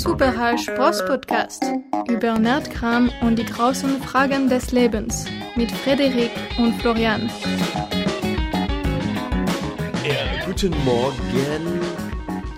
Super 0.00 0.56
Spross 0.56 1.04
Podcast 1.04 1.62
über 2.08 2.38
Nerdkram 2.38 3.10
und 3.20 3.38
die 3.38 3.44
großen 3.44 4.00
Fragen 4.00 4.48
des 4.48 4.72
Lebens 4.72 5.26
mit 5.56 5.70
Frederik 5.70 6.30
und 6.56 6.72
Florian. 6.80 7.30
Ja, 10.02 10.46
guten 10.46 10.72
Morgen 10.86 11.82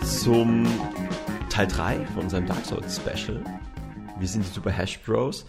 zum 0.04 0.68
Teil 1.50 1.66
3 1.66 2.06
von 2.14 2.22
unserem 2.22 2.46
Dark 2.46 2.64
Souls 2.64 3.00
Special. 3.00 3.42
Wir 4.20 4.28
sind 4.28 4.44
die 4.44 4.50
Super 4.50 4.70
Hash 4.70 5.00
Bros. 5.00 5.44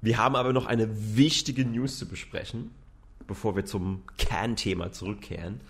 Wir 0.00 0.16
haben 0.16 0.36
aber 0.36 0.54
noch 0.54 0.64
eine 0.64 0.88
wichtige 1.18 1.66
News 1.66 1.98
zu 1.98 2.08
besprechen, 2.08 2.70
bevor 3.26 3.54
wir 3.56 3.66
zum 3.66 4.04
Kernthema 4.16 4.90
zurückkehren. 4.90 5.60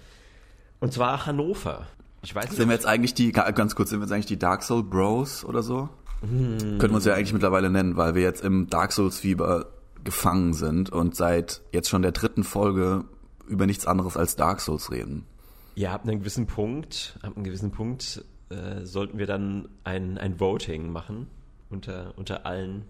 Und 0.78 0.92
zwar 0.92 1.26
Hannover. 1.26 1.88
Ich 2.22 2.34
weiß 2.34 2.44
nicht, 2.44 2.56
sind 2.56 2.68
wir 2.68 2.74
jetzt 2.74 2.86
eigentlich 2.86 3.14
die, 3.14 3.32
ganz 3.32 3.74
kurz, 3.74 3.90
sind 3.90 4.00
wir 4.00 4.04
jetzt 4.04 4.12
eigentlich 4.12 4.26
die 4.26 4.38
Dark 4.38 4.62
Souls 4.62 4.88
Bros 4.88 5.44
oder 5.44 5.62
so? 5.62 5.88
Hm. 6.20 6.78
Können 6.78 6.92
wir 6.92 6.96
uns 6.96 7.04
ja 7.06 7.14
eigentlich 7.14 7.32
mittlerweile 7.32 7.70
nennen, 7.70 7.96
weil 7.96 8.14
wir 8.14 8.22
jetzt 8.22 8.44
im 8.44 8.68
Dark 8.68 8.92
Souls 8.92 9.20
Fieber 9.20 9.66
gefangen 10.04 10.54
sind 10.54 10.90
und 10.90 11.16
seit 11.16 11.62
jetzt 11.72 11.88
schon 11.88 12.02
der 12.02 12.12
dritten 12.12 12.44
Folge 12.44 13.04
über 13.46 13.66
nichts 13.66 13.86
anderes 13.86 14.16
als 14.16 14.36
Dark 14.36 14.60
Souls 14.60 14.90
reden. 14.90 15.26
Ja, 15.74 15.92
ab 15.92 16.04
einem 16.04 16.20
gewissen 16.20 16.46
Punkt, 16.46 17.18
ab 17.22 17.34
einem 17.36 17.44
gewissen 17.44 17.70
Punkt 17.70 18.24
äh, 18.50 18.84
sollten 18.84 19.18
wir 19.18 19.26
dann 19.26 19.68
ein, 19.84 20.18
ein 20.18 20.40
Voting 20.40 20.92
machen 20.92 21.26
unter, 21.70 22.12
unter 22.16 22.44
allen 22.46 22.84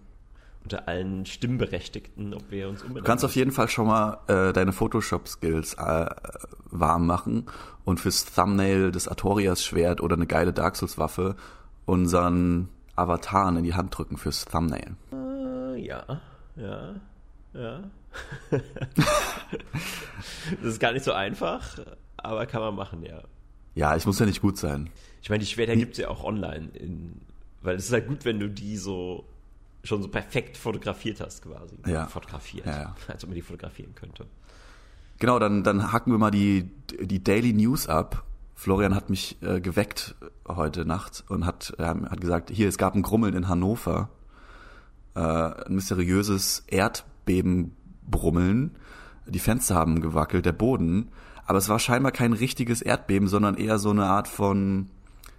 unter 0.62 0.88
allen 0.88 1.26
Stimmberechtigten, 1.26 2.34
ob 2.34 2.50
wir 2.50 2.68
uns 2.68 2.82
umbenennen. 2.82 3.04
Du 3.04 3.08
kannst 3.08 3.24
auf 3.24 3.34
jeden 3.34 3.52
Fall 3.52 3.68
schon 3.68 3.86
mal 3.86 4.18
äh, 4.28 4.52
deine 4.52 4.72
Photoshop-Skills 4.72 5.74
äh, 5.74 6.06
warm 6.66 7.06
machen 7.06 7.46
und 7.84 8.00
fürs 8.00 8.26
Thumbnail 8.26 8.92
des 8.92 9.08
Artorias-Schwert 9.08 10.00
oder 10.00 10.16
eine 10.16 10.26
geile 10.26 10.52
Dark 10.52 10.76
Souls-Waffe 10.76 11.36
unseren 11.86 12.68
Avataren 12.94 13.56
in 13.56 13.64
die 13.64 13.74
Hand 13.74 13.96
drücken 13.96 14.16
fürs 14.16 14.44
Thumbnail. 14.44 14.94
Uh, 15.12 15.74
ja, 15.74 16.04
ja, 16.56 16.94
ja. 17.54 17.82
das 18.50 18.60
ist 20.62 20.80
gar 20.80 20.92
nicht 20.92 21.04
so 21.04 21.12
einfach, 21.12 21.78
aber 22.16 22.46
kann 22.46 22.60
man 22.60 22.74
machen, 22.74 23.02
ja. 23.02 23.22
Ja, 23.74 23.96
ich 23.96 24.04
muss 24.04 24.18
ja 24.18 24.26
nicht 24.26 24.42
gut 24.42 24.58
sein. 24.58 24.90
Ich 25.22 25.30
meine, 25.30 25.40
die 25.40 25.46
Schwerter 25.46 25.76
gibt 25.76 25.92
es 25.92 25.98
ja 25.98 26.08
auch 26.08 26.24
online, 26.24 26.68
in, 26.74 27.20
weil 27.62 27.76
es 27.76 27.86
ist 27.86 27.92
halt 27.92 28.08
gut, 28.08 28.24
wenn 28.24 28.40
du 28.40 28.48
die 28.48 28.76
so 28.76 29.24
schon 29.82 30.02
so 30.02 30.08
perfekt 30.08 30.56
fotografiert 30.56 31.20
hast, 31.20 31.42
quasi. 31.42 31.76
Ja. 31.86 32.06
Fotografiert. 32.06 32.66
Ja, 32.66 32.80
ja. 32.80 32.94
Als 33.08 33.24
ob 33.24 33.30
man 33.30 33.36
die 33.36 33.42
fotografieren 33.42 33.94
könnte. 33.94 34.26
Genau, 35.18 35.38
dann, 35.38 35.62
dann 35.62 35.92
hacken 35.92 36.12
wir 36.12 36.18
mal 36.18 36.30
die, 36.30 36.70
die 37.00 37.22
Daily 37.22 37.52
News 37.52 37.88
ab. 37.88 38.24
Florian 38.54 38.94
hat 38.94 39.10
mich 39.10 39.38
äh, 39.42 39.60
geweckt 39.60 40.14
heute 40.46 40.84
Nacht 40.84 41.24
und 41.28 41.46
hat, 41.46 41.74
äh, 41.78 41.84
hat 41.84 42.20
gesagt, 42.20 42.50
hier, 42.50 42.68
es 42.68 42.78
gab 42.78 42.94
ein 42.94 43.02
Grummeln 43.02 43.34
in 43.34 43.48
Hannover. 43.48 44.10
Äh, 45.14 45.20
ein 45.20 45.74
mysteriöses 45.74 46.64
Erdbebenbrummeln. 46.68 48.76
Die 49.26 49.38
Fenster 49.38 49.74
haben 49.74 50.00
gewackelt, 50.00 50.46
der 50.46 50.52
Boden. 50.52 51.08
Aber 51.46 51.58
es 51.58 51.68
war 51.68 51.78
scheinbar 51.78 52.12
kein 52.12 52.32
richtiges 52.32 52.82
Erdbeben, 52.82 53.28
sondern 53.28 53.56
eher 53.56 53.78
so 53.78 53.90
eine 53.90 54.06
Art 54.06 54.28
von 54.28 54.88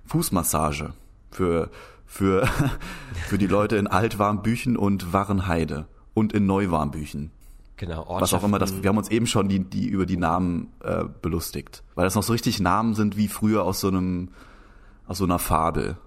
Fußmassage 0.05 0.93
für 1.31 1.69
für, 2.11 2.45
für 3.27 3.37
die 3.37 3.47
Leute 3.47 3.77
in 3.77 3.87
Altwarmbüchen 3.87 4.75
und 4.75 5.13
Warrenheide 5.13 5.87
und 6.13 6.33
in 6.33 6.45
Neuwarmbüchen. 6.45 7.31
Genau, 7.77 8.05
Was 8.19 8.33
auch 8.33 8.43
immer 8.43 8.59
das, 8.59 8.83
wir 8.83 8.89
haben 8.89 8.97
uns 8.97 9.09
eben 9.09 9.25
schon 9.25 9.47
die, 9.47 9.59
die 9.59 9.87
über 9.87 10.05
die 10.05 10.17
Namen 10.17 10.71
äh, 10.83 11.05
belustigt. 11.21 11.83
Weil 11.95 12.03
das 12.03 12.13
noch 12.13 12.21
so 12.21 12.33
richtig 12.33 12.59
Namen 12.59 12.93
sind 12.93 13.17
wie 13.17 13.27
früher 13.27 13.63
aus 13.63 13.79
so 13.79 13.87
einem, 13.87 14.29
aus 15.07 15.17
so 15.17 15.23
einer 15.23 15.39
Fabel. 15.39 15.97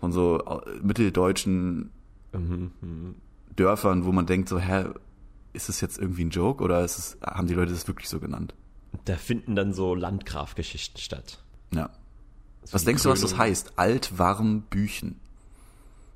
Von 0.00 0.10
so 0.10 0.40
äh, 0.40 0.78
mitteldeutschen 0.82 1.90
mhm, 2.32 2.70
mh. 2.80 3.14
Dörfern, 3.54 4.06
wo 4.06 4.12
man 4.12 4.24
denkt 4.24 4.48
so, 4.48 4.58
hä, 4.58 4.86
ist 5.52 5.68
es 5.68 5.82
jetzt 5.82 5.98
irgendwie 5.98 6.24
ein 6.24 6.30
Joke 6.30 6.64
oder 6.64 6.82
ist 6.82 6.98
es, 6.98 7.18
haben 7.22 7.46
die 7.46 7.54
Leute 7.54 7.72
das 7.72 7.86
wirklich 7.86 8.08
so 8.08 8.18
genannt? 8.18 8.54
Da 9.04 9.16
finden 9.16 9.54
dann 9.54 9.74
so 9.74 9.94
Landgrafgeschichten 9.94 10.98
statt. 10.98 11.44
Ja. 11.72 11.90
Was 12.70 12.84
denkst 12.84 13.02
du, 13.02 13.08
was 13.08 13.20
das 13.20 13.36
heißt? 13.36 13.72
Alt, 13.76 14.18
warm, 14.18 14.62
Büchen. 14.62 15.18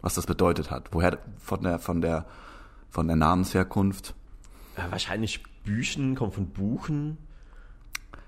Was 0.01 0.15
das 0.15 0.27
bedeutet 0.27 0.71
hat? 0.71 0.89
Woher 0.93 1.19
von 1.39 1.63
der 1.63 1.79
von 1.79 2.01
der 2.01 2.27
von 2.91 3.07
der 3.07 3.17
Namensherkunft? 3.17 4.15
Ja, 4.77 4.91
wahrscheinlich 4.91 5.43
Büchen 5.65 6.15
kommt 6.15 6.35
von 6.35 6.49
Buchen. 6.49 7.19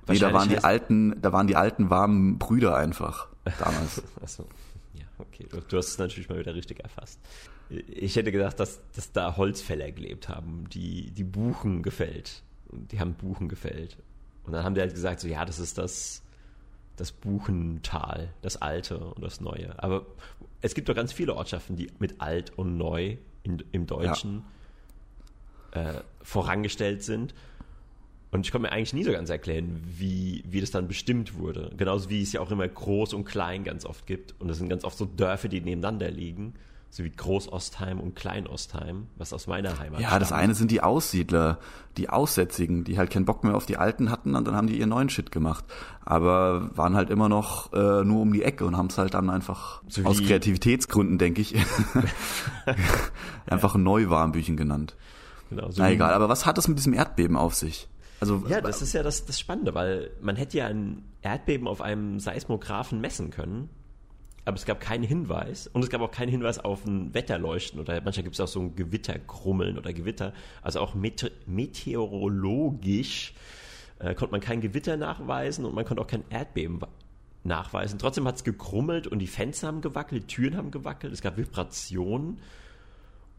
Nee, 0.09 0.19
da 0.19 0.33
waren 0.33 0.49
die 0.49 0.59
alten, 0.59 1.21
da 1.21 1.33
waren 1.33 1.47
die 1.47 1.57
alten 1.57 1.91
warmen 1.91 2.39
Brüder 2.39 2.77
einfach 2.77 3.29
damals. 3.59 4.03
Achso. 4.23 4.47
Ja, 4.95 5.05
okay. 5.19 5.47
Du, 5.51 5.61
du 5.61 5.77
hast 5.77 5.89
es 5.89 5.99
natürlich 5.99 6.29
mal 6.29 6.39
wieder 6.39 6.55
richtig 6.55 6.81
erfasst. 6.81 7.21
Ich 7.69 8.15
hätte 8.15 8.31
gedacht, 8.31 8.61
dass, 8.61 8.81
dass 8.95 9.11
da 9.13 9.37
Holzfäller 9.37 9.91
gelebt 9.91 10.29
haben, 10.29 10.69
die 10.71 11.11
die 11.11 11.25
Buchen 11.25 11.83
gefällt. 11.83 12.43
Die 12.71 13.01
haben 13.01 13.15
Buchen 13.15 13.49
gefällt. 13.49 13.97
Und 14.45 14.53
dann 14.53 14.65
haben 14.65 14.75
die 14.75 14.81
halt 14.81 14.95
gesagt, 14.95 15.21
so 15.21 15.29
ja, 15.29 15.45
das 15.45 15.59
ist 15.59 15.77
das 15.77 16.23
das 16.97 17.13
Buchental, 17.13 18.33
das 18.43 18.61
Alte 18.61 18.99
und 18.99 19.23
das 19.23 19.41
Neue. 19.41 19.83
Aber 19.83 20.07
es 20.61 20.75
gibt 20.75 20.89
doch 20.89 20.95
ganz 20.95 21.13
viele 21.13 21.35
Ortschaften, 21.35 21.77
die 21.77 21.91
mit 21.99 22.21
alt 22.21 22.53
und 22.57 22.77
neu 22.77 23.17
in, 23.43 23.63
im 23.73 23.87
Deutschen 23.87 24.45
ja. 25.75 25.91
äh, 25.91 26.01
vorangestellt 26.23 27.03
sind. 27.03 27.35
Und 28.33 28.45
ich 28.45 28.53
konnte 28.53 28.69
mir 28.69 28.73
eigentlich 28.73 28.93
nie 28.93 29.05
so 29.05 29.13
ganz 29.13 29.31
erklären, 29.31 29.83
wie, 29.87 30.43
wie 30.47 30.61
das 30.61 30.71
dann 30.71 30.89
bestimmt 30.89 31.39
wurde. 31.39 31.71
Genauso 31.77 32.11
wie 32.11 32.23
es 32.23 32.33
ja 32.33 32.41
auch 32.41 32.51
immer 32.51 32.67
groß 32.67 33.15
und 33.15 33.25
klein 33.25 33.63
ganz 33.63 33.85
oft 33.85 34.07
gibt. 34.07 34.35
Und 34.41 34.51
es 34.51 34.59
sind 34.59 34.69
ganz 34.69 34.85
oft 34.85 34.99
so 34.99 35.05
Dörfer, 35.05 35.49
die 35.49 35.61
nebeneinander 35.61 36.11
liegen 36.11 36.55
so 36.91 37.05
wie 37.05 37.11
Großostheim 37.11 38.01
und 38.01 38.15
Kleinostheim, 38.17 39.09
was 39.17 39.33
aus 39.33 39.47
meiner 39.47 39.79
Heimat 39.79 40.01
Ja, 40.01 40.09
stammt. 40.09 40.23
das 40.23 40.33
eine 40.33 40.55
sind 40.55 40.71
die 40.71 40.81
Aussiedler, 40.83 41.59
die 41.97 42.09
Aussätzigen, 42.09 42.85
die 42.85 42.97
halt 42.97 43.11
keinen 43.11 43.25
Bock 43.27 43.45
mehr 43.45 43.55
auf 43.55 43.67
die 43.67 43.77
Alten 43.77 44.11
hatten 44.11 44.35
und 44.35 44.47
dann 44.47 44.55
haben 44.57 44.67
die 44.67 44.79
ihren 44.79 44.89
neuen 44.91 45.09
Shit 45.11 45.31
gemacht. 45.31 45.65
Aber 46.05 46.71
waren 46.77 46.95
halt 46.97 47.11
immer 47.11 47.29
noch 47.29 47.73
äh, 47.73 48.05
nur 48.05 48.23
um 48.23 48.33
die 48.33 48.43
Ecke 48.43 48.65
und 48.65 48.77
haben 48.77 48.87
es 48.87 48.99
halt 48.99 49.15
dann 49.15 49.29
einfach 49.29 49.83
so 49.89 50.03
aus 50.05 50.23
Kreativitätsgründen, 50.23 51.19
denke 51.19 51.41
ich, 51.43 51.55
einfach. 53.47 53.77
Neuwarmbüchen 53.77 54.57
genannt. 54.57 54.97
Genau, 55.51 55.71
so 55.71 55.83
Na 55.83 55.91
egal, 55.91 56.15
aber 56.15 56.29
was 56.29 56.47
hat 56.47 56.57
das 56.59 56.67
mit 56.67 56.79
diesem 56.79 56.95
Erdbeben 56.95 57.37
auf 57.37 57.55
sich? 57.55 57.89
Also, 58.21 58.43
ja, 58.49 58.61
das 58.63 58.81
ist 58.81 58.95
ja 58.95 59.03
das, 59.03 59.27
das 59.27 59.39
Spannende, 59.39 59.75
weil 59.75 60.11
man 60.23 60.37
hätte 60.37 60.57
ja 60.57 60.67
ein 60.67 61.05
Erdbeben 61.21 61.69
auf 61.69 61.83
einem 61.83 62.19
Seismographen 62.19 63.01
messen 63.01 63.31
können 63.31 63.69
aber 64.47 64.57
es 64.57 64.65
gab 64.65 64.81
keinen 64.81 65.03
Hinweis 65.03 65.67
und 65.67 65.83
es 65.83 65.91
gab 65.91 66.01
auch 66.01 66.13
keinen 66.13 66.31
Hinweis 66.31 66.59
auf 66.61 66.87
ein 66.87 67.13
Wetterleuchten 67.13 67.81
oder 67.81 68.01
manchmal 68.01 68.23
gibt 68.23 68.35
es 68.37 68.41
auch 68.41 68.49
so 68.49 68.61
ein 68.61 68.77
Gewitterkrummeln 68.77 69.77
oder 69.77 69.93
Gewitter. 69.93 70.33
Also 70.63 70.81
auch 70.81 70.95
mete 70.95 71.33
meteorologisch 71.47 73.35
äh, 73.99 74.15
konnte 74.15 74.33
man 74.33 74.41
kein 74.41 74.61
Gewitter 74.61 74.97
nachweisen 74.97 75.65
und 75.65 75.75
man 75.75 75.85
konnte 75.85 76.01
auch 76.01 76.07
kein 76.07 76.23
Erdbeben 76.31 76.81
nachweisen. 77.43 77.99
Trotzdem 77.99 78.27
hat 78.27 78.37
es 78.37 78.45
gekrummelt 78.45 79.09
und 79.09 79.19
die 79.19 79.27
Fenster 79.27 79.67
haben 79.67 79.81
gewackelt, 79.81 80.23
die 80.23 80.35
Türen 80.35 80.57
haben 80.57 80.71
gewackelt, 80.71 81.13
es 81.13 81.23
gab 81.23 81.37
Vibrationen. 81.37 82.39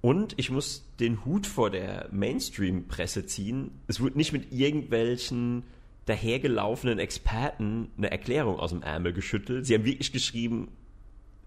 Und 0.02 0.36
ich 0.38 0.52
muss 0.52 0.86
den 1.00 1.26
Hut 1.26 1.48
vor 1.48 1.72
der 1.72 2.10
Mainstream-Presse 2.12 3.26
ziehen. 3.26 3.72
Es 3.88 4.00
wurde 4.00 4.18
nicht 4.18 4.32
mit 4.32 4.52
irgendwelchen 4.52 5.64
dahergelaufenen 6.06 7.00
Experten 7.00 7.90
eine 7.98 8.12
Erklärung 8.12 8.60
aus 8.60 8.70
dem 8.70 8.82
Ärmel 8.82 9.14
geschüttelt. 9.14 9.66
Sie 9.66 9.74
haben 9.74 9.86
wirklich 9.86 10.12
geschrieben, 10.12 10.70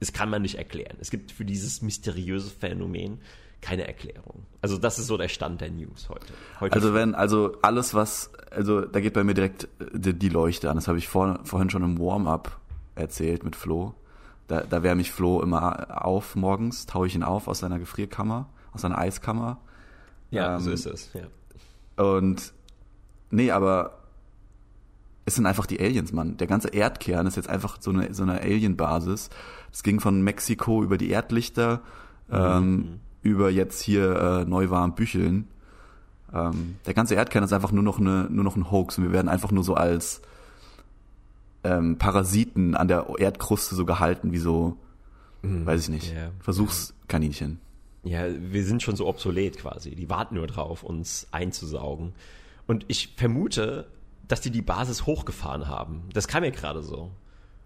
es 0.01 0.13
kann 0.13 0.31
man 0.31 0.43
nicht 0.43 0.57
erklären. 0.57 0.97
Es 1.01 1.11
gibt 1.11 1.31
für 1.31 1.45
dieses 1.45 1.83
mysteriöse 1.83 2.51
Phänomen 2.51 3.21
keine 3.61 3.87
Erklärung. 3.87 4.47
Also 4.63 4.79
das 4.79 4.99
ist 4.99 5.07
so 5.07 5.19
der 5.19 5.29
Stand 5.29 5.61
der 5.61 5.71
News 5.71 6.09
heute. 6.09 6.33
heute 6.61 6.75
also 6.75 6.95
wenn, 6.95 7.15
also 7.15 7.59
alles 7.61 7.93
was, 7.93 8.31
also 8.51 8.81
da 8.81 9.01
geht 9.01 9.13
bei 9.13 9.23
mir 9.23 9.35
direkt 9.35 9.65
äh, 9.65 9.69
die, 9.93 10.15
die 10.15 10.29
Leuchte 10.31 10.71
an. 10.71 10.77
Das 10.77 10.89
habe 10.89 10.99
ich 10.99 11.09
vor, 11.09 11.41
vorhin 11.45 11.69
schon 11.69 11.83
im 11.83 11.99
Warm-up 11.99 12.59
erzählt 12.95 13.45
mit 13.45 13.57
Flo. 13.57 13.95
Da, 14.49 14.63
da 14.63 14.83
wärme 14.83 15.03
ich 15.03 15.13
Flo 15.13 15.43
immer 15.43 16.05
auf 16.05 16.35
morgens, 16.35 16.87
taue 16.87 17.07
ich 17.07 17.15
ihn 17.15 17.23
auf 17.23 17.49
aus 17.49 17.61
seiner 17.61 17.79
Gefrierkammer, 17.79 18.49
aus 18.73 18.81
seiner 18.81 18.99
Eiskammer. 18.99 19.61
Ja, 20.31 20.57
ähm, 20.57 20.61
so 20.63 20.71
ist 20.71 20.87
es, 20.87 21.11
ja. 21.13 21.27
Und 22.03 22.53
nee, 23.31 23.51
aber 23.51 24.01
es 25.27 25.35
sind 25.35 25.47
einfach 25.47 25.67
die 25.67 25.79
Aliens, 25.79 26.13
Mann. 26.13 26.37
Der 26.39 26.47
ganze 26.47 26.69
Erdkern 26.69 27.27
ist 27.27 27.37
jetzt 27.37 27.49
einfach 27.49 27.77
so 27.81 27.91
eine, 27.91 28.13
so 28.15 28.23
eine 28.23 28.41
Alien-Basis. 28.41 29.31
Es 29.73 29.83
ging 29.83 30.01
von 30.01 30.23
Mexiko 30.23 30.83
über 30.83 30.99
die 30.99 31.11
Erdlichter, 31.11 31.83
mhm. 32.29 32.35
ähm, 32.37 33.01
über 33.23 33.51
jetzt 33.51 33.83
hier 33.83 34.17
äh, 34.17 34.45
Neuwarm 34.45 34.95
Bücheln. 34.95 35.49
Ähm, 36.33 36.77
der 36.87 36.95
ganze 36.95 37.15
Erdkern 37.15 37.45
ist 37.45 37.53
einfach 37.53 37.73
nur 37.73 37.83
noch, 37.83 37.99
eine, 37.99 38.29
nur 38.31 38.45
noch 38.45 38.57
ein 38.57 38.71
Hoax 38.71 38.99
und 38.99 39.05
wir 39.05 39.13
werden 39.13 39.29
einfach 39.29 39.51
nur 39.51 39.65
so 39.65 39.75
als 39.75 40.23
ähm, 41.65 41.99
Parasiten 41.99 42.75
an 42.75 42.89
der 42.89 43.07
Erdkruste 43.19 43.75
so 43.75 43.85
gehalten, 43.85 44.33
wie 44.33 44.39
so, 44.39 44.77
mhm. 45.43 45.67
weiß 45.67 45.83
ich 45.83 45.89
nicht, 45.89 46.13
yeah. 46.13 46.31
Versuchskaninchen. 46.41 47.61
Ja, 48.03 48.25
wir 48.29 48.65
sind 48.65 48.83
schon 48.83 48.97
so 48.97 49.07
obsolet 49.07 49.59
quasi. 49.59 49.95
Die 49.95 50.09
warten 50.09 50.37
nur 50.37 50.47
drauf, 50.47 50.83
uns 50.83 51.27
einzusaugen. 51.33 52.15
Und 52.67 52.87
ich 52.89 53.15
vermute, 53.17 53.89
dass 54.27 54.41
die 54.41 54.51
die 54.51 54.63
Basis 54.63 55.05
hochgefahren 55.05 55.69
haben. 55.69 56.05
Das 56.15 56.29
kam 56.29 56.43
mir 56.43 56.53
gerade 56.53 56.83
so. 56.83 57.11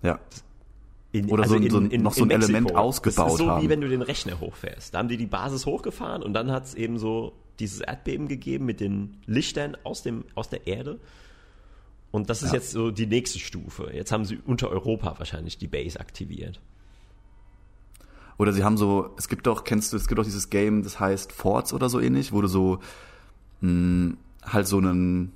Ja. 0.03 0.19
In, 1.15 1.31
Oder 1.31 1.45
so, 1.47 1.55
also 1.55 1.69
so 1.71 1.79
in- 1.79 1.91
in- 1.93 2.03
noch 2.03 2.13
so 2.15 2.25
in 2.25 2.33
ein 2.33 2.43
Element 2.43 2.65
Mexiko. 2.65 2.81
ausgebaut 2.81 3.27
Das 3.27 3.33
ist 3.35 3.39
so 3.39 3.49
haben. 3.51 3.63
wie 3.63 3.69
wenn 3.69 3.81
du 3.81 3.89
den 3.89 4.03
Rechner 4.03 4.41
hochfährst. 4.41 4.93
Da 4.95 4.99
haben 4.99 5.09
die 5.09 5.17
die 5.17 5.27
Basis 5.27 5.65
hochgefahren 5.65 6.25
und 6.25 6.33
dann 6.35 6.51
hat 6.51 6.65
es 6.65 6.75
eben 6.75 6.99
so 6.99 7.35
dieses 7.61 7.81
Erdbeben 7.81 8.27
gegeben 8.27 8.65
mit 8.67 8.81
den 8.81 9.19
Lichtern 9.27 9.77
aus, 9.85 10.03
dem, 10.03 10.25
aus 10.35 10.49
der 10.49 10.67
Erde. 10.67 10.99
Und 12.11 12.31
das 12.31 12.43
ist 12.43 12.49
Ja. 12.51 12.57
jetzt 12.57 12.73
so 12.73 12.91
die 12.91 13.07
nächste 13.07 13.39
Stufe. 13.39 13.91
Jetzt 13.95 14.11
haben 14.11 14.25
sie 14.25 14.41
unter 14.45 14.71
Europa 14.71 15.15
wahrscheinlich 15.19 15.57
die 15.57 15.69
Base 15.69 16.01
aktiviert. 16.01 16.61
Oder 18.37 18.53
sie 18.53 18.65
haben 18.65 18.77
so, 18.77 19.11
es 19.17 19.29
gibt 19.29 19.47
doch, 19.47 19.63
kennst 19.63 19.93
du, 19.93 19.97
es 19.97 20.09
gibt 20.09 20.19
doch 20.19 20.25
dieses 20.25 20.51
Game, 20.51 20.83
das 20.83 20.99
heißt 20.99 21.31
Forts 21.31 21.73
oder 21.73 21.89
so 21.89 22.01
ähnlich, 22.01 22.33
wo 22.33 22.41
du 22.41 22.49
so 22.49 22.81
mh, 23.61 24.15
halt 24.43 24.67
so 24.67 24.79
einen 24.79 25.33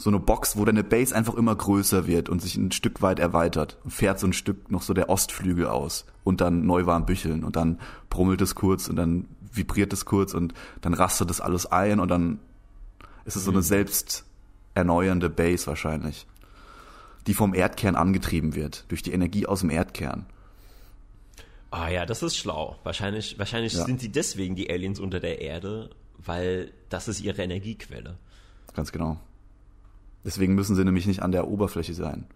so 0.00 0.08
eine 0.08 0.18
Box, 0.18 0.56
wo 0.56 0.64
deine 0.64 0.82
Base 0.82 1.14
einfach 1.14 1.34
immer 1.34 1.54
größer 1.54 2.06
wird 2.06 2.30
und 2.30 2.40
sich 2.40 2.56
ein 2.56 2.72
Stück 2.72 3.02
weit 3.02 3.18
erweitert 3.18 3.76
und 3.84 3.90
fährt 3.90 4.18
so 4.18 4.26
ein 4.26 4.32
Stück 4.32 4.70
noch 4.70 4.80
so 4.80 4.94
der 4.94 5.10
Ostflügel 5.10 5.66
aus 5.66 6.06
und 6.24 6.40
dann 6.40 6.64
neu 6.64 6.86
warm 6.86 7.04
bücheln 7.04 7.44
und 7.44 7.54
dann 7.56 7.78
brummelt 8.08 8.40
es 8.40 8.54
kurz 8.54 8.88
und 8.88 8.96
dann 8.96 9.26
vibriert 9.52 9.92
es 9.92 10.06
kurz 10.06 10.32
und 10.32 10.54
dann 10.80 10.94
rastet 10.94 11.28
das 11.28 11.42
alles 11.42 11.66
ein 11.66 12.00
und 12.00 12.08
dann 12.08 12.38
ist 13.26 13.36
es 13.36 13.44
so 13.44 13.50
eine 13.50 13.60
selbst 13.60 14.24
erneuernde 14.74 15.28
Base 15.28 15.66
wahrscheinlich, 15.66 16.26
die 17.26 17.34
vom 17.34 17.52
Erdkern 17.52 17.94
angetrieben 17.94 18.54
wird, 18.54 18.86
durch 18.88 19.02
die 19.02 19.12
Energie 19.12 19.44
aus 19.44 19.60
dem 19.60 19.68
Erdkern. 19.68 20.24
Ah 21.70 21.88
ja, 21.90 22.06
das 22.06 22.22
ist 22.22 22.38
schlau. 22.38 22.78
Wahrscheinlich, 22.84 23.38
wahrscheinlich 23.38 23.74
Ja. 23.74 23.84
sind 23.84 24.00
sie 24.00 24.10
deswegen 24.10 24.56
die 24.56 24.70
Aliens 24.70 24.98
unter 24.98 25.20
der 25.20 25.42
Erde, 25.42 25.90
weil 26.16 26.72
das 26.88 27.06
ist 27.06 27.20
ihre 27.20 27.42
Energiequelle. 27.42 28.16
Ganz 28.74 28.92
genau. 28.92 29.18
Deswegen 30.24 30.54
müssen 30.54 30.76
sie 30.76 30.84
nämlich 30.84 31.06
nicht 31.06 31.22
an 31.22 31.32
der 31.32 31.48
Oberfläche 31.48 31.94
sein. 31.94 32.26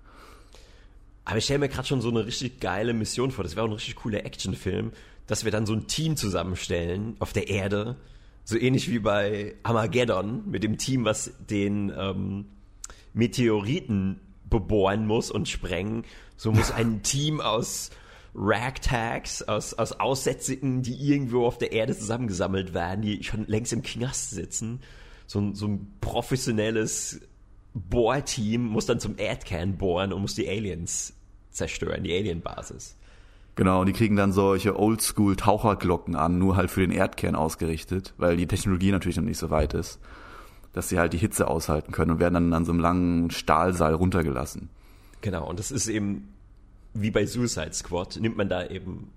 Aber 1.25 1.39
ich 1.39 1.45
stelle 1.45 1.61
mir 1.61 1.69
gerade 1.69 1.89
schon 1.89 2.01
so 2.01 2.11
eine 2.11 2.27
richtig 2.27 2.61
geile 2.61 2.93
Mission 2.93 3.31
vor. 3.31 3.45
Das 3.45 3.57
wäre 3.57 3.65
auch 3.65 3.71
ein 3.71 3.75
richtig 3.75 3.97
cooler 3.97 4.25
Actionfilm, 4.25 4.93
dass 5.27 5.45
wir 5.45 5.53
dann 5.53 5.67
so 5.67 5.73
ein 5.73 5.87
Team 5.87 6.17
zusammenstellen 6.17 7.17
auf 7.19 7.33
der 7.33 7.49
Erde. 7.49 7.97
So 8.45 8.59
ähnlich 8.59 8.91
wie 8.91 8.99
bei 8.99 9.55
Armageddon 9.63 10.51
mit 10.51 10.63
dem 10.63 10.77
Team, 10.77 11.05
was 11.05 11.33
den 11.49 11.93
ähm, 11.97 12.47
Meteoriten 13.15 14.21
bebohren 14.51 15.07
muss 15.07 15.31
und 15.31 15.49
sprengen. 15.49 16.05
So 16.37 16.53
muss 16.53 16.71
ein 16.71 17.03
Team 17.03 17.41
aus 17.41 17.91
Ragtags, 18.35 19.43
aus, 19.43 19.75
aus 19.75 19.93
Aussätzigen, 19.93 20.83
die 20.83 20.95
irgendwo 20.95 21.47
auf 21.47 21.57
der 21.57 21.73
Erde 21.73 21.97
zusammengesammelt 21.97 22.75
werden, 22.75 23.03
die 23.03 23.23
schon 23.23 23.47
längst 23.47 23.73
im 23.73 23.83
Knast 23.83 24.31
sitzen. 24.31 24.81
So 25.27 25.41
ein, 25.41 25.55
so 25.55 25.69
ein 25.69 25.93
professionelles 26.01 27.21
Bohrteam 27.75 28.65
muss 28.65 28.87
dann 28.87 29.01
zum 29.01 29.19
Erdkern 29.19 29.77
bohren 29.77 30.13
und 30.13 30.23
muss 30.23 30.35
die 30.35 30.49
Aliens 30.49 31.13
zerstören, 31.51 32.05
die 32.05 32.15
Alienbasis. 32.15 32.97
Genau, 33.57 33.81
und 33.81 33.87
die 33.87 33.93
kriegen 33.93 34.17
dann 34.17 34.33
solche 34.33 34.79
Oldschool-Taucherglocken 34.79 36.17
an, 36.17 36.39
nur 36.39 36.57
halt 36.57 36.71
für 36.71 36.81
den 36.81 36.91
Erdkern 36.91 37.37
ausgerichtet, 37.37 38.15
weil 38.17 38.37
die 38.37 38.47
Technologie 38.47 38.91
natürlich 38.91 39.17
noch 39.17 39.25
nicht 39.25 39.39
so 39.39 39.51
weit 39.51 39.75
ist, 39.75 40.01
dass 40.73 40.89
sie 40.89 40.99
halt 40.99 41.13
die 41.13 41.19
Hitze 41.19 41.47
aushalten 41.47 41.93
können 41.93 42.13
und 42.13 42.21
werden 42.21 42.35
dann 42.35 42.53
an 42.53 42.65
so 42.65 42.73
einem 42.73 42.81
langen 42.81 43.31
Stahlseil 43.31 43.95
runtergelassen. 43.95 44.71
Genau, 45.21 45.49
und 45.49 45.59
das 45.59 45.71
ist 45.71 45.87
eben 45.89 46.29
wie 46.95 47.11
bei 47.11 47.27
Suicide 47.27 47.73
Squad, 47.73 48.19
nimmt 48.21 48.37
man 48.37 48.49
da 48.49 48.67
eben 48.67 49.11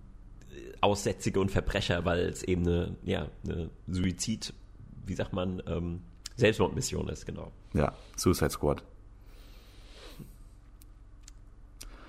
äh, 0.51 0.73
Aussätzige 0.81 1.39
und 1.39 1.51
Verbrecher, 1.51 2.05
weil 2.05 2.21
es 2.21 2.43
eben 2.43 2.63
eine, 2.63 2.95
ja, 3.03 3.27
eine 3.43 3.69
Suizid, 3.87 4.53
wie 5.05 5.13
sagt 5.13 5.33
man, 5.33 5.61
ähm, 5.67 6.01
Selbstmordmission 6.37 7.09
ist, 7.09 7.25
genau. 7.25 7.51
Ja, 7.73 7.93
Suicide 8.15 8.51
Squad. 8.51 8.83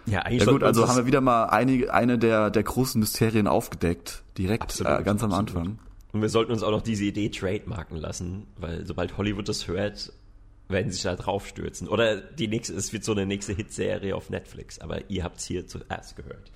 Ja, 0.07 0.21
eigentlich 0.21 0.45
Ja 0.45 0.53
gut, 0.53 0.63
also 0.63 0.89
haben 0.89 0.97
wir 0.97 1.07
wieder 1.07 1.21
mal 1.21 1.47
einige, 1.47 1.93
eine 1.93 2.19
der, 2.19 2.51
der 2.51 2.63
großen 2.63 2.99
Mysterien 2.99 3.47
aufgedeckt, 3.47 4.23
direkt 4.39 4.65
Absolut, 4.65 5.01
äh, 5.01 5.03
ganz 5.03 5.23
am 5.23 5.33
absolut. 5.33 5.57
Anfang. 5.57 5.79
Und 6.13 6.23
wir 6.23 6.29
sollten 6.31 6.53
uns 6.53 6.63
auch 6.63 6.71
noch 6.71 6.83
diese 6.83 7.05
Idee 7.05 7.29
trademarken 7.29 7.97
lassen, 7.97 8.47
weil 8.57 8.87
sobald 8.87 9.19
Hollywood 9.19 9.49
das 9.49 9.69
hört, 9.69 10.13
werden 10.69 10.91
sie 10.91 10.95
sich 10.95 11.03
da 11.03 11.17
draufstürzen. 11.17 11.89
Oder 11.89 12.17
die 12.17 12.49
nächste, 12.49 12.75
es 12.75 12.93
wird 12.93 13.05
so 13.05 13.13
eine 13.13 13.27
nächste 13.27 13.53
Hitserie 13.53 14.15
auf 14.15 14.31
Netflix, 14.31 14.79
aber 14.79 15.11
ihr 15.11 15.25
habt 15.25 15.39
es 15.39 15.45
hier 15.45 15.67
zuerst 15.67 16.17
gehört. 16.17 16.51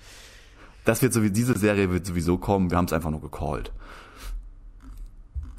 Das 0.85 1.01
wird 1.01 1.13
sowieso, 1.13 1.33
diese 1.33 1.57
Serie 1.57 1.91
wird 1.91 2.05
sowieso 2.05 2.37
kommen, 2.37 2.71
wir 2.71 2.77
haben 2.77 2.85
es 2.85 2.93
einfach 2.93 3.11
nur 3.11 3.21
gecallt. 3.21 3.71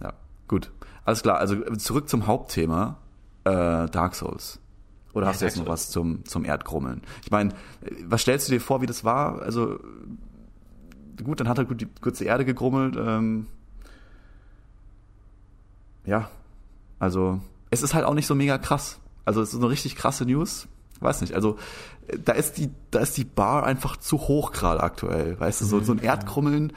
Ja, 0.01 0.13
gut. 0.49 0.71
Alles 1.05 1.23
klar, 1.23 1.39
also 1.39 1.57
zurück 1.77 2.09
zum 2.09 2.27
Hauptthema, 2.27 2.99
äh, 3.45 3.89
Dark 3.89 4.15
Souls. 4.15 4.59
Oder 5.13 5.27
Ja, 5.27 5.33
hast 5.33 5.43
du 5.43 5.45
jetzt 5.45 5.59
noch 5.59 5.69
was 5.69 5.91
zum, 5.91 6.25
zum 6.25 6.45
Erdgrummeln? 6.45 7.03
Ich 7.23 7.31
meine, 7.31 7.55
was 8.05 8.23
stellst 8.23 8.49
du 8.49 8.53
dir 8.53 8.61
vor, 8.61 8.81
wie 8.83 8.87
das 8.87 9.05
war? 9.05 9.43
Also, 9.43 9.79
gut, 11.23 11.41
dann 11.41 11.49
hat 11.49 11.59
er 11.59 11.65
gut 11.67 11.81
die 11.81 11.89
kurze 12.01 12.25
Erde 12.25 12.45
gegrummelt. 12.45 12.97
Ähm, 12.99 13.47
ja, 16.05 16.29
also, 16.99 17.41
es 17.71 17.83
ist 17.83 17.95
halt 17.95 18.05
auch 18.05 18.15
nicht 18.15 18.27
so 18.27 18.35
mega 18.35 18.59
krass. 18.59 18.99
Also, 19.25 19.41
es 19.41 19.55
ist 19.55 19.61
eine 19.61 19.71
richtig 19.71 19.95
krasse 19.97 20.25
News. 20.25 20.67
Weiß 21.01 21.21
nicht, 21.21 21.35
also, 21.35 21.59
da 22.25 22.33
ist 22.33 22.59
die, 22.59 22.71
da 22.91 23.01
ist 23.01 23.17
die 23.17 23.25
Bar 23.25 23.65
einfach 23.65 23.97
zu 23.97 24.19
hoch 24.19 24.53
gerade 24.53 24.83
aktuell. 24.83 25.39
Weißt 25.39 25.61
du, 25.61 25.65
so, 25.65 25.81
so 25.81 25.93
ein 25.93 25.99
Erdkrummeln, 25.99 26.73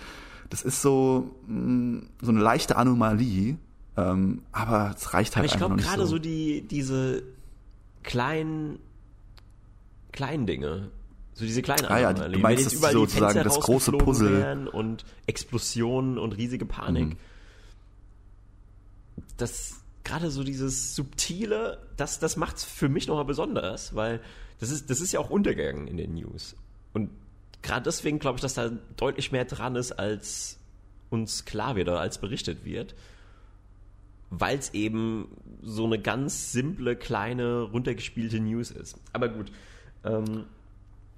das 0.50 0.62
ist 0.62 0.82
so, 0.82 1.36
mh, 1.48 2.04
so 2.22 2.32
eine 2.32 2.40
leichte 2.40 2.76
Anomalie. 2.78 3.58
Ähm, 3.98 4.44
aber 4.52 4.94
es 4.96 5.14
reicht 5.14 5.36
halt 5.36 5.38
Aber 5.38 5.46
ich 5.46 5.54
einfach 5.54 5.58
glaube 5.58 5.72
noch 5.72 5.78
nicht 5.78 5.90
gerade 5.90 6.04
so. 6.04 6.12
so 6.16 6.20
die, 6.20 6.62
diese 6.62 7.24
kleinen, 8.04 8.78
kleinen 10.12 10.46
Dinge, 10.46 10.92
so 11.34 11.46
diese 11.46 11.64
kleinen 11.64 11.86
Ah 11.86 12.00
ja, 12.00 12.14
du 12.14 12.40
meinst, 12.40 12.68
dass 12.68 12.74
überall 12.74 12.94
sozusagen 12.94 13.44
das 13.44 13.60
große 13.60 13.92
Puzzle- 13.92 14.68
und 14.70 15.04
Explosionen 15.26 16.18
und 16.20 16.34
riesige 16.34 16.66
Panik. 16.66 17.10
Mhm. 17.10 17.18
Das, 19.38 19.82
gerade 20.04 20.32
so 20.32 20.44
dieses 20.44 20.96
Subtile, 20.96 21.80
das, 21.96 22.20
das 22.20 22.38
macht's 22.38 22.64
für 22.64 22.90
mich 22.90 23.08
nochmal 23.08 23.26
besonders, 23.26 23.96
weil 23.96 24.20
das 24.60 24.70
ist, 24.70 24.90
das 24.90 25.02
ist 25.02 25.12
ja 25.12 25.20
auch 25.20 25.30
untergegangen 25.30 25.88
in 25.88 25.98
den 25.98 26.16
News. 26.16 26.56
Und 26.94 27.10
gerade 27.62 27.84
deswegen 27.84 28.20
glaube 28.20 28.38
ich, 28.38 28.42
dass 28.42 28.54
da 28.56 28.72
deutlich 28.96 29.32
mehr 29.32 29.46
dran 29.46 29.76
ist, 29.76 29.92
als 29.92 30.58
uns 31.10 31.46
klar 31.46 31.76
wird 31.76 31.88
oder 31.88 32.00
als 32.00 32.20
berichtet 32.20 32.64
wird 32.66 32.96
weil 34.30 34.58
es 34.58 34.74
eben 34.74 35.28
so 35.62 35.86
eine 35.86 36.00
ganz 36.00 36.52
simple, 36.52 36.96
kleine, 36.96 37.62
runtergespielte 37.62 38.40
News 38.40 38.72
ist. 38.72 38.98
Aber 39.14 39.30
gut, 39.30 39.52
ähm, 40.04 40.46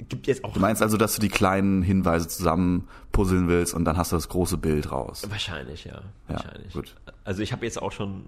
gibt 0.07 0.27
jetzt 0.27 0.43
auch 0.43 0.53
Du 0.53 0.59
meinst 0.59 0.81
also, 0.81 0.97
dass 0.97 1.15
du 1.15 1.21
die 1.21 1.29
kleinen 1.29 1.81
Hinweise 1.81 2.27
zusammen 2.27 2.87
puzzeln 3.11 3.47
willst 3.47 3.73
und 3.73 3.85
dann 3.85 3.97
hast 3.97 4.11
du 4.11 4.15
das 4.15 4.29
große 4.29 4.57
Bild 4.57 4.91
raus. 4.91 5.25
wahrscheinlich, 5.29 5.85
ja, 5.85 6.01
Ja, 6.27 6.35
wahrscheinlich. 6.35 6.73
gut. 6.73 6.95
Also 7.23 7.41
ich 7.41 7.51
habe 7.51 7.65
jetzt 7.65 7.81
auch 7.81 7.91
schon 7.91 8.25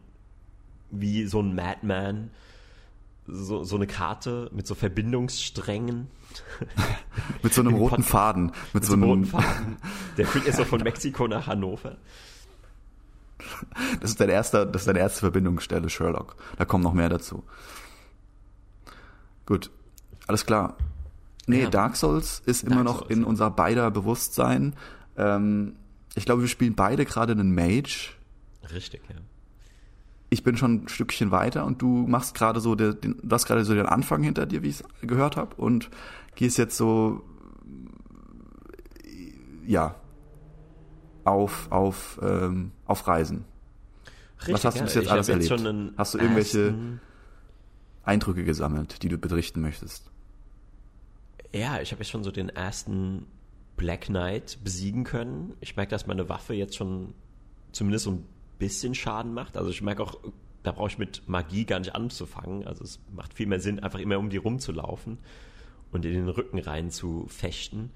wie 0.92 1.26
so 1.26 1.42
ein 1.42 1.56
Madman 1.56 2.32
so, 3.28 3.64
so 3.64 3.76
eine 3.76 3.88
Karte 3.88 4.50
mit 4.54 4.68
so 4.68 4.76
Verbindungssträngen. 4.76 6.08
Mit 7.44 7.54
so 7.54 7.62
einem 7.62 7.74
roten 7.76 8.04
Faden. 8.04 8.52
Mit 8.74 8.86
so 8.86 8.96
so 8.96 9.06
roten 9.06 9.24
einem, 9.24 9.26
Faden. 9.26 9.78
Der 10.18 10.26
führt 10.26 10.46
jetzt 10.46 10.58
so 10.58 10.64
von 10.64 10.82
Mexiko 10.84 11.28
nach 11.28 11.48
Hannover. 11.48 11.98
Das 14.00 14.12
ist 14.12 14.20
dein 14.20 14.30
erster, 14.30 14.66
das 14.66 14.84
ist 14.84 14.88
deine 14.88 15.00
erste 15.00 15.20
Verbindungsstelle, 15.22 15.90
Sherlock. 15.90 16.36
Da 16.58 16.66
kommen 16.66 16.84
noch 16.84 16.94
mehr 16.94 17.10
dazu. 17.10 17.44
Gut. 19.46 19.70
Alles 20.28 20.46
klar. 20.46 20.78
Nee, 21.48 21.64
Ja. 21.64 21.70
Dark 21.70 21.96
Souls 21.96 22.42
ist 22.46 22.64
Dark 22.64 22.72
immer 22.72 22.84
noch 22.84 23.00
Souls, 23.00 23.12
in 23.12 23.24
unser 23.24 23.50
beider 23.50 23.90
Bewusstsein. 23.92 24.76
Ähm, 25.18 25.74
ich 26.16 26.26
glaube, 26.26 26.42
wir 26.42 26.50
spielen 26.50 26.76
beide 26.76 27.06
gerade 27.06 27.34
einen 27.34 27.54
Mage. 27.54 28.12
Richtig, 28.74 29.02
ja. 29.10 29.16
Ich 30.30 30.44
bin 30.44 30.56
schon 30.56 30.84
ein 30.84 30.88
Stückchen 30.88 31.32
weiter 31.32 31.66
und 31.66 31.82
du 31.82 32.06
machst 32.08 32.36
gerade 32.36 32.62
so 32.62 32.76
den, 32.76 33.00
den 33.02 33.18
du 33.22 33.34
hast 33.34 33.46
gerade 33.46 33.66
so 33.66 33.74
den 33.74 33.86
Anfang 33.86 34.24
hinter 34.24 34.46
dir, 34.46 34.64
wie 34.64 34.70
ich 34.70 34.80
es 34.80 34.84
gehört 35.02 35.36
habe, 35.36 35.56
und 35.56 35.90
gehst 36.36 36.58
jetzt 36.58 36.78
so 36.78 37.22
ja 39.66 39.96
auf 41.24 41.72
auf 41.72 42.20
ähm, 42.22 42.72
auf 42.86 43.08
Reisen. 43.08 43.46
Richtig, 44.48 44.66
hast 44.66 44.80
du 44.80 44.84
bis 44.84 44.96
jetzt 44.96 45.08
alles 45.10 45.28
jetzt 45.28 45.36
erlebt? 45.36 45.50
Schon 45.50 45.68
einen 45.68 45.94
Hast 45.98 46.14
du 46.14 46.18
irgendwelche- 46.18 46.74
Eindrücke 48.04 48.44
gesammelt, 48.44 49.04
die 49.04 49.10
du 49.10 49.20
berichten 49.20 49.62
möchtest. 49.62 50.10
Ja, 51.54 51.80
ich 51.82 51.92
habe 51.92 52.02
jetzt 52.02 52.10
schon 52.10 52.24
so 52.24 52.32
den 52.32 52.50
ersten 52.50 53.28
Black 53.78 54.06
Knight 54.08 54.58
besiegen 54.64 55.04
können. 55.04 55.54
Ich 55.60 55.76
merke, 55.76 55.92
dass 55.92 56.08
meine 56.08 56.28
Waffe 56.28 56.56
jetzt 56.56 56.76
schon 56.76 57.14
zumindest 57.72 58.06
so 58.06 58.12
ein 58.14 58.26
bisschen 58.58 58.96
Schaden 58.96 59.34
macht. 59.36 59.56
Also 59.56 59.70
ich 59.70 59.84
merke 59.84 60.02
auch, 60.02 60.16
da 60.64 60.72
brauche 60.72 60.88
ich 60.88 60.98
mit 60.98 61.28
Magie 61.28 61.66
gar 61.66 61.78
nicht 61.80 61.94
anzufangen. 61.94 62.66
Also 62.66 62.84
es 62.84 63.00
macht 63.16 63.34
viel 63.36 63.46
mehr 63.46 63.60
Sinn, 63.60 63.80
einfach 63.80 64.00
immer 64.00 64.18
um 64.18 64.32
die 64.32 64.38
rumzulaufen 64.38 65.20
und 65.92 66.04
in 66.04 66.14
den 66.14 66.30
Rücken 66.30 66.58
rein 66.58 66.90
zu 66.90 67.26
fechten. 67.28 67.92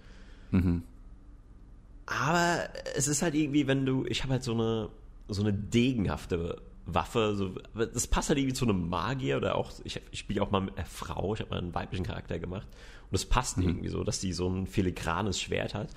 Aber 2.05 2.69
es 2.95 3.07
ist 3.07 3.21
halt 3.21 3.35
irgendwie, 3.35 3.67
wenn 3.67 3.85
du, 3.85 4.05
ich 4.05 4.23
habe 4.23 4.33
halt 4.33 4.43
so 4.43 4.53
eine 4.53 4.89
so 5.27 5.41
eine 5.41 5.53
degenhafte 5.53 6.61
Waffe. 6.85 7.35
So, 7.35 7.51
das 7.73 8.07
passt 8.07 8.29
halt 8.29 8.39
irgendwie 8.39 8.53
zu 8.53 8.65
einem 8.65 8.89
Magier 8.89 9.37
oder 9.37 9.55
auch, 9.55 9.71
ich, 9.83 10.01
ich 10.11 10.19
spiele 10.19 10.41
auch 10.41 10.51
mal 10.51 10.61
mit 10.61 10.77
einer 10.77 10.85
Frau, 10.85 11.33
ich 11.33 11.39
habe 11.41 11.51
mal 11.51 11.59
einen 11.59 11.73
weiblichen 11.73 12.05
Charakter 12.05 12.39
gemacht. 12.39 12.67
Und 13.03 13.13
das 13.13 13.25
passt 13.25 13.57
mhm. 13.57 13.67
irgendwie 13.67 13.89
so, 13.89 14.03
dass 14.03 14.19
die 14.19 14.33
so 14.33 14.47
ein 14.47 14.67
filigranes 14.67 15.39
Schwert 15.41 15.73
hat. 15.73 15.89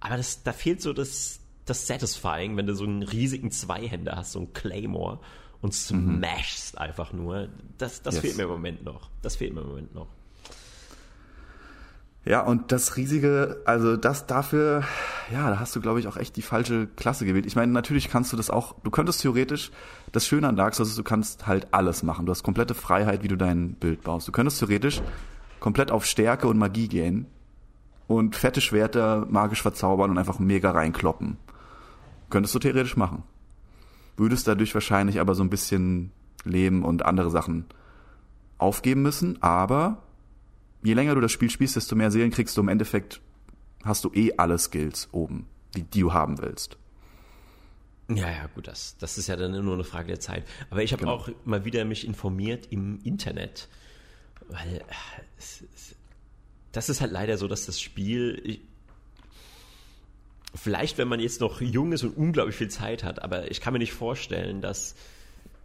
Aber 0.00 0.16
das, 0.16 0.42
da 0.42 0.52
fehlt 0.52 0.82
so 0.82 0.92
das, 0.92 1.40
das 1.64 1.86
Satisfying, 1.86 2.56
wenn 2.56 2.66
du 2.66 2.74
so 2.74 2.84
einen 2.84 3.02
riesigen 3.02 3.50
Zweihänder 3.50 4.16
hast, 4.16 4.32
so 4.32 4.40
einen 4.40 4.52
Claymore 4.52 5.20
und 5.60 5.74
smashst 5.74 6.74
mhm. 6.74 6.80
einfach 6.80 7.12
nur. 7.12 7.48
Das, 7.78 8.02
das 8.02 8.14
yes. 8.16 8.22
fehlt 8.22 8.36
mir 8.36 8.44
im 8.44 8.50
Moment 8.50 8.84
noch. 8.84 9.10
Das 9.20 9.36
fehlt 9.36 9.54
mir 9.54 9.60
im 9.60 9.68
Moment 9.68 9.94
noch. 9.94 10.08
Ja, 12.24 12.40
und 12.42 12.70
das 12.70 12.96
riesige, 12.96 13.62
also 13.64 13.96
das 13.96 14.26
dafür, 14.26 14.84
ja, 15.32 15.50
da 15.50 15.58
hast 15.58 15.74
du, 15.74 15.80
glaube 15.80 15.98
ich, 15.98 16.06
auch 16.06 16.16
echt 16.16 16.36
die 16.36 16.42
falsche 16.42 16.86
Klasse 16.86 17.24
gewählt. 17.24 17.46
Ich 17.46 17.56
meine, 17.56 17.72
natürlich 17.72 18.08
kannst 18.08 18.32
du 18.32 18.36
das 18.36 18.48
auch, 18.48 18.76
du 18.84 18.90
könntest 18.92 19.22
theoretisch, 19.22 19.72
das 20.12 20.26
Schöne 20.26 20.46
an 20.46 20.54
Dark 20.54 20.74
Souls 20.74 20.90
ist, 20.90 20.98
du 20.98 21.02
kannst 21.02 21.48
halt 21.48 21.68
alles 21.72 22.04
machen. 22.04 22.26
Du 22.26 22.30
hast 22.30 22.44
komplette 22.44 22.74
Freiheit, 22.74 23.24
wie 23.24 23.28
du 23.28 23.36
dein 23.36 23.74
Bild 23.74 24.02
baust. 24.02 24.28
Du 24.28 24.32
könntest 24.32 24.60
theoretisch 24.60 25.02
komplett 25.58 25.90
auf 25.90 26.06
Stärke 26.06 26.46
und 26.46 26.58
Magie 26.58 26.86
gehen 26.86 27.26
und 28.06 28.36
fette 28.36 28.60
Schwerter 28.60 29.26
magisch 29.28 29.62
verzaubern 29.62 30.10
und 30.10 30.18
einfach 30.18 30.38
mega 30.38 30.70
reinkloppen. 30.70 31.38
Könntest 32.30 32.54
du 32.54 32.60
theoretisch 32.60 32.96
machen. 32.96 33.24
Würdest 34.16 34.46
dadurch 34.46 34.74
wahrscheinlich 34.74 35.18
aber 35.18 35.34
so 35.34 35.42
ein 35.42 35.50
bisschen 35.50 36.12
Leben 36.44 36.84
und 36.84 37.04
andere 37.04 37.30
Sachen 37.30 37.64
aufgeben 38.58 39.02
müssen, 39.02 39.42
aber 39.42 40.02
je 40.82 40.94
länger 40.94 41.14
du 41.14 41.20
das 41.20 41.32
Spiel 41.32 41.50
spielst, 41.50 41.76
desto 41.76 41.96
mehr 41.96 42.10
Seelen 42.10 42.30
kriegst 42.30 42.56
du. 42.56 42.60
Im 42.60 42.68
Endeffekt 42.68 43.20
hast 43.84 44.04
du 44.04 44.10
eh 44.14 44.32
alle 44.36 44.58
Skills 44.58 45.08
oben, 45.12 45.46
die, 45.74 45.82
die 45.82 46.00
du 46.00 46.12
haben 46.12 46.38
willst. 46.38 46.76
Ja, 48.08 48.28
ja, 48.28 48.46
gut, 48.54 48.66
das, 48.66 48.96
das 48.98 49.16
ist 49.16 49.28
ja 49.28 49.36
dann 49.36 49.52
nur 49.64 49.74
eine 49.74 49.84
Frage 49.84 50.08
der 50.08 50.20
Zeit. 50.20 50.44
Aber 50.70 50.82
ich 50.82 50.92
habe 50.92 51.00
genau. 51.00 51.14
auch 51.14 51.30
mal 51.44 51.64
wieder 51.64 51.84
mich 51.84 52.06
informiert 52.06 52.66
im 52.70 53.00
Internet, 53.04 53.68
weil 54.48 54.84
es, 55.38 55.64
es, 55.74 55.94
das 56.72 56.88
ist 56.88 57.00
halt 57.00 57.12
leider 57.12 57.38
so, 57.38 57.48
dass 57.48 57.64
das 57.66 57.80
Spiel, 57.80 58.40
ich, 58.44 58.60
vielleicht 60.54 60.98
wenn 60.98 61.08
man 61.08 61.20
jetzt 61.20 61.40
noch 61.40 61.60
jung 61.60 61.92
ist 61.92 62.02
und 62.02 62.16
unglaublich 62.16 62.56
viel 62.56 62.68
Zeit 62.68 63.04
hat, 63.04 63.22
aber 63.22 63.50
ich 63.50 63.60
kann 63.60 63.72
mir 63.72 63.78
nicht 63.78 63.94
vorstellen, 63.94 64.60
dass, 64.60 64.94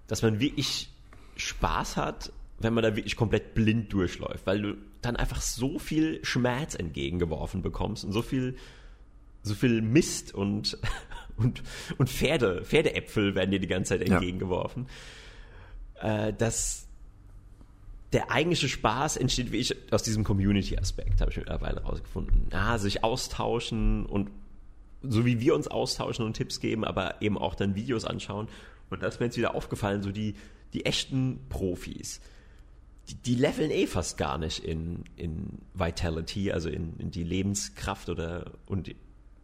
dass 0.07 0.21
man 0.21 0.39
wirklich 0.39 0.89
Spaß 1.35 1.97
hat 1.97 2.31
wenn 2.59 2.73
man 2.73 2.83
da 2.83 2.95
wirklich 2.95 3.15
komplett 3.15 3.53
blind 3.53 3.93
durchläuft, 3.93 4.45
weil 4.45 4.61
du 4.61 4.77
dann 5.07 5.15
einfach 5.15 5.41
so 5.41 5.79
viel 5.79 6.23
Schmerz 6.23 6.75
entgegengeworfen 6.75 7.61
bekommst 7.61 8.03
und 8.05 8.11
so 8.11 8.21
viel, 8.21 8.57
so 9.41 9.55
viel 9.55 9.81
Mist 9.81 10.33
und, 10.33 10.77
und, 11.37 11.63
und 11.97 12.09
Pferde, 12.09 12.63
Pferdeäpfel 12.63 13.35
werden 13.35 13.51
dir 13.51 13.59
die 13.59 13.67
ganze 13.67 13.97
Zeit 13.97 14.07
entgegengeworfen, 14.07 14.87
ja. 16.01 16.27
äh, 16.27 16.33
dass 16.33 16.87
der 18.13 18.31
eigentliche 18.31 18.69
Spaß 18.69 19.17
entsteht 19.17 19.51
wie 19.51 19.57
ich 19.57 19.75
aus 19.91 20.03
diesem 20.03 20.23
Community-Aspekt, 20.23 21.19
habe 21.19 21.31
ich 21.31 21.37
mittlerweile 21.37 21.81
rausgefunden. 21.81 22.47
Ja, 22.51 22.77
sich 22.77 23.03
austauschen 23.03 24.05
und 24.05 24.29
so 25.03 25.25
wie 25.25 25.39
wir 25.39 25.55
uns 25.55 25.67
austauschen 25.67 26.25
und 26.25 26.33
Tipps 26.33 26.59
geben, 26.59 26.83
aber 26.83 27.21
eben 27.21 27.37
auch 27.37 27.55
dann 27.55 27.75
Videos 27.75 28.05
anschauen. 28.05 28.47
Und 28.89 29.03
da 29.03 29.07
ist 29.07 29.19
mir 29.19 29.27
jetzt 29.27 29.37
wieder 29.37 29.55
aufgefallen, 29.55 30.01
so 30.01 30.11
die, 30.11 30.35
die 30.73 30.85
echten 30.85 31.39
Profis 31.49 32.21
die, 33.09 33.15
die 33.15 33.35
leveln 33.35 33.71
eh 33.71 33.87
fast 33.87 34.17
gar 34.17 34.37
nicht 34.37 34.63
in, 34.63 35.05
in 35.15 35.59
Vitality, 35.73 36.51
also 36.51 36.69
in, 36.69 36.97
in 36.97 37.11
die 37.11 37.23
Lebenskraft 37.23 38.09
oder 38.09 38.51
und 38.65 38.93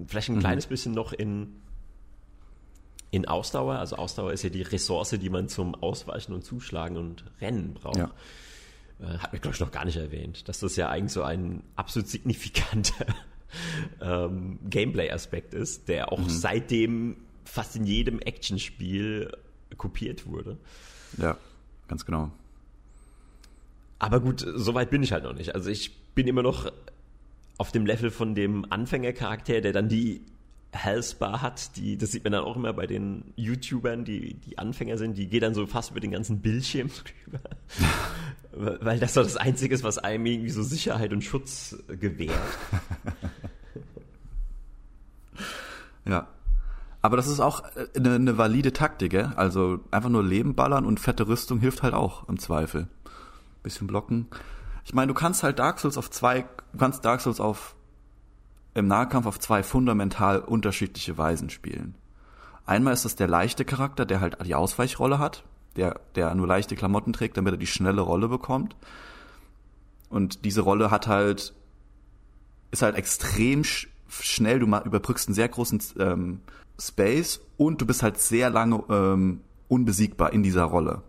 vielleicht 0.05 0.29
ein 0.29 0.35
mhm. 0.35 0.41
kleines 0.41 0.67
bisschen 0.67 0.93
noch 0.93 1.13
in, 1.13 1.61
in 3.11 3.27
Ausdauer. 3.27 3.75
Also 3.75 3.95
Ausdauer 3.95 4.33
ist 4.33 4.43
ja 4.43 4.49
die 4.49 4.63
Ressource, 4.63 5.11
die 5.11 5.29
man 5.29 5.47
zum 5.47 5.75
Ausweichen 5.75 6.33
und 6.33 6.43
Zuschlagen 6.43 6.97
und 6.97 7.23
Rennen 7.39 7.73
braucht. 7.73 7.97
Ja. 7.97 8.11
Äh, 8.99 9.17
hat 9.19 9.33
mir, 9.33 9.39
glaube 9.39 9.55
ich, 9.55 9.61
noch 9.61 9.71
gar 9.71 9.85
nicht 9.85 9.97
erwähnt, 9.97 10.47
dass 10.49 10.59
das 10.59 10.75
ja 10.75 10.89
eigentlich 10.89 11.13
so 11.13 11.23
ein 11.23 11.63
absolut 11.75 12.09
signifikanter 12.09 13.05
ähm, 14.01 14.59
Gameplay-Aspekt 14.69 15.53
ist, 15.53 15.87
der 15.87 16.11
auch 16.11 16.19
mhm. 16.19 16.29
seitdem 16.29 17.17
fast 17.45 17.75
in 17.75 17.85
jedem 17.85 18.19
Actionspiel 18.19 19.31
kopiert 19.77 20.25
wurde. 20.27 20.57
Ja, 21.17 21.37
ganz 21.87 22.05
genau. 22.05 22.31
Aber 24.03 24.19
gut, 24.19 24.45
so 24.53 24.73
weit 24.73 24.89
bin 24.89 25.01
ich 25.01 25.13
halt 25.13 25.23
noch 25.23 25.33
nicht. 25.33 25.55
Also 25.55 25.69
ich 25.69 25.95
bin 26.13 26.27
immer 26.27 26.43
noch 26.43 26.69
auf 27.57 27.71
dem 27.71 27.85
Level 27.85 28.11
von 28.11 28.35
dem 28.35 28.69
Anfängercharakter, 28.69 29.61
der 29.61 29.71
dann 29.71 29.87
die 29.87 30.19
Healthbar 30.73 31.41
hat, 31.41 31.77
die, 31.77 31.97
das 31.97 32.11
sieht 32.11 32.25
man 32.25 32.33
dann 32.33 32.43
auch 32.43 32.57
immer 32.57 32.73
bei 32.73 32.85
den 32.85 33.31
YouTubern, 33.37 34.03
die, 34.03 34.33
die 34.33 34.57
Anfänger 34.57 34.97
sind, 34.97 35.17
die 35.17 35.27
geht 35.27 35.41
dann 35.41 35.53
so 35.53 35.65
fast 35.67 35.91
über 35.91 36.01
den 36.01 36.11
ganzen 36.11 36.41
Bildschirm 36.41 36.89
drüber. 37.25 37.39
Weil 38.81 38.99
das 38.99 39.13
doch 39.13 39.23
das 39.23 39.37
Einzige 39.37 39.73
ist, 39.73 39.85
was 39.85 39.99
einem 39.99 40.25
irgendwie 40.25 40.49
so 40.49 40.63
Sicherheit 40.63 41.13
und 41.13 41.23
Schutz 41.23 41.77
gewährt. 41.87 42.35
ja. 46.05 46.27
Aber 47.01 47.15
das 47.15 47.27
ist 47.27 47.39
auch 47.39 47.63
eine, 47.95 48.15
eine 48.15 48.37
valide 48.37 48.73
Taktik? 48.73 49.15
Also 49.15 49.79
einfach 49.91 50.09
nur 50.09 50.25
Leben 50.25 50.55
ballern 50.55 50.85
und 50.85 50.99
fette 50.99 51.25
Rüstung 51.25 51.61
hilft 51.61 51.83
halt 51.83 51.93
auch 51.93 52.27
im 52.27 52.37
Zweifel 52.37 52.89
bisschen 53.63 53.87
blocken. 53.87 54.27
Ich 54.85 54.93
meine, 54.93 55.07
du 55.07 55.13
kannst 55.13 55.43
halt 55.43 55.59
Dark 55.59 55.79
Souls 55.79 55.97
auf 55.97 56.11
zwei, 56.11 56.45
du 56.71 56.77
kannst 56.77 57.05
Dark 57.05 57.21
Souls 57.21 57.39
auf 57.39 57.75
im 58.73 58.87
Nahkampf 58.87 59.25
auf 59.25 59.39
zwei 59.39 59.63
fundamental 59.63 60.39
unterschiedliche 60.39 61.17
Weisen 61.17 61.49
spielen. 61.49 61.95
Einmal 62.65 62.93
ist 62.93 63.05
das 63.05 63.15
der 63.15 63.27
leichte 63.27 63.65
Charakter, 63.65 64.05
der 64.05 64.19
halt 64.19 64.37
die 64.45 64.55
Ausweichrolle 64.55 65.19
hat, 65.19 65.43
der, 65.75 65.99
der 66.15 66.33
nur 66.33 66.47
leichte 66.47 66.75
Klamotten 66.75 67.13
trägt, 67.13 67.37
damit 67.37 67.53
er 67.53 67.57
die 67.57 67.67
schnelle 67.67 68.01
Rolle 68.01 68.27
bekommt. 68.27 68.75
Und 70.09 70.45
diese 70.45 70.61
Rolle 70.61 70.91
hat 70.91 71.07
halt, 71.07 71.53
ist 72.71 72.81
halt 72.81 72.95
extrem 72.95 73.63
sch 73.63 73.87
schnell, 74.09 74.59
du 74.59 74.67
überbrückst 74.67 75.27
einen 75.27 75.35
sehr 75.35 75.49
großen 75.49 75.81
ähm, 75.97 76.41
Space 76.79 77.41
und 77.57 77.81
du 77.81 77.87
bist 77.87 78.03
halt 78.03 78.19
sehr 78.19 78.51
lange 78.51 78.83
ähm, 78.89 79.41
unbesiegbar 79.67 80.33
in 80.33 80.43
dieser 80.43 80.65
Rolle. 80.65 81.01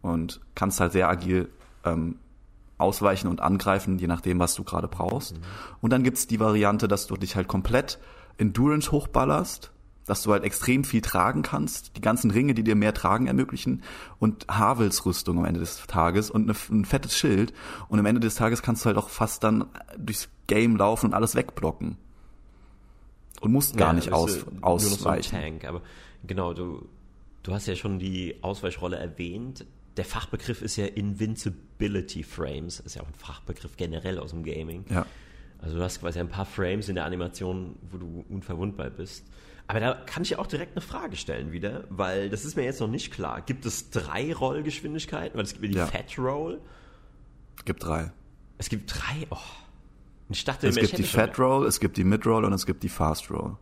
Und 0.00 0.40
kannst 0.54 0.80
halt 0.80 0.92
sehr 0.92 1.10
agil 1.10 1.50
ähm, 1.84 2.16
ausweichen 2.78 3.28
und 3.28 3.40
angreifen, 3.40 3.98
je 3.98 4.06
nachdem, 4.06 4.38
was 4.38 4.54
du 4.54 4.64
gerade 4.64 4.88
brauchst. 4.88 5.36
Mhm. 5.36 5.42
Und 5.80 5.92
dann 5.92 6.04
gibt's 6.04 6.26
die 6.26 6.40
Variante, 6.40 6.88
dass 6.88 7.06
du 7.06 7.16
dich 7.16 7.36
halt 7.36 7.48
komplett 7.48 7.98
Endurance 8.38 8.92
hochballerst, 8.92 9.72
dass 10.06 10.22
du 10.22 10.32
halt 10.32 10.44
extrem 10.44 10.84
viel 10.84 11.02
tragen 11.02 11.42
kannst, 11.42 11.96
die 11.96 12.00
ganzen 12.00 12.30
Ringe, 12.30 12.54
die 12.54 12.62
dir 12.62 12.76
mehr 12.76 12.94
Tragen 12.94 13.26
ermöglichen 13.26 13.82
und 14.18 14.46
Havels 14.48 15.04
Rüstung 15.04 15.38
am 15.38 15.44
Ende 15.44 15.60
des 15.60 15.86
Tages 15.86 16.30
und 16.30 16.48
eine, 16.48 16.58
ein 16.70 16.84
fettes 16.84 17.16
Schild 17.16 17.52
und 17.88 17.98
am 17.98 18.06
Ende 18.06 18.20
des 18.20 18.36
Tages 18.36 18.62
kannst 18.62 18.84
du 18.84 18.86
halt 18.86 18.96
auch 18.96 19.10
fast 19.10 19.44
dann 19.44 19.66
durchs 19.98 20.28
Game 20.46 20.76
laufen 20.76 21.06
und 21.06 21.14
alles 21.14 21.34
wegblocken. 21.34 21.98
Und 23.40 23.52
musst 23.52 23.76
gar 23.76 23.88
ja, 23.88 23.92
nicht 23.92 24.12
aus, 24.12 24.46
ausweichen. 24.62 25.30
So 25.30 25.40
Tank, 25.40 25.64
aber 25.64 25.82
genau, 26.26 26.54
du, 26.54 26.88
du 27.42 27.52
hast 27.52 27.66
ja 27.66 27.76
schon 27.76 27.98
die 27.98 28.36
Ausweichrolle 28.42 28.96
erwähnt 28.96 29.66
der 29.98 30.04
Fachbegriff 30.04 30.62
ist 30.62 30.76
ja 30.76 30.86
Invincibility 30.86 32.22
Frames, 32.22 32.80
ist 32.80 32.94
ja 32.94 33.02
auch 33.02 33.08
ein 33.08 33.14
Fachbegriff 33.14 33.76
generell 33.76 34.18
aus 34.18 34.30
dem 34.30 34.44
Gaming. 34.44 34.84
Ja. 34.88 35.04
Also 35.58 35.76
du 35.76 35.82
hast 35.82 36.00
quasi 36.00 36.20
ein 36.20 36.28
paar 36.28 36.46
Frames 36.46 36.88
in 36.88 36.94
der 36.94 37.04
Animation, 37.04 37.76
wo 37.90 37.98
du 37.98 38.24
unverwundbar 38.28 38.90
bist. 38.90 39.26
Aber 39.66 39.80
da 39.80 39.94
kann 39.94 40.22
ich 40.22 40.30
ja 40.30 40.38
auch 40.38 40.46
direkt 40.46 40.72
eine 40.76 40.80
Frage 40.80 41.16
stellen 41.16 41.52
wieder, 41.52 41.84
weil 41.90 42.30
das 42.30 42.44
ist 42.44 42.56
mir 42.56 42.62
jetzt 42.62 42.80
noch 42.80 42.88
nicht 42.88 43.12
klar. 43.12 43.42
Gibt 43.42 43.66
es 43.66 43.90
drei 43.90 44.32
Rollgeschwindigkeiten? 44.32 45.36
Weil 45.36 45.44
es 45.44 45.52
gibt 45.52 45.64
ja 45.64 45.70
die 45.70 45.76
ja. 45.76 45.86
Fat 45.86 46.16
Roll. 46.16 46.60
Es 47.58 47.64
gibt 47.64 47.84
drei. 47.84 48.12
Es 48.56 48.68
gibt 48.68 48.94
drei? 48.94 49.26
Oh. 49.30 49.36
Ich 50.30 50.44
dachte, 50.44 50.68
es 50.68 50.76
gibt 50.76 50.96
die 50.96 51.02
Fat 51.02 51.38
Roll, 51.38 51.66
es 51.66 51.80
gibt 51.80 51.96
die 51.96 52.04
Mid 52.04 52.24
Roll 52.24 52.44
und 52.44 52.52
es 52.52 52.66
gibt 52.66 52.82
die 52.82 52.88
Fast 52.88 53.30
Roll. 53.30 53.56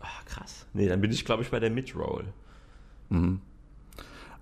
Ach, 0.00 0.24
krass. 0.24 0.66
Nee, 0.72 0.88
dann 0.88 1.00
bin 1.00 1.12
ich, 1.12 1.24
glaube 1.24 1.42
ich, 1.42 1.50
bei 1.50 1.60
der 1.60 1.70
Mid 1.70 1.94
Roll. 1.94 2.24
Mhm. 3.08 3.40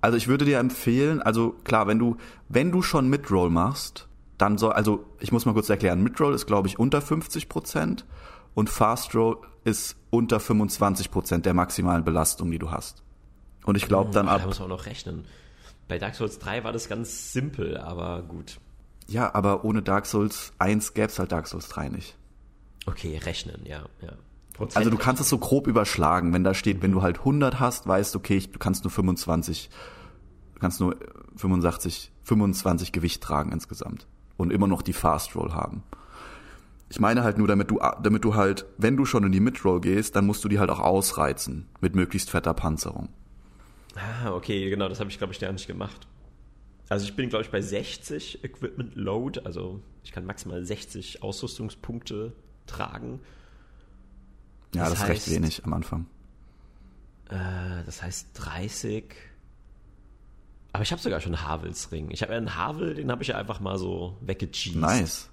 Also 0.06 0.18
ich 0.18 0.28
würde 0.28 0.44
dir 0.44 0.60
empfehlen, 0.60 1.20
also 1.20 1.50
klar, 1.64 1.88
wenn 1.88 1.98
du, 1.98 2.16
wenn 2.48 2.70
du 2.70 2.80
schon 2.80 3.08
Midroll 3.08 3.50
machst, 3.50 4.06
dann 4.38 4.56
soll, 4.56 4.72
also 4.72 5.04
ich 5.18 5.32
muss 5.32 5.46
mal 5.46 5.52
kurz 5.52 5.68
erklären, 5.68 6.00
Midroll 6.00 6.32
ist 6.32 6.46
glaube 6.46 6.68
ich 6.68 6.78
unter 6.78 7.02
50 7.02 7.48
Prozent 7.48 8.06
und 8.54 8.70
Fast 8.70 9.16
Roll 9.16 9.38
ist 9.64 9.96
unter 10.10 10.38
25 10.38 11.10
Prozent 11.10 11.44
der 11.44 11.54
maximalen 11.54 12.04
Belastung, 12.04 12.52
die 12.52 12.60
du 12.60 12.70
hast. 12.70 13.02
Und 13.64 13.76
ich 13.76 13.88
glaube 13.88 14.12
dann 14.12 14.28
ab. 14.28 14.42
Da 14.42 14.46
muss 14.46 14.60
man 14.60 14.70
auch 14.70 14.76
noch 14.78 14.86
rechnen. 14.86 15.25
Bei 15.88 15.98
Dark 15.98 16.14
Souls 16.14 16.38
3 16.38 16.62
war 16.62 16.72
das 16.72 16.88
ganz 16.88 17.32
simpel, 17.32 17.76
aber 17.76 18.22
gut. 18.22 18.60
Ja, 19.08 19.34
aber 19.34 19.64
ohne 19.64 19.82
Dark 19.82 20.06
Souls 20.06 20.52
1 20.60 20.94
gäbe 20.94 21.08
es 21.08 21.18
halt 21.18 21.32
Dark 21.32 21.48
Souls 21.48 21.68
3 21.68 21.88
nicht. 21.88 22.16
Okay, 22.86 23.18
rechnen, 23.18 23.66
ja, 23.66 23.86
ja. 24.02 24.12
Prozent 24.56 24.78
also 24.78 24.90
du 24.90 24.96
kannst 24.96 25.20
es 25.20 25.28
so 25.28 25.38
grob 25.38 25.66
überschlagen. 25.66 26.32
Wenn 26.32 26.44
da 26.44 26.54
steht, 26.54 26.82
wenn 26.82 26.92
du 26.92 27.02
halt 27.02 27.18
100 27.18 27.60
hast, 27.60 27.86
weißt 27.86 28.14
du, 28.14 28.18
okay, 28.18 28.40
du 28.40 28.58
kannst 28.58 28.84
nur 28.84 28.90
25, 28.90 29.70
du 30.54 30.60
kannst 30.60 30.80
nur 30.80 30.96
85, 31.36 32.10
25 32.25 32.92
Gewicht 32.92 33.22
tragen 33.22 33.52
insgesamt 33.52 34.06
und 34.36 34.52
immer 34.52 34.66
noch 34.66 34.82
die 34.82 34.92
Fast 34.92 35.36
Roll 35.36 35.52
haben. 35.52 35.82
Ich 36.88 37.00
meine 37.00 37.25
halt 37.25 37.36
nur, 37.36 37.48
damit 37.48 37.70
du, 37.70 37.80
damit 38.02 38.25
du 38.25 38.34
halt, 38.34 38.64
wenn 38.78 38.96
du 38.96 39.04
schon 39.04 39.25
in 39.25 39.32
die 39.32 39.40
Mid 39.40 39.64
Roll 39.64 39.80
gehst, 39.80 40.16
dann 40.16 40.25
musst 40.25 40.44
du 40.44 40.48
die 40.48 40.58
halt 40.58 40.70
auch 40.70 40.80
ausreizen 40.80 41.66
mit 41.80 41.94
möglichst 41.94 42.30
fetter 42.30 42.54
Panzerung. 42.54 43.08
Ah, 43.96 44.32
okay, 44.32 44.70
genau, 44.70 44.88
das 44.88 45.00
habe 45.00 45.10
ich, 45.10 45.18
glaube 45.18 45.32
ich, 45.32 45.40
gar 45.40 45.52
nicht 45.52 45.66
gemacht. 45.66 46.06
Also 46.88 47.04
ich 47.04 47.16
bin, 47.16 47.28
glaube 47.28 47.44
ich, 47.44 47.50
bei 47.50 47.60
60 47.60 48.44
Equipment 48.44 48.94
Load, 48.94 49.40
also 49.44 49.80
ich 50.04 50.12
kann 50.12 50.25
maximal 50.25 50.64
60 50.64 51.22
Ausrüstungspunkte 51.22 52.32
tragen. 52.66 53.20
Ja, 54.76 54.85
das, 54.85 54.92
das 54.92 54.99
ist 54.99 55.09
heißt, 55.09 55.28
recht 55.28 55.30
wenig 55.30 55.64
am 55.64 55.73
Anfang. 55.73 56.06
Äh, 57.28 57.85
das 57.85 58.02
heißt 58.02 58.28
30. 58.35 59.04
Aber 60.73 60.83
ich 60.83 60.92
habe 60.92 61.00
sogar 61.00 61.21
schon 61.21 61.40
Havels 61.42 61.90
Ring. 61.90 62.11
Ich 62.11 62.23
habe 62.23 62.33
ja 62.33 62.38
einen 62.38 62.54
Havel, 62.54 62.95
den 62.95 63.11
habe 63.11 63.23
ich 63.23 63.28
ja 63.28 63.37
einfach 63.37 63.61
mal 63.61 63.78
so 63.78 64.16
weggecheased. 64.21 64.76
Nice. 64.76 65.30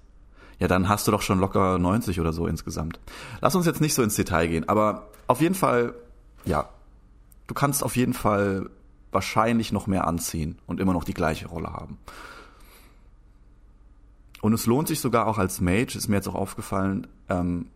Ja, 0.58 0.68
dann 0.68 0.88
hast 0.88 1.06
du 1.06 1.10
doch 1.10 1.22
schon 1.22 1.40
locker 1.40 1.78
90 1.78 2.20
oder 2.20 2.32
so 2.32 2.46
insgesamt. 2.46 2.98
Lass 3.40 3.54
uns 3.54 3.66
jetzt 3.66 3.80
nicht 3.80 3.94
so 3.94 4.02
ins 4.02 4.16
Detail 4.16 4.46
gehen, 4.46 4.68
aber 4.68 5.08
auf 5.26 5.40
jeden 5.40 5.54
Fall, 5.54 5.94
ja, 6.44 6.68
du 7.46 7.54
kannst 7.54 7.82
auf 7.82 7.96
jeden 7.96 8.14
Fall 8.14 8.70
wahrscheinlich 9.10 9.72
noch 9.72 9.86
mehr 9.86 10.06
anziehen 10.06 10.58
und 10.66 10.80
immer 10.80 10.92
noch 10.92 11.04
die 11.04 11.14
gleiche 11.14 11.48
Rolle 11.48 11.72
haben. 11.72 11.98
Und 14.40 14.52
es 14.52 14.66
lohnt 14.66 14.88
sich 14.88 15.00
sogar 15.00 15.26
auch 15.26 15.38
als 15.38 15.60
Mage, 15.60 15.96
ist 15.96 16.08
mir 16.08 16.16
jetzt 16.16 16.28
auch 16.28 16.34
aufgefallen, 16.34 17.06
ähm, 17.28 17.66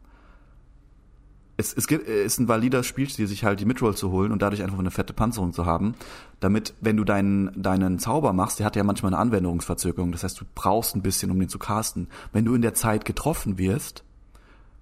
es, 1.60 1.74
es 1.74 1.88
gibt, 1.88 2.08
ist 2.08 2.38
ein 2.38 2.46
valider 2.46 2.84
Spielstil, 2.84 3.26
sich 3.26 3.44
halt 3.44 3.58
die 3.58 3.64
Midroll 3.64 3.96
zu 3.96 4.12
holen 4.12 4.30
und 4.30 4.40
dadurch 4.40 4.62
einfach 4.62 4.78
eine 4.78 4.92
fette 4.92 5.12
Panzerung 5.12 5.52
zu 5.52 5.66
haben, 5.66 5.96
damit, 6.38 6.72
wenn 6.80 6.96
du 6.96 7.02
deinen, 7.02 7.50
deinen 7.60 7.98
Zauber 7.98 8.32
machst, 8.32 8.60
der 8.60 8.66
hat 8.66 8.76
ja 8.76 8.84
manchmal 8.84 9.12
eine 9.12 9.20
Anwendungsverzögerung, 9.20 10.12
das 10.12 10.22
heißt, 10.22 10.40
du 10.40 10.44
brauchst 10.54 10.94
ein 10.94 11.02
bisschen, 11.02 11.32
um 11.32 11.40
den 11.40 11.48
zu 11.48 11.58
casten. 11.58 12.06
Wenn 12.32 12.44
du 12.44 12.54
in 12.54 12.62
der 12.62 12.74
Zeit 12.74 13.04
getroffen 13.04 13.58
wirst, 13.58 14.04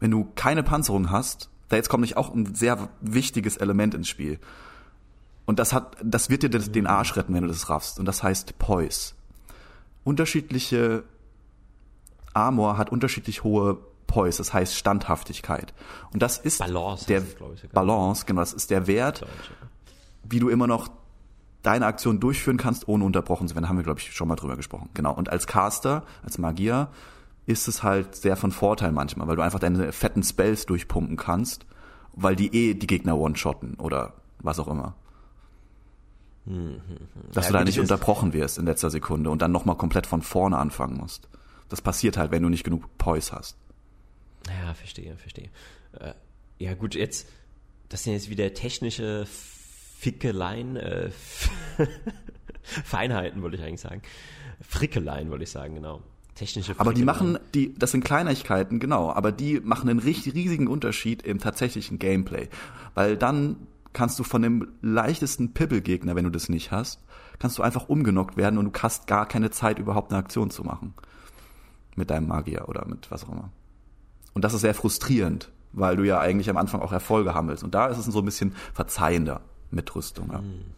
wenn 0.00 0.10
du 0.10 0.28
keine 0.34 0.62
Panzerung 0.62 1.10
hast, 1.10 1.48
da 1.70 1.76
jetzt 1.76 1.88
kommt 1.88 2.02
nicht 2.02 2.18
auch 2.18 2.34
ein 2.34 2.54
sehr 2.54 2.90
wichtiges 3.00 3.56
Element 3.56 3.94
ins 3.94 4.08
Spiel. 4.08 4.38
Und 5.46 5.58
das 5.58 5.72
hat, 5.72 5.96
das 6.04 6.28
wird 6.28 6.42
dir 6.42 6.50
den 6.50 6.86
Arsch 6.86 7.16
retten, 7.16 7.32
wenn 7.32 7.42
du 7.42 7.48
das 7.48 7.70
raffst. 7.70 7.98
Und 7.98 8.04
das 8.04 8.22
heißt 8.22 8.58
Poise. 8.58 9.14
Unterschiedliche 10.04 11.04
Armor 12.34 12.76
hat 12.76 12.92
unterschiedlich 12.92 13.44
hohe 13.44 13.78
Poise, 14.16 14.38
das 14.38 14.54
heißt 14.54 14.74
Standhaftigkeit. 14.74 15.74
Und 16.14 16.22
das 16.22 16.38
ist 16.38 16.60
Balance, 16.60 17.04
der 17.04 17.18
ist, 17.18 17.36
ich, 17.62 17.70
Balance, 17.70 18.24
genau, 18.24 18.40
das 18.40 18.54
ist 18.54 18.70
der 18.70 18.86
Wert, 18.86 19.26
wie 20.24 20.38
du 20.38 20.48
immer 20.48 20.66
noch 20.66 20.88
deine 21.62 21.84
Aktion 21.84 22.18
durchführen 22.18 22.56
kannst, 22.56 22.88
ohne 22.88 23.04
unterbrochen 23.04 23.46
zu 23.46 23.54
werden. 23.54 23.64
Da 23.64 23.68
haben 23.68 23.76
wir, 23.76 23.84
glaube 23.84 24.00
ich, 24.00 24.14
schon 24.14 24.26
mal 24.26 24.36
drüber 24.36 24.56
gesprochen. 24.56 24.88
Genau. 24.94 25.12
Und 25.12 25.28
als 25.28 25.46
Caster, 25.46 26.02
als 26.22 26.38
Magier, 26.38 26.88
ist 27.44 27.68
es 27.68 27.82
halt 27.82 28.14
sehr 28.14 28.36
von 28.36 28.52
Vorteil 28.52 28.90
manchmal, 28.90 29.28
weil 29.28 29.36
du 29.36 29.42
einfach 29.42 29.58
deine 29.58 29.92
fetten 29.92 30.22
Spells 30.22 30.64
durchpumpen 30.64 31.18
kannst, 31.18 31.66
weil 32.14 32.36
die 32.36 32.54
eh 32.54 32.72
die 32.72 32.86
Gegner 32.86 33.18
one-shotten 33.18 33.74
oder 33.74 34.14
was 34.38 34.58
auch 34.58 34.68
immer. 34.68 34.94
Hm, 36.46 36.54
hm, 36.54 36.72
hm. 36.78 37.06
Dass 37.34 37.46
ja, 37.46 37.52
du 37.52 37.58
da 37.58 37.64
nicht 37.64 37.80
unterbrochen 37.80 38.32
wirst 38.32 38.56
in 38.56 38.64
letzter 38.64 38.88
Sekunde 38.88 39.28
und 39.28 39.42
dann 39.42 39.52
nochmal 39.52 39.76
komplett 39.76 40.06
von 40.06 40.22
vorne 40.22 40.56
anfangen 40.56 40.96
musst. 40.96 41.28
Das 41.68 41.82
passiert 41.82 42.16
halt, 42.16 42.30
wenn 42.30 42.42
du 42.42 42.48
nicht 42.48 42.64
genug 42.64 42.96
Poise 42.96 43.32
hast. 43.32 43.58
Ja, 44.48 44.74
verstehe, 44.74 45.16
verstehe. 45.16 45.50
Äh, 45.98 46.12
ja, 46.58 46.74
gut, 46.74 46.94
jetzt, 46.94 47.28
das 47.88 48.04
sind 48.04 48.14
jetzt 48.14 48.30
wieder 48.30 48.52
technische 48.54 49.26
Fickeleien, 49.26 50.76
äh, 50.76 51.10
Feinheiten, 52.62 53.42
wollte 53.42 53.56
ich 53.56 53.62
eigentlich 53.62 53.80
sagen. 53.80 54.02
Frickeleien, 54.60 55.30
wollte 55.30 55.44
ich 55.44 55.50
sagen, 55.50 55.74
genau. 55.74 56.02
Technische 56.34 56.74
Aber 56.78 56.92
die 56.92 57.04
machen, 57.04 57.38
die, 57.54 57.74
das 57.74 57.92
sind 57.92 58.04
Kleinigkeiten, 58.04 58.78
genau, 58.78 59.10
aber 59.10 59.32
die 59.32 59.58
machen 59.60 59.88
einen 59.88 59.98
richtig 59.98 60.34
riesigen 60.34 60.68
Unterschied 60.68 61.22
im 61.22 61.38
tatsächlichen 61.38 61.98
Gameplay. 61.98 62.48
Weil 62.94 63.16
dann 63.16 63.56
kannst 63.94 64.18
du 64.18 64.24
von 64.24 64.42
dem 64.42 64.68
leichtesten 64.82 65.54
Pippelgegner, 65.54 66.14
wenn 66.14 66.24
du 66.24 66.30
das 66.30 66.50
nicht 66.50 66.70
hast, 66.70 67.00
kannst 67.38 67.56
du 67.56 67.62
einfach 67.62 67.88
umgenockt 67.88 68.36
werden 68.36 68.58
und 68.58 68.76
du 68.76 68.82
hast 68.82 69.06
gar 69.06 69.26
keine 69.26 69.50
Zeit, 69.50 69.78
überhaupt 69.78 70.12
eine 70.12 70.18
Aktion 70.18 70.50
zu 70.50 70.62
machen. 70.62 70.92
Mit 71.94 72.10
deinem 72.10 72.28
Magier 72.28 72.68
oder 72.68 72.86
mit 72.86 73.10
was 73.10 73.24
auch 73.24 73.32
immer. 73.32 73.50
Und 74.36 74.42
das 74.42 74.52
ist 74.52 74.60
sehr 74.60 74.74
frustrierend, 74.74 75.50
weil 75.72 75.96
du 75.96 76.02
ja 76.02 76.20
eigentlich 76.20 76.50
am 76.50 76.58
Anfang 76.58 76.82
auch 76.82 76.92
Erfolge 76.92 77.32
hammelst. 77.32 77.64
Und 77.64 77.74
da 77.74 77.86
ist 77.86 77.96
es 77.96 78.04
so 78.04 78.18
ein 78.18 78.24
bisschen 78.26 78.54
verzeihender 78.74 79.40
mit 79.70 79.94
Rüstung. 79.94 80.30
Ja. 80.30 80.40
Mhm. 80.40 80.74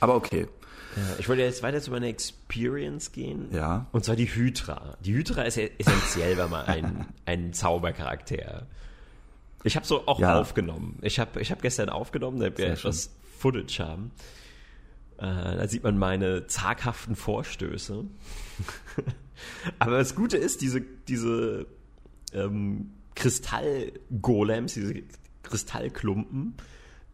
Aber 0.00 0.16
okay. 0.16 0.48
ich 1.20 1.28
wollte 1.28 1.42
jetzt 1.42 1.62
weiter 1.62 1.80
zu 1.80 1.92
meiner 1.92 2.08
Experience 2.08 3.12
gehen. 3.12 3.46
Ja. 3.52 3.86
Und 3.92 4.04
zwar 4.04 4.16
die 4.16 4.26
Hydra. 4.26 4.96
Die 5.04 5.14
Hydra 5.14 5.42
ist 5.42 5.56
ja 5.56 5.68
essentiell, 5.78 6.36
wenn 6.36 6.50
man 6.50 6.66
ein, 6.66 7.06
ein 7.26 7.52
Zaubercharakter. 7.52 8.66
Ich 9.62 9.76
habe 9.76 9.86
so 9.86 10.08
auch 10.08 10.18
ja. 10.18 10.40
aufgenommen. 10.40 10.98
Ich 11.02 11.20
habe 11.20 11.40
ich 11.40 11.52
hab 11.52 11.62
gestern 11.62 11.90
aufgenommen, 11.90 12.40
da 12.40 12.58
wir 12.58 12.66
etwas 12.66 13.10
Footage 13.38 13.78
haben. 13.78 14.10
Äh, 15.18 15.58
da 15.58 15.68
sieht 15.68 15.84
man 15.84 15.96
meine 15.96 16.48
zaghaften 16.48 17.14
Vorstöße. 17.14 18.02
Aber 19.78 19.98
das 19.98 20.16
Gute 20.16 20.38
ist, 20.38 20.60
diese, 20.60 20.80
diese 20.80 21.68
ähm, 22.34 22.92
Kristallgolems, 23.14 24.74
diese 24.74 25.02
Kristallklumpen, 25.42 26.54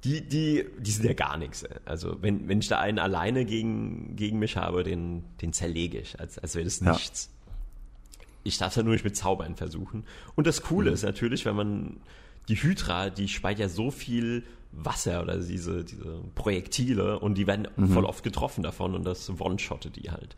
die, 0.05 0.21
die, 0.21 0.65
die 0.79 0.91
sind 0.91 1.07
ja 1.07 1.13
gar 1.13 1.37
nichts. 1.37 1.65
Also 1.85 2.23
wenn, 2.23 2.49
wenn 2.49 2.61
ich 2.61 2.69
da 2.69 2.79
einen 2.79 2.99
alleine 2.99 3.45
gegen, 3.45 4.15
gegen 4.17 4.39
mich 4.39 4.57
habe, 4.57 4.85
den, 4.85 5.25
den 5.43 5.53
zerlege 5.53 5.99
ich, 5.99 6.19
als, 6.21 6.39
als 6.39 6.55
wäre 6.55 6.65
das 6.65 6.81
nichts. 6.81 7.31
Ja. 7.31 8.25
Ich 8.45 8.59
darf 8.59 8.71
es 8.71 8.77
ja 8.77 8.83
nur 8.83 8.93
nicht 8.93 9.05
mit 9.05 9.17
Zaubern 9.17 9.57
versuchen. 9.57 10.05
Und 10.37 10.47
das 10.47 10.63
Coole 10.63 10.91
mhm. 10.91 10.95
ist 10.95 11.03
natürlich, 11.03 11.45
wenn 11.45 11.57
man 11.57 12.01
die 12.49 12.57
Hydra, 12.57 13.11
die 13.11 13.29
speit 13.29 13.59
ja 13.59 13.69
so 13.69 13.91
viel 13.91 14.45
Wasser 14.73 15.23
oder 15.23 15.39
diese, 15.39 15.85
diese 15.85 16.23
Projektile 16.35 17.19
und 17.19 17.37
die 17.37 17.47
werden 17.47 17.67
mhm. 17.77 17.89
voll 17.89 18.05
oft 18.05 18.23
getroffen 18.23 18.63
davon 18.63 18.95
und 18.95 19.05
das 19.05 19.29
one-shottet 19.41 19.97
die 19.97 20.11
halt 20.11 20.37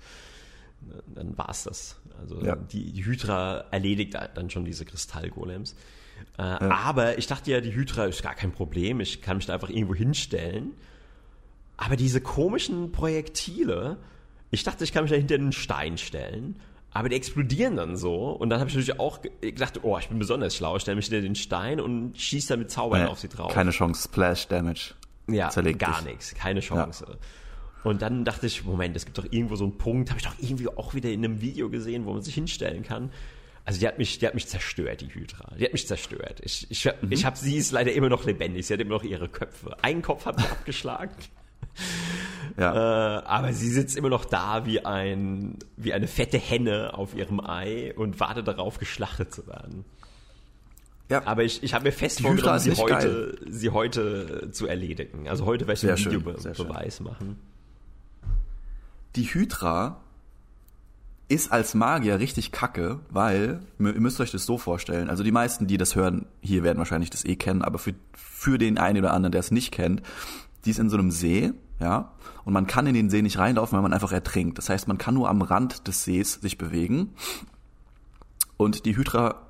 dann 1.14 1.36
war 1.36 1.50
es 1.50 1.64
das. 1.64 2.00
Also 2.20 2.40
ja. 2.42 2.56
die, 2.56 2.92
die, 2.92 3.04
Hydra 3.04 3.64
erledigt 3.70 4.16
dann 4.34 4.50
schon 4.50 4.64
diese 4.64 4.84
Kristallgolems. 4.84 5.74
Äh, 6.38 6.42
ja. 6.42 6.58
Aber 6.60 7.18
ich 7.18 7.26
dachte 7.26 7.50
ja, 7.50 7.60
die 7.60 7.74
Hydra 7.74 8.06
ist 8.06 8.22
gar 8.22 8.34
kein 8.34 8.52
Problem. 8.52 9.00
Ich 9.00 9.22
kann 9.22 9.36
mich 9.36 9.46
da 9.46 9.54
einfach 9.54 9.70
irgendwo 9.70 9.94
hinstellen. 9.94 10.72
Aber 11.76 11.96
diese 11.96 12.20
komischen 12.20 12.92
Projektile, 12.92 13.96
ich 14.50 14.64
dachte, 14.64 14.84
ich 14.84 14.92
kann 14.92 15.04
mich 15.04 15.10
da 15.10 15.16
hinter 15.16 15.36
einen 15.36 15.52
Stein 15.52 15.96
stellen. 15.96 16.60
Aber 16.92 17.08
die 17.08 17.16
explodieren 17.16 17.76
dann 17.76 17.96
so. 17.96 18.30
Und 18.30 18.50
dann 18.50 18.58
habe 18.58 18.68
ich 18.68 18.74
natürlich 18.74 18.98
auch 18.98 19.20
gedacht, 19.40 19.80
oh, 19.82 19.96
ich 19.98 20.08
bin 20.08 20.18
besonders 20.18 20.56
schlau. 20.56 20.76
Ich 20.76 20.82
stelle 20.82 20.96
mich 20.96 21.06
hinter 21.06 21.22
den 21.22 21.36
Stein 21.36 21.80
und 21.80 22.18
schieße 22.18 22.48
dann 22.48 22.58
mit 22.58 22.70
Zaubern 22.70 23.02
ja, 23.02 23.08
auf 23.08 23.20
sie 23.20 23.28
drauf. 23.28 23.52
Keine 23.52 23.70
Chance, 23.70 24.08
Splash 24.08 24.48
Damage. 24.48 24.94
Ja, 25.28 25.50
Zerlegt 25.50 25.78
gar 25.78 26.02
nichts. 26.02 26.34
Keine 26.34 26.60
Chance. 26.60 27.06
Ja. 27.08 27.14
Und 27.82 28.02
dann 28.02 28.24
dachte 28.24 28.46
ich, 28.46 28.64
Moment, 28.64 28.94
es 28.96 29.04
gibt 29.04 29.18
doch 29.18 29.26
irgendwo 29.30 29.56
so 29.56 29.64
einen 29.64 29.78
Punkt, 29.78 30.10
habe 30.10 30.20
ich 30.20 30.26
doch 30.26 30.34
irgendwie 30.38 30.68
auch 30.68 30.94
wieder 30.94 31.10
in 31.10 31.24
einem 31.24 31.40
Video 31.40 31.70
gesehen, 31.70 32.04
wo 32.04 32.12
man 32.12 32.22
sich 32.22 32.34
hinstellen 32.34 32.82
kann. 32.82 33.10
Also 33.64 33.80
die 33.80 33.86
hat 33.86 33.98
mich, 33.98 34.18
die 34.18 34.26
hat 34.26 34.34
mich 34.34 34.48
zerstört, 34.48 35.00
die 35.00 35.14
Hydra. 35.14 35.54
Die 35.58 35.64
hat 35.64 35.72
mich 35.72 35.86
zerstört. 35.86 36.40
Ich, 36.42 36.66
ich, 36.70 36.84
mhm. 36.84 37.12
ich 37.12 37.24
habe 37.24 37.36
sie 37.36 37.56
ist 37.56 37.72
leider 37.72 37.92
immer 37.92 38.08
noch 38.08 38.24
lebendig. 38.24 38.66
Sie 38.66 38.74
hat 38.74 38.80
immer 38.80 38.94
noch 38.94 39.04
ihre 39.04 39.28
Köpfe. 39.28 39.76
Einen 39.82 40.02
Kopf 40.02 40.26
hat 40.26 40.40
sie 40.40 40.46
abgeschlagen. 40.50 41.14
Ja. 42.58 43.18
Äh, 43.18 43.22
aber 43.24 43.52
sie 43.52 43.68
sitzt 43.68 43.96
immer 43.96 44.08
noch 44.08 44.24
da 44.24 44.66
wie 44.66 44.84
ein, 44.84 45.58
wie 45.76 45.92
eine 45.92 46.08
fette 46.08 46.38
Henne 46.38 46.94
auf 46.94 47.14
ihrem 47.14 47.40
Ei 47.40 47.94
und 47.94 48.18
wartet 48.18 48.48
darauf, 48.48 48.78
geschlachtet 48.78 49.32
zu 49.32 49.46
werden. 49.46 49.84
Ja. 51.08 51.26
Aber 51.26 51.44
ich, 51.44 51.62
ich 51.62 51.74
habe 51.74 51.84
mir 51.84 51.92
fest 51.92 52.20
vorgenommen, 52.20 52.58
sie 52.58 52.72
heute, 52.72 53.38
sie 53.48 53.70
heute 53.70 54.50
zu 54.52 54.66
erledigen. 54.66 55.28
Also 55.28 55.44
heute 55.44 55.66
werde 55.66 55.80
ich 55.96 56.06
einen 56.06 56.22
Videobeweis 56.22 57.00
machen 57.00 57.36
die 59.16 59.24
Hydra 59.24 60.00
ist 61.28 61.52
als 61.52 61.74
Magier 61.74 62.18
richtig 62.18 62.50
kacke, 62.50 63.00
weil, 63.08 63.60
ihr 63.78 64.00
müsst 64.00 64.20
euch 64.20 64.32
das 64.32 64.46
so 64.46 64.58
vorstellen, 64.58 65.08
also 65.08 65.22
die 65.22 65.30
meisten, 65.30 65.68
die 65.68 65.76
das 65.76 65.94
hören, 65.94 66.26
hier 66.40 66.64
werden 66.64 66.78
wahrscheinlich 66.78 67.10
das 67.10 67.24
eh 67.24 67.36
kennen, 67.36 67.62
aber 67.62 67.78
für, 67.78 67.94
für 68.14 68.58
den 68.58 68.78
einen 68.78 68.98
oder 68.98 69.12
anderen, 69.12 69.30
der 69.30 69.40
es 69.40 69.52
nicht 69.52 69.70
kennt, 69.70 70.02
die 70.64 70.70
ist 70.70 70.80
in 70.80 70.90
so 70.90 70.96
einem 70.96 71.12
See, 71.12 71.52
ja, 71.78 72.12
und 72.44 72.52
man 72.52 72.66
kann 72.66 72.86
in 72.86 72.94
den 72.94 73.10
See 73.10 73.22
nicht 73.22 73.38
reinlaufen, 73.38 73.76
weil 73.76 73.82
man 73.82 73.92
einfach 73.92 74.12
ertrinkt. 74.12 74.58
Das 74.58 74.68
heißt, 74.68 74.88
man 74.88 74.98
kann 74.98 75.14
nur 75.14 75.28
am 75.28 75.40
Rand 75.40 75.86
des 75.86 76.04
Sees 76.04 76.34
sich 76.34 76.58
bewegen. 76.58 77.14
Und 78.56 78.84
die 78.84 78.96
Hydra, 78.96 79.46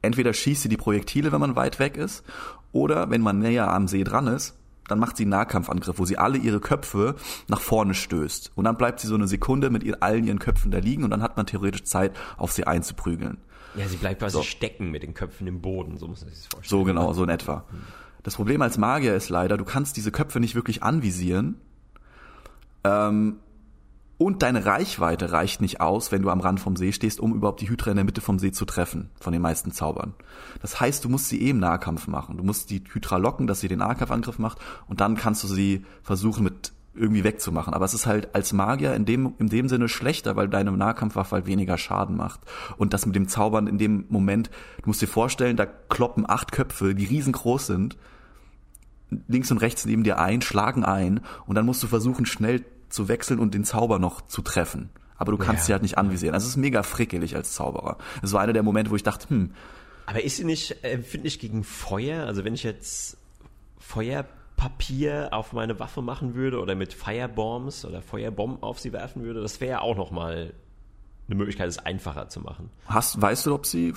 entweder 0.00 0.32
schießt 0.32 0.62
sie 0.62 0.68
die 0.68 0.76
Projektile, 0.76 1.30
wenn 1.30 1.40
man 1.40 1.56
weit 1.56 1.78
weg 1.78 1.96
ist, 1.96 2.24
oder 2.72 3.10
wenn 3.10 3.20
man 3.20 3.38
näher 3.38 3.70
am 3.70 3.86
See 3.86 4.02
dran 4.02 4.26
ist, 4.26 4.56
dann 4.88 4.98
macht 4.98 5.16
sie 5.16 5.24
einen 5.24 5.30
Nahkampfangriff, 5.30 5.98
wo 5.98 6.04
sie 6.04 6.18
alle 6.18 6.38
ihre 6.38 6.60
Köpfe 6.60 7.14
nach 7.48 7.60
vorne 7.60 7.94
stößt. 7.94 8.52
Und 8.54 8.64
dann 8.64 8.76
bleibt 8.76 9.00
sie 9.00 9.06
so 9.06 9.14
eine 9.14 9.28
Sekunde 9.28 9.70
mit 9.70 9.82
ihr, 9.82 10.02
allen 10.02 10.24
ihren 10.24 10.38
Köpfen 10.38 10.70
da 10.70 10.78
liegen 10.78 11.04
und 11.04 11.10
dann 11.10 11.22
hat 11.22 11.36
man 11.36 11.46
theoretisch 11.46 11.84
Zeit, 11.84 12.12
auf 12.36 12.52
sie 12.52 12.66
einzuprügeln. 12.66 13.38
Ja, 13.74 13.88
sie 13.88 13.96
bleibt 13.96 14.20
quasi 14.20 14.36
so. 14.36 14.42
stecken 14.42 14.90
mit 14.90 15.02
den 15.02 15.14
Köpfen 15.14 15.46
im 15.46 15.60
Boden, 15.60 15.96
so 15.96 16.06
muss 16.06 16.20
man 16.20 16.30
sich 16.30 16.40
das 16.40 16.46
vorstellen. 16.48 16.80
So 16.80 16.84
genau, 16.84 17.12
so 17.12 17.24
in 17.24 17.30
etwa. 17.30 17.64
Das 18.22 18.36
Problem 18.36 18.62
als 18.62 18.78
Magier 18.78 19.14
ist 19.14 19.30
leider, 19.30 19.56
du 19.56 19.64
kannst 19.64 19.96
diese 19.96 20.12
Köpfe 20.12 20.40
nicht 20.40 20.54
wirklich 20.54 20.82
anvisieren. 20.82 21.56
Ähm, 22.84 23.36
Und 24.22 24.44
deine 24.44 24.64
Reichweite 24.66 25.32
reicht 25.32 25.60
nicht 25.60 25.80
aus, 25.80 26.12
wenn 26.12 26.22
du 26.22 26.30
am 26.30 26.38
Rand 26.38 26.60
vom 26.60 26.76
See 26.76 26.92
stehst, 26.92 27.18
um 27.18 27.34
überhaupt 27.34 27.60
die 27.60 27.68
Hydra 27.68 27.90
in 27.90 27.96
der 27.96 28.04
Mitte 28.04 28.20
vom 28.20 28.38
See 28.38 28.52
zu 28.52 28.64
treffen, 28.64 29.10
von 29.20 29.32
den 29.32 29.42
meisten 29.42 29.72
Zaubern. 29.72 30.14
Das 30.60 30.78
heißt, 30.78 31.04
du 31.04 31.08
musst 31.08 31.28
sie 31.28 31.42
eh 31.42 31.52
Nahkampf 31.52 32.06
machen. 32.06 32.36
Du 32.36 32.44
musst 32.44 32.70
die 32.70 32.84
Hydra 32.92 33.16
locken, 33.16 33.48
dass 33.48 33.58
sie 33.58 33.66
den 33.66 33.80
Nahkampfangriff 33.80 34.38
macht 34.38 34.58
und 34.86 35.00
dann 35.00 35.16
kannst 35.16 35.42
du 35.42 35.48
sie 35.48 35.84
versuchen 36.04 36.44
mit 36.44 36.72
irgendwie 36.94 37.24
wegzumachen. 37.24 37.74
Aber 37.74 37.84
es 37.84 37.94
ist 37.94 38.06
halt 38.06 38.32
als 38.32 38.52
Magier 38.52 38.94
in 38.94 39.06
dem, 39.06 39.34
in 39.40 39.48
dem 39.48 39.68
Sinne 39.68 39.88
schlechter, 39.88 40.36
weil 40.36 40.48
deine 40.48 40.70
Nahkampfwaffe 40.70 41.34
halt 41.34 41.46
weniger 41.46 41.76
Schaden 41.76 42.16
macht. 42.16 42.42
Und 42.76 42.94
das 42.94 43.06
mit 43.06 43.16
dem 43.16 43.26
Zaubern 43.26 43.66
in 43.66 43.78
dem 43.78 44.04
Moment, 44.08 44.50
du 44.82 44.90
musst 44.90 45.02
dir 45.02 45.08
vorstellen, 45.08 45.56
da 45.56 45.66
kloppen 45.66 46.30
acht 46.30 46.52
Köpfe, 46.52 46.94
die 46.94 47.06
riesengroß 47.06 47.66
sind, 47.66 47.96
links 49.26 49.50
und 49.50 49.58
rechts 49.58 49.84
neben 49.84 50.04
dir 50.04 50.20
ein, 50.20 50.42
schlagen 50.42 50.84
ein 50.84 51.22
und 51.46 51.56
dann 51.56 51.66
musst 51.66 51.82
du 51.82 51.88
versuchen, 51.88 52.24
schnell 52.24 52.64
zu 52.92 53.08
wechseln 53.08 53.38
und 53.38 53.54
den 53.54 53.64
Zauber 53.64 53.98
noch 53.98 54.20
zu 54.22 54.42
treffen. 54.42 54.90
Aber 55.16 55.32
du 55.32 55.38
kannst 55.38 55.62
ja. 55.62 55.66
sie 55.66 55.72
halt 55.72 55.82
nicht 55.82 55.98
anvisieren. 55.98 56.34
Also 56.34 56.44
es 56.44 56.50
ist 56.50 56.56
mega 56.56 56.82
frickelig 56.82 57.36
als 57.36 57.52
Zauberer. 57.52 57.96
Das 58.22 58.32
war 58.32 58.40
einer 58.40 58.52
der 58.52 58.62
Momente, 58.62 58.90
wo 58.90 58.96
ich 58.96 59.02
dachte, 59.02 59.28
hm. 59.30 59.52
Aber 60.06 60.22
ist 60.22 60.36
sie 60.36 60.44
nicht 60.44 60.82
empfindlich 60.82 61.38
gegen 61.38 61.62
Feuer? 61.62 62.26
Also 62.26 62.44
wenn 62.44 62.54
ich 62.54 62.64
jetzt 62.64 63.16
Feuerpapier 63.78 65.28
auf 65.30 65.52
meine 65.52 65.78
Waffe 65.78 66.02
machen 66.02 66.34
würde 66.34 66.60
oder 66.60 66.74
mit 66.74 66.92
Firebombs 66.92 67.84
oder 67.84 68.02
Feuerbomben 68.02 68.62
auf 68.62 68.80
sie 68.80 68.92
werfen 68.92 69.22
würde, 69.22 69.40
das 69.40 69.60
wäre 69.60 69.70
ja 69.72 69.80
auch 69.80 69.96
nochmal 69.96 70.54
eine 71.28 71.36
Möglichkeit, 71.36 71.68
es 71.68 71.78
einfacher 71.78 72.28
zu 72.28 72.40
machen. 72.40 72.70
Hast, 72.86 73.20
weißt 73.20 73.46
du, 73.46 73.54
ob 73.54 73.66
sie 73.66 73.94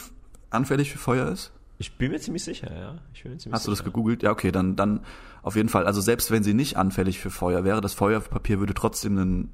anfällig 0.51 0.91
für 0.91 0.99
Feuer 0.99 1.29
ist? 1.29 1.51
Ich 1.77 1.97
bin 1.97 2.11
mir 2.11 2.19
ziemlich 2.19 2.43
sicher, 2.43 2.73
ja. 2.73 2.97
Ziemlich 3.13 3.45
Hast 3.51 3.63
sicher. 3.63 3.65
du 3.65 3.71
das 3.71 3.83
gegoogelt? 3.83 4.23
Ja, 4.23 4.31
okay, 4.31 4.51
dann, 4.51 4.75
dann 4.75 5.01
auf 5.41 5.55
jeden 5.55 5.69
Fall. 5.69 5.85
Also 5.85 6.01
selbst 6.01 6.31
wenn 6.31 6.43
sie 6.43 6.53
nicht 6.53 6.77
anfällig 6.77 7.19
für 7.19 7.29
Feuer 7.29 7.63
wäre, 7.63 7.81
das 7.81 7.93
Feuerpapier 7.93 8.59
würde 8.59 8.73
trotzdem 8.73 9.17
einen 9.17 9.51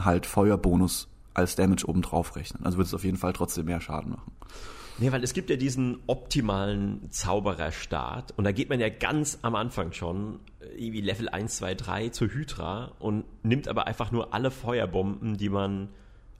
halt 0.00 0.26
Feuerbonus 0.26 1.08
als 1.34 1.56
Damage 1.56 1.86
obendrauf 1.86 2.36
rechnen. 2.36 2.64
Also 2.64 2.78
würde 2.78 2.86
es 2.86 2.94
auf 2.94 3.04
jeden 3.04 3.18
Fall 3.18 3.32
trotzdem 3.32 3.66
mehr 3.66 3.80
Schaden 3.80 4.12
machen. 4.12 4.32
Nee, 4.98 5.10
weil 5.10 5.24
es 5.24 5.34
gibt 5.34 5.50
ja 5.50 5.56
diesen 5.56 5.98
optimalen 6.06 7.10
Zaubererstart 7.10 8.32
und 8.36 8.44
da 8.44 8.52
geht 8.52 8.68
man 8.68 8.78
ja 8.78 8.88
ganz 8.88 9.40
am 9.42 9.56
Anfang 9.56 9.92
schon, 9.92 10.38
irgendwie 10.76 11.00
Level 11.00 11.28
1, 11.28 11.56
2, 11.56 11.74
3 11.74 12.08
zur 12.10 12.28
Hydra 12.28 12.92
und 13.00 13.24
nimmt 13.42 13.66
aber 13.66 13.88
einfach 13.88 14.12
nur 14.12 14.32
alle 14.32 14.52
Feuerbomben, 14.52 15.36
die 15.36 15.48
man 15.48 15.88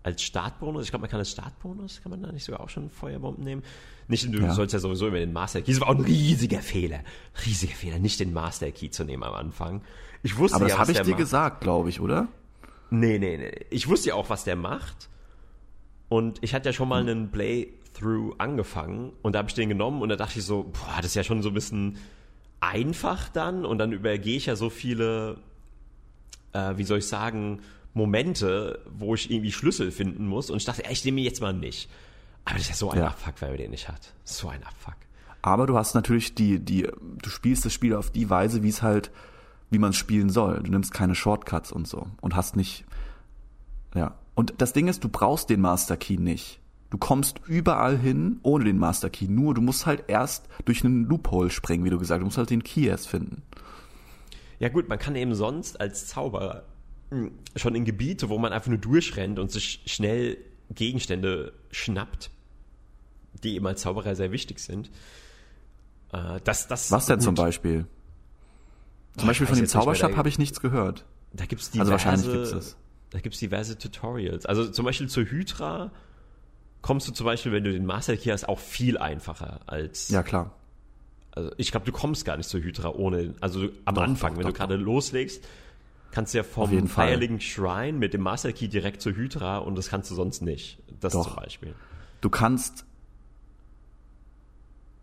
als 0.05 0.23
Startbonus, 0.23 0.85
ich 0.85 0.91
glaube, 0.91 1.03
man 1.03 1.11
kann 1.11 1.19
als 1.19 1.31
Startbonus, 1.31 2.01
kann 2.03 2.11
man 2.11 2.23
da 2.23 2.31
nicht 2.31 2.45
sogar 2.45 2.61
auch 2.61 2.69
schon 2.69 2.91
Feuerbomben 2.91 3.43
nehmen? 3.43 3.63
Nicht, 4.07 4.33
du 4.33 4.39
ja. 4.39 4.53
sollst 4.53 4.75
ja 4.75 4.79
sowieso 4.79 5.09
immer 5.09 5.19
den 5.19 5.33
Master 5.33 5.63
Key, 5.63 5.73
das 5.73 5.81
war 5.81 5.89
auch 5.89 5.95
ein 5.95 6.05
riesiger 6.05 6.61
Fehler, 6.61 7.01
riesiger 7.47 7.75
Fehler, 7.75 7.99
nicht 7.99 8.21
den 8.21 8.35
Master 8.35 8.71
Key 8.71 8.91
zu 8.91 9.05
nehmen 9.05 9.23
am 9.23 9.35
Anfang. 9.35 9.83
Ich 10.23 10.37
wusste 10.37 10.57
Aber 10.57 10.67
ja, 10.67 10.71
das 10.71 10.79
habe 10.79 10.93
ich 10.93 11.01
dir 11.01 11.11
macht. 11.11 11.19
gesagt, 11.19 11.61
glaube 11.63 11.89
ich, 11.89 12.01
oder? 12.01 12.29
Nee, 12.91 13.19
nee, 13.19 13.39
nee. 13.39 13.67
Ich 13.71 13.89
wusste 13.89 14.11
ja 14.11 14.15
auch, 14.15 14.29
was 14.29 14.45
der 14.45 14.57
macht. 14.57 15.09
Und 16.11 16.39
ich 16.43 16.55
hatte 16.55 16.69
ja 16.69 16.73
schon 16.75 16.89
mal 16.89 17.01
hm. 17.01 17.09
einen 17.09 17.31
Playthrough 17.31 18.35
angefangen 18.39 19.13
und 19.23 19.35
da 19.35 19.39
habe 19.39 19.49
ich 19.49 19.55
den 19.55 19.71
genommen 19.71 20.03
und 20.03 20.11
da 20.11 20.17
dachte 20.17 20.39
ich 20.39 20.45
so, 20.45 20.65
boah, 20.65 20.97
das 20.99 21.07
ist 21.07 21.15
ja 21.15 21.25
schon 21.25 21.43
so 21.43 21.49
ein 21.49 21.55
bisschen 21.55 21.97
einfach 22.61 23.31
dann 23.31 23.65
und 23.65 23.79
dann 23.79 23.93
übergehe 23.93 24.37
ich 24.37 24.47
ja 24.47 24.55
so 24.55 24.69
viele, 24.69 25.39
äh, 26.53 26.77
wie 26.77 26.85
soll 26.85 26.99
ich 26.99 27.07
sagen, 27.07 27.61
Momente, 27.95 28.81
wo 28.91 29.15
ich 29.15 29.31
irgendwie 29.31 29.53
Schlüssel 29.53 29.91
finden 29.91 30.27
muss 30.27 30.51
und 30.51 30.59
ich 30.59 30.65
dachte, 30.65 30.85
ey, 30.85 30.93
ich 30.93 31.05
nehme 31.05 31.21
ihn 31.21 31.25
jetzt 31.25 31.41
mal 31.41 31.55
nicht. 31.55 31.89
Aber 32.45 32.55
das 32.55 32.65
ist 32.65 32.69
ja 32.71 32.75
so 32.75 32.91
ein 32.91 32.99
ja. 32.99 33.07
Abfuck, 33.07 33.35
wenn 33.41 33.51
man 33.51 33.59
den 33.59 33.71
nicht 33.71 33.89
hat. 33.89 34.13
So 34.25 34.49
ein 34.49 34.63
Abfuck. 34.65 34.97
Aber 35.41 35.67
du 35.67 35.77
hast 35.77 35.95
natürlich 35.95 36.35
die, 36.35 36.59
die, 36.59 36.89
du 37.01 37.31
spielst 37.31 37.65
das 37.65 37.73
Spiel 37.73 37.95
auf 37.95 38.11
die 38.11 38.29
Weise, 38.29 38.63
wie 38.63 38.69
es 38.69 38.83
halt, 38.83 39.11
wie 39.71 39.79
man 39.79 39.91
es 39.91 39.97
spielen 39.97 40.29
soll. 40.29 40.63
Du 40.63 40.71
nimmst 40.71 40.93
keine 40.93 41.15
Shortcuts 41.15 41.73
und 41.73 41.87
so 41.87 42.09
und 42.21 42.35
hast 42.35 42.57
nicht, 42.57 42.85
ja. 43.95 44.19
Und 44.35 44.55
das 44.59 44.73
Ding 44.73 44.89
ist, 44.89 45.05
du 45.05 45.09
brauchst 45.09 45.49
den 45.49 45.61
Master 45.61 45.97
Key 45.97 46.17
nicht. 46.17 46.61
Du 46.91 46.99
kommst 46.99 47.41
überall 47.47 47.97
hin 47.97 48.41
ohne 48.43 48.65
den 48.65 48.79
Master 48.79 49.11
Key. 49.11 49.29
Nur 49.29 49.55
du 49.55 49.61
musst 49.61 49.87
halt 49.87 50.05
erst 50.09 50.49
durch 50.65 50.85
einen 50.85 51.05
Loophole 51.05 51.51
springen, 51.51 51.85
wie 51.85 51.91
du 51.91 51.99
gesagt 51.99 52.19
hast. 52.19 52.23
Du 52.23 52.27
musst 52.27 52.39
halt 52.39 52.51
den 52.51 52.65
Key 52.65 52.87
erst 52.87 53.09
finden. 53.09 53.43
Ja 54.59 54.69
gut, 54.69 54.89
man 54.89 54.99
kann 54.99 55.15
eben 55.15 55.35
sonst 55.35 55.81
als 55.81 56.07
Zauberer 56.07 56.65
schon 57.57 57.75
in 57.75 57.85
Gebiete, 57.85 58.29
wo 58.29 58.39
man 58.39 58.53
einfach 58.53 58.69
nur 58.69 58.79
durchrennt 58.79 59.39
und 59.39 59.51
sich 59.51 59.81
schnell 59.87 60.39
Gegenstände 60.71 61.53
schnappt, 61.71 62.31
die 63.43 63.55
eben 63.55 63.67
als 63.67 63.83
Zauberer 63.83 64.15
sehr 64.15 64.33
wichtig 64.33 64.59
sind. 64.59 64.91
Äh, 66.13 66.41
das, 66.45 66.67
das 66.69 66.91
Was 66.91 67.07
denn 67.07 67.17
gut. 67.17 67.25
zum 67.25 67.35
Beispiel? 67.35 67.87
Zum 69.17 69.25
oh, 69.25 69.27
Beispiel 69.29 69.47
von 69.47 69.57
dem 69.57 69.67
Zauberstab 69.67 70.17
habe 70.17 70.29
ich 70.29 70.39
nichts 70.39 70.61
gehört. 70.61 71.05
Da 71.33 71.47
gibt's 71.47 71.71
diverse, 71.71 71.93
also 71.93 71.93
wahrscheinlich 71.93 72.33
gibt's 72.33 72.51
das. 72.51 72.77
Da 73.11 73.21
gibt's 73.21 73.39
diverse 73.39 73.79
Tutorials. 73.79 74.47
Also 74.47 74.69
zum 74.69 74.85
Beispiel 74.85 75.09
zur 75.09 75.25
Hydra 75.25 75.93
kommst 76.83 77.09
du 77.09 77.13
zum 77.13 77.27
Beispiel, 77.27 77.53
wenn 77.53 77.65
du 77.65 77.73
den 77.73 77.87
Master 77.87 78.17
Key 78.17 78.31
hast, 78.31 78.49
auch 78.49 78.59
viel 78.59 78.99
einfacher 78.99 79.61
als. 79.67 80.09
Ja, 80.09 80.23
klar. 80.23 80.53
Also 81.33 81.53
ich 81.57 81.71
glaube, 81.71 81.87
du 81.87 81.93
kommst 81.93 82.25
gar 82.25 82.37
nicht 82.37 82.49
zur 82.49 82.61
Hydra 82.61 82.91
ohne, 82.91 83.35
also 83.41 83.69
am 83.85 83.95
doch, 83.95 84.03
Anfang, 84.03 84.33
doch, 84.33 84.39
wenn 84.39 84.47
doch, 84.47 84.53
du 84.53 84.59
gerade 84.59 84.77
loslegst, 84.77 85.45
kannst 86.15 86.33
du 86.33 86.39
ja 86.39 86.45
vom 86.45 86.87
Feierlichen 86.87 87.41
Shrine 87.41 87.99
mit 87.99 88.15
dem 88.15 88.23
Master 88.23 88.53
Key 88.53 88.69
direkt 88.69 89.03
zur 89.03 89.15
Hydra 89.17 89.59
und 89.59 89.77
das 89.77 89.89
kannst 89.89 90.11
du 90.13 90.15
sonst 90.15 90.43
nicht. 90.43 90.81
Das 91.01 91.13
Doch. 91.13 91.27
zum 91.27 91.37
Beispiel. 91.37 91.75
Du 92.21 92.31
kannst 92.31 92.87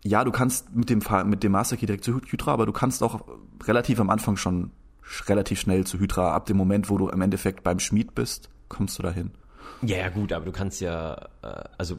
ja, 0.04 0.24
du 0.24 0.32
kannst 0.32 0.74
mit 0.74 0.90
dem, 0.90 1.02
mit 1.26 1.42
dem 1.42 1.52
Master 1.52 1.76
Key 1.76 1.86
direkt 1.86 2.02
zu 2.02 2.20
Hydra, 2.20 2.54
aber 2.54 2.66
du 2.66 2.72
kannst 2.72 3.02
auch 3.02 3.22
relativ 3.64 4.00
am 4.00 4.10
Anfang 4.10 4.36
schon 4.36 4.72
relativ 5.26 5.60
schnell 5.60 5.86
zu 5.86 6.00
Hydra. 6.00 6.34
Ab 6.34 6.46
dem 6.46 6.56
Moment, 6.56 6.88
wo 6.88 6.96
du 6.96 7.08
im 7.08 7.20
Endeffekt 7.20 7.62
beim 7.62 7.78
Schmied 7.78 8.14
bist, 8.14 8.48
kommst 8.68 8.98
du 8.98 9.02
dahin. 9.02 9.32
Ja, 9.82 9.98
ja, 9.98 10.08
gut, 10.08 10.32
aber 10.32 10.46
du 10.46 10.52
kannst 10.52 10.80
ja, 10.80 11.28
äh, 11.42 11.64
also 11.76 11.98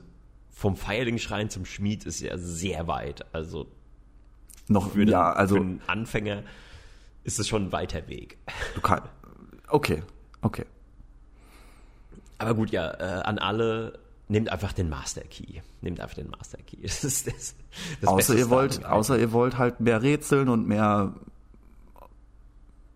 vom 0.51 0.75
Feierling-Schrein 0.75 1.49
zum 1.49 1.65
Schmied 1.65 2.05
ist 2.05 2.19
ja 2.19 2.37
sehr 2.37 2.87
weit. 2.87 3.25
Also 3.33 3.67
noch 4.67 4.91
für, 4.91 5.03
ja, 5.03 5.31
den, 5.31 5.37
also 5.37 5.55
für 5.55 5.61
einen 5.61 5.81
Anfänger 5.87 6.43
ist 7.23 7.39
es 7.39 7.47
schon 7.47 7.65
ein 7.67 7.71
weiter 7.71 8.07
Weg. 8.07 8.37
Du 8.75 8.81
kannst. 8.81 9.07
Okay, 9.69 10.03
okay. 10.41 10.65
Aber 12.37 12.53
gut, 12.53 12.71
ja, 12.71 12.91
äh, 12.91 13.23
an 13.23 13.39
alle, 13.39 13.99
nehmt 14.27 14.49
einfach 14.49 14.73
den 14.73 14.89
Master 14.89 15.21
Key. 15.21 15.61
Nehmt 15.81 15.99
einfach 15.99 16.15
den 16.15 16.29
Master 16.29 16.57
Key. 16.59 16.77
Das 16.81 17.03
ist 17.03 17.27
das, 17.27 17.55
das 18.01 18.09
außer 18.09 18.35
ihr 18.35 18.49
wollt, 18.49 18.85
außer 18.85 19.17
ihr 19.17 19.31
wollt 19.31 19.57
halt 19.57 19.79
mehr 19.79 20.01
rätseln 20.01 20.49
und 20.49 20.67
mehr 20.67 21.13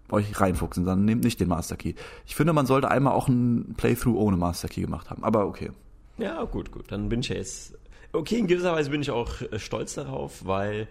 euch 0.10 0.40
reinfuchsen, 0.40 0.86
dann 0.86 1.06
nehmt 1.06 1.24
nicht 1.24 1.40
den 1.40 1.50
Master 1.50 1.76
Key. 1.76 1.94
Ich 2.26 2.36
finde, 2.36 2.54
man 2.54 2.66
sollte 2.66 2.90
einmal 2.90 3.14
auch 3.14 3.28
ein 3.28 3.74
Playthrough 3.76 4.16
ohne 4.18 4.38
Master 4.38 4.68
Key 4.68 4.82
gemacht 4.82 5.10
haben, 5.10 5.24
aber 5.24 5.46
okay. 5.46 5.72
Ja, 6.18 6.44
gut, 6.44 6.72
gut. 6.72 6.92
Dann 6.92 7.10
bin 7.10 7.20
ich 7.20 7.30
ja 7.30 7.36
jetzt. 7.36 7.78
Okay, 8.14 8.38
in 8.38 8.48
gewisser 8.48 8.74
Weise 8.74 8.90
bin 8.90 9.02
ich 9.02 9.12
auch 9.12 9.42
äh, 9.42 9.60
stolz 9.60 9.96
darauf, 9.96 10.46
weil, 10.46 10.88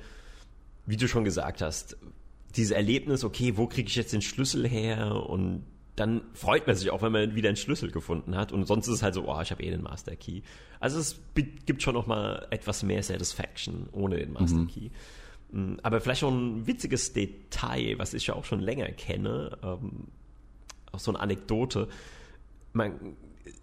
wie 0.85 0.97
du 0.97 1.09
schon 1.09 1.25
gesagt 1.25 1.63
hast, 1.63 1.97
dieses 2.55 2.73
Erlebnis, 2.73 3.25
okay, 3.25 3.57
wo 3.57 3.67
kriege 3.67 3.89
ich 3.89 3.97
jetzt 3.97 4.13
den 4.13 4.23
Schlüssel 4.23 4.67
her? 4.69 5.27
Und 5.29 5.65
dann 5.97 6.21
freut 6.35 6.67
man 6.67 6.77
sich 6.77 6.91
auch, 6.91 7.03
wenn 7.03 7.13
man 7.13 7.35
wieder 7.35 7.49
einen 7.49 7.57
Schlüssel 7.57 7.91
gefunden 7.91 8.37
hat. 8.37 8.53
Und 8.53 8.67
sonst 8.67 8.87
ist 8.87 8.95
es 8.95 9.03
halt 9.03 9.15
so, 9.15 9.27
oh, 9.27 9.41
ich 9.41 9.51
habe 9.51 9.63
eh 9.63 9.71
den 9.71 9.83
Master 9.83 10.15
Key. 10.15 10.43
Also 10.79 10.99
es 10.99 11.21
gibt 11.35 11.83
schon 11.83 11.95
noch 11.95 12.07
mal 12.07 12.47
etwas 12.51 12.83
mehr 12.83 13.03
Satisfaction 13.03 13.89
ohne 13.93 14.19
den 14.19 14.33
Master 14.35 14.59
mhm. 14.59 14.69
Key. 14.69 14.91
Mm, 15.53 15.77
aber 15.83 16.01
vielleicht 16.01 16.23
auch 16.23 16.31
ein 16.31 16.67
witziges 16.67 17.15
Detail, 17.15 17.99
was 17.99 18.13
ich 18.13 18.27
ja 18.27 18.35
auch 18.35 18.45
schon 18.45 18.61
länger 18.61 18.89
kenne, 18.89 19.57
ähm, 19.63 20.09
auch 20.93 20.99
so 20.99 21.11
eine 21.13 21.21
Anekdote. 21.21 21.89
Man, 22.75 23.17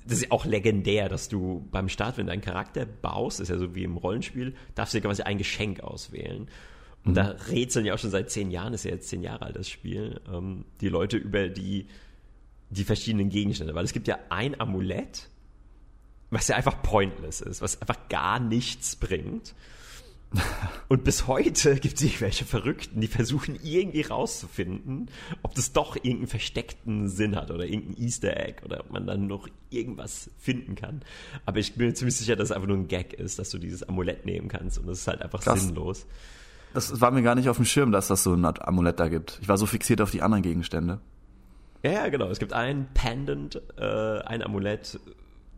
das 0.06 0.18
ist 0.18 0.24
ja 0.24 0.32
auch 0.32 0.46
legendär, 0.46 1.10
dass 1.10 1.30
du 1.30 1.68
beim 1.72 1.88
Start, 1.88 2.18
wenn 2.18 2.26
du 2.26 2.32
einen 2.32 2.42
Charakter 2.42 2.86
baust, 2.86 3.40
ist 3.40 3.50
ja 3.50 3.60
so 3.60 3.76
wie 3.76 3.84
im 3.84 3.98
Rollenspiel, 3.98 4.56
darfst 4.74 4.94
du 4.94 5.00
dir 5.00 5.08
quasi 5.08 5.22
ein 5.22 5.38
Geschenk 5.38 5.82
auswählen. 5.82 6.48
Und 7.06 7.12
mhm. 7.12 7.16
da 7.16 7.36
rätseln 7.50 7.86
ja 7.86 7.94
auch 7.94 8.00
schon 8.00 8.12
seit 8.12 8.32
zehn 8.32 8.52
Jahren, 8.52 8.74
ist 8.74 8.86
ja 8.86 8.92
jetzt 8.92 9.10
zehn 9.10 9.24
Jahre 9.24 9.46
alt 9.46 9.56
das 9.56 9.70
Spiel, 9.70 10.22
ähm, 10.32 10.66
die 10.82 10.90
Leute 10.90 11.18
über 11.18 11.50
die, 11.50 11.88
die 12.70 12.84
verschiedenen 12.84 13.30
Gegenstände. 13.30 13.76
Weil 13.76 13.86
es 13.86 13.94
gibt 13.94 14.08
ja 14.08 14.20
ein 14.30 14.60
Amulett, 14.60 15.30
was 16.30 16.48
ja 16.48 16.56
einfach 16.56 16.82
pointless 16.82 17.42
ist, 17.42 17.62
was 17.62 17.82
einfach 17.82 18.08
gar 18.10 18.40
nichts 18.40 18.96
bringt. 18.96 19.54
Und 20.88 21.04
bis 21.04 21.28
heute 21.28 21.76
gibt 21.76 21.98
es 21.98 22.02
irgendwelche 22.02 22.46
Verrückten, 22.46 23.02
die 23.02 23.08
versuchen 23.08 23.60
irgendwie 23.62 24.02
rauszufinden, 24.02 25.10
ob 25.44 25.54
das 25.54 25.74
doch 25.74 25.96
irgendeinen 25.96 26.28
versteckten 26.28 27.08
Sinn 27.08 27.36
hat 27.36 27.52
oder 27.52 27.66
irgendein 27.66 28.04
Easter 28.04 28.36
Egg 28.38 28.64
oder 28.66 28.80
ob 28.80 28.92
man 28.92 29.06
dann 29.06 29.28
noch 29.28 29.48
irgendwas 29.70 30.32
finden 30.40 30.74
kann. 30.76 31.04
Aber 31.46 31.60
ich 31.60 31.76
bin 31.76 31.88
mir 31.88 31.94
ziemlich 31.94 32.16
sicher, 32.16 32.36
dass 32.36 32.50
es 32.50 32.52
einfach 32.52 32.68
nur 32.68 32.78
ein 32.78 32.88
Gag 32.88 33.14
ist, 33.14 33.38
dass 33.38 33.52
du 33.52 33.60
dieses 33.60 33.84
Amulett 33.84 34.26
nehmen 34.26 34.48
kannst 34.48 34.80
und 34.80 34.90
es 34.90 35.02
ist 35.02 35.08
halt 35.08 35.22
einfach 35.22 35.42
Krass. 35.42 35.62
sinnlos. 35.62 36.08
Das 36.74 37.02
war 37.02 37.12
mir 37.12 37.22
gar 37.22 37.36
nicht 37.36 37.50
auf 37.50 37.58
dem 37.58 37.66
Schirm, 37.66 37.92
dass 37.92 38.08
das 38.08 38.24
so 38.24 38.34
ein 38.34 38.46
Amulett 38.46 39.00
da 39.00 39.08
gibt. 39.08 39.40
Ich 39.42 39.48
war 39.48 39.58
so 39.58 39.66
fixiert 39.66 40.02
auf 40.02 40.12
die 40.12 40.22
anderen 40.22 40.44
Gegenstände. 40.44 41.00
Ja, 41.84 41.92
ja 41.92 42.10
genau. 42.10 42.30
Es 42.30 42.40
gibt 42.40 42.54
ein 42.54 42.88
Pendant, 42.94 43.62
äh, 43.78 44.20
ein 44.22 44.42
Amulett. 44.42 45.00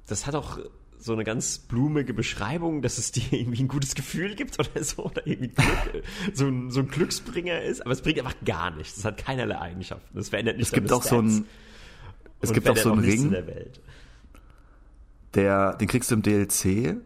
Das 0.08 0.28
hat 0.28 0.36
auch 0.36 0.60
so 0.98 1.14
eine 1.14 1.24
ganz 1.24 1.60
blumige 1.60 2.14
Beschreibung, 2.14 2.82
dass 2.82 2.98
es 2.98 3.12
dir 3.14 3.32
irgendwie 3.32 3.64
ein 3.64 3.68
gutes 3.68 3.96
Gefühl 3.96 4.36
gibt 4.36 4.60
oder 4.60 4.84
so, 4.84 5.06
oder 5.06 5.26
irgendwie 5.26 5.50
Glück, 5.50 6.04
so, 6.34 6.48
ein, 6.48 6.72
so 6.72 6.82
ein 6.82 6.88
Glücksbringer 6.88 7.62
ist, 7.62 7.82
aber 7.82 7.92
es 7.92 8.02
bringt 8.02 8.20
einfach 8.20 8.36
gar 8.44 8.72
nichts. 8.72 8.98
Es 8.98 9.06
hat 9.06 9.18
keinerlei 9.18 9.60
Eigenschaften. 9.60 10.18
Es 10.18 10.30
verändert 10.30 10.58
nicht 10.58 10.68
Es 10.68 10.74
gibt 10.74 10.92
auch 10.92 11.04
Stats. 11.04 11.10
so 11.10 11.22
ein, 11.22 11.46
Es 12.42 12.54
gibt 12.54 12.70
auch 12.70 12.78
so 12.78 12.92
einen 12.92 13.02
nichts 13.02 13.24
in 13.24 13.34
Ring, 13.34 13.46
der 13.46 13.66
der, 15.36 15.74
den 15.76 15.88
kriegst 15.88 16.10
du 16.12 16.16
im 16.16 16.22
DLC. 16.22 16.98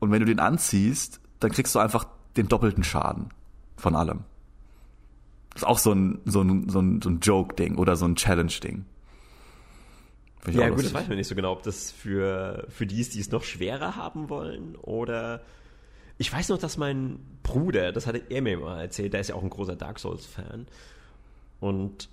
Und 0.00 0.10
wenn 0.10 0.20
du 0.20 0.26
den 0.26 0.40
anziehst, 0.40 1.20
dann 1.38 1.52
kriegst 1.52 1.74
du 1.74 1.78
einfach 1.78 2.06
den 2.40 2.48
doppelten 2.48 2.84
Schaden 2.84 3.30
von 3.76 3.94
allem. 3.94 4.24
Das 5.52 5.62
ist 5.62 5.68
auch 5.68 5.78
so 5.78 5.92
ein, 5.92 6.20
so 6.24 6.42
ein, 6.42 6.68
so 6.68 6.80
ein, 6.80 7.02
so 7.02 7.10
ein 7.10 7.20
Joke-Ding 7.20 7.76
oder 7.76 7.96
so 7.96 8.06
ein 8.06 8.16
Challenge-Ding. 8.16 8.84
Ich 10.46 10.54
Ja, 10.54 10.68
gut, 10.70 10.84
das 10.84 10.94
weiß 10.94 11.08
man 11.08 11.18
nicht 11.18 11.26
so 11.26 11.34
genau, 11.34 11.52
ob 11.52 11.62
das 11.62 11.90
für, 11.90 12.66
für 12.70 12.86
die 12.86 13.00
ist, 13.00 13.14
die 13.14 13.20
es 13.20 13.30
noch 13.30 13.44
schwerer 13.44 13.96
haben 13.96 14.28
wollen 14.28 14.76
oder. 14.76 15.42
Ich 16.16 16.30
weiß 16.30 16.50
noch, 16.50 16.58
dass 16.58 16.76
mein 16.76 17.18
Bruder, 17.42 17.92
das 17.92 18.06
hatte 18.06 18.22
er 18.28 18.42
mir 18.42 18.58
mal 18.58 18.82
erzählt, 18.82 19.14
der 19.14 19.20
ist 19.20 19.28
ja 19.28 19.34
auch 19.34 19.42
ein 19.42 19.48
großer 19.48 19.74
Dark 19.74 19.98
Souls-Fan 19.98 20.66
und 21.60 22.10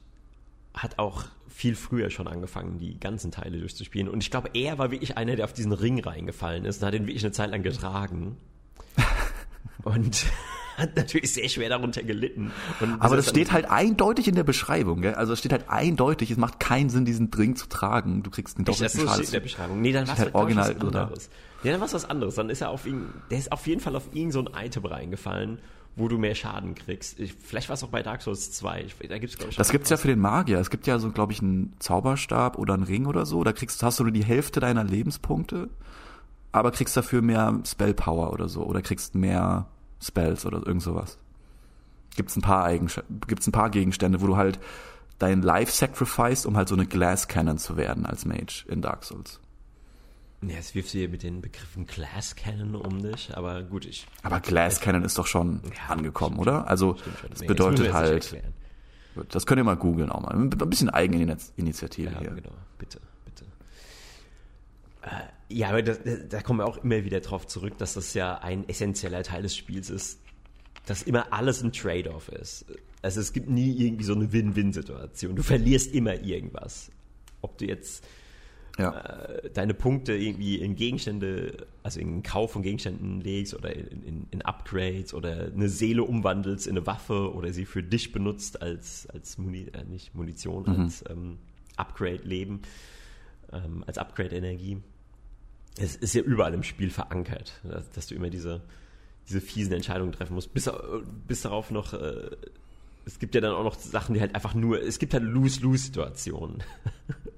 hat 0.73 0.97
auch 0.97 1.25
viel 1.49 1.75
früher 1.75 2.09
schon 2.09 2.27
angefangen, 2.27 2.77
die 2.77 2.97
ganzen 2.99 3.31
Teile 3.31 3.59
durchzuspielen. 3.59 4.07
Und 4.07 4.23
ich 4.23 4.31
glaube, 4.31 4.49
er 4.53 4.77
war 4.77 4.91
wirklich 4.91 5.17
einer, 5.17 5.35
der 5.35 5.43
auf 5.43 5.51
diesen 5.51 5.73
Ring 5.73 5.99
reingefallen 5.99 6.63
ist 6.63 6.81
und 6.81 6.87
hat 6.87 6.93
ihn 6.93 7.05
wirklich 7.05 7.25
eine 7.25 7.33
Zeit 7.33 7.51
lang 7.51 7.63
getragen. 7.63 8.37
und 9.83 10.25
hat 10.77 10.95
natürlich 10.95 11.33
sehr 11.33 11.49
schwer 11.49 11.69
darunter 11.69 12.03
gelitten. 12.03 12.51
Und 12.79 13.01
Aber 13.01 13.15
er 13.15 13.17
das 13.17 13.29
steht 13.29 13.51
halt 13.51 13.69
eindeutig 13.69 14.27
in 14.27 14.35
der 14.35 14.43
Beschreibung, 14.43 15.01
gell? 15.01 15.15
Also 15.15 15.33
es 15.33 15.39
steht 15.39 15.51
halt 15.51 15.69
eindeutig, 15.69 16.31
es 16.31 16.37
macht 16.37 16.59
keinen 16.59 16.89
Sinn, 16.89 17.05
diesen 17.05 17.31
Drink 17.31 17.57
zu 17.57 17.67
tragen. 17.67 18.23
Du 18.23 18.29
kriegst 18.29 18.57
einen 18.57 18.67
Echt, 18.67 18.81
das 18.81 18.93
doppelten 18.93 19.07
so 19.07 19.13
steht 19.15 19.25
in 19.27 19.31
der. 19.33 19.39
Beschreibung. 19.39 19.81
Nee, 19.81 19.91
dann 19.91 20.07
war 20.07 20.13
es 20.13 20.19
halt 20.19 20.35
original 20.35 20.75
was 20.75 20.81
anderes. 20.81 21.29
Ja, 21.63 21.71
dann 21.71 21.79
war 21.81 21.87
es 21.87 21.93
was 21.93 22.05
anderes. 22.05 22.35
Dann 22.35 22.49
ist 22.49 22.61
er 22.61 22.69
auf 22.69 22.85
ihn, 22.85 23.09
der 23.31 23.39
ist 23.39 23.51
auf 23.51 23.65
jeden 23.65 23.81
Fall 23.81 23.95
auf 23.95 24.13
ihn 24.13 24.31
so 24.31 24.39
ein 24.39 24.49
Item 24.65 24.85
reingefallen, 24.85 25.59
wo 25.95 26.07
du 26.07 26.19
mehr 26.19 26.35
Schaden 26.35 26.75
kriegst. 26.75 27.19
Ich, 27.19 27.33
vielleicht 27.33 27.69
war 27.69 27.73
es 27.73 27.83
auch 27.83 27.89
bei 27.89 28.03
Dark 28.03 28.21
Souls 28.21 28.51
2. 28.51 28.83
Ich, 28.83 28.95
da 29.09 29.17
gibt's 29.17 29.37
glaube 29.37 29.49
ich 29.49 29.57
Das 29.57 29.67
schon 29.67 29.73
gibt's 29.73 29.89
ja 29.89 29.97
für 29.97 30.07
den 30.07 30.19
Magier. 30.19 30.59
Es 30.59 30.69
gibt 30.69 30.85
ja 30.85 30.99
so, 30.99 31.11
glaube 31.11 31.33
ich, 31.33 31.41
einen 31.41 31.75
Zauberstab 31.79 32.59
oder 32.59 32.75
einen 32.75 32.83
Ring 32.83 33.07
oder 33.07 33.25
so. 33.25 33.43
Da 33.43 33.51
kriegst, 33.51 33.81
hast 33.81 33.99
du 33.99 34.03
nur 34.03 34.13
die 34.13 34.23
Hälfte 34.23 34.59
deiner 34.59 34.83
Lebenspunkte, 34.83 35.69
aber 36.51 36.71
kriegst 36.71 36.95
dafür 36.97 37.21
mehr 37.21 37.59
Spellpower 37.65 38.31
oder 38.33 38.49
so. 38.49 38.63
Oder 38.63 38.81
kriegst 38.81 39.15
mehr 39.15 39.67
Spells 40.01 40.45
oder 40.45 40.65
irgend 40.65 40.81
sowas. 40.83 41.17
Gibt's 42.15 42.35
ein 42.35 42.41
paar 42.41 42.63
Eigensch 42.63 42.99
gibt's 43.27 43.47
ein 43.47 43.51
paar 43.51 43.69
Gegenstände, 43.69 44.21
wo 44.21 44.27
du 44.27 44.37
halt 44.37 44.59
dein 45.19 45.41
Life 45.41 45.71
sacrifice, 45.71 46.45
um 46.45 46.57
halt 46.57 46.67
so 46.67 46.75
eine 46.75 46.85
Glass 46.85 47.27
Cannon 47.27 47.57
zu 47.57 47.77
werden 47.77 48.05
als 48.05 48.25
Mage 48.25 48.65
in 48.67 48.81
Dark 48.81 49.03
Souls. 49.03 49.39
Ja, 50.43 50.49
jetzt 50.55 50.75
wirfst 50.75 50.93
du 50.93 50.99
hier 50.99 51.09
mit 51.09 51.23
den 51.23 51.41
Begriffen 51.41 51.87
Glass 51.87 52.35
Cannon 52.35 52.75
um 52.75 53.01
dich, 53.01 53.35
aber 53.35 53.63
gut, 53.63 53.85
ich. 53.85 54.05
Aber 54.21 54.39
Glass 54.39 54.79
Cannon 54.79 55.03
ist 55.03 55.17
doch 55.17 55.25
schon 55.25 55.61
Ja, 55.75 55.93
angekommen, 55.93 56.35
stimmt 56.35 56.47
oder? 56.47 56.67
Also 56.67 56.95
das 57.29 57.41
Nee, 57.41 57.47
bedeutet 57.47 57.91
halt, 57.93 58.31
erklären. 58.33 58.53
das 59.29 59.47
könnt 59.47 59.59
ihr 59.59 59.63
mal 59.63 59.75
googeln 59.77 60.11
auch 60.11 60.21
mal. 60.21 60.35
Ein 60.35 60.49
bisschen 60.49 60.89
Eigeninitiative 60.91 62.11
Ja, 62.11 62.19
hier. 62.19 62.29
genau. 62.31 62.51
Bitte, 62.77 62.99
bitte. 63.25 63.45
Äh, 65.01 65.09
ja, 65.49 65.69
aber 65.69 65.81
das, 65.81 65.99
da 66.29 66.41
kommen 66.41 66.59
wir 66.59 66.65
auch 66.65 66.77
immer 66.83 67.03
wieder 67.05 67.19
drauf 67.21 67.47
zurück, 67.47 67.77
dass 67.77 67.93
das 67.93 68.13
ja 68.13 68.37
ein 68.39 68.67
essentieller 68.67 69.23
Teil 69.23 69.43
des 69.43 69.55
Spiels 69.55 69.89
ist, 69.89 70.19
dass 70.85 71.03
immer 71.03 71.31
alles 71.33 71.61
ein 71.63 71.71
Trade-off 71.71 72.29
ist. 72.29 72.65
Also 73.01 73.21
es 73.21 73.31
gibt 73.33 73.49
nie 73.49 73.71
irgendwie 73.77 74.03
so 74.03 74.13
eine 74.13 74.31
Win-Win-Situation. 74.33 75.35
Du 75.35 75.43
verlierst 75.43 75.93
immer 75.93 76.21
irgendwas. 76.21 76.91
Ob 77.41 77.57
du 77.57 77.65
jetzt 77.65 78.05
Ja. 78.77 78.91
äh, 78.99 79.49
deine 79.51 79.73
Punkte 79.73 80.13
irgendwie 80.13 80.57
in 80.57 80.75
Gegenstände, 80.75 81.67
also 81.83 81.99
in 81.99 82.07
den 82.11 82.23
Kauf 82.23 82.51
von 82.51 82.61
Gegenständen 82.63 83.21
legst 83.21 83.53
oder 83.53 83.73
in, 83.75 84.03
in, 84.03 84.27
in 84.31 84.41
Upgrades 84.41 85.13
oder 85.13 85.51
eine 85.53 85.69
Seele 85.69 86.03
umwandelst 86.03 86.67
in 86.67 86.77
eine 86.77 86.85
Waffe 86.87 87.33
oder 87.33 87.53
sie 87.53 87.65
für 87.65 87.83
dich 87.83 88.11
benutzt 88.11 88.61
als, 88.61 89.07
als 89.11 89.37
Muni 89.37 89.67
äh, 89.73 89.83
nicht 89.85 90.13
Munition, 90.15 90.67
als 90.67 91.03
ähm, 91.09 91.37
Upgrade-Leben, 91.75 92.61
ähm, 93.53 93.83
als 93.87 93.97
Upgrade-Energie. 93.97 94.77
Es 95.77 95.95
ist 95.95 96.13
ja 96.15 96.21
überall 96.21 96.53
im 96.53 96.63
Spiel 96.63 96.89
verankert, 96.89 97.59
dass, 97.63 97.89
dass 97.91 98.07
du 98.07 98.15
immer 98.15 98.29
diese, 98.29 98.61
diese 99.27 99.41
fiesen 99.41 99.73
Entscheidungen 99.73 100.11
treffen 100.11 100.33
musst. 100.33 100.53
Bis, 100.53 100.69
bis 101.27 101.41
darauf 101.41 101.71
noch, 101.71 101.93
äh, 101.93 102.31
es 103.05 103.19
gibt 103.19 103.35
ja 103.35 103.41
dann 103.41 103.53
auch 103.53 103.63
noch 103.63 103.75
Sachen, 103.75 104.13
die 104.13 104.21
halt 104.21 104.35
einfach 104.35 104.53
nur, 104.53 104.81
es 104.81 104.99
gibt 104.99 105.13
halt 105.13 105.23
Lose-Lose-Situationen. 105.23 106.63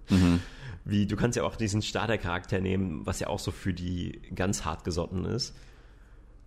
Wie, 0.86 1.06
du 1.06 1.16
kannst 1.16 1.38
ja 1.38 1.44
auch 1.44 1.56
diesen 1.56 1.82
Startercharakter 1.82 2.60
nehmen, 2.60 3.06
was 3.06 3.20
ja 3.20 3.28
auch 3.28 3.40
so 3.40 3.52
für 3.52 3.74
die 3.74 4.22
ganz 4.34 4.66
hartgesotten 4.66 5.26
ist, 5.26 5.56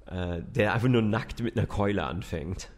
äh, 0.07 0.43
der 0.43 0.75
einfach 0.75 0.89
nur 0.89 1.03
nackt 1.03 1.41
mit 1.43 1.57
einer 1.57 1.67
Keule 1.67 2.05
anfängt. 2.05 2.71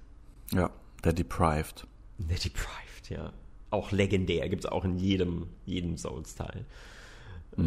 Ja, 0.53 0.71
der 1.03 1.15
Deprived. 1.15 1.87
Der 2.19 2.37
Deprived, 2.37 3.09
ja. 3.09 3.33
Auch 3.71 3.93
legendär, 3.93 4.49
gibt 4.49 4.65
es 4.65 4.71
auch 4.71 4.85
in 4.85 4.99
jedem, 4.99 5.47
jedem 5.65 5.97
Souls-Teil. 5.97 6.67
Äh, 7.57 7.63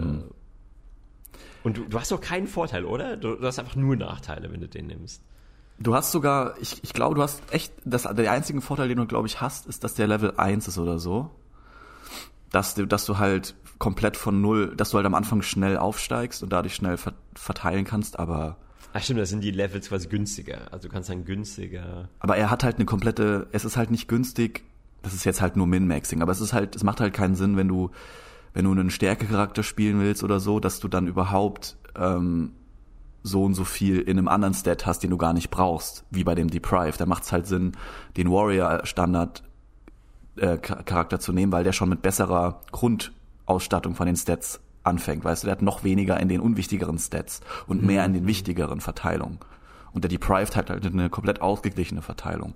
und 1.64 1.78
du, 1.78 1.86
du 1.86 2.00
hast 2.00 2.12
doch 2.12 2.22
keinen 2.22 2.48
Vorteil, 2.48 2.86
oder? 2.86 3.18
Du, 3.18 3.36
du 3.36 3.46
hast 3.46 3.60
einfach 3.60 3.76
nur 3.76 3.96
Nachteile, 3.96 4.52
wenn 4.52 4.62
du 4.62 4.68
den 4.68 4.88
nimmst. 4.88 5.22
Du 5.80 5.94
hast 5.94 6.12
sogar, 6.12 6.56
ich, 6.60 6.84
ich 6.84 6.94
glaube, 6.94 7.16
du 7.16 7.22
hast 7.22 7.42
echt, 7.52 7.74
das, 7.86 8.04
der 8.04 8.32
einzige 8.32 8.62
Vorteil, 8.62 8.88
den 8.88 8.98
du, 8.98 9.06
glaube 9.06 9.28
ich, 9.28 9.42
hast, 9.42 9.68
ist, 9.68 9.84
dass 9.84 9.94
der 9.94 10.08
Level 10.08 10.34
1 10.38 10.68
ist 10.68 10.78
oder 10.78 10.98
so. 10.98 11.30
Dass 12.52 12.76
du, 12.76 12.86
dass 12.86 13.06
du 13.06 13.18
halt 13.18 13.56
komplett 13.78 14.18
von 14.18 14.42
null, 14.42 14.76
dass 14.76 14.90
du 14.90 14.98
halt 14.98 15.06
am 15.06 15.14
Anfang 15.14 15.42
schnell 15.42 15.78
aufsteigst 15.78 16.42
und 16.42 16.52
dadurch 16.52 16.74
schnell 16.74 16.98
ver 16.98 17.14
verteilen 17.36 17.86
kannst, 17.86 18.18
aber, 18.18 18.58
Ach 18.94 19.04
stimmt, 19.04 19.20
da 19.20 19.26
sind 19.26 19.42
die 19.42 19.52
Levels 19.52 19.90
quasi 19.90 20.08
günstiger. 20.08 20.62
Also 20.72 20.88
du 20.88 20.94
kannst 20.94 21.10
dann 21.10 21.24
günstiger. 21.26 22.10
aber 22.20 22.38
er 22.38 22.50
hat 22.50 22.64
halt 22.64 22.78
eine 22.78 22.86
komplette, 22.86 23.48
es 23.52 23.64
ist 23.64 23.78
halt 23.78 23.92
nicht 23.92 24.08
günstig, 24.08 24.64
das 25.04 25.14
ist 25.14 25.24
jetzt 25.24 25.42
halt 25.42 25.56
nur 25.56 25.68
Min-Maxing, 25.68 26.22
aber 26.24 26.32
es 26.32 26.42
ist 26.42 26.54
halt, 26.54 26.76
es 26.76 26.84
macht 26.84 27.00
halt 27.00 27.14
keinen 27.14 27.36
Sinn, 27.36 27.58
wenn 27.58 27.68
du, 27.68 27.92
wenn 28.58 28.66
du 28.66 28.72
einen 28.72 28.90
Stärkecharakter 28.90 29.62
spielen 29.62 30.00
willst 30.00 30.24
oder 30.24 30.40
so, 30.40 30.60
dass 30.60 30.80
du 30.80 30.88
dann 30.88 31.06
überhaupt, 31.06 31.78
ähm, 31.96 32.54
so 33.22 33.44
und 33.44 33.54
so 33.54 33.64
viel 33.64 34.00
in 34.00 34.18
einem 34.18 34.28
anderen 34.28 34.56
Stat 34.56 34.88
hast, 34.88 35.04
den 35.04 35.12
du 35.12 35.18
gar 35.18 35.34
nicht 35.34 35.52
brauchst, 35.52 36.06
wie 36.10 36.24
bei 36.24 36.34
dem 36.34 36.50
Deprive. 36.50 36.98
Da 36.98 37.06
macht 37.06 37.22
es 37.22 37.32
halt 37.32 37.46
Sinn, 37.46 37.74
den 38.16 38.32
Warrior-Standard 38.32 39.44
äh, 40.38 40.58
Cha- 40.58 40.82
Charakter 40.82 41.20
zu 41.20 41.34
nehmen, 41.34 41.52
weil 41.52 41.66
der 41.66 41.72
schon 41.72 41.90
mit 41.90 42.02
besserer 42.02 42.62
Grundausstattung 42.72 43.94
von 43.94 44.08
den 44.08 44.16
Stats 44.16 44.60
anfängt. 44.82 45.24
Weißt 45.24 45.44
du, 45.44 45.46
der 45.46 45.52
hat 45.52 45.62
noch 45.62 45.84
weniger 45.84 46.20
in 46.20 46.28
den 46.28 46.42
unwichtigeren 46.42 46.98
Stats 46.98 47.42
und 47.68 47.84
mehr 47.84 48.04
in 48.06 48.14
den 48.14 48.26
wichtigeren 48.26 48.82
Verteilungen. 48.82 49.38
Und 49.94 50.04
der 50.04 50.10
Deprived 50.10 50.56
hat 50.56 50.72
halt 50.72 50.84
eine 50.84 51.12
komplett 51.12 51.42
ausgeglichene 51.42 52.02
Verteilung. 52.02 52.56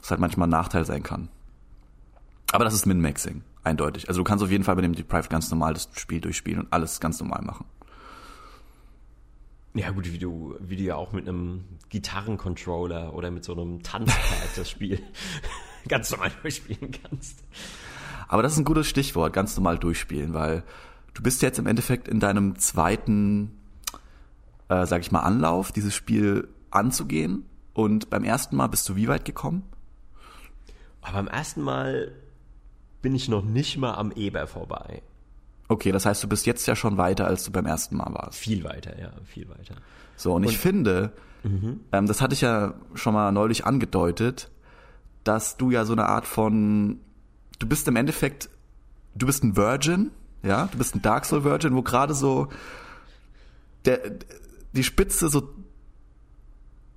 Was 0.00 0.12
halt 0.12 0.20
manchmal 0.20 0.46
ein 0.46 0.52
Nachteil 0.52 0.84
sein 0.84 1.02
kann. 1.02 1.28
Aber 2.54 2.64
das 2.64 2.72
ist 2.72 2.86
Min-Maxing, 2.86 3.42
eindeutig. 3.64 4.08
Also 4.08 4.20
du 4.20 4.24
kannst 4.24 4.44
auf 4.44 4.50
jeden 4.50 4.62
Fall 4.62 4.76
bei 4.76 4.82
dem 4.82 4.94
Deprived 4.94 5.28
ganz 5.28 5.50
normal 5.50 5.74
das 5.74 5.88
Spiel 5.94 6.20
durchspielen 6.20 6.60
und 6.60 6.72
alles 6.72 7.00
ganz 7.00 7.18
normal 7.18 7.42
machen. 7.42 7.66
Ja 9.74 9.90
gut, 9.90 10.12
wie 10.12 10.18
du, 10.18 10.54
wie 10.60 10.76
du 10.76 10.84
ja 10.84 10.94
auch 10.94 11.10
mit 11.10 11.28
einem 11.28 11.64
Gitarrencontroller 11.88 13.12
oder 13.12 13.32
mit 13.32 13.42
so 13.42 13.54
einem 13.54 13.82
Tanzpad 13.82 14.50
das 14.54 14.70
Spiel 14.70 15.02
ganz 15.88 16.12
normal 16.12 16.30
durchspielen 16.42 16.92
kannst. 17.02 17.42
Aber 18.28 18.44
das 18.44 18.52
ist 18.52 18.58
ein 18.58 18.64
gutes 18.64 18.86
Stichwort, 18.86 19.32
ganz 19.32 19.56
normal 19.56 19.76
durchspielen, 19.76 20.32
weil 20.32 20.62
du 21.12 21.24
bist 21.24 21.42
jetzt 21.42 21.58
im 21.58 21.66
Endeffekt 21.66 22.06
in 22.06 22.20
deinem 22.20 22.56
zweiten, 22.56 23.50
äh, 24.68 24.86
sag 24.86 25.00
ich 25.00 25.10
mal, 25.10 25.22
Anlauf, 25.22 25.72
dieses 25.72 25.92
Spiel 25.92 26.46
anzugehen. 26.70 27.46
Und 27.72 28.10
beim 28.10 28.22
ersten 28.22 28.54
Mal 28.54 28.68
bist 28.68 28.88
du 28.88 28.94
wie 28.94 29.08
weit 29.08 29.24
gekommen? 29.24 29.64
Aber 31.02 31.14
beim 31.14 31.26
ersten 31.26 31.60
Mal 31.60 32.12
bin 33.04 33.14
ich 33.14 33.28
noch 33.28 33.44
nicht 33.44 33.76
mal 33.76 33.96
am 33.96 34.12
Eber 34.12 34.46
vorbei. 34.46 35.02
Okay, 35.68 35.92
das 35.92 36.06
heißt, 36.06 36.22
du 36.22 36.26
bist 36.26 36.46
jetzt 36.46 36.66
ja 36.66 36.74
schon 36.74 36.96
weiter, 36.96 37.26
als 37.26 37.44
du 37.44 37.52
beim 37.52 37.66
ersten 37.66 37.98
Mal 37.98 38.14
warst. 38.14 38.38
Viel 38.38 38.64
weiter, 38.64 38.98
ja, 38.98 39.12
viel 39.26 39.46
weiter. 39.50 39.74
So, 40.16 40.32
und, 40.32 40.44
ich 40.44 40.56
finde, 40.56 41.12
ähm, 41.44 42.06
das 42.06 42.22
hatte 42.22 42.32
ich 42.32 42.40
ja 42.40 42.72
schon 42.94 43.12
mal 43.12 43.30
neulich 43.30 43.66
angedeutet, 43.66 44.50
dass 45.22 45.58
du 45.58 45.70
ja 45.70 45.84
so 45.84 45.92
eine 45.92 46.06
Art 46.06 46.26
von, 46.26 46.98
du 47.58 47.66
bist 47.66 47.86
im 47.88 47.96
Endeffekt, 47.96 48.48
du 49.14 49.26
bist 49.26 49.44
ein 49.44 49.54
Virgin, 49.54 50.10
ja, 50.42 50.70
du 50.72 50.78
bist 50.78 50.94
ein 50.94 51.02
Dark 51.02 51.26
Soul 51.26 51.44
Virgin, 51.44 51.76
wo 51.76 51.82
gerade 51.82 52.14
so 52.14 52.48
der, 53.84 54.00
die 54.72 54.82
Spitze 54.82 55.28
so, 55.28 55.50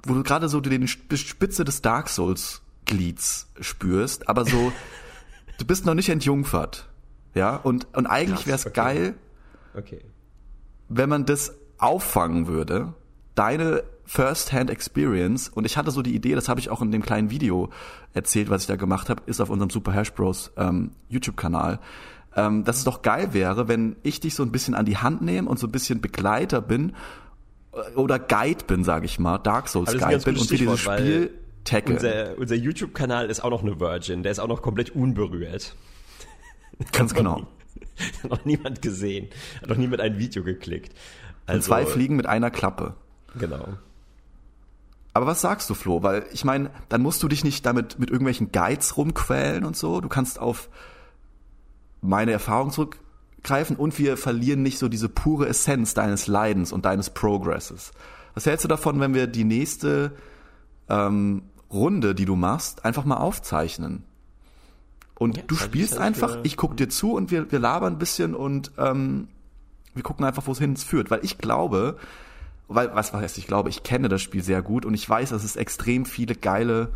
wo 0.04 0.14
du 0.14 0.24
gerade 0.24 0.48
so 0.48 0.62
die 0.62 0.88
Spitze 0.88 1.66
des 1.66 1.82
Dark 1.82 2.08
Souls 2.08 2.62
Glieds 2.86 3.50
spürst, 3.60 4.30
aber 4.30 4.46
so, 4.46 4.72
du 5.58 5.66
bist 5.66 5.86
noch 5.86 5.94
nicht 5.94 6.10
entjungfert, 6.10 6.88
ja, 7.34 7.56
und, 7.56 7.88
und 7.96 8.08
eigentlich 8.08 8.48
wäre 8.48 8.56
es 8.56 8.66
okay. 8.66 8.76
geil, 8.76 9.14
Okay. 9.76 10.02
wenn 10.90 11.10
man 11.10 11.26
das 11.26 11.54
auffangen 11.78 12.48
würde, 12.48 12.94
deine 13.36 13.84
First-Hand-Experience, 14.06 15.50
und 15.50 15.66
ich 15.66 15.78
hatte 15.78 15.92
so 15.92 16.02
die 16.02 16.16
Idee, 16.16 16.34
das 16.34 16.50
habe 16.50 16.60
ich 16.60 16.70
auch 16.70 16.82
in 16.82 16.92
dem 16.92 17.04
kleinen 17.04 17.30
Video 17.30 17.70
erzählt, 18.14 18.50
was 18.50 18.62
ich 18.62 18.68
da 18.68 18.76
gemacht 18.76 19.10
habe, 19.10 19.22
ist 19.26 19.42
auf 19.42 19.50
unserem 19.50 19.70
Super 19.70 19.92
Hash 19.92 20.14
Bros 20.14 20.52
ähm, 20.58 20.92
YouTube-Kanal, 21.10 21.80
ähm, 22.36 22.64
dass 22.64 22.78
es 22.78 22.84
doch 22.84 23.02
geil 23.02 23.34
wäre, 23.34 23.68
wenn 23.68 23.98
ich 24.04 24.20
dich 24.20 24.34
so 24.34 24.44
ein 24.44 24.52
bisschen 24.52 24.76
an 24.76 24.86
die 24.86 24.98
Hand 24.98 25.22
nehme 25.22 25.50
und 25.50 25.60
so 25.60 25.68
ein 25.68 25.72
bisschen 25.72 26.02
Begleiter 26.02 26.62
bin 26.62 26.94
äh, 27.74 27.96
oder 27.96 28.18
Guide 28.18 28.64
bin, 28.66 28.84
sage 28.84 29.06
ich 29.06 29.20
mal, 29.20 29.38
Dark 29.40 29.68
Souls 29.68 29.94
ein 29.94 30.00
Guide 30.00 30.24
bin 30.24 30.38
und 30.38 30.50
wir 30.50 30.58
dieses 30.58 30.80
Spiel 30.80 31.32
taggen. 31.68 31.96
Unser, 31.96 32.38
unser 32.38 32.56
YouTube-Kanal 32.56 33.30
ist 33.30 33.44
auch 33.44 33.50
noch 33.50 33.62
eine 33.62 33.80
Virgin, 33.80 34.24
der 34.24 34.32
ist 34.32 34.40
auch 34.40 34.48
noch 34.48 34.62
komplett 34.62 34.92
unberührt. 34.92 35.76
Ganz 36.92 37.14
genau. 37.14 37.48
hat 38.24 38.30
noch 38.30 38.46
niemand 38.46 38.82
gesehen. 38.82 39.30
Hat 39.62 39.70
noch 39.70 39.78
niemand 39.78 40.02
ein 40.02 40.18
Video 40.18 40.44
geklickt. 40.44 40.94
Also, 41.46 41.68
zwei 41.68 41.86
Fliegen 41.86 42.16
mit 42.16 42.26
einer 42.26 42.52
Klappe. 42.52 42.96
Genau. 43.40 43.78
Aber 45.14 45.26
was 45.26 45.42
sagst 45.42 45.70
du, 45.70 45.74
Flo? 45.74 46.04
Weil 46.04 46.26
ich 46.32 46.46
meine, 46.46 46.70
dann 46.90 47.02
musst 47.02 47.24
du 47.24 47.28
dich 47.28 47.44
nicht 47.44 47.66
damit 47.66 47.98
mit 47.98 48.12
irgendwelchen 48.12 48.52
Guides 48.52 48.98
rumquälen 48.98 49.64
und 49.64 49.76
so. 49.76 50.00
Du 50.00 50.10
kannst 50.10 50.40
auf 50.40 50.70
meine 52.02 52.32
Erfahrung 52.32 52.70
zurückgreifen 52.70 53.78
und 53.78 53.98
wir 53.98 54.18
verlieren 54.18 54.62
nicht 54.62 54.78
so 54.78 54.90
diese 54.90 55.10
pure 55.10 55.48
Essenz 55.48 55.96
deines 55.96 56.28
Leidens 56.28 56.72
und 56.72 56.86
deines 56.86 57.10
Progresses. 57.10 57.94
Was 58.36 58.46
hältst 58.46 58.66
du 58.66 58.68
davon, 58.68 59.00
wenn 59.00 59.16
wir 59.16 59.26
die 59.26 59.44
nächste 59.44 60.12
ähm, 60.90 61.44
Runde, 61.72 62.16
die 62.16 62.26
du 62.26 62.36
machst, 62.36 62.86
einfach 62.86 63.06
mal 63.06 63.18
aufzeichnen? 63.18 64.04
Und 65.16 65.38
ja, 65.38 65.44
du 65.48 65.56
spielst 65.56 65.98
einfach, 65.98 66.38
ich 66.44 66.58
guck 66.58 66.78
dir 66.78 66.90
zu 66.90 67.14
und 67.14 67.32
wir, 67.32 67.52
wir 67.52 67.60
labern 67.60 67.94
ein 67.94 68.00
bisschen 68.00 68.36
und 68.36 68.72
ähm, 68.78 69.30
wir 69.96 70.04
gucken 70.04 70.26
einfach, 70.26 70.46
wo 70.46 70.52
es 70.52 70.60
hin 70.60 70.78
führt. 70.78 71.10
Weil 71.10 71.24
ich 71.24 71.40
glaube, 71.40 71.98
weil, 72.68 72.94
was 72.94 73.14
heißt, 73.14 73.38
ich 73.38 73.48
glaube, 73.48 73.70
ich 73.70 73.84
kenne 73.84 74.10
das 74.10 74.22
Spiel 74.22 74.44
sehr 74.44 74.62
gut 74.62 74.86
und 74.86 74.94
ich 74.94 75.10
weiß, 75.10 75.30
dass 75.30 75.44
es 75.44 75.56
extrem 75.56 76.06
viele 76.06 76.36
geile 76.36 76.90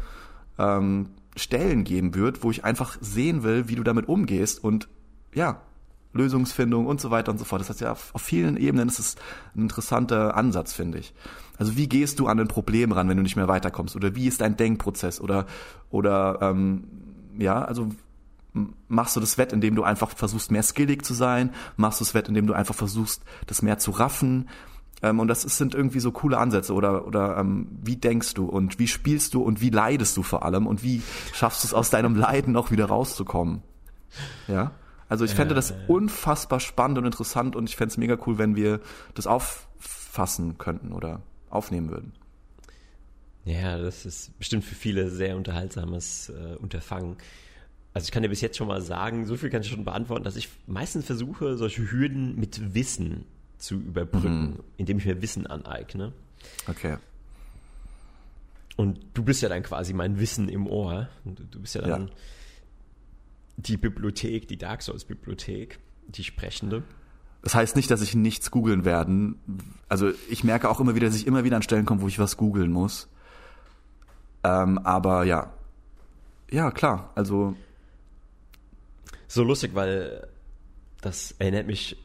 ähm, 0.59 1.09
Stellen 1.35 1.83
geben 1.83 2.13
wird, 2.13 2.43
wo 2.43 2.51
ich 2.51 2.63
einfach 2.63 2.97
sehen 3.01 3.43
will, 3.43 3.69
wie 3.69 3.75
du 3.75 3.83
damit 3.83 4.07
umgehst 4.07 4.63
und 4.63 4.87
ja, 5.33 5.61
Lösungsfindung 6.13 6.85
und 6.85 6.99
so 6.99 7.09
weiter 7.09 7.31
und 7.31 7.37
so 7.37 7.45
fort. 7.45 7.61
Das 7.61 7.69
heißt 7.69 7.81
ja, 7.81 7.93
auf, 7.93 8.13
auf 8.13 8.21
vielen 8.21 8.57
Ebenen 8.57 8.89
ist 8.89 8.99
es 8.99 9.15
ein 9.55 9.61
interessanter 9.61 10.35
Ansatz, 10.35 10.73
finde 10.73 10.99
ich. 10.99 11.13
Also 11.61 11.77
wie 11.77 11.87
gehst 11.87 12.19
du 12.19 12.25
an 12.25 12.39
ein 12.39 12.47
Problem 12.47 12.91
ran, 12.91 13.07
wenn 13.07 13.17
du 13.17 13.21
nicht 13.21 13.35
mehr 13.35 13.47
weiterkommst? 13.47 13.95
Oder 13.95 14.15
wie 14.15 14.25
ist 14.25 14.41
dein 14.41 14.57
Denkprozess? 14.57 15.21
Oder, 15.21 15.45
oder 15.91 16.39
ähm, 16.41 16.85
ja, 17.37 17.63
also 17.63 17.89
machst 18.87 19.15
du 19.15 19.19
das 19.19 19.37
Wett, 19.37 19.53
indem 19.53 19.75
du 19.75 19.83
einfach 19.83 20.09
versuchst, 20.09 20.49
mehr 20.49 20.63
skillig 20.63 21.05
zu 21.05 21.13
sein? 21.13 21.51
Machst 21.77 21.99
du 21.99 22.03
das 22.03 22.15
Wett, 22.15 22.27
indem 22.27 22.47
du 22.47 22.53
einfach 22.53 22.73
versuchst, 22.73 23.21
das 23.45 23.61
mehr 23.61 23.77
zu 23.77 23.91
raffen? 23.91 24.49
Ähm, 25.03 25.19
und 25.19 25.27
das 25.27 25.45
ist, 25.45 25.59
sind 25.59 25.75
irgendwie 25.75 25.99
so 25.99 26.11
coole 26.11 26.39
Ansätze. 26.39 26.73
Oder, 26.73 27.05
oder 27.05 27.37
ähm, 27.37 27.67
wie 27.83 27.95
denkst 27.95 28.33
du 28.33 28.45
und 28.45 28.79
wie 28.79 28.87
spielst 28.87 29.35
du 29.35 29.43
und 29.43 29.61
wie 29.61 29.69
leidest 29.69 30.17
du 30.17 30.23
vor 30.23 30.43
allem 30.43 30.65
und 30.65 30.81
wie 30.81 31.03
schaffst 31.31 31.63
du 31.63 31.67
es 31.67 31.75
aus 31.75 31.91
deinem 31.91 32.15
Leiden 32.15 32.57
auch 32.57 32.71
wieder 32.71 32.87
rauszukommen? 32.87 33.61
Ja. 34.47 34.71
Also 35.09 35.25
ich 35.25 35.35
fände 35.35 35.53
das 35.53 35.75
unfassbar 35.87 36.59
spannend 36.59 36.97
und 36.97 37.05
interessant 37.05 37.55
und 37.55 37.69
ich 37.69 37.75
fände 37.75 37.91
es 37.91 37.97
mega 37.97 38.17
cool, 38.25 38.39
wenn 38.39 38.55
wir 38.55 38.79
das 39.13 39.27
auffassen 39.27 40.57
könnten 40.57 40.91
oder 40.91 41.21
aufnehmen 41.51 41.89
würden. 41.89 42.13
Ja, 43.45 43.77
das 43.77 44.05
ist 44.05 44.37
bestimmt 44.37 44.63
für 44.63 44.75
viele 44.75 45.09
sehr 45.09 45.35
unterhaltsames 45.35 46.29
äh, 46.29 46.55
Unterfangen. 46.57 47.17
Also 47.93 48.05
ich 48.05 48.11
kann 48.11 48.23
dir 48.23 48.29
bis 48.29 48.41
jetzt 48.41 48.57
schon 48.57 48.67
mal 48.67 48.81
sagen, 48.81 49.25
so 49.25 49.35
viel 49.35 49.49
kann 49.49 49.61
ich 49.61 49.69
schon 49.69 49.83
beantworten, 49.83 50.23
dass 50.23 50.35
ich 50.35 50.49
meistens 50.67 51.05
versuche, 51.05 51.57
solche 51.57 51.91
Hürden 51.91 52.35
mit 52.39 52.73
Wissen 52.73 53.25
zu 53.57 53.75
überbrücken, 53.75 54.41
mhm. 54.41 54.59
indem 54.77 54.97
ich 54.99 55.05
mir 55.05 55.21
Wissen 55.21 55.47
aneigne. 55.47 56.13
Okay. 56.67 56.97
Und 58.77 58.99
du 59.13 59.23
bist 59.23 59.41
ja 59.41 59.49
dann 59.49 59.63
quasi 59.63 59.93
mein 59.93 60.19
Wissen 60.19 60.47
im 60.47 60.67
Ohr. 60.67 61.09
Du 61.25 61.59
bist 61.59 61.75
ja 61.75 61.81
dann 61.81 62.07
ja. 62.07 62.13
die 63.57 63.77
Bibliothek, 63.77 64.47
die 64.47 64.57
Dark 64.57 64.81
Souls 64.81 65.03
Bibliothek, 65.03 65.79
die 66.07 66.23
sprechende. 66.23 66.83
Das 67.41 67.55
heißt 67.55 67.75
nicht, 67.75 67.89
dass 67.89 68.01
ich 68.01 68.15
nichts 68.15 68.51
googeln 68.51 68.85
werden. 68.85 69.39
Also 69.89 70.11
ich 70.29 70.43
merke 70.43 70.69
auch 70.69 70.79
immer 70.79 70.95
wieder, 70.95 71.07
dass 71.07 71.15
ich 71.15 71.25
immer 71.27 71.43
wieder 71.43 71.55
an 71.55 71.63
Stellen 71.63 71.85
komme, 71.85 72.01
wo 72.01 72.07
ich 72.07 72.19
was 72.19 72.37
googeln 72.37 72.71
muss. 72.71 73.07
Ähm, 74.43 74.77
aber 74.79 75.23
ja. 75.23 75.51
Ja, 76.51 76.71
klar. 76.71 77.11
Also. 77.15 77.55
So 79.27 79.43
lustig, 79.43 79.71
weil 79.73 80.27
das 81.01 81.33
erinnert 81.39 81.65
mich 81.65 81.97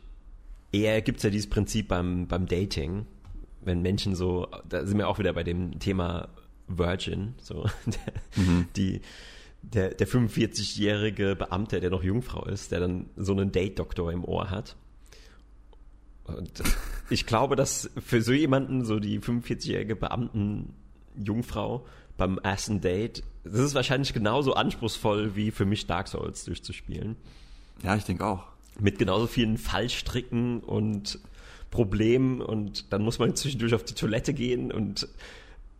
eher 0.72 1.03
gibt 1.03 1.18
es 1.18 1.22
ja 1.25 1.31
dieses 1.31 1.49
Prinzip 1.49 1.88
beim, 1.88 2.27
beim 2.27 2.46
Dating, 2.46 3.07
wenn 3.62 3.83
Menschen 3.83 4.14
so, 4.14 4.49
da 4.68 4.85
sind 4.85 4.99
wir 4.99 5.09
auch 5.09 5.18
wieder 5.18 5.33
bei 5.33 5.42
dem 5.42 5.79
Thema 5.79 6.29
Virgin, 6.68 7.35
so 7.40 7.66
der, 7.87 8.12
mhm. 8.42 8.68
die, 8.77 9.01
der, 9.62 9.94
der 9.94 10.09
45-jährige 10.09 11.37
Beamte, 11.37 11.81
der 11.81 11.90
noch 11.90 12.03
Jungfrau 12.03 12.44
ist, 12.44 12.72
der 12.72 12.81
dann 12.81 13.11
so 13.16 13.33
einen 13.33 13.53
Date-Doktor 13.53 14.12
im 14.12 14.25
Ohr 14.25 14.51
hat. 14.51 14.77
Und 16.27 16.62
ich 17.09 17.27
glaube, 17.27 17.57
dass 17.57 17.91
für 18.05 18.21
so 18.23 18.33
jemanden, 18.33 18.85
so 18.85 18.99
die 18.99 19.21
45-jährige 19.21 19.97
Beamten-Jungfrau 19.97 21.87
beim 22.17 22.39
ersten 22.39 22.81
Date, 22.81 23.23
das 23.45 23.61
ist 23.61 23.75
wahrscheinlich 23.75 24.12
genauso 24.12 24.55
anspruchsvoll 24.55 25.37
wie 25.37 25.51
für 25.51 25.65
mich 25.65 25.87
Dark 25.87 26.09
Souls 26.09 26.45
durchzuspielen. 26.45 27.17
Ja, 27.83 27.95
ich 27.95 28.05
denke 28.05 28.25
auch 28.25 28.45
mit 28.79 28.99
genauso 28.99 29.27
vielen 29.27 29.57
Fallstricken 29.57 30.61
und 30.61 31.19
Problemen 31.71 32.41
und 32.41 32.93
dann 32.93 33.03
muss 33.03 33.19
man 33.19 33.35
zwischendurch 33.37 33.75
auf 33.75 33.85
die 33.85 33.95
Toilette 33.95 34.35
gehen 34.35 34.73
und 34.73 35.09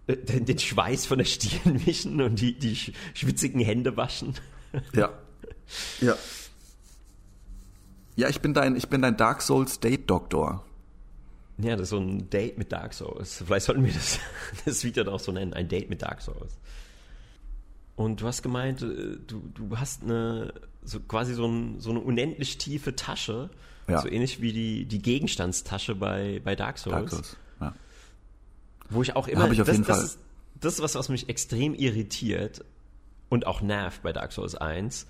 äh, 0.07 0.17
den 0.17 0.59
Schweiß 0.59 1.07
von 1.07 1.19
der 1.19 1.25
Stirn 1.25 1.87
wischen 1.87 2.21
und 2.21 2.41
die, 2.41 2.59
die 2.59 2.77
schwitzigen 3.15 3.61
Hände 3.61 3.97
waschen. 3.97 4.35
Ja. 4.95 5.13
Ja. 6.01 6.17
Ja, 8.17 8.29
ich 8.31 8.41
bin 8.41 8.55
dein, 8.55 8.77
ich 8.77 8.89
bin 8.89 9.03
dein 9.03 9.17
Dark 9.17 9.43
Souls 9.43 9.79
Date 9.79 10.09
Doktor. 10.09 10.65
Ja, 11.59 11.73
das 11.73 11.85
ist 11.85 11.91
so 11.91 11.99
ein 11.99 12.29
Date 12.29 12.59
mit 12.59 12.73
Dark 12.73 12.93
Souls. 12.93 13.43
Vielleicht 13.47 13.67
sollten 13.67 13.85
wir 13.85 13.93
das, 13.93 14.19
das 14.65 14.85
Video 14.85 15.05
dann 15.05 15.15
auch 15.15 15.21
so 15.21 15.33
nennen, 15.33 15.53
ein 15.53 15.69
Date 15.69 15.89
mit 15.89 16.03
Dark 16.03 16.23
Souls. 16.23 16.59
Und 17.95 18.21
du 18.21 18.27
hast 18.27 18.43
gemeint, 18.43 18.83
äh, 18.83 19.17
du, 19.27 19.43
du 19.55 19.79
hast 19.79 20.03
eine 20.03 20.53
so 20.83 21.01
quasi 21.01 21.35
so, 21.35 21.47
ein, 21.47 21.81
so 21.81 21.91
eine 21.91 22.01
unendlich 22.01 22.59
tiefe 22.59 22.95
Tasche, 22.95 23.51
ja. 23.89 24.01
so 24.01 24.09
ähnlich 24.09 24.41
wie 24.41 24.53
die, 24.53 24.87
die 24.87 25.01
Gegenstandstasche 25.01 25.95
bei, 25.95 26.41
bei 26.45 26.57
Dark 26.57 26.79
Souls. 26.79 26.95
Dark 26.95 27.11
Souls 27.11 27.37
ja. 27.61 27.75
Wo 28.89 29.03
ich 29.03 29.17
auch 29.17 29.29
immer. 29.29 29.47
Ja, 29.47 29.53
ich 29.53 29.61
auf 29.61 29.67
das, 29.67 29.77
jeden 29.77 29.87
das, 29.87 29.97
Fall. 29.97 30.07
Ist, 30.07 30.19
das 30.61 30.75
ist 30.75 30.83
was, 30.83 30.95
was 30.95 31.09
mich 31.09 31.29
extrem 31.29 31.75
irritiert 31.75 32.65
und 33.29 33.47
auch 33.47 33.61
nervt 33.61 34.03
bei 34.03 34.13
Dark 34.13 34.33
Souls 34.33 34.55
1, 34.55 35.07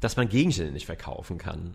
dass 0.00 0.16
man 0.16 0.28
Gegenstände 0.28 0.72
nicht 0.72 0.86
verkaufen 0.86 1.38
kann 1.38 1.74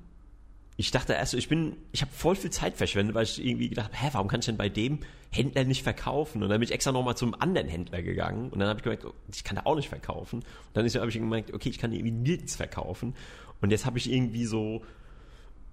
ich 0.79 0.91
dachte 0.91 1.13
erst, 1.13 1.33
ich 1.33 1.49
bin, 1.49 1.75
ich 1.91 2.01
habe 2.01 2.11
voll 2.11 2.35
viel 2.35 2.51
Zeit 2.51 2.77
verschwendet, 2.77 3.15
weil 3.15 3.23
ich 3.23 3.43
irgendwie 3.43 3.69
gedacht 3.69 3.87
habe, 3.87 3.97
hä, 3.97 4.09
warum 4.11 4.27
kann 4.27 4.41
ich 4.41 4.45
denn 4.45 4.57
bei 4.57 4.69
dem 4.69 4.99
Händler 5.31 5.63
nicht 5.63 5.81
verkaufen? 5.81 6.43
Und 6.43 6.49
dann 6.49 6.59
bin 6.59 6.69
ich 6.69 6.73
extra 6.73 6.91
nochmal 6.91 7.17
zum 7.17 7.33
anderen 7.33 7.67
Händler 7.67 8.03
gegangen 8.03 8.51
und 8.51 8.59
dann 8.59 8.69
habe 8.69 8.77
ich 8.79 8.83
gemerkt, 8.83 9.03
oh, 9.03 9.13
ich 9.33 9.43
kann 9.43 9.55
da 9.55 9.63
auch 9.65 9.75
nicht 9.75 9.89
verkaufen. 9.89 10.37
Und 10.37 10.45
dann 10.73 10.87
habe 10.87 11.09
ich 11.09 11.15
gemerkt, 11.15 11.51
okay, 11.51 11.69
ich 11.69 11.79
kann 11.79 11.91
irgendwie 11.91 12.11
nirgends 12.11 12.55
verkaufen. 12.55 13.15
Und 13.59 13.71
jetzt 13.71 13.87
habe 13.87 13.97
ich 13.97 14.11
irgendwie 14.11 14.45
so, 14.45 14.83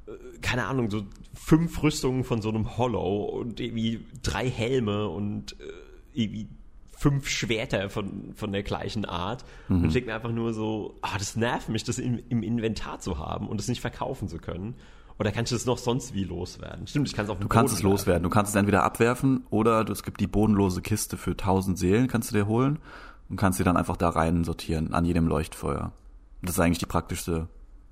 äh, 0.06 0.12
keine 0.40 0.64
Ahnung, 0.64 0.90
so 0.90 1.04
fünf 1.34 1.82
Rüstungen 1.82 2.24
von 2.24 2.40
so 2.40 2.48
einem 2.48 2.78
Hollow 2.78 3.24
und 3.24 3.60
irgendwie 3.60 4.06
drei 4.22 4.48
Helme 4.48 5.10
und 5.10 5.52
äh, 5.60 5.64
irgendwie 6.14 6.48
fünf 6.96 7.28
Schwerter 7.28 7.90
von, 7.90 8.32
von 8.34 8.52
der 8.52 8.62
gleichen 8.62 9.04
Art. 9.04 9.44
Mhm. 9.68 9.76
Und 9.76 9.86
ich 9.86 9.92
denke 9.92 10.08
mir 10.08 10.14
einfach 10.14 10.32
nur 10.32 10.52
so, 10.52 10.94
ah, 11.02 11.18
das 11.18 11.36
nervt 11.36 11.68
mich, 11.68 11.84
das 11.84 11.98
im, 11.98 12.20
im 12.28 12.42
Inventar 12.42 13.00
zu 13.00 13.18
haben 13.18 13.48
und 13.48 13.60
es 13.60 13.68
nicht 13.68 13.80
verkaufen 13.80 14.28
zu 14.28 14.38
können. 14.38 14.74
Oder 15.18 15.30
kannst 15.30 15.52
du 15.52 15.56
es 15.56 15.64
noch 15.64 15.78
sonst 15.78 16.14
wie 16.14 16.24
loswerden? 16.24 16.86
Stimmt, 16.86 17.08
ich 17.08 17.14
kann 17.14 17.24
es 17.24 17.30
auf 17.30 17.38
dem 17.38 17.42
Du 17.42 17.48
kannst 17.48 17.74
Boden 17.74 17.78
es 17.78 17.82
loswerden. 17.82 18.22
Du 18.24 18.30
kannst 18.30 18.50
es 18.50 18.56
entweder 18.56 18.82
abwerfen 18.82 19.44
oder 19.50 19.88
es 19.88 20.02
gibt 20.02 20.20
die 20.20 20.26
bodenlose 20.26 20.82
Kiste 20.82 21.16
für 21.16 21.32
1000 21.32 21.78
Seelen, 21.78 22.08
kannst 22.08 22.30
du 22.30 22.34
dir 22.34 22.46
holen 22.46 22.78
und 23.28 23.36
kannst 23.36 23.58
sie 23.58 23.64
dann 23.64 23.76
einfach 23.76 23.96
da 23.96 24.08
rein 24.08 24.44
sortieren 24.44 24.92
an 24.92 25.04
jedem 25.04 25.28
Leuchtfeuer. 25.28 25.92
Das 26.42 26.56
ist 26.56 26.60
eigentlich 26.60 26.78
die 26.78 26.86
praktischste 26.86 27.48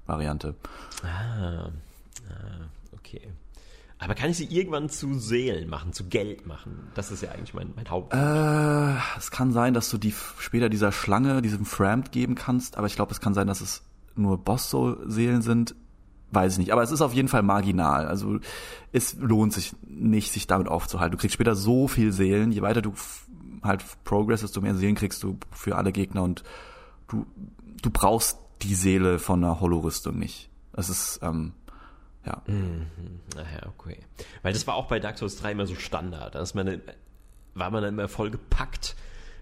Variante. 0.07 0.57
Ah, 1.05 1.69
ah 1.69 1.71
okay. 2.93 3.29
Aber 4.03 4.15
kann 4.15 4.31
ich 4.31 4.37
sie 4.37 4.47
irgendwann 4.47 4.89
zu 4.89 5.15
Seelen 5.15 5.71
machen, 5.71 5.93
zu 5.93 6.05
Geld 6.09 6.45
machen? 6.47 6.89
Das 6.95 7.13
ist 7.13 7.23
ja 7.23 7.31
eigentlich 7.31 7.55
mein, 7.55 7.73
mein 7.77 7.89
Haupt. 7.89 8.13
Äh, 8.13 8.97
es 9.17 9.31
kann 9.31 9.53
sein, 9.53 9.75
dass 9.75 9.91
du 9.91 9.99
die 9.99 10.13
später 10.39 10.69
dieser 10.69 10.91
Schlange, 10.91 11.41
diesem 11.41 11.65
Frammed 11.65 12.11
geben 12.11 12.35
kannst, 12.35 12.77
aber 12.77 12.89
ich 12.89 12.97
glaube, 12.97 13.13
es 13.13 13.21
kann 13.21 13.33
sein, 13.33 13.47
dass 13.47 13.61
es 13.61 13.83
nur 14.17 14.39
Boss-Seelen 14.39 15.43
sind. 15.43 15.77
Weiß 16.33 16.55
ich 16.55 16.59
nicht. 16.59 16.73
Aber 16.73 16.83
es 16.83 16.91
ist 16.91 17.03
auf 17.03 17.13
jeden 17.13 17.29
Fall 17.29 17.43
marginal. 17.43 18.07
Also 18.07 18.39
es 18.91 19.15
lohnt 19.21 19.53
sich 19.53 19.75
nicht, 19.87 20.33
sich 20.33 20.47
damit 20.47 20.67
aufzuhalten. 20.67 21.13
Du 21.13 21.21
kriegst 21.21 21.35
später 21.35 21.55
so 21.55 21.89
viel 21.89 22.11
Seelen. 22.11 22.53
Je 22.53 22.63
weiter 22.63 22.81
du 22.83 22.95
halt 23.63 23.85
progressest, 24.05 24.51
desto 24.51 24.63
mehr 24.63 24.75
Seelen 24.75 24.95
kriegst 24.95 25.23
du 25.23 25.39
für 25.51 25.77
alle 25.77 25.93
Gegner 25.93 26.23
und 26.23 26.43
du, 27.09 27.27
du 27.83 27.91
brauchst 27.91 28.39
die 28.63 28.75
Seele 28.75 29.19
von 29.19 29.45
einer 29.45 29.61
Holorüstung 29.61 30.19
nicht. 30.19 30.49
Das 30.73 30.89
ist, 30.89 31.21
ähm, 31.23 31.53
ja. 32.27 32.43
Mhm. 32.47 32.87
Naja, 33.35 33.73
okay. 33.77 33.99
Weil 34.43 34.53
das 34.53 34.67
war 34.67 34.75
auch 34.75 34.87
bei 34.87 35.01
Dark 35.01 35.19
Souls 35.19 35.37
3 35.37 35.53
immer 35.53 35.67
so 35.67 35.75
Standard. 35.75 36.35
Da 36.35 36.41
ist 36.41 36.55
man, 36.55 36.81
war 37.55 37.71
man 37.71 37.83
dann 37.83 37.95
immer 37.95 38.09
voll 38.09 38.31
gepackt 38.31 38.97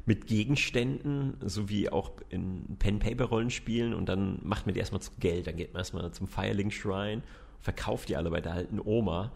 mit 0.06 0.26
Gegenständen, 0.26 1.34
so 1.44 1.68
wie 1.68 1.90
auch 1.90 2.12
in 2.30 2.76
Pen-Paper-Rollenspielen 2.78 3.94
und 3.94 4.08
dann 4.08 4.40
macht 4.42 4.66
man 4.66 4.74
die 4.74 4.80
erstmal 4.80 5.02
zu 5.02 5.12
Geld. 5.20 5.46
Dann 5.46 5.56
geht 5.56 5.72
man 5.72 5.80
erstmal 5.80 6.10
zum 6.12 6.26
Firelink 6.26 6.72
Shrine, 6.72 7.22
verkauft 7.60 8.08
die 8.08 8.16
alle 8.16 8.30
bei 8.30 8.40
der 8.40 8.52
alten 8.52 8.80
Oma. 8.80 9.32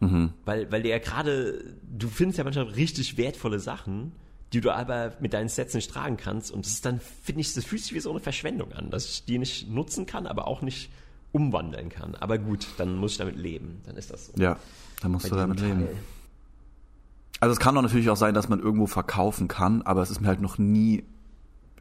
Mhm. 0.00 0.32
Weil, 0.44 0.70
weil 0.72 0.82
der 0.82 0.92
ja 0.92 0.98
gerade, 0.98 1.62
du 1.82 2.08
findest 2.08 2.38
ja 2.38 2.44
manchmal 2.44 2.66
richtig 2.66 3.16
wertvolle 3.16 3.60
Sachen, 3.60 4.12
die 4.52 4.60
du 4.60 4.74
aber 4.74 5.12
mit 5.20 5.34
deinen 5.34 5.48
Sets 5.48 5.74
nicht 5.74 5.90
tragen 5.90 6.16
kannst. 6.16 6.50
Und 6.50 6.64
das 6.64 6.72
ist 6.72 6.86
dann, 6.86 7.00
finde 7.00 7.42
ich, 7.42 7.52
das 7.52 7.64
fühlt 7.64 7.82
sich 7.82 7.92
wie 7.92 8.00
so 8.00 8.10
eine 8.10 8.20
Verschwendung 8.20 8.72
an, 8.72 8.90
dass 8.90 9.08
ich 9.08 9.24
die 9.24 9.38
nicht 9.38 9.68
nutzen 9.70 10.06
kann, 10.06 10.26
aber 10.26 10.46
auch 10.46 10.62
nicht 10.62 10.90
umwandeln 11.32 11.88
kann. 11.88 12.14
Aber 12.16 12.38
gut, 12.38 12.66
dann 12.78 12.96
muss 12.96 13.12
ich 13.12 13.18
damit 13.18 13.36
leben. 13.36 13.80
Dann 13.86 13.96
ist 13.96 14.10
das 14.10 14.26
so. 14.26 14.32
Ja, 14.36 14.56
dann 15.02 15.12
musst 15.12 15.24
Bei 15.24 15.30
du 15.30 15.36
damit 15.36 15.60
leben. 15.60 15.86
Also 17.40 17.52
es 17.52 17.60
kann 17.60 17.74
doch 17.74 17.82
natürlich 17.82 18.10
auch 18.10 18.16
sein, 18.16 18.34
dass 18.34 18.48
man 18.48 18.58
irgendwo 18.60 18.86
verkaufen 18.86 19.46
kann, 19.46 19.82
aber 19.82 20.02
es 20.02 20.10
ist 20.10 20.20
mir 20.20 20.28
halt 20.28 20.40
noch 20.40 20.58
nie 20.58 21.04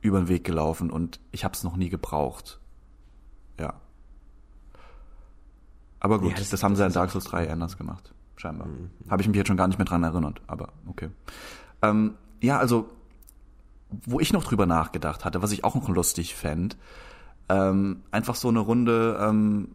über 0.01 0.19
den 0.19 0.27
Weg 0.27 0.43
gelaufen 0.43 0.91
und 0.91 1.19
ich 1.31 1.43
habe 1.43 1.53
es 1.55 1.63
noch 1.63 1.75
nie 1.75 1.89
gebraucht. 1.89 2.59
Ja. 3.59 3.73
Aber 5.99 6.19
gut, 6.19 6.31
Ja, 6.31 6.37
das- 6.37 6.49
das, 6.49 6.63
haben 6.63 6.75
sie 6.75 6.83
das 6.83 6.93
in 6.93 6.99
Dark 6.99 7.09
Souls 7.11 7.25
3 7.25 7.49
anders 7.51 7.77
gemacht, 7.77 8.13
scheinbar. 8.35 8.67
Habe 9.09 9.21
ich 9.21 9.27
mich 9.27 9.35
jetzt 9.37 9.47
schon 9.47 9.57
gar 9.57 9.67
nicht 9.67 9.79
mehr 9.79 9.85
dran 9.85 10.03
erinnert, 10.03 10.41
aber 10.45 10.69
okay. 10.87 11.09
Ähm, 11.81 12.13
ja, 12.41 12.59
also 12.59 12.89
wo 14.05 14.19
ich 14.19 14.33
noch 14.33 14.43
drüber 14.43 14.65
nachgedacht 14.65 15.25
hatte, 15.25 15.41
was 15.41 15.51
ich 15.51 15.63
auch 15.63 15.73
noch 15.73 15.89
lustig 15.89 16.35
fände, 16.35 16.75
ähm, 17.49 18.03
einfach 18.11 18.35
so 18.35 18.49
eine 18.49 18.59
Runde, 18.59 19.17
ähm, 19.21 19.69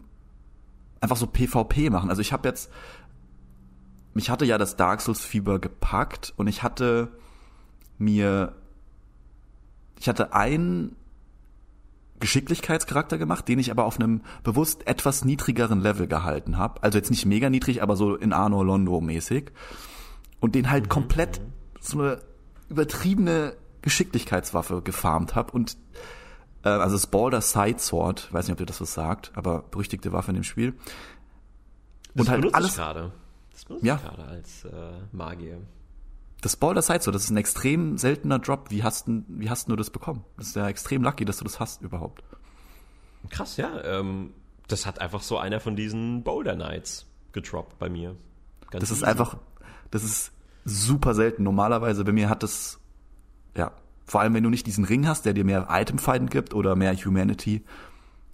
einfach 1.01 1.17
so 1.17 1.27
PvP 1.27 1.91
machen. 1.91 2.11
Also 2.11 2.21
ich 2.23 2.33
habe 2.33 2.49
jetzt, 2.49 2.71
mich 4.15 4.31
hatte 4.31 4.45
ja 4.45 4.59
das 4.59 4.77
Dark 4.77 5.01
Souls 5.01 5.25
Fieber 5.25 5.59
gepackt 5.59 6.33
und 6.37 6.47
ich 6.47 6.63
hatte 6.63 7.09
mir, 7.99 8.55
ich 9.99 10.09
hatte 10.09 10.35
einen 10.35 10.97
Geschicklichkeitscharakter 12.21 13.19
gemacht, 13.19 13.49
den 13.49 13.59
ich 13.59 13.71
aber 13.71 13.85
auf 13.85 13.99
einem 13.99 14.21
bewusst 14.45 14.87
etwas 14.87 15.25
niedrigeren 15.25 15.81
Level 15.81 16.07
gehalten 16.07 16.57
habe. 16.57 16.83
Also 16.83 16.99
jetzt 16.99 17.11
nicht 17.11 17.27
mega 17.27 17.51
niedrig, 17.51 17.83
aber 17.83 17.97
so 17.97 18.15
in 18.15 18.33
Arno 18.33 18.63
Londo 18.63 19.01
mäßig. 19.01 19.51
Und 20.39 20.55
den 20.55 20.71
halt 20.71 20.89
komplett 20.89 21.41
so 21.81 22.01
eine 22.01 22.23
übertriebene 22.69 23.55
Geschicklichkeitswaffe 23.83 24.83
gefarmt 24.83 25.35
habe 25.35 25.53
und 25.53 25.77
äh, 26.65 26.69
also 26.69 26.95
das 26.97 27.07
Balder 27.07 27.41
Side 27.41 27.79
Sword, 27.79 28.33
weiß 28.33 28.47
nicht, 28.47 28.53
ob 28.53 28.59
dir 28.59 28.67
das 28.67 28.81
was 28.81 28.95
sagt, 28.95 29.33
aber 29.35 29.63
berüchtigte 29.63 30.13
Waffe 30.13 30.31
in 30.31 30.35
dem 30.37 30.45
Spiel. 30.45 30.75
Das 32.15 32.27
Und 32.27 32.31
halt 32.33 32.55
alles- 32.55 32.75
gerade. 32.75 33.13
Das 33.53 33.65
benutze 33.67 33.87
Ja. 33.87 33.97
ich 33.97 34.03
gerade 34.03 34.25
als 34.25 34.65
äh, 34.65 34.71
Magier. 35.13 35.59
Das 36.41 36.57
Balder 36.57 36.83
Side 36.83 37.01
Sword, 37.03 37.15
das 37.15 37.25
ist 37.25 37.31
ein 37.31 37.37
extrem 37.37 37.99
seltener 37.99 38.39
Drop. 38.39 38.71
Wie 38.71 38.83
hast, 38.83 39.07
denn, 39.07 39.25
wie 39.29 39.49
hast 39.51 39.69
du 39.69 39.77
das 39.77 39.91
bekommen? 39.91 40.25
Das 40.37 40.49
ist 40.49 40.57
ja 40.57 40.67
extrem 40.69 41.03
lucky, 41.03 41.25
dass 41.25 41.37
du 41.39 41.45
das 41.45 41.61
hast 41.61 41.83
überhaupt. 41.83 42.23
Krass, 43.31 43.57
ja. 43.57 43.83
Ähm, 43.85 44.33
das 44.69 44.87
hat 44.87 45.01
einfach 45.01 45.23
so 45.23 45.39
einer 45.39 45.61
von 45.61 45.77
diesen 45.77 46.25
Boulder 46.25 46.55
Knights 46.57 47.07
getroppt 47.33 47.79
bei 47.79 47.89
mir. 47.89 48.17
Ganz 48.71 48.81
Das 48.81 48.91
ist 48.91 48.99
easy. 48.99 49.07
einfach, 49.07 49.37
das 49.91 50.03
ist 50.03 50.33
super 50.65 51.15
selten. 51.15 51.43
Normalerweise 51.45 52.05
bei 52.05 52.13
mir 52.13 52.29
hat 52.29 52.43
das, 52.43 52.81
ja, 53.57 53.71
vor 54.13 54.21
allem 54.21 54.35
wenn 54.35 54.45
du 54.45 54.51
nicht 54.51 54.67
diesen 54.67 54.85
Ring 54.85 55.09
hast, 55.09 55.25
der 55.25 55.33
dir 55.33 55.43
mehr 55.43 55.69
Item-Fighten 55.71 56.29
gibt 56.29 56.53
oder 56.53 56.77
mehr 56.77 56.95
Humanity, 56.95 57.65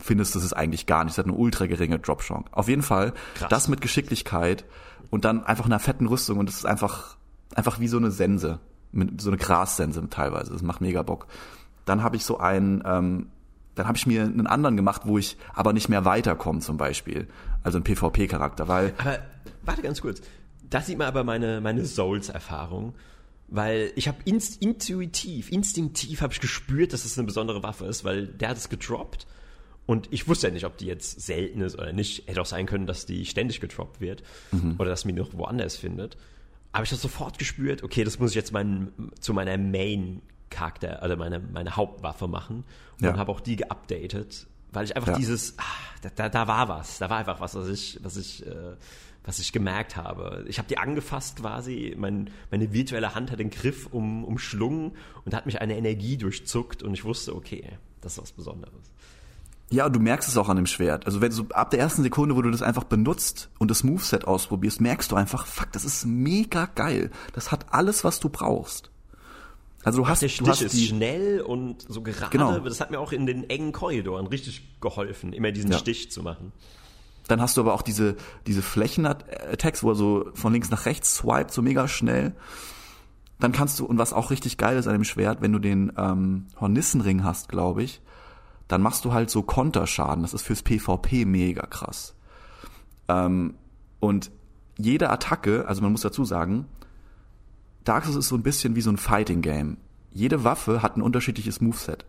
findest 0.01 0.35
du 0.35 0.41
es 0.41 0.53
eigentlich 0.53 0.87
gar 0.87 1.05
nicht. 1.05 1.13
Es 1.13 1.19
hat 1.19 1.27
eine 1.27 1.37
ultra 1.37 1.67
geringe 1.67 2.01
Drop-Chance. 2.01 2.49
Auf 2.51 2.67
jeden 2.67 2.83
Fall, 2.83 3.13
Krass. 3.37 3.49
das 3.49 3.69
mit 3.69 3.81
Geschicklichkeit 3.81 4.65
und 5.11 5.25
dann 5.25 5.45
einfach 5.45 5.67
einer 5.67 5.79
fetten 5.79 6.09
Rüstung 6.09 6.39
und 6.39 6.49
das 6.49 6.57
ist 6.57 6.67
einfach, 6.67 7.17
einfach 7.55 7.79
wie 7.79 7.87
so 7.87 7.97
eine 7.97 8.11
Sense, 8.11 8.59
mit, 8.91 9.21
so 9.21 9.31
eine 9.31 9.37
Grassense 9.37 10.05
teilweise. 10.11 10.51
Das 10.53 10.63
macht 10.63 10.81
mega 10.81 11.05
Bock. 11.05 11.29
Dann 11.85 12.03
habe 12.03 12.17
ich 12.17 12.25
so 12.25 12.39
einen, 12.39 12.83
ähm, 12.85 13.29
dann 13.77 13.87
habe 13.87 13.97
ich 13.97 14.05
mir 14.05 14.25
einen 14.25 14.49
anderen 14.49 14.77
gemacht, 14.77 15.03
wo 15.05 15.17
ich 15.17 15.37
aber 15.55 15.73
nicht 15.73 15.89
mehr 15.89 16.05
weiterkomme 16.05 16.59
zum 16.59 16.77
Beispiel. 16.77 17.29
Also 17.63 17.79
ein 17.79 17.85
PvP-Charakter, 17.85 18.67
weil 18.67 18.95
Aber 18.99 19.21
warte 19.63 19.83
ganz 19.83 20.01
kurz. 20.01 20.23
Da 20.71 20.81
sieht 20.81 20.99
man 20.99 21.07
aber 21.07 21.23
meine, 21.23 21.61
meine 21.61 21.85
Souls-Erfahrung. 21.85 22.95
Weil 23.51 23.93
ich 23.97 24.09
habe 24.09 24.19
inst 24.27 24.61
intuitiv, 24.63 25.51
instinktiv 25.51 26.21
habe 26.21 26.33
ich 26.35 26.41
gespürt, 26.41 26.93
dass 26.93 27.05
es 27.07 27.17
eine 27.19 27.27
besondere 27.27 27.63
Waffe 27.63 27.87
ist, 27.87 28.05
weil 28.05 28.27
der 28.27 28.51
hat 28.51 28.57
es 28.59 28.69
gedroppt. 28.69 29.27
Und 29.87 30.07
ich 30.13 30.29
wusste 30.29 30.49
ja 30.49 30.53
nicht, 30.53 30.67
ob 30.67 30.77
die 30.77 30.85
jetzt 30.85 31.23
selten 31.23 31.63
ist 31.63 31.75
oder 31.75 31.95
nicht. 31.95 32.29
Hätte 32.29 32.43
auch 32.43 32.47
sein 32.47 32.67
können, 32.67 32.87
dass 32.87 33.07
die 33.07 33.25
ständig 33.25 33.61
gedroppt 33.61 34.03
wird. 34.03 34.23
Oder 34.79 34.91
dass 34.91 35.07
man 35.07 35.15
die 35.15 35.21
noch 35.23 35.33
woanders 35.33 35.77
findet. 35.77 36.19
Aber 36.73 36.85
ich 36.85 36.91
habe 36.91 37.01
sofort 37.01 37.39
gespürt, 37.39 37.83
okay, 37.83 38.05
das 38.05 38.19
muss 38.19 38.33
ich 38.33 38.37
jetzt 38.37 38.53
mein, 38.53 38.93
zu 39.19 39.33
meiner 39.33 39.57
Main-Charakter, 39.57 41.03
also 41.03 41.17
meine, 41.17 41.39
meine 41.39 41.75
Hauptwaffe 41.77 42.29
machen. 42.29 42.65
Und 43.01 43.05
Ja. 43.07 43.17
habe 43.17 43.33
auch 43.33 43.41
die 43.41 43.57
geupdatet, 43.57 44.47
weil 44.73 44.85
ich 44.85 44.95
einfach 44.95 45.13
Ja. 45.13 45.17
dieses, 45.19 45.55
ah, 45.59 45.63
da, 46.03 46.11
da, 46.15 46.29
da 46.29 46.47
war 46.47 46.69
was, 46.69 46.99
da 46.99 47.09
war 47.09 47.17
einfach 47.19 47.41
was, 47.41 47.55
was 47.55 47.69
ich, 47.69 47.99
was 48.03 48.19
ich, 48.19 48.47
äh, 48.47 48.77
was 49.29 49.39
ich 49.39 49.53
gemerkt 49.53 49.95
habe. 49.95 50.47
Ich 50.49 50.57
habe 50.57 50.69
die 50.69 50.79
angefasst 50.79 51.37
quasi, 51.37 51.95
mein, 51.99 52.31
meine 52.51 52.73
virtuelle 52.73 53.15
Hand 53.15 53.31
hat 53.31 53.39
den 53.39 53.51
Griff 53.51 53.87
um, 53.91 54.25
umschlungen 54.25 54.93
und 55.27 55.35
hat 55.35 55.45
mich 55.45 55.61
eine 55.61 55.77
Energie 55.77 56.17
durchzuckt 56.17 56.83
und 56.83 56.95
ich 56.95 57.05
wusste, 57.05 57.37
okay, 57.37 57.63
das 58.01 58.13
ist 58.15 58.23
was 58.23 58.33
Besonderes. 58.33 58.73
Ja, 59.71 59.91
du 59.91 60.01
merkst 60.01 60.31
es 60.31 60.39
auch 60.39 60.49
an 60.49 60.57
dem 60.57 60.65
Schwert. 60.65 61.05
Also 61.05 61.21
wenn 61.21 61.31
du 61.31 61.45
ab 61.51 61.69
der 61.69 61.79
ersten 61.79 62.03
Sekunde, 62.03 62.37
wo 62.37 62.41
du 62.41 62.51
das 62.51 62.63
einfach 62.63 62.85
benutzt 62.85 63.51
und 63.59 63.71
das 63.71 63.85
Moveset 63.85 64.27
ausprobierst, 64.27 64.81
merkst 64.81 65.13
du 65.13 65.17
einfach, 65.17 65.45
fuck, 65.47 65.73
das 65.73 65.85
ist 65.85 66.07
mega 66.07 66.65
geil. 66.65 67.11
Das 67.35 67.53
hat 67.53 67.67
alles, 67.71 68.05
was 68.05 68.21
du 68.21 68.31
brauchst. 68.31 68.91
Also 69.85 69.99
du 69.99 70.09
hast, 70.09 70.23
Der 70.23 70.29
du 70.29 70.35
Stich 70.35 70.49
hast 70.49 70.63
ist 70.63 70.73
die, 70.73 70.87
schnell 70.87 71.43
und 71.43 71.85
so 71.87 72.01
gerade. 72.01 72.31
Genau. 72.31 72.59
Das 72.61 72.81
hat 72.81 72.91
mir 72.91 72.99
auch 72.99 73.13
in 73.13 73.27
den 73.27 73.49
engen 73.51 73.73
Korridoren 73.73 74.27
richtig 74.27 74.81
geholfen, 74.81 75.35
immer 75.35 75.53
diesen 75.53 75.71
Ja. 75.71 75.79
Stich 75.79 76.11
zu 76.11 76.23
machen. 76.23 76.53
Dann 77.29 77.41
hast 77.41 77.57
du 77.57 77.61
aber 77.61 77.75
auch 77.75 77.83
diese, 77.83 78.17
diese 78.47 78.63
Flächen-Attacks, 78.63 79.83
wo 79.83 79.91
er 79.91 79.95
so 79.95 80.31
von 80.35 80.53
links 80.53 80.71
nach 80.71 80.87
rechts 80.87 81.17
swiped, 81.17 81.53
so 81.53 81.63
mega 81.63 81.87
schnell. 81.87 82.35
Dann 83.39 83.53
kannst 83.53 83.79
du, 83.79 83.87
und 83.87 83.99
was 83.99 84.13
auch 84.13 84.31
richtig 84.31 84.57
geil 84.57 84.77
ist 84.77 84.89
an 84.89 84.95
dem 84.95 85.05
Schwert, 85.05 85.41
wenn 85.41 85.53
du 85.53 85.59
den 85.59 85.93
ähm, 85.97 86.47
Hornissenring 86.59 87.23
hast, 87.23 87.49
glaube 87.49 87.83
ich, 87.85 88.01
dann 88.67 88.83
machst 88.83 89.05
du 89.05 89.13
halt 89.13 89.31
so 89.31 89.43
Konterschaden. 89.43 90.23
Das 90.23 90.35
ist 90.35 90.43
fürs 90.43 90.63
PvP 90.63 91.25
mega 91.25 91.67
krass. 91.67 92.15
Ähm, 93.09 93.55
und 94.01 94.31
jede 94.77 95.11
Attacke, 95.11 95.67
also 95.69 95.83
man 95.83 95.93
muss 95.93 96.03
dazu 96.03 96.25
sagen, 96.25 96.67
Dark 97.85 98.05
Souls 98.05 98.17
ist 98.17 98.29
so 98.29 98.37
ein 98.37 98.43
bisschen 98.43 98.75
wie 98.75 98.81
so 98.81 98.91
ein 98.91 98.97
Fighting 98.97 99.43
Game. 99.43 99.77
Jede 100.11 100.45
Waffe 100.45 100.83
hat 100.83 100.97
ein 100.97 101.03
unterschiedliches 101.03 101.61
Moveset. 101.61 102.07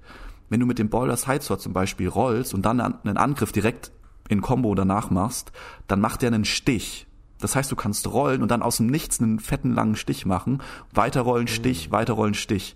Wenn 0.50 0.60
du 0.60 0.66
mit 0.66 0.80
dem 0.80 0.90
Boulder 0.90 1.16
Side 1.16 1.42
Sword 1.42 1.62
zum 1.62 1.74
Beispiel 1.74 2.08
rollst 2.08 2.54
und 2.54 2.64
dann 2.64 2.80
einen 2.80 3.18
Angriff 3.18 3.52
direkt 3.52 3.92
in 4.30 4.42
Combo 4.42 4.74
danach 4.76 5.10
machst, 5.10 5.52
dann 5.88 6.00
macht 6.00 6.22
der 6.22 6.28
einen 6.28 6.46
Stich. 6.46 7.08
Das 7.40 7.56
heißt, 7.56 7.72
du 7.72 7.76
kannst 7.76 8.08
rollen 8.08 8.42
und 8.42 8.52
dann 8.52 8.62
aus 8.62 8.78
dem 8.78 8.88
Nichts 8.88 9.20
einen 9.20 9.40
fetten 9.40 9.74
langen 9.74 9.96
Stich 9.96 10.26
machen. 10.26 10.62
Weiter 10.94 11.22
rollen, 11.22 11.48
Stich, 11.48 11.92
weiter 11.92 12.14
rollen, 12.14 12.34
Stich. 12.34 12.76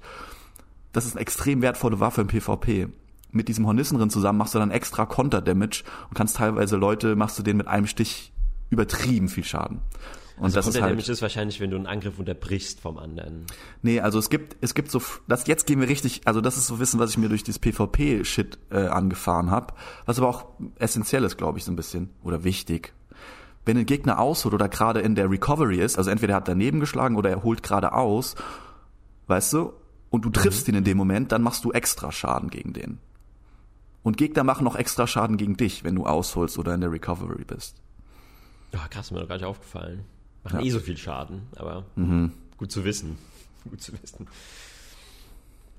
Das 0.92 1.06
ist 1.06 1.14
eine 1.14 1.22
extrem 1.22 1.62
wertvolle 1.62 2.00
Waffe 2.00 2.22
im 2.22 2.28
PvP. 2.28 2.88
Mit 3.32 3.48
diesem 3.48 3.66
Hornissenrin 3.66 4.10
zusammen 4.10 4.38
machst 4.38 4.54
du 4.56 4.60
dann 4.60 4.72
extra 4.72 5.06
Konter-Damage 5.06 5.84
und 6.10 6.16
kannst 6.16 6.38
teilweise 6.38 6.78
Leute, 6.78 7.16
machst 7.16 7.40
du 7.40 7.44
denen 7.44 7.58
mit 7.58 7.68
einem 7.68 7.88
Stich 7.88 8.32
übertrieben 8.70 9.28
viel 9.28 9.44
Schaden. 9.44 9.82
Und 10.44 10.48
Also 10.48 10.58
das 10.58 10.68
ist 10.68 10.82
halt, 10.82 10.92
Damage 10.92 11.10
ist 11.10 11.22
wahrscheinlich, 11.22 11.62
wenn 11.62 11.70
du 11.70 11.78
einen 11.78 11.88
Angriff 11.88 12.20
unterbrichst 12.20 12.82
vom 12.82 12.98
anderen. 12.98 13.46
Nee, 13.82 14.02
also 14.02 14.20
es 14.20 14.30
gibt, 14.30 14.58
es 14.60 14.74
gibt 14.74 14.92
so, 14.92 15.02
das 15.26 15.48
jetzt 15.48 15.66
gehen 15.66 15.80
wir 15.80 15.88
richtig, 15.88 16.20
also 16.26 16.42
das 16.42 16.58
ist 16.58 16.68
so 16.68 16.80
Wissen, 16.80 17.00
was 17.00 17.12
ich 17.12 17.18
mir 17.18 17.30
durch 17.30 17.46
das 17.46 17.60
PvP-Shit 17.60 18.60
äh, 18.70 18.88
angefahren 18.88 19.52
habe, 19.52 19.74
was 20.06 20.20
aber 20.20 20.28
auch 20.28 20.48
essentiell 20.80 21.24
ist, 21.24 21.38
glaube 21.38 21.60
ich, 21.60 21.64
so 21.64 21.72
ein 21.72 21.78
bisschen, 21.78 22.10
oder 22.24 22.44
wichtig. 22.44 22.92
Wenn 23.64 23.78
ein 23.78 23.86
Gegner 23.86 24.20
ausholt 24.20 24.54
oder 24.54 24.68
gerade 24.68 25.00
in 25.00 25.16
der 25.16 25.32
Recovery 25.32 25.80
ist, 25.80 25.98
also 25.98 26.10
entweder 26.10 26.34
er 26.34 26.38
hat 26.38 26.50
daneben 26.50 26.82
geschlagen 26.82 27.16
oder 27.16 27.30
er 27.30 27.44
holt 27.44 27.64
gerade 27.64 27.94
aus, 27.94 28.36
weißt 29.28 29.54
du, 29.54 29.72
und 30.10 30.26
du 30.26 30.30
triffst 30.30 30.68
ihn 30.68 30.76
in 30.76 30.84
dem 30.84 30.98
Moment, 30.98 31.32
dann 31.32 31.42
machst 31.42 31.64
du 31.64 31.72
extra 31.72 32.12
Schaden 32.12 32.50
gegen 32.50 32.74
den. 32.74 33.00
Und 34.04 34.18
Gegner 34.18 34.44
machen 34.44 34.66
noch 34.66 34.76
extra 34.76 35.08
Schaden 35.08 35.38
gegen 35.38 35.56
dich, 35.56 35.86
wenn 35.86 35.96
du 35.96 36.06
ausholst 36.06 36.60
oder 36.60 36.74
in 36.74 36.82
der 36.82 36.92
Recovery 36.92 37.46
bist. 37.46 37.78
Ja, 38.74 38.86
krass, 38.90 39.10
mir 39.12 39.22
noch 39.22 39.30
gar 39.30 39.36
nicht 39.36 39.46
aufgefallen. 39.46 40.04
Machen 40.44 40.60
Ja. 40.60 40.66
eh 40.66 40.70
so 40.70 40.80
viel 40.80 40.98
Schaden, 40.98 41.44
aber 41.56 41.86
gut 42.58 42.72
zu 42.72 42.84
wissen. 42.86 43.18
Gut 43.70 43.80
zu 43.82 43.94
wissen. 43.94 44.28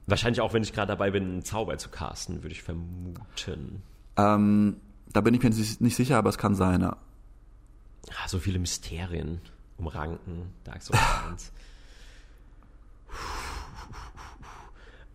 Wahrscheinlich 0.06 0.40
auch, 0.40 0.54
wenn 0.54 0.62
ich 0.62 0.72
gerade 0.72 0.88
dabei 0.88 1.10
bin, 1.10 1.24
einen 1.24 1.44
Zauber 1.44 1.76
zu 1.76 1.90
casten, 1.90 2.42
würde 2.42 2.52
ich 2.52 2.62
vermuten. 2.62 3.82
Ähm, 4.16 4.76
da 5.12 5.20
bin 5.20 5.34
ich 5.34 5.42
mir 5.42 5.50
nicht 5.50 5.94
sicher, 5.96 6.16
aber 6.16 6.30
es 6.30 6.38
kann 6.38 6.54
sein, 6.54 6.80
ja. 6.80 6.96
Ah, 8.10 8.26
so 8.28 8.38
viele 8.38 8.58
Mysterien 8.58 9.40
umranken 9.76 10.50
Dark 10.64 10.80
Souls 10.82 10.98
1. 11.30 11.52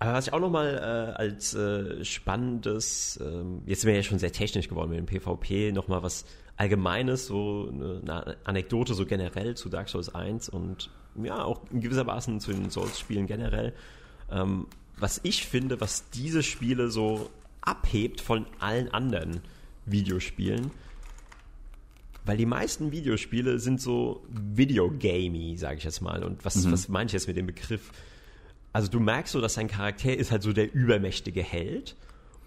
Aber 0.01 0.13
was 0.13 0.27
ich 0.27 0.33
auch 0.33 0.39
nochmal 0.39 0.75
äh, 0.77 1.17
als 1.19 1.53
äh, 1.55 2.05
spannendes, 2.05 3.19
ähm, 3.21 3.63
jetzt 3.65 3.81
sind 3.81 3.89
wir 3.89 3.95
ja 3.97 4.03
schon 4.03 4.19
sehr 4.19 4.31
technisch 4.31 4.69
geworden 4.69 4.91
mit 4.91 4.99
dem 4.99 5.05
PvP, 5.07 5.71
nochmal 5.73 6.03
was 6.03 6.23
Allgemeines, 6.59 7.25
so 7.25 7.71
eine, 7.71 8.35
Anekdote 8.43 8.93
so 8.93 9.05
generell 9.05 9.55
zu 9.55 9.69
Dark 9.69 9.87
Souls 9.87 10.13
1 10.13 10.49
und 10.49 10.89
ja, 11.23 11.41
auch 11.41 11.61
in 11.71 11.79
gewisser 11.79 12.03
Maßen 12.03 12.41
zu 12.41 12.51
den 12.51 12.69
Souls-Spielen 12.69 13.27
generell. 13.27 13.73
Ähm, 14.29 14.67
was 14.97 15.21
ich 15.23 15.47
finde, 15.47 15.79
was 15.79 16.09
diese 16.09 16.43
Spiele 16.43 16.89
so 16.89 17.29
abhebt 17.61 18.19
von 18.19 18.45
allen 18.59 18.93
anderen 18.93 19.39
Videospielen, 19.85 20.71
weil 22.25 22.35
die 22.35 22.45
meisten 22.45 22.91
Videospiele 22.91 23.57
sind 23.59 23.79
so 23.79 24.21
Videogamey, 24.27 25.55
sage 25.55 25.77
ich 25.77 25.85
jetzt 25.85 26.01
mal. 26.01 26.25
Und 26.25 26.43
was, 26.43 26.69
was 26.69 26.89
meine 26.89 27.07
ich 27.07 27.13
jetzt 27.13 27.29
mit 27.29 27.37
dem 27.37 27.47
Begriff? 27.47 27.91
Also 28.73 28.89
du 28.89 28.99
merkst 28.99 29.31
so, 29.31 29.39
dass 29.39 29.53
dein 29.53 29.69
Charakter 29.69 30.13
ist 30.13 30.31
halt 30.31 30.43
so 30.43 30.51
der 30.51 30.73
übermächtige 30.73 31.41
Held 31.41 31.95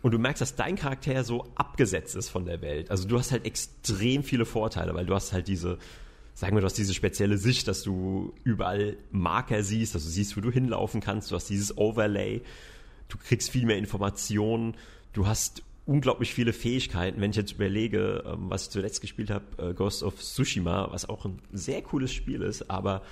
Und 0.03 0.11
du 0.13 0.19
merkst, 0.19 0.41
dass 0.41 0.57
dein 0.57 0.77
Charakter 0.77 1.23
so 1.23 1.47
abgesetzt 1.55 2.17
ist 2.17 2.29
von 2.29 2.45
der 2.45 2.61
Welt. 2.61 2.91
Also 2.91 3.07
du 3.07 3.19
hast 3.19 3.31
halt 3.31 3.47
extrem 3.47 4.25
viele 4.25 4.45
Vorteile, 4.45 4.95
weil 4.95 5.07
du 5.07 5.15
hast 5.15 5.33
halt 5.33 5.47
diese, 5.47 5.79
sagen 6.35 6.57
wir, 6.57 6.61
du 6.61 6.67
hast 6.67 6.77
diese 6.79 6.93
spezielle 6.93 7.39
Sicht, 7.39 7.69
dass 7.69 7.83
du 7.83 8.35
überall 8.43 8.97
Marker 9.13 9.63
siehst, 9.63 9.95
dass 9.95 10.03
du 10.03 10.11
siehst, 10.11 10.37
wo 10.37 10.41
du 10.41 10.51
hinlaufen 10.51 11.01
kannst, 11.01 11.31
du 11.31 11.37
hast 11.37 11.49
dieses 11.49 11.79
Overlay, 11.79 12.43
du 13.09 13.17
kriegst 13.17 13.51
viel 13.51 13.65
mehr 13.65 13.79
Informationen, 13.79 14.75
du 15.13 15.27
hast 15.27 15.63
unglaublich 15.87 16.35
viele 16.35 16.53
Fähigkeiten. 16.53 17.21
Wenn 17.21 17.31
ich 17.31 17.37
jetzt 17.37 17.53
überlege, 17.53 18.25
ähm, 18.27 18.51
was 18.51 18.65
ich 18.65 18.71
zuletzt 18.71 19.01
gespielt 19.01 19.31
habe, 19.31 19.45
äh, 19.59 19.75
Ghost 19.75 20.03
of 20.03 20.19
Tsushima, 20.19 20.89
was 20.91 21.09
auch 21.09 21.25
ein 21.25 21.39
sehr 21.53 21.83
cooles 21.83 22.13
Spiel 22.13 22.43
ist, 22.43 22.71
aber 22.71 23.03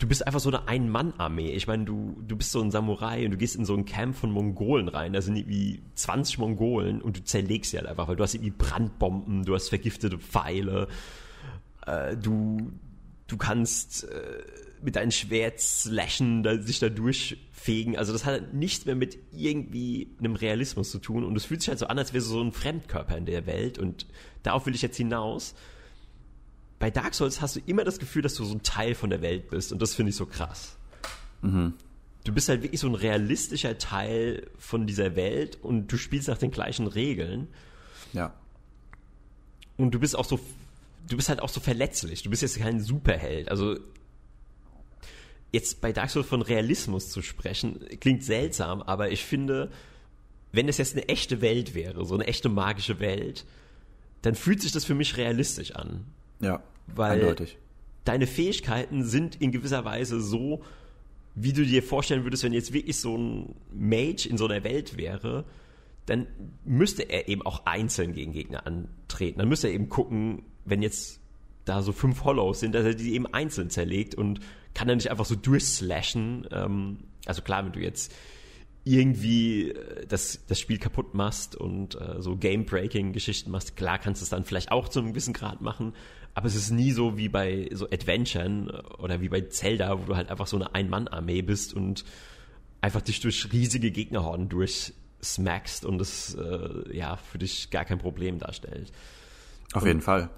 du 0.00 0.08
bist 0.08 0.26
einfach 0.26 0.40
so 0.40 0.48
eine 0.48 0.66
Ein-Mann-Armee. 0.66 1.52
Ich 1.52 1.66
meine, 1.66 1.84
du, 1.84 2.16
du 2.26 2.34
bist 2.34 2.50
so 2.52 2.60
ein 2.60 2.70
Samurai 2.70 3.24
und 3.26 3.32
du 3.32 3.36
gehst 3.36 3.54
in 3.54 3.66
so 3.66 3.74
ein 3.74 3.84
Camp 3.84 4.16
von 4.16 4.32
Mongolen 4.32 4.88
rein. 4.88 5.12
Da 5.12 5.20
sind 5.20 5.36
irgendwie 5.36 5.82
20 5.94 6.38
Mongolen 6.38 7.02
und 7.02 7.18
du 7.18 7.24
zerlegst 7.24 7.70
sie 7.70 7.76
halt 7.76 7.86
einfach, 7.86 8.08
weil 8.08 8.16
du 8.16 8.22
hast 8.22 8.34
irgendwie 8.34 8.54
Brandbomben, 8.56 9.44
du 9.44 9.54
hast 9.54 9.68
vergiftete 9.68 10.18
Pfeile, 10.18 10.88
äh, 11.86 12.16
du, 12.16 12.72
du 13.26 13.36
kannst 13.36 14.04
äh, 14.04 14.42
mit 14.82 14.96
deinem 14.96 15.10
Schwert 15.10 15.60
slashen, 15.60 16.42
da, 16.42 16.56
sich 16.62 16.78
da 16.78 16.88
durchfegen. 16.88 17.98
Also 17.98 18.14
das 18.14 18.24
hat 18.24 18.54
nichts 18.54 18.86
mehr 18.86 18.96
mit 18.96 19.18
irgendwie 19.32 20.16
einem 20.18 20.34
Realismus 20.34 20.90
zu 20.90 20.98
tun 20.98 21.24
und 21.24 21.36
es 21.36 21.44
fühlt 21.44 21.60
sich 21.60 21.68
halt 21.68 21.78
so 21.78 21.88
an, 21.88 21.98
als 21.98 22.14
wäre 22.14 22.22
so 22.22 22.40
ein 22.40 22.52
Fremdkörper 22.52 23.18
in 23.18 23.26
der 23.26 23.44
Welt 23.44 23.78
und 23.78 24.06
darauf 24.42 24.64
will 24.64 24.74
ich 24.74 24.80
jetzt 24.80 24.96
hinaus 24.96 25.54
bei 26.80 26.90
Dark 26.90 27.14
Souls 27.14 27.40
hast 27.40 27.56
du 27.56 27.60
immer 27.66 27.84
das 27.84 27.98
Gefühl, 27.98 28.22
dass 28.22 28.34
du 28.34 28.44
so 28.44 28.54
ein 28.54 28.62
Teil 28.62 28.94
von 28.94 29.10
der 29.10 29.22
Welt 29.22 29.50
bist 29.50 29.70
und 29.70 29.80
das 29.80 29.94
finde 29.94 30.10
ich 30.10 30.16
so 30.16 30.26
krass. 30.26 30.76
Mhm. 31.42 31.74
Du 32.24 32.32
bist 32.32 32.48
halt 32.48 32.62
wirklich 32.62 32.80
so 32.80 32.88
ein 32.88 32.94
realistischer 32.94 33.78
Teil 33.78 34.50
von 34.58 34.86
dieser 34.86 35.14
Welt 35.14 35.58
und 35.62 35.92
du 35.92 35.98
spielst 35.98 36.28
nach 36.28 36.38
den 36.38 36.50
gleichen 36.50 36.86
Regeln. 36.86 37.48
Ja. 38.14 38.34
Und 39.76 39.92
du 39.92 40.00
bist 40.00 40.16
auch 40.16 40.24
so, 40.24 40.40
du 41.06 41.16
bist 41.16 41.28
halt 41.28 41.40
auch 41.40 41.50
so 41.50 41.60
verletzlich. 41.60 42.22
Du 42.22 42.30
bist 42.30 42.42
jetzt 42.42 42.58
kein 42.58 42.80
Superheld. 42.80 43.50
Also 43.50 43.78
jetzt 45.52 45.82
bei 45.82 45.92
Dark 45.92 46.08
Souls 46.08 46.26
von 46.26 46.40
Realismus 46.40 47.10
zu 47.10 47.20
sprechen, 47.20 47.80
klingt 48.00 48.24
seltsam, 48.24 48.80
aber 48.80 49.10
ich 49.10 49.24
finde, 49.24 49.70
wenn 50.52 50.68
es 50.68 50.78
jetzt 50.78 50.94
eine 50.94 51.08
echte 51.08 51.42
Welt 51.42 51.74
wäre, 51.74 52.06
so 52.06 52.14
eine 52.14 52.26
echte 52.26 52.48
magische 52.48 53.00
Welt, 53.00 53.44
dann 54.22 54.34
fühlt 54.34 54.62
sich 54.62 54.72
das 54.72 54.86
für 54.86 54.94
mich 54.94 55.18
realistisch 55.18 55.72
an. 55.72 56.06
Ja, 56.40 56.62
weil 56.94 57.20
eindeutig. 57.20 57.58
deine 58.04 58.26
Fähigkeiten 58.26 59.04
sind 59.04 59.36
in 59.40 59.52
gewisser 59.52 59.84
Weise 59.84 60.20
so, 60.20 60.62
wie 61.34 61.52
du 61.52 61.64
dir 61.64 61.82
vorstellen 61.82 62.24
würdest, 62.24 62.44
wenn 62.44 62.52
jetzt 62.52 62.72
wirklich 62.72 62.98
so 62.98 63.16
ein 63.16 63.54
Mage 63.72 64.28
in 64.28 64.36
so 64.36 64.46
einer 64.46 64.64
Welt 64.64 64.96
wäre, 64.96 65.44
dann 66.06 66.26
müsste 66.64 67.02
er 67.02 67.28
eben 67.28 67.42
auch 67.42 67.66
einzeln 67.66 68.12
gegen 68.12 68.32
Gegner 68.32 68.66
antreten. 68.66 69.38
Dann 69.38 69.48
müsste 69.48 69.68
er 69.68 69.74
eben 69.74 69.88
gucken, 69.88 70.42
wenn 70.64 70.82
jetzt 70.82 71.20
da 71.64 71.82
so 71.82 71.92
fünf 71.92 72.24
Hollows 72.24 72.60
sind, 72.60 72.74
dass 72.74 72.84
er 72.84 72.94
die 72.94 73.14
eben 73.14 73.26
einzeln 73.26 73.70
zerlegt 73.70 74.14
und 74.14 74.40
kann 74.74 74.88
dann 74.88 74.96
nicht 74.96 75.10
einfach 75.10 75.24
so 75.24 75.36
durchslashen. 75.36 76.48
Ähm, 76.50 76.98
also 77.26 77.42
klar, 77.42 77.64
wenn 77.64 77.72
du 77.72 77.80
jetzt 77.80 78.12
irgendwie 78.84 79.70
äh, 79.70 80.06
das, 80.06 80.40
das 80.46 80.58
Spiel 80.58 80.78
kaputt 80.78 81.14
machst 81.14 81.56
und 81.56 82.00
äh, 82.00 82.20
so 82.20 82.36
Game-Breaking-Geschichten 82.36 83.50
machst, 83.50 83.76
klar 83.76 83.98
kannst 83.98 84.20
du 84.20 84.24
es 84.24 84.30
dann 84.30 84.44
vielleicht 84.44 84.72
auch 84.72 84.88
zu 84.88 85.00
einem 85.00 85.10
gewissen 85.10 85.34
Grad 85.34 85.60
machen, 85.60 85.94
aber 86.34 86.46
es 86.46 86.54
ist 86.54 86.70
nie 86.70 86.92
so 86.92 87.16
wie 87.16 87.28
bei 87.28 87.68
so 87.72 87.86
Adventuren 87.86 88.70
oder 88.98 89.20
wie 89.20 89.28
bei 89.28 89.42
Zelda, 89.42 89.98
wo 90.00 90.04
du 90.04 90.16
halt 90.16 90.30
einfach 90.30 90.46
so 90.46 90.56
eine 90.56 90.74
Ein-Mann-Armee 90.74 91.42
bist 91.42 91.74
und 91.74 92.04
einfach 92.80 93.02
dich 93.02 93.20
durch 93.20 93.52
riesige 93.52 93.90
Gegnerhorden 93.90 94.48
durchsmackst 94.48 95.84
und 95.84 96.00
es 96.00 96.34
äh, 96.34 96.96
ja 96.96 97.16
für 97.16 97.38
dich 97.38 97.70
gar 97.70 97.84
kein 97.84 97.98
Problem 97.98 98.38
darstellt. 98.38 98.92
Auf 99.72 99.82
und, 99.82 99.88
jeden 99.88 100.00
Fall. 100.00 100.30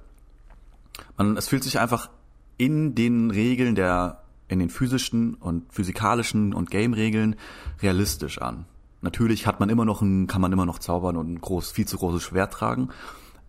Man, 1.17 1.37
es 1.37 1.49
fühlt 1.49 1.63
sich 1.63 1.79
einfach 1.79 2.11
in 2.59 2.95
den 2.95 3.31
Regeln 3.31 3.75
der, 3.75 4.22
in 4.53 4.59
den 4.59 4.71
physischen 4.71 5.35
und 5.35 5.73
physikalischen 5.73 6.55
und 6.55 6.71
Game-Regeln 6.71 7.37
realistisch 7.83 8.41
an. 8.41 8.67
Natürlich 9.01 9.47
hat 9.47 9.59
man 9.59 9.69
immer 9.69 9.85
noch 9.85 10.03
ein, 10.03 10.29
kann 10.29 10.41
man 10.41 10.53
immer 10.53 10.67
noch 10.67 10.79
zaubern 10.79 11.17
und 11.17 11.33
ein 11.33 11.41
groß, 11.41 11.73
viel 11.73 11.87
zu 11.87 11.99
großes 11.99 12.23
Schwert 12.23 12.53
tragen 12.53 12.91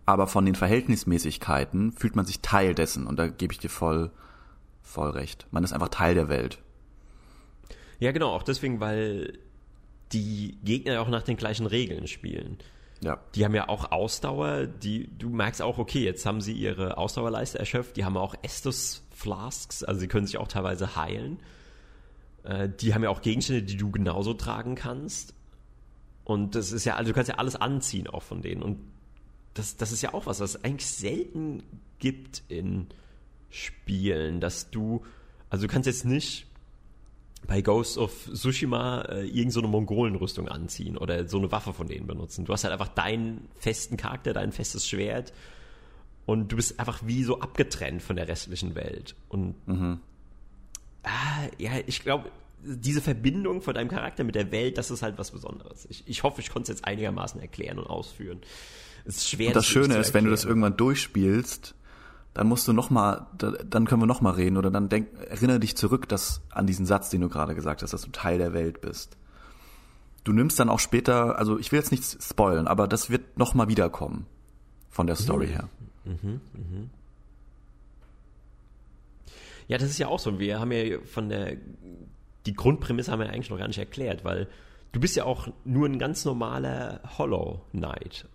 aber 0.06 0.26
von 0.26 0.44
den 0.44 0.54
Verhältnismäßigkeiten 0.54 1.92
fühlt 1.92 2.16
man 2.16 2.26
sich 2.26 2.40
Teil 2.40 2.74
dessen 2.74 3.06
und 3.06 3.18
da 3.18 3.28
gebe 3.28 3.52
ich 3.52 3.58
dir 3.58 3.70
voll, 3.70 4.10
voll 4.82 5.10
recht. 5.10 5.46
Man 5.50 5.64
ist 5.64 5.72
einfach 5.72 5.88
Teil 5.88 6.14
der 6.14 6.28
Welt. 6.28 6.58
Ja, 8.00 8.12
genau, 8.12 8.30
auch 8.30 8.42
deswegen, 8.42 8.80
weil 8.80 9.38
die 10.12 10.58
Gegner 10.62 11.00
auch 11.00 11.08
nach 11.08 11.22
den 11.22 11.36
gleichen 11.36 11.66
Regeln 11.66 12.06
spielen. 12.06 12.58
Ja. 13.02 13.18
Die 13.34 13.44
haben 13.44 13.54
ja 13.54 13.68
auch 13.68 13.92
Ausdauer, 13.92 14.66
die, 14.66 15.08
du 15.18 15.30
merkst 15.30 15.62
auch, 15.62 15.78
okay, 15.78 16.04
jetzt 16.04 16.26
haben 16.26 16.40
sie 16.40 16.52
ihre 16.52 16.98
Ausdauerleiste 16.98 17.58
erschöpft, 17.58 17.96
die 17.96 18.04
haben 18.04 18.16
auch 18.16 18.34
Estus 18.42 19.03
Flasks, 19.14 19.84
also 19.84 20.00
sie 20.00 20.08
können 20.08 20.26
sich 20.26 20.38
auch 20.38 20.48
teilweise 20.48 20.96
heilen. 20.96 21.38
Äh, 22.42 22.68
die 22.68 22.94
haben 22.94 23.02
ja 23.02 23.10
auch 23.10 23.22
Gegenstände, 23.22 23.62
die 23.62 23.76
du 23.76 23.90
genauso 23.90 24.34
tragen 24.34 24.74
kannst. 24.74 25.34
Und 26.24 26.54
das 26.54 26.72
ist 26.72 26.84
ja, 26.84 26.96
also 26.96 27.10
du 27.10 27.14
kannst 27.14 27.28
ja 27.28 27.36
alles 27.36 27.56
anziehen 27.56 28.06
auch 28.06 28.22
von 28.22 28.42
denen. 28.42 28.62
Und 28.62 28.80
das, 29.54 29.76
das 29.76 29.92
ist 29.92 30.02
ja 30.02 30.14
auch 30.14 30.26
was, 30.26 30.40
was 30.40 30.56
es 30.56 30.64
eigentlich 30.64 30.86
selten 30.86 31.62
gibt 31.98 32.42
in 32.48 32.88
Spielen, 33.50 34.40
dass 34.40 34.70
du, 34.70 35.04
also 35.48 35.66
du 35.66 35.72
kannst 35.72 35.86
jetzt 35.86 36.04
nicht 36.04 36.46
bei 37.46 37.60
Ghost 37.60 37.98
of 37.98 38.28
Tsushima 38.32 39.02
äh, 39.02 39.26
irgendeine 39.26 39.50
so 39.50 39.62
Mongolenrüstung 39.62 40.48
anziehen 40.48 40.96
oder 40.96 41.28
so 41.28 41.38
eine 41.38 41.52
Waffe 41.52 41.72
von 41.72 41.86
denen 41.86 42.06
benutzen. 42.06 42.46
Du 42.46 42.52
hast 42.52 42.64
halt 42.64 42.72
einfach 42.72 42.88
deinen 42.88 43.48
festen 43.58 43.96
Charakter, 43.96 44.32
dein 44.32 44.50
festes 44.50 44.88
Schwert 44.88 45.32
und 46.26 46.52
du 46.52 46.56
bist 46.56 46.78
einfach 46.78 47.00
wie 47.04 47.24
so 47.24 47.40
abgetrennt 47.40 48.02
von 48.02 48.16
der 48.16 48.28
restlichen 48.28 48.74
Welt. 48.74 49.14
Und 49.28 49.54
mhm. 49.66 50.00
ah, 51.02 51.48
ja, 51.58 51.72
ich 51.86 52.02
glaube, 52.02 52.30
diese 52.62 53.02
Verbindung 53.02 53.60
von 53.60 53.74
deinem 53.74 53.88
Charakter 53.88 54.24
mit 54.24 54.34
der 54.34 54.50
Welt, 54.50 54.78
das 54.78 54.90
ist 54.90 55.02
halt 55.02 55.18
was 55.18 55.30
Besonderes. 55.32 55.86
Ich, 55.90 56.04
ich 56.06 56.22
hoffe, 56.22 56.40
ich 56.40 56.50
konnte 56.50 56.72
es 56.72 56.78
jetzt 56.78 56.86
einigermaßen 56.86 57.40
erklären 57.40 57.78
und 57.78 57.86
ausführen 57.86 58.40
ist 59.04 59.28
schwer. 59.28 59.48
Und 59.48 59.56
das 59.56 59.66
Schöne 59.66 59.96
ist, 59.96 60.14
wenn 60.14 60.24
du 60.24 60.30
das 60.30 60.44
irgendwann 60.44 60.76
durchspielst, 60.76 61.74
dann 62.32 62.48
musst 62.48 62.66
du 62.66 62.72
noch 62.72 62.90
mal, 62.90 63.26
dann 63.38 63.86
können 63.86 64.02
wir 64.02 64.06
noch 64.06 64.20
mal 64.20 64.32
reden 64.32 64.56
oder 64.56 64.70
dann 64.70 64.88
denk, 64.88 65.08
erinnere 65.28 65.60
dich 65.60 65.76
zurück, 65.76 66.08
dass 66.08 66.40
an 66.50 66.66
diesen 66.66 66.84
Satz, 66.86 67.10
den 67.10 67.20
du 67.20 67.28
gerade 67.28 67.54
gesagt 67.54 67.82
hast, 67.82 67.92
dass 67.92 68.02
du 68.02 68.10
Teil 68.10 68.38
der 68.38 68.52
Welt 68.52 68.80
bist. 68.80 69.16
Du 70.24 70.32
nimmst 70.32 70.58
dann 70.58 70.68
auch 70.68 70.80
später, 70.80 71.38
also 71.38 71.58
ich 71.58 71.70
will 71.70 71.78
jetzt 71.78 71.92
nichts 71.92 72.16
spoilen, 72.28 72.66
aber 72.66 72.88
das 72.88 73.10
wird 73.10 73.38
noch 73.38 73.54
mal 73.54 73.68
wiederkommen 73.68 74.26
von 74.90 75.06
der 75.06 75.16
Story 75.16 75.46
mhm. 75.46 75.50
her. 75.50 75.68
Mhm, 76.04 76.40
mhm. 76.52 76.90
Ja, 79.68 79.78
das 79.78 79.88
ist 79.90 79.98
ja 79.98 80.08
auch 80.08 80.18
so. 80.18 80.38
Wir 80.38 80.60
haben 80.60 80.72
ja 80.72 80.98
von 81.04 81.28
der 81.28 81.56
die 82.46 82.54
Grundprämisse 82.54 83.10
haben 83.10 83.20
wir 83.20 83.30
eigentlich 83.30 83.50
noch 83.50 83.58
gar 83.58 83.68
nicht 83.68 83.78
erklärt, 83.78 84.24
weil 84.24 84.48
du 84.92 85.00
bist 85.00 85.16
ja 85.16 85.24
auch 85.24 85.48
nur 85.64 85.86
ein 85.88 85.98
ganz 85.98 86.24
normaler 86.24 87.00
Hollow 87.18 87.62
Knight. 87.72 88.26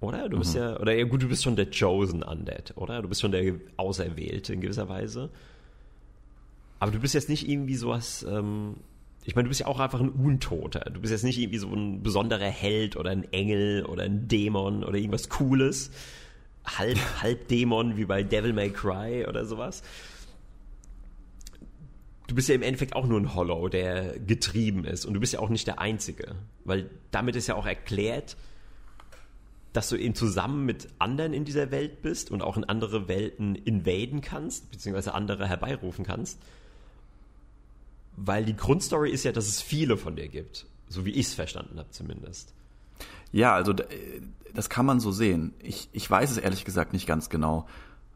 Oder? 0.00 0.28
Du 0.28 0.38
bist 0.38 0.54
mhm. 0.54 0.60
ja, 0.60 0.80
oder 0.80 0.94
ja 0.94 1.04
gut, 1.04 1.22
du 1.22 1.28
bist 1.28 1.42
schon 1.42 1.56
der 1.56 1.68
Chosen 1.70 2.22
Undead, 2.22 2.74
oder? 2.76 3.02
Du 3.02 3.08
bist 3.08 3.20
schon 3.20 3.32
der 3.32 3.54
Auserwählte 3.76 4.52
in 4.52 4.60
gewisser 4.60 4.88
Weise. 4.88 5.30
Aber 6.78 6.90
du 6.90 6.98
bist 6.98 7.14
jetzt 7.14 7.28
nicht 7.28 7.48
irgendwie 7.48 7.76
sowas, 7.76 8.26
ähm, 8.28 8.76
ich 9.24 9.34
meine, 9.34 9.44
du 9.44 9.48
bist 9.48 9.60
ja 9.60 9.66
auch 9.66 9.80
einfach 9.80 10.00
ein 10.00 10.10
Untoter. 10.10 10.90
Du 10.90 11.00
bist 11.00 11.10
jetzt 11.10 11.24
nicht 11.24 11.38
irgendwie 11.38 11.58
so 11.58 11.72
ein 11.72 12.02
besonderer 12.02 12.44
Held 12.44 12.96
oder 12.96 13.10
ein 13.10 13.24
Engel 13.32 13.86
oder 13.86 14.02
ein 14.02 14.28
Dämon 14.28 14.84
oder 14.84 14.98
irgendwas 14.98 15.30
Cooles. 15.30 15.90
Halb, 16.64 16.98
halb 17.22 17.48
Dämon 17.48 17.96
wie 17.96 18.04
bei 18.04 18.22
Devil 18.22 18.52
May 18.52 18.70
Cry 18.70 19.26
oder 19.26 19.44
sowas. 19.44 19.82
Du 22.26 22.34
bist 22.34 22.48
ja 22.48 22.54
im 22.54 22.62
Endeffekt 22.62 22.96
auch 22.96 23.06
nur 23.06 23.20
ein 23.20 23.34
Hollow, 23.34 23.68
der 23.68 24.18
getrieben 24.18 24.84
ist. 24.84 25.04
Und 25.04 25.14
du 25.14 25.20
bist 25.20 25.34
ja 25.34 25.40
auch 25.40 25.50
nicht 25.50 25.66
der 25.66 25.78
Einzige. 25.78 26.36
Weil 26.64 26.88
damit 27.10 27.36
ist 27.36 27.46
ja 27.46 27.54
auch 27.54 27.66
erklärt, 27.66 28.36
dass 29.74 29.88
du 29.88 29.96
eben 29.96 30.14
zusammen 30.14 30.64
mit 30.64 30.88
anderen 30.98 31.34
in 31.34 31.44
dieser 31.44 31.70
Welt 31.70 32.00
bist 32.00 32.30
und 32.30 32.42
auch 32.42 32.56
in 32.56 32.64
andere 32.64 33.08
Welten 33.08 33.56
invaden 33.56 34.20
kannst, 34.20 34.70
beziehungsweise 34.70 35.12
andere 35.12 35.48
herbeirufen 35.48 36.04
kannst. 36.04 36.38
Weil 38.16 38.44
die 38.44 38.56
Grundstory 38.56 39.10
ist 39.10 39.24
ja, 39.24 39.32
dass 39.32 39.48
es 39.48 39.60
viele 39.60 39.96
von 39.96 40.16
dir 40.16 40.28
gibt. 40.28 40.66
So 40.88 41.04
wie 41.04 41.10
ich 41.10 41.26
es 41.26 41.34
verstanden 41.34 41.78
habe 41.78 41.90
zumindest. 41.90 42.54
Ja, 43.32 43.54
also 43.54 43.74
das 44.54 44.70
kann 44.70 44.86
man 44.86 45.00
so 45.00 45.10
sehen. 45.10 45.54
Ich, 45.60 45.88
ich 45.92 46.10
weiß 46.10 46.30
es 46.30 46.38
ehrlich 46.38 46.64
gesagt 46.64 46.92
nicht 46.92 47.06
ganz 47.06 47.28
genau, 47.28 47.66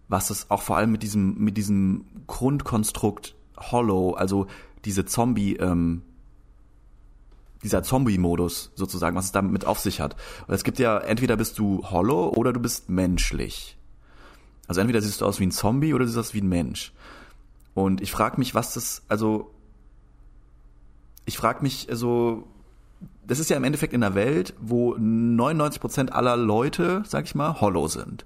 was 0.08 0.30
es 0.30 0.50
auch 0.50 0.62
vor 0.62 0.76
allem 0.76 0.92
mit 0.92 1.02
diesem, 1.02 1.36
mit 1.38 1.56
diesem 1.56 2.04
Grundkonstrukt 2.26 3.34
Hollow, 3.56 4.12
also 4.12 4.46
diese 4.84 5.04
Zombie, 5.04 5.56
ähm, 5.56 6.02
dieser 7.62 7.82
Zombie-Modus 7.82 8.70
sozusagen, 8.74 9.16
was 9.16 9.26
es 9.26 9.32
damit 9.32 9.64
auf 9.64 9.80
sich 9.80 10.00
hat. 10.00 10.16
Es 10.46 10.62
gibt 10.62 10.78
ja, 10.78 10.98
entweder 10.98 11.36
bist 11.36 11.58
du 11.58 11.84
hollow 11.90 12.28
oder 12.28 12.52
du 12.52 12.60
bist 12.60 12.88
menschlich. 12.88 13.76
Also 14.68 14.80
entweder 14.80 15.00
siehst 15.02 15.20
du 15.20 15.26
aus 15.26 15.40
wie 15.40 15.46
ein 15.46 15.50
Zombie 15.50 15.92
oder 15.92 16.04
du 16.04 16.10
siehst 16.10 16.18
aus 16.18 16.34
wie 16.34 16.40
ein 16.40 16.48
Mensch. 16.48 16.92
Und 17.74 18.00
ich 18.00 18.12
frage 18.12 18.38
mich, 18.38 18.54
was 18.54 18.74
das, 18.74 19.02
also 19.08 19.50
ich 21.24 21.36
frage 21.36 21.62
mich, 21.62 21.90
also 21.90 22.46
das 23.26 23.38
ist 23.38 23.50
ja 23.50 23.56
im 23.56 23.64
Endeffekt 23.64 23.92
in 23.92 24.02
einer 24.02 24.14
Welt, 24.14 24.54
wo 24.60 24.94
99% 24.94 26.10
aller 26.10 26.36
Leute, 26.36 27.02
sag 27.06 27.24
ich 27.24 27.34
mal, 27.34 27.60
hollow 27.60 27.86
sind. 27.88 28.24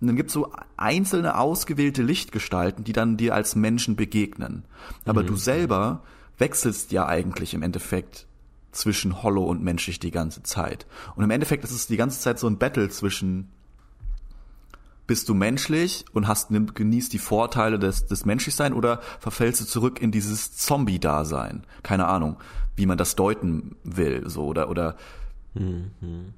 Und 0.00 0.08
dann 0.08 0.16
gibt's 0.16 0.32
so 0.32 0.52
einzelne 0.76 1.38
ausgewählte 1.38 2.02
Lichtgestalten, 2.02 2.84
die 2.84 2.92
dann 2.92 3.16
dir 3.16 3.34
als 3.34 3.54
Menschen 3.54 3.96
begegnen. 3.96 4.64
Aber 5.06 5.22
mhm. 5.22 5.28
du 5.28 5.36
selber 5.36 6.02
wechselst 6.38 6.92
ja 6.92 7.06
eigentlich 7.06 7.54
im 7.54 7.62
Endeffekt 7.62 8.26
zwischen 8.72 9.22
Hollow 9.22 9.44
und 9.44 9.62
menschlich 9.62 10.00
die 10.00 10.10
ganze 10.10 10.42
Zeit. 10.42 10.86
Und 11.14 11.24
im 11.24 11.30
Endeffekt 11.30 11.62
ist 11.64 11.70
es 11.70 11.86
die 11.86 11.96
ganze 11.96 12.20
Zeit 12.20 12.38
so 12.38 12.46
ein 12.46 12.58
Battle 12.58 12.88
zwischen 12.88 13.48
bist 15.12 15.28
du 15.28 15.34
menschlich 15.34 16.06
und 16.14 16.26
hast 16.26 16.48
genießt 16.48 17.12
die 17.12 17.18
Vorteile 17.18 17.78
des, 17.78 18.06
des 18.06 18.24
Menschlichsein 18.24 18.72
oder 18.72 19.02
verfällst 19.20 19.60
du 19.60 19.66
zurück 19.66 20.00
in 20.00 20.10
dieses 20.10 20.56
Zombie-Dasein? 20.56 21.64
Keine 21.82 22.06
Ahnung, 22.06 22.38
wie 22.76 22.86
man 22.86 22.96
das 22.96 23.14
deuten 23.14 23.76
will, 23.84 24.22
so 24.30 24.46
oder 24.46 24.70
oder. 24.70 24.96
Mhm. 25.52 26.32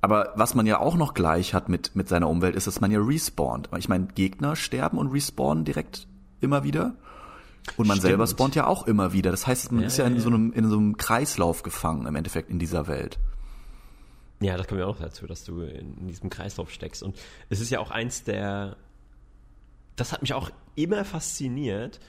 Aber 0.00 0.32
was 0.34 0.56
man 0.56 0.66
ja 0.66 0.80
auch 0.80 0.96
noch 0.96 1.14
gleich 1.14 1.54
hat 1.54 1.68
mit 1.68 1.94
mit 1.94 2.08
seiner 2.08 2.28
Umwelt, 2.28 2.56
ist, 2.56 2.66
dass 2.66 2.80
man 2.80 2.90
ja 2.90 2.98
respawnt. 3.00 3.70
Ich 3.78 3.88
meine, 3.88 4.08
Gegner 4.08 4.56
sterben 4.56 4.98
und 4.98 5.12
respawnen 5.12 5.64
direkt 5.64 6.08
immer 6.40 6.64
wieder. 6.64 6.96
Und 7.76 7.86
man 7.86 7.98
Stimmt. 7.98 8.08
selber 8.08 8.26
spawnt 8.26 8.56
ja 8.56 8.66
auch 8.66 8.88
immer 8.88 9.12
wieder. 9.12 9.30
Das 9.30 9.46
heißt, 9.46 9.70
man 9.70 9.82
ja, 9.82 9.86
ist 9.86 9.98
ja 9.98 10.06
in 10.06 10.18
so 10.18 10.28
einem 10.28 10.52
in 10.52 10.68
so 10.68 10.76
einem 10.76 10.96
Kreislauf 10.96 11.62
gefangen 11.62 12.08
im 12.08 12.16
Endeffekt 12.16 12.50
in 12.50 12.58
dieser 12.58 12.88
Welt. 12.88 13.20
Ja, 14.42 14.56
das 14.56 14.66
kommt 14.66 14.80
ja 14.80 14.86
auch 14.86 14.98
dazu, 14.98 15.26
dass 15.26 15.44
du 15.44 15.62
in 15.62 16.08
diesem 16.08 16.28
Kreislauf 16.28 16.70
steckst. 16.70 17.02
Und 17.02 17.16
es 17.48 17.60
ist 17.60 17.70
ja 17.70 17.78
auch 17.78 17.90
eins 17.90 18.24
der. 18.24 18.76
Das 19.94 20.12
hat 20.12 20.22
mich 20.22 20.34
auch 20.34 20.50
immer 20.74 21.04
fasziniert, 21.04 22.00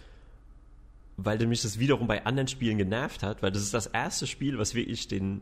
weil 1.17 1.45
mich 1.45 1.61
das 1.61 1.79
wiederum 1.79 2.07
bei 2.07 2.25
anderen 2.25 2.47
Spielen 2.47 2.77
genervt 2.77 3.23
hat, 3.23 3.43
weil 3.43 3.51
das 3.51 3.61
ist 3.61 3.73
das 3.73 3.87
erste 3.87 4.25
Spiel, 4.25 4.57
was 4.57 4.73
wirklich 4.73 5.07
den 5.07 5.41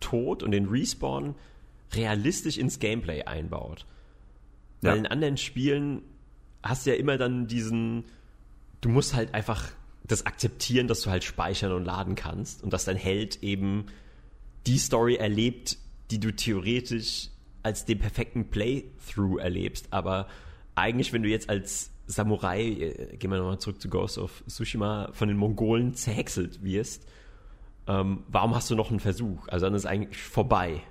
Tod 0.00 0.42
und 0.42 0.50
den 0.50 0.66
Respawn 0.66 1.34
realistisch 1.92 2.58
ins 2.58 2.78
Gameplay 2.78 3.22
einbaut. 3.22 3.86
Ja. 4.82 4.90
Weil 4.90 4.98
in 4.98 5.06
anderen 5.06 5.36
Spielen 5.36 6.02
hast 6.62 6.84
du 6.84 6.90
ja 6.90 6.96
immer 6.96 7.16
dann 7.16 7.46
diesen. 7.46 8.04
Du 8.80 8.88
musst 8.88 9.14
halt 9.14 9.34
einfach 9.34 9.70
das 10.04 10.26
akzeptieren, 10.26 10.88
dass 10.88 11.02
du 11.02 11.10
halt 11.10 11.24
speichern 11.24 11.72
und 11.72 11.84
laden 11.84 12.14
kannst 12.14 12.62
und 12.62 12.72
dass 12.72 12.84
dein 12.84 12.96
Held 12.96 13.42
eben 13.42 13.86
die 14.66 14.78
Story 14.78 15.16
erlebt, 15.16 15.78
die 16.10 16.20
du 16.20 16.34
theoretisch 16.34 17.30
als 17.62 17.84
den 17.84 17.98
perfekten 17.98 18.50
Playthrough 18.50 19.38
erlebst. 19.38 19.88
Aber 19.90 20.28
eigentlich, 20.74 21.12
wenn 21.12 21.22
du 21.22 21.28
jetzt 21.28 21.50
als 21.50 21.90
Samurai, 22.06 22.62
äh, 22.62 23.16
gehen 23.16 23.30
wir 23.30 23.38
nochmal 23.38 23.58
zurück 23.58 23.80
zu 23.80 23.88
Ghost 23.88 24.18
of 24.18 24.42
Tsushima, 24.48 25.10
von 25.12 25.28
den 25.28 25.36
Mongolen 25.36 25.94
zerhäckselt 25.94 26.62
wirst, 26.62 27.06
ähm, 27.86 28.24
warum 28.28 28.54
hast 28.54 28.70
du 28.70 28.76
noch 28.76 28.90
einen 28.90 29.00
Versuch? 29.00 29.48
Also 29.48 29.66
dann 29.66 29.74
ist 29.74 29.86
eigentlich 29.86 30.22
vorbei. 30.22 30.82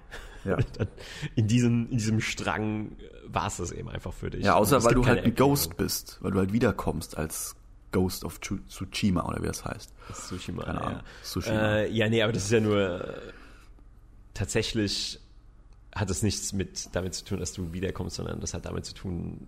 Ja. 0.45 0.57
in, 1.35 1.47
diesem, 1.47 1.89
in 1.91 1.97
diesem 1.97 2.21
Strang 2.21 2.91
äh, 2.99 3.09
war 3.27 3.47
es 3.47 3.57
das 3.57 3.71
eben 3.71 3.89
einfach 3.89 4.13
für 4.13 4.29
dich. 4.29 4.43
Ja, 4.43 4.55
außer 4.55 4.83
weil 4.83 4.95
du 4.95 5.05
halt 5.05 5.23
ein 5.23 5.35
Ghost 5.35 5.77
bist, 5.77 6.17
weil 6.21 6.31
du 6.31 6.39
halt 6.39 6.53
wiederkommst 6.53 7.17
als 7.17 7.55
Ghost 7.91 8.25
of 8.25 8.39
Tsushima 8.39 9.25
oder 9.27 9.41
wie 9.41 9.47
das 9.47 9.63
heißt. 9.65 9.93
Tsushima, 10.11 10.63
Keine 10.63 10.81
Ahnung. 10.81 10.99
Ja. 10.99 11.03
Tsushima. 11.23 11.75
Äh, 11.77 11.91
ja, 11.91 12.09
nee, 12.09 12.21
aber 12.21 12.33
das 12.33 12.45
ist 12.45 12.51
ja 12.51 12.59
nur 12.59 13.01
äh, 13.01 13.19
tatsächlich 14.37 15.19
hat 15.93 16.09
es 16.09 16.21
nichts 16.21 16.53
mit 16.53 16.89
damit 16.93 17.13
zu 17.15 17.25
tun, 17.25 17.39
dass 17.39 17.53
du 17.53 17.73
wiederkommst, 17.73 18.17
sondern 18.17 18.39
das 18.39 18.53
hat 18.53 18.65
damit 18.65 18.85
zu 18.85 18.93
tun, 18.93 19.47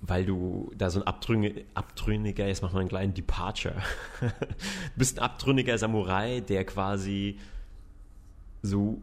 weil 0.00 0.26
du 0.26 0.72
da 0.76 0.90
so 0.90 1.00
ein 1.00 1.06
abtrünniger, 1.06 2.46
jetzt 2.46 2.62
machen 2.62 2.74
wir 2.74 2.80
einen 2.80 2.88
kleinen 2.88 3.14
Departure, 3.14 3.76
du 4.20 4.26
bist 4.96 5.18
ein 5.18 5.24
abtrünniger 5.24 5.78
Samurai, 5.78 6.40
der 6.40 6.64
quasi 6.64 7.38
so 8.62 9.00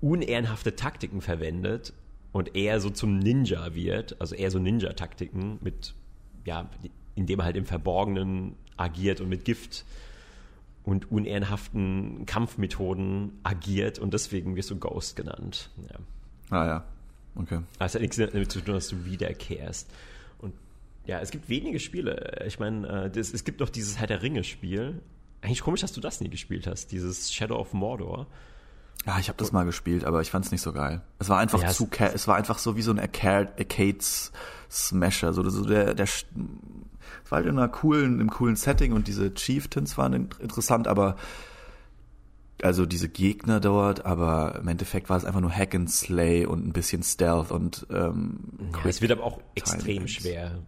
unehrenhafte 0.00 0.76
Taktiken 0.76 1.22
verwendet 1.22 1.92
und 2.32 2.54
eher 2.54 2.80
so 2.80 2.90
zum 2.90 3.18
Ninja 3.18 3.74
wird, 3.74 4.20
also 4.20 4.34
eher 4.34 4.50
so 4.50 4.58
Ninja-Taktiken 4.58 5.58
mit, 5.62 5.94
ja, 6.44 6.68
indem 7.14 7.40
er 7.40 7.46
halt 7.46 7.56
im 7.56 7.64
Verborgenen 7.64 8.54
agiert 8.76 9.20
und 9.20 9.28
mit 9.28 9.44
Gift 9.44 9.84
und 10.88 11.12
unehrenhaften 11.12 12.24
Kampfmethoden 12.24 13.32
agiert 13.42 13.98
und 13.98 14.14
deswegen 14.14 14.56
wirst 14.56 14.70
du 14.70 14.78
Ghost 14.78 15.16
genannt. 15.16 15.70
Ja. 15.90 16.56
Ah 16.56 16.66
ja, 16.66 16.84
okay. 17.36 17.60
Das 17.78 17.94
hat 17.94 18.00
nichts 18.00 18.16
damit 18.16 18.50
zu 18.50 18.62
tun, 18.62 18.74
dass 18.74 18.88
du 18.88 19.04
wiederkehrst. 19.04 19.90
Und 20.38 20.54
ja, 21.04 21.20
es 21.20 21.30
gibt 21.30 21.50
wenige 21.50 21.78
Spiele. 21.78 22.42
Ich 22.46 22.58
meine, 22.58 23.10
äh, 23.14 23.18
es 23.18 23.44
gibt 23.44 23.60
noch 23.60 23.68
dieses 23.68 23.98
Herr 23.98 24.06
der 24.06 24.22
Ringe-Spiel. 24.22 25.02
Eigentlich 25.42 25.60
komisch, 25.60 25.82
dass 25.82 25.92
du 25.92 26.00
das 26.00 26.22
nie 26.22 26.30
gespielt 26.30 26.66
hast, 26.66 26.90
dieses 26.90 27.32
Shadow 27.34 27.56
of 27.56 27.74
Mordor. 27.74 28.26
Ja, 29.06 29.18
ich 29.18 29.28
habe 29.28 29.36
das 29.36 29.52
mal 29.52 29.64
gespielt, 29.64 30.04
aber 30.04 30.22
ich 30.22 30.30
fand 30.30 30.46
es 30.46 30.52
nicht 30.52 30.62
so 30.62 30.72
geil. 30.72 31.02
Es 31.18 31.28
war 31.28 31.38
einfach 31.38 31.62
ja, 31.62 31.68
zu, 31.68 31.88
es, 31.98 32.14
es 32.14 32.28
war 32.28 32.36
einfach 32.36 32.58
so 32.58 32.76
wie 32.76 32.82
so 32.82 32.92
ein 32.92 32.98
Arcade-Smasher, 34.68 35.32
so, 35.32 35.48
so 35.48 35.64
der, 35.64 35.94
der 35.94 36.04
es 36.04 36.26
war 37.30 37.38
halt 37.38 37.46
in 37.46 37.58
einer 37.58 37.68
coolen, 37.68 38.20
im 38.20 38.30
coolen 38.30 38.56
Setting 38.56 38.92
und 38.92 39.08
diese 39.08 39.32
Chieftains 39.34 39.98
waren 39.98 40.30
interessant, 40.40 40.88
aber 40.88 41.16
also 42.62 42.86
diese 42.86 43.08
Gegner 43.08 43.60
dort, 43.60 44.04
aber 44.04 44.56
im 44.60 44.68
Endeffekt 44.68 45.08
war 45.10 45.16
es 45.16 45.24
einfach 45.24 45.40
nur 45.40 45.50
Hack 45.50 45.74
and 45.74 45.90
Slay 45.90 46.46
und 46.46 46.66
ein 46.66 46.72
bisschen 46.72 47.02
Stealth 47.02 47.50
und 47.50 47.86
ähm, 47.90 48.40
ja, 48.72 48.88
es 48.88 49.00
wird 49.00 49.12
aber 49.12 49.24
auch 49.24 49.40
extrem 49.54 50.08
schwer 50.08 50.58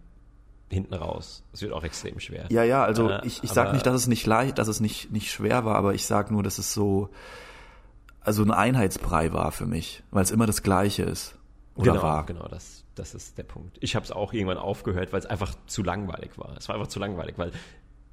hinten 0.69 0.93
raus. 0.93 1.43
Es 1.51 1.61
wird 1.61 1.73
auch 1.73 1.83
extrem 1.83 2.19
schwer. 2.19 2.45
Ja, 2.49 2.63
ja, 2.63 2.83
also 2.83 3.09
äh, 3.09 3.25
ich, 3.25 3.43
ich 3.43 3.51
sag 3.51 3.73
nicht, 3.73 3.85
dass 3.85 3.95
es 3.95 4.07
nicht 4.07 4.25
leicht, 4.25 4.57
dass 4.57 4.69
es 4.69 4.79
nicht, 4.79 5.11
nicht 5.11 5.29
schwer 5.31 5.65
war, 5.65 5.75
aber 5.75 5.93
ich 5.93 6.05
sag 6.05 6.31
nur, 6.31 6.43
dass 6.43 6.59
es 6.59 6.73
so, 6.73 7.09
also 8.21 8.41
ein 8.43 8.51
Einheitsbrei 8.51 9.33
war 9.33 9.51
für 9.51 9.65
mich, 9.65 10.03
weil 10.11 10.23
es 10.23 10.31
immer 10.31 10.45
das 10.45 10.63
Gleiche 10.63 11.03
ist. 11.03 11.35
Oder 11.75 11.91
genau, 11.93 12.03
war. 12.03 12.25
Genau, 12.25 12.47
das, 12.47 12.80
das 13.01 13.15
ist 13.15 13.37
der 13.39 13.43
Punkt. 13.43 13.79
Ich 13.81 13.95
habe 13.95 14.05
es 14.05 14.11
auch 14.11 14.31
irgendwann 14.31 14.59
aufgehört, 14.59 15.11
weil 15.11 15.19
es 15.19 15.25
einfach 15.25 15.55
zu 15.65 15.81
langweilig 15.81 16.37
war. 16.37 16.55
Es 16.55 16.69
war 16.69 16.75
einfach 16.75 16.87
zu 16.87 16.99
langweilig, 16.99 17.35
weil 17.37 17.51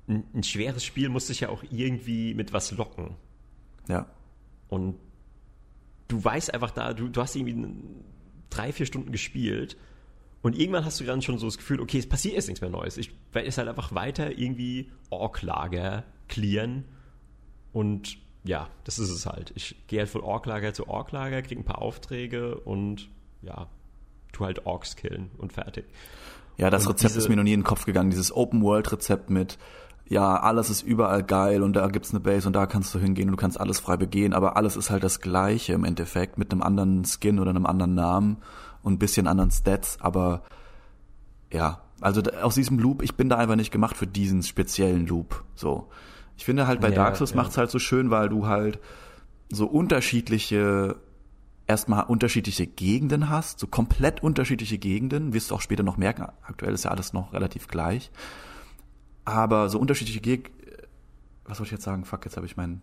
ein, 0.08 0.24
ein 0.34 0.42
schweres 0.42 0.82
Spiel 0.82 1.10
muss 1.10 1.26
sich 1.26 1.40
ja 1.40 1.50
auch 1.50 1.62
irgendwie 1.70 2.32
mit 2.32 2.54
was 2.54 2.72
locken. 2.72 3.16
Ja. 3.86 4.06
Und 4.68 4.98
du 6.08 6.24
weißt 6.24 6.54
einfach 6.54 6.70
da, 6.70 6.94
du, 6.94 7.08
du 7.08 7.20
hast 7.20 7.36
irgendwie 7.36 7.70
drei, 8.48 8.72
vier 8.72 8.86
Stunden 8.86 9.12
gespielt 9.12 9.76
und 10.40 10.58
irgendwann 10.58 10.86
hast 10.86 10.98
du 11.00 11.04
dann 11.04 11.20
schon 11.20 11.38
so 11.38 11.46
das 11.46 11.58
Gefühl, 11.58 11.80
okay, 11.80 11.98
es 11.98 12.08
passiert 12.08 12.34
jetzt 12.34 12.48
nichts 12.48 12.62
mehr 12.62 12.70
Neues. 12.70 12.96
Ich 12.96 13.10
werde 13.32 13.46
jetzt 13.46 13.58
halt 13.58 13.68
einfach 13.68 13.94
weiter 13.94 14.38
irgendwie 14.38 14.90
Ork-Lager 15.10 16.04
clearen 16.28 16.84
und 17.72 18.16
ja, 18.44 18.70
das 18.84 18.98
ist 18.98 19.10
es 19.10 19.26
halt. 19.26 19.52
Ich 19.54 19.86
gehe 19.86 19.98
halt 19.98 20.08
von 20.08 20.22
Ork-Lager 20.22 20.72
zu 20.72 20.88
Ork-Lager, 20.88 21.42
kriege 21.42 21.60
ein 21.60 21.66
paar 21.66 21.82
Aufträge 21.82 22.58
und 22.58 23.10
ja, 23.42 23.68
tu 24.32 24.44
halt 24.44 24.66
Orks 24.66 24.96
killen 24.96 25.30
und 25.38 25.52
fertig. 25.52 25.86
Ja, 26.56 26.70
das 26.70 26.86
und 26.86 26.92
Rezept 26.92 27.16
ist 27.16 27.28
mir 27.28 27.36
noch 27.36 27.44
nie 27.44 27.52
in 27.52 27.60
den 27.60 27.66
Kopf 27.66 27.84
gegangen. 27.84 28.10
Dieses 28.10 28.34
Open-World-Rezept 28.34 29.30
mit, 29.30 29.58
ja, 30.08 30.40
alles 30.40 30.70
ist 30.70 30.82
überall 30.82 31.22
geil 31.22 31.62
und 31.62 31.74
da 31.74 31.86
gibt's 31.88 32.10
eine 32.10 32.20
Base 32.20 32.46
und 32.46 32.54
da 32.54 32.66
kannst 32.66 32.94
du 32.94 32.98
hingehen 32.98 33.28
und 33.28 33.36
du 33.36 33.40
kannst 33.40 33.60
alles 33.60 33.78
frei 33.78 33.96
begehen, 33.96 34.32
aber 34.32 34.56
alles 34.56 34.76
ist 34.76 34.90
halt 34.90 35.04
das 35.04 35.20
Gleiche 35.20 35.72
im 35.72 35.84
Endeffekt 35.84 36.38
mit 36.38 36.50
einem 36.50 36.62
anderen 36.62 37.04
Skin 37.04 37.38
oder 37.38 37.50
einem 37.50 37.66
anderen 37.66 37.94
Namen 37.94 38.38
und 38.82 38.94
ein 38.94 38.98
bisschen 38.98 39.26
anderen 39.26 39.50
Stats, 39.50 39.98
aber 40.00 40.42
ja, 41.52 41.82
also 42.00 42.22
aus 42.42 42.54
diesem 42.54 42.78
Loop, 42.78 43.02
ich 43.02 43.16
bin 43.16 43.28
da 43.28 43.36
einfach 43.36 43.56
nicht 43.56 43.70
gemacht 43.70 43.96
für 43.96 44.06
diesen 44.06 44.42
speziellen 44.42 45.06
Loop, 45.06 45.44
so. 45.54 45.88
Ich 46.36 46.44
finde 46.44 46.66
halt 46.66 46.80
bei 46.80 46.90
ja, 46.90 46.94
Dark 46.94 47.16
Souls 47.16 47.30
ja. 47.30 47.36
macht's 47.36 47.58
halt 47.58 47.70
so 47.70 47.78
schön, 47.78 48.10
weil 48.10 48.28
du 48.28 48.46
halt 48.46 48.78
so 49.50 49.66
unterschiedliche 49.66 50.96
erstmal 51.68 52.04
unterschiedliche 52.04 52.66
Gegenden 52.66 53.28
hast, 53.28 53.60
so 53.60 53.66
komplett 53.66 54.22
unterschiedliche 54.22 54.78
Gegenden, 54.78 55.34
wirst 55.34 55.50
du 55.50 55.54
auch 55.54 55.60
später 55.60 55.82
noch 55.82 55.96
merken, 55.96 56.26
aktuell 56.42 56.74
ist 56.74 56.84
ja 56.84 56.90
alles 56.90 57.12
noch 57.12 57.32
relativ 57.32 57.68
gleich, 57.68 58.10
aber 59.24 59.68
so 59.68 59.78
unterschiedliche 59.78 60.20
Gegenden, 60.20 60.52
was 61.44 61.58
soll 61.58 61.66
ich 61.66 61.72
jetzt 61.72 61.84
sagen? 61.84 62.04
Fuck, 62.04 62.24
jetzt 62.24 62.36
habe 62.36 62.46
ich 62.46 62.56
meinen 62.56 62.82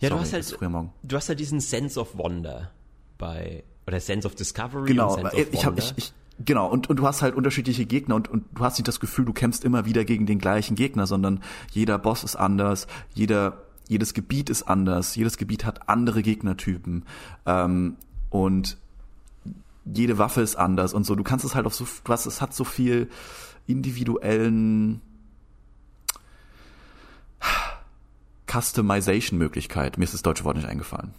ja, 0.00 0.08
Sorry, 0.10 0.20
du 0.20 0.26
hast 0.26 0.32
halt, 0.32 0.90
du 1.02 1.16
hast 1.16 1.28
halt 1.28 1.40
diesen 1.40 1.60
Sense 1.60 1.98
of 2.00 2.16
Wonder 2.16 2.70
bei, 3.18 3.64
oder 3.86 3.98
Sense 4.00 4.26
of 4.26 4.34
Discovery. 4.36 4.86
Genau, 4.86 5.14
Sense 5.14 5.34
of 5.34 5.52
ich 5.52 5.64
habe, 5.64 5.78
ich, 5.80 5.92
ich, 5.96 6.12
genau, 6.44 6.68
und, 6.68 6.88
und 6.88 6.96
du 6.96 7.06
hast 7.06 7.20
halt 7.20 7.34
unterschiedliche 7.34 7.84
Gegner 7.84 8.14
und, 8.14 8.28
und 8.28 8.44
du 8.54 8.64
hast 8.64 8.78
nicht 8.78 8.86
das 8.86 9.00
Gefühl, 9.00 9.24
du 9.24 9.32
kämpfst 9.32 9.64
immer 9.64 9.86
wieder 9.86 10.04
gegen 10.04 10.26
den 10.26 10.38
gleichen 10.38 10.76
Gegner, 10.76 11.06
sondern 11.06 11.42
jeder 11.72 11.98
Boss 11.98 12.22
ist 12.22 12.36
anders, 12.36 12.86
jeder 13.12 13.64
jedes 13.88 14.14
Gebiet 14.14 14.50
ist 14.50 14.64
anders, 14.64 15.16
jedes 15.16 15.36
Gebiet 15.38 15.64
hat 15.64 15.88
andere 15.88 16.22
Gegnertypen 16.22 17.04
ähm, 17.46 17.96
und 18.30 18.76
jede 19.84 20.18
Waffe 20.18 20.42
ist 20.42 20.56
anders 20.56 20.92
und 20.92 21.04
so. 21.04 21.14
Du 21.14 21.24
kannst 21.24 21.44
es 21.44 21.54
halt 21.54 21.66
auf 21.66 21.74
so, 21.74 21.86
hast, 22.06 22.26
es 22.26 22.40
hat 22.40 22.54
so 22.54 22.64
viel 22.64 23.08
individuellen 23.66 25.00
Customization-Möglichkeit. 28.46 29.98
Mir 29.98 30.04
ist 30.04 30.14
das 30.14 30.22
deutsche 30.22 30.44
Wort 30.44 30.56
nicht 30.56 30.68
eingefallen. 30.68 31.14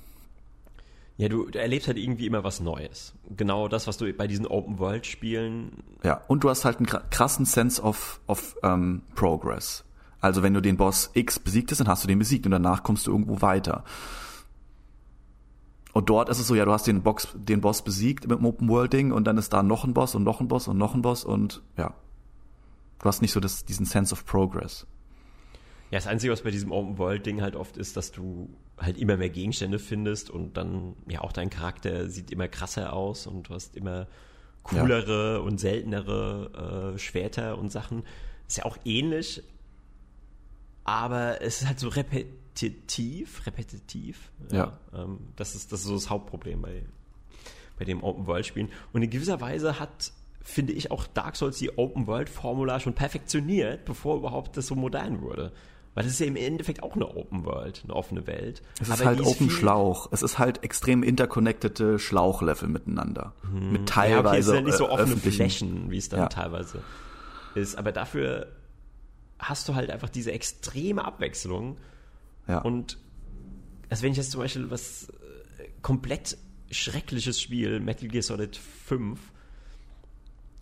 Ja, 1.17 1.27
du, 1.27 1.47
du, 1.49 1.59
erlebst 1.59 1.87
halt 1.87 1.97
irgendwie 1.97 2.27
immer 2.27 2.43
was 2.45 2.61
Neues. 2.61 3.13
Genau 3.35 3.67
das, 3.67 3.87
was 3.87 3.97
du 3.97 4.11
bei 4.13 4.25
diesen 4.25 4.47
Open-World-Spielen. 4.47 5.83
Ja, 6.03 6.21
und 6.27 6.43
du 6.43 6.49
hast 6.49 6.63
halt 6.63 6.77
einen 6.77 6.87
krassen 6.87 7.45
Sense 7.45 7.81
of, 7.81 8.21
of 8.27 8.55
um, 8.63 9.01
Progress. 9.15 9.83
Also 10.21 10.43
wenn 10.43 10.53
du 10.53 10.61
den 10.61 10.77
Boss 10.77 11.11
X 11.13 11.39
besiegt 11.39 11.71
hast, 11.71 11.79
dann 11.79 11.87
hast 11.87 12.03
du 12.03 12.07
den 12.07 12.19
besiegt 12.19 12.45
und 12.45 12.51
danach 12.51 12.83
kommst 12.83 13.07
du 13.07 13.11
irgendwo 13.11 13.41
weiter. 13.41 13.83
Und 15.93 16.09
dort 16.09 16.29
ist 16.29 16.39
es 16.39 16.47
so, 16.47 16.55
ja, 16.55 16.65
du 16.65 16.71
hast 16.71 16.87
den, 16.87 17.01
Box, 17.01 17.29
den 17.33 17.61
Boss 17.61 17.83
besiegt 17.83 18.27
mit 18.27 18.37
dem 18.37 18.45
Open 18.45 18.69
World 18.69 18.93
Ding 18.93 19.11
und 19.11 19.25
dann 19.25 19.37
ist 19.37 19.53
da 19.53 19.63
noch 19.63 19.85
ein 19.85 19.93
Boss 19.93 20.15
und 20.15 20.23
noch 20.23 20.39
ein 20.39 20.47
Boss 20.47 20.67
und 20.67 20.77
noch 20.77 20.93
ein 20.93 21.01
Boss 21.01 21.23
und 21.23 21.61
ja. 21.77 21.93
Du 22.99 23.05
hast 23.05 23.21
nicht 23.21 23.31
so 23.31 23.39
das, 23.39 23.63
diesen 23.65 23.85
Sense 23.85 24.11
of 24.11 24.25
Progress. 24.25 24.85
Ja, 25.89 25.97
das 25.97 26.07
Einzige, 26.07 26.31
was 26.31 26.41
bei 26.43 26.51
diesem 26.51 26.71
Open 26.71 26.97
World 26.97 27.25
Ding 27.25 27.41
halt 27.41 27.55
oft 27.55 27.77
ist, 27.77 27.97
dass 27.97 28.11
du 28.11 28.49
halt 28.77 28.97
immer 28.97 29.17
mehr 29.17 29.29
Gegenstände 29.29 29.79
findest 29.79 30.29
und 30.29 30.57
dann 30.57 30.95
ja 31.07 31.21
auch 31.21 31.31
dein 31.31 31.49
Charakter 31.49 32.09
sieht 32.09 32.29
immer 32.31 32.47
krasser 32.47 32.93
aus 32.93 33.25
und 33.25 33.49
du 33.49 33.53
hast 33.53 33.75
immer 33.75 34.07
coolere 34.63 35.35
ja. 35.35 35.39
und 35.39 35.59
seltenere 35.59 36.93
äh, 36.93 36.99
Schwerter 36.99 37.57
und 37.57 37.71
Sachen. 37.71 38.03
Ist 38.47 38.57
ja 38.57 38.65
auch 38.65 38.77
ähnlich, 38.85 39.43
aber 40.89 41.41
es 41.41 41.61
ist 41.61 41.67
halt 41.67 41.79
so 41.79 41.89
repetitiv, 41.89 43.45
repetitiv. 43.45 44.31
Ja. 44.51 44.73
ja 44.93 45.03
ähm, 45.03 45.19
das 45.35 45.55
ist 45.55 45.71
das 45.71 45.81
ist 45.81 45.87
so 45.87 45.93
das 45.93 46.09
Hauptproblem 46.09 46.61
bei 46.61 46.83
bei 47.77 47.85
dem 47.85 48.03
Open 48.03 48.27
World 48.27 48.45
Spielen 48.45 48.69
und 48.91 49.03
in 49.03 49.09
gewisser 49.09 49.39
Weise 49.39 49.79
hat 49.79 50.11
finde 50.41 50.73
ich 50.73 50.91
auch 50.91 51.05
Dark 51.07 51.35
Souls 51.35 51.59
die 51.59 51.77
Open 51.77 52.07
World 52.07 52.29
Formula 52.29 52.79
schon 52.79 52.93
perfektioniert, 52.93 53.85
bevor 53.85 54.17
überhaupt 54.17 54.57
das 54.57 54.67
so 54.67 54.75
modern 54.75 55.21
wurde. 55.21 55.51
Weil 55.93 56.03
das 56.03 56.13
ist 56.13 56.19
ja 56.19 56.27
im 56.27 56.35
Endeffekt 56.35 56.83
auch 56.83 56.95
eine 56.95 57.07
Open 57.07 57.45
World, 57.45 57.81
eine 57.83 57.95
offene 57.95 58.25
Welt. 58.27 58.61
Es 58.79 58.89
ist 58.89 59.03
halt 59.03 59.21
Open 59.21 59.49
Schlauch. 59.49 60.07
Es 60.11 60.21
ist 60.21 60.39
halt 60.39 60.63
extrem 60.63 61.03
interconnectede 61.03 61.99
Schlauchlevel 61.99 62.69
miteinander. 62.69 63.33
Mhm. 63.43 63.71
Mit 63.71 63.89
teilweise 63.89 64.13
ja, 64.13 64.29
okay, 64.29 64.39
es 64.39 64.45
sind 64.45 64.55
ja 64.55 64.61
nicht 64.61 64.77
so 64.77 64.89
offene 64.89 65.17
Flächen, 65.17 65.91
wie 65.91 65.97
es 65.97 66.09
dann 66.09 66.21
ja. 66.21 66.27
teilweise 66.27 66.81
ist. 67.55 67.77
Aber 67.77 67.91
dafür 67.91 68.47
hast 69.39 69.67
du 69.69 69.75
halt 69.75 69.89
einfach 69.89 70.09
diese 70.09 70.31
extreme 70.31 71.03
Abwechslung. 71.03 71.77
Ja. 72.47 72.59
Und 72.59 72.97
also 73.89 74.03
wenn 74.03 74.11
ich 74.11 74.17
jetzt 74.17 74.31
zum 74.31 74.41
Beispiel 74.41 74.69
was 74.69 75.09
äh, 75.57 75.67
komplett 75.81 76.37
schreckliches 76.69 77.41
Spiel, 77.41 77.79
Metal 77.79 78.07
Gear 78.07 78.21
Solid 78.21 78.55
5, 78.55 79.19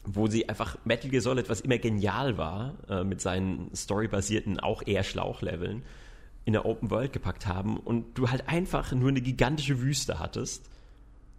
wo 0.06 0.28
sie 0.28 0.48
einfach 0.48 0.78
Metal 0.86 1.10
Gear 1.10 1.22
Solid, 1.22 1.50
was 1.50 1.62
immer 1.62 1.78
genial 1.80 2.38
war, 2.38 2.76
äh, 2.90 3.04
mit 3.04 3.20
seinen 3.20 3.70
storybasierten, 3.76 4.60
auch 4.60 4.82
eher 4.86 5.04
Schlauchleveln, 5.04 5.84
in 6.46 6.54
der 6.54 6.66
Open 6.66 6.90
World 6.92 7.12
gepackt 7.12 7.46
haben 7.46 7.78
und 7.78 8.18
du 8.18 8.30
halt 8.30 8.48
einfach 8.48 8.94
nur 8.94 9.10
eine 9.10 9.20
gigantische 9.20 9.82
Wüste 9.82 10.20
hattest, 10.20 10.70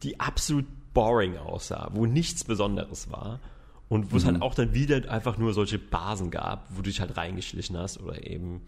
die 0.02 0.20
absolut 0.20 0.66
boring 0.92 1.38
aussah, 1.38 1.90
wo 1.94 2.04
nichts 2.04 2.44
Besonderes 2.44 3.10
war 3.10 3.40
und 3.88 4.12
wo 4.12 4.16
es 4.16 4.24
halt 4.24 4.36
mhm. 4.36 4.42
halt 4.42 4.50
auch 4.50 4.54
dann 4.54 4.74
wieder 4.74 5.10
einfach 5.10 5.38
nur 5.38 5.54
solche 5.54 5.78
Basen 5.78 6.30
gab, 6.30 6.66
wo 6.70 6.76
du 6.76 6.90
dich 6.90 7.00
halt 7.00 7.16
reingeschlichen 7.16 7.76
hast 7.76 8.00
oder 8.00 8.26
eben 8.26 8.62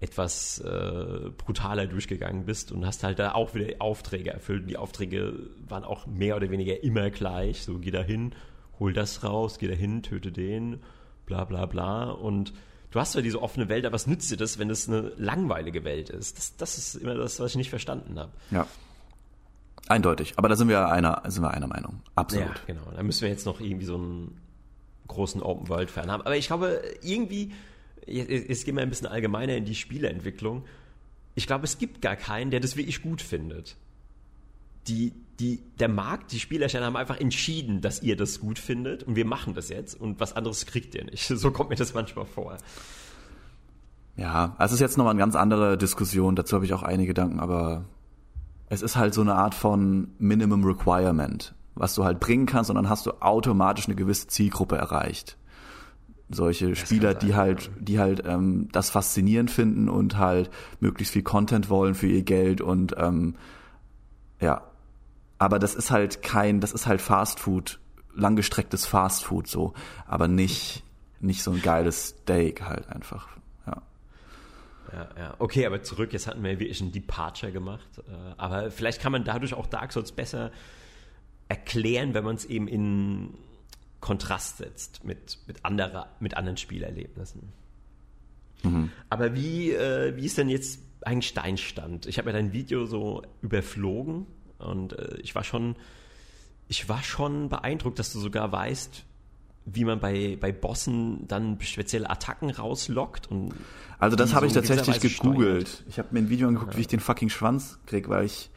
etwas 0.00 0.58
äh, 0.60 1.30
brutaler 1.36 1.86
durchgegangen 1.86 2.44
bist 2.44 2.70
und 2.70 2.84
hast 2.84 3.02
halt 3.02 3.18
da 3.18 3.32
auch 3.32 3.54
wieder 3.54 3.80
Aufträge 3.80 4.30
erfüllt. 4.30 4.62
Und 4.62 4.68
die 4.68 4.76
Aufträge 4.76 5.34
waren 5.68 5.84
auch 5.84 6.06
mehr 6.06 6.36
oder 6.36 6.50
weniger 6.50 6.82
immer 6.82 7.10
gleich. 7.10 7.62
So, 7.62 7.78
geh 7.78 7.90
da 7.90 8.02
hin, 8.02 8.32
hol 8.78 8.92
das 8.92 9.24
raus, 9.24 9.58
geh 9.58 9.68
da 9.68 9.74
hin, 9.74 10.02
töte 10.02 10.32
den, 10.32 10.80
bla 11.24 11.44
bla 11.44 11.64
bla. 11.66 12.10
Und 12.10 12.52
du 12.90 13.00
hast 13.00 13.12
zwar 13.12 13.22
diese 13.22 13.40
offene 13.40 13.68
Welt, 13.68 13.86
aber 13.86 13.94
was 13.94 14.06
nützt 14.06 14.30
dir 14.30 14.36
das, 14.36 14.58
wenn 14.58 14.68
es 14.68 14.88
eine 14.88 15.12
langweilige 15.16 15.84
Welt 15.84 16.10
ist? 16.10 16.36
Das, 16.36 16.56
das 16.56 16.78
ist 16.78 16.94
immer 16.96 17.14
das, 17.14 17.40
was 17.40 17.52
ich 17.52 17.56
nicht 17.56 17.70
verstanden 17.70 18.18
habe. 18.18 18.32
Ja. 18.50 18.66
Eindeutig. 19.88 20.34
Aber 20.36 20.48
da 20.48 20.56
sind 20.56 20.68
wir 20.68 20.88
einer, 20.88 21.22
sind 21.26 21.42
wir 21.42 21.52
einer 21.52 21.68
Meinung. 21.68 22.00
Absolut. 22.16 22.48
Ja, 22.48 22.54
genau. 22.66 22.82
Da 22.94 23.02
müssen 23.02 23.22
wir 23.22 23.28
jetzt 23.28 23.46
noch 23.46 23.60
irgendwie 23.60 23.86
so 23.86 23.94
einen 23.94 24.40
großen 25.06 25.42
Open 25.42 25.68
World 25.68 25.90
Fan 25.90 26.10
haben. 26.10 26.22
Aber 26.22 26.36
ich 26.36 26.46
glaube, 26.46 26.82
irgendwie, 27.02 27.52
jetzt, 28.06 28.48
jetzt 28.48 28.64
gehen 28.64 28.76
wir 28.76 28.82
ein 28.82 28.88
bisschen 28.88 29.06
allgemeiner 29.06 29.56
in 29.56 29.64
die 29.64 29.74
Spieleentwicklung. 29.74 30.64
Ich 31.34 31.46
glaube, 31.46 31.64
es 31.64 31.78
gibt 31.78 32.00
gar 32.00 32.16
keinen, 32.16 32.50
der 32.50 32.60
das 32.60 32.76
wirklich 32.76 33.02
gut 33.02 33.22
findet. 33.22 33.76
Die, 34.88 35.12
die, 35.40 35.60
der 35.78 35.88
Markt, 35.88 36.32
die 36.32 36.40
Spielersteller 36.40 36.86
haben 36.86 36.96
einfach 36.96 37.20
entschieden, 37.20 37.80
dass 37.80 38.02
ihr 38.02 38.16
das 38.16 38.40
gut 38.40 38.58
findet 38.58 39.02
und 39.02 39.16
wir 39.16 39.26
machen 39.26 39.54
das 39.54 39.68
jetzt 39.68 40.00
und 40.00 40.20
was 40.20 40.34
anderes 40.34 40.66
kriegt 40.66 40.94
ihr 40.94 41.04
nicht. 41.04 41.26
So 41.36 41.50
kommt 41.50 41.70
mir 41.70 41.76
das 41.76 41.92
manchmal 41.92 42.26
vor. 42.26 42.56
Ja, 44.16 44.54
also 44.56 44.72
es 44.72 44.76
ist 44.76 44.80
jetzt 44.80 44.96
nochmal 44.96 45.12
eine 45.12 45.20
ganz 45.20 45.36
andere 45.36 45.76
Diskussion, 45.76 46.36
dazu 46.36 46.54
habe 46.54 46.64
ich 46.64 46.72
auch 46.72 46.82
einige 46.82 47.08
Gedanken, 47.08 47.38
aber 47.38 47.84
es 48.68 48.80
ist 48.80 48.96
halt 48.96 49.12
so 49.12 49.20
eine 49.20 49.34
Art 49.34 49.54
von 49.54 50.08
Minimum 50.18 50.64
Requirement, 50.64 51.54
was 51.76 51.94
du 51.94 52.04
halt 52.04 52.18
bringen 52.18 52.46
kannst 52.46 52.70
und 52.70 52.76
dann 52.76 52.88
hast 52.88 53.06
du 53.06 53.12
automatisch 53.20 53.86
eine 53.86 53.94
gewisse 53.94 54.26
Zielgruppe 54.26 54.76
erreicht. 54.76 55.36
Solche 56.28 56.70
das 56.70 56.78
Spieler, 56.78 57.14
die 57.14 57.36
halt, 57.36 57.70
die 57.78 58.00
halt 58.00 58.24
ähm, 58.26 58.68
das 58.72 58.90
faszinierend 58.90 59.50
finden 59.50 59.88
und 59.88 60.18
halt 60.18 60.50
möglichst 60.80 61.12
viel 61.12 61.22
Content 61.22 61.70
wollen 61.70 61.94
für 61.94 62.08
ihr 62.08 62.22
Geld 62.22 62.60
und 62.60 62.96
ähm, 62.98 63.36
ja, 64.40 64.62
aber 65.38 65.58
das 65.58 65.74
ist 65.74 65.90
halt 65.90 66.22
kein, 66.22 66.60
das 66.60 66.72
ist 66.72 66.86
halt 66.86 67.00
Fast 67.00 67.38
Food, 67.38 67.78
langgestrecktes 68.14 68.86
Fast 68.86 69.24
Food 69.24 69.46
so, 69.46 69.74
aber 70.06 70.26
nicht, 70.26 70.82
nicht 71.20 71.42
so 71.42 71.52
ein 71.52 71.62
geiles 71.62 72.08
Steak 72.08 72.62
halt 72.62 72.88
einfach, 72.88 73.28
ja. 73.66 73.82
Ja, 74.92 75.08
ja. 75.16 75.34
Okay, 75.38 75.64
aber 75.64 75.82
zurück, 75.82 76.12
jetzt 76.12 76.26
hatten 76.26 76.42
wir 76.42 76.58
wirklich 76.58 76.80
ein 76.80 76.90
Departure 76.90 77.52
gemacht, 77.52 77.86
äh, 77.98 78.34
aber 78.36 78.70
vielleicht 78.72 79.00
kann 79.00 79.12
man 79.12 79.22
dadurch 79.22 79.54
auch 79.54 79.66
Dark 79.66 79.92
Souls 79.92 80.10
besser 80.10 80.50
erklären, 81.48 82.14
wenn 82.14 82.24
man 82.24 82.36
es 82.36 82.44
eben 82.44 82.68
in 82.68 83.34
Kontrast 84.00 84.58
setzt 84.58 85.04
mit, 85.04 85.38
mit, 85.46 85.64
anderer, 85.64 86.08
mit 86.20 86.36
anderen 86.36 86.56
Spielerlebnissen. 86.56 87.52
Mhm. 88.62 88.90
Aber 89.10 89.34
wie, 89.34 89.72
äh, 89.72 90.16
wie 90.16 90.26
ist 90.26 90.38
denn 90.38 90.48
jetzt 90.48 90.80
eigentlich 91.02 91.34
dein 91.34 91.56
Stand? 91.56 92.06
Ich 92.06 92.18
habe 92.18 92.30
ja 92.30 92.32
dein 92.32 92.52
Video 92.52 92.86
so 92.86 93.22
überflogen 93.42 94.26
und 94.58 94.92
äh, 94.92 95.18
ich 95.22 95.34
war 95.34 95.44
schon, 95.44 95.76
ich 96.68 96.88
war 96.88 97.02
schon 97.02 97.48
beeindruckt, 97.48 97.98
dass 97.98 98.12
du 98.12 98.20
sogar 98.20 98.50
weißt, 98.50 99.04
wie 99.66 99.84
man 99.84 99.98
bei, 99.98 100.38
bei 100.40 100.52
Bossen 100.52 101.26
dann 101.26 101.60
spezielle 101.60 102.08
Attacken 102.08 102.50
rauslockt 102.50 103.28
und 103.30 103.52
also 103.98 104.16
das 104.16 104.34
habe 104.34 104.48
so 104.48 104.60
ich 104.60 104.66
tatsächlich 104.66 105.18
gegoogelt. 105.18 105.68
Steuert. 105.68 105.84
Ich 105.88 105.98
habe 105.98 106.08
mir 106.12 106.20
ein 106.20 106.28
Video 106.28 106.48
angeguckt, 106.48 106.72
ja. 106.72 106.78
wie 106.78 106.82
ich 106.82 106.88
den 106.88 107.00
fucking 107.00 107.30
Schwanz 107.30 107.78
krieg, 107.86 108.08
weil 108.08 108.26
ich 108.26 108.50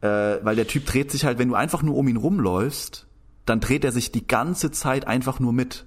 äh, 0.00 0.06
weil 0.42 0.56
der 0.56 0.66
Typ 0.66 0.86
dreht 0.86 1.10
sich 1.10 1.24
halt, 1.24 1.38
wenn 1.38 1.48
du 1.48 1.54
einfach 1.54 1.82
nur 1.82 1.96
um 1.96 2.08
ihn 2.08 2.16
rumläufst, 2.16 3.06
dann 3.46 3.60
dreht 3.60 3.84
er 3.84 3.92
sich 3.92 4.12
die 4.12 4.26
ganze 4.26 4.70
Zeit 4.70 5.06
einfach 5.06 5.40
nur 5.40 5.52
mit. 5.52 5.86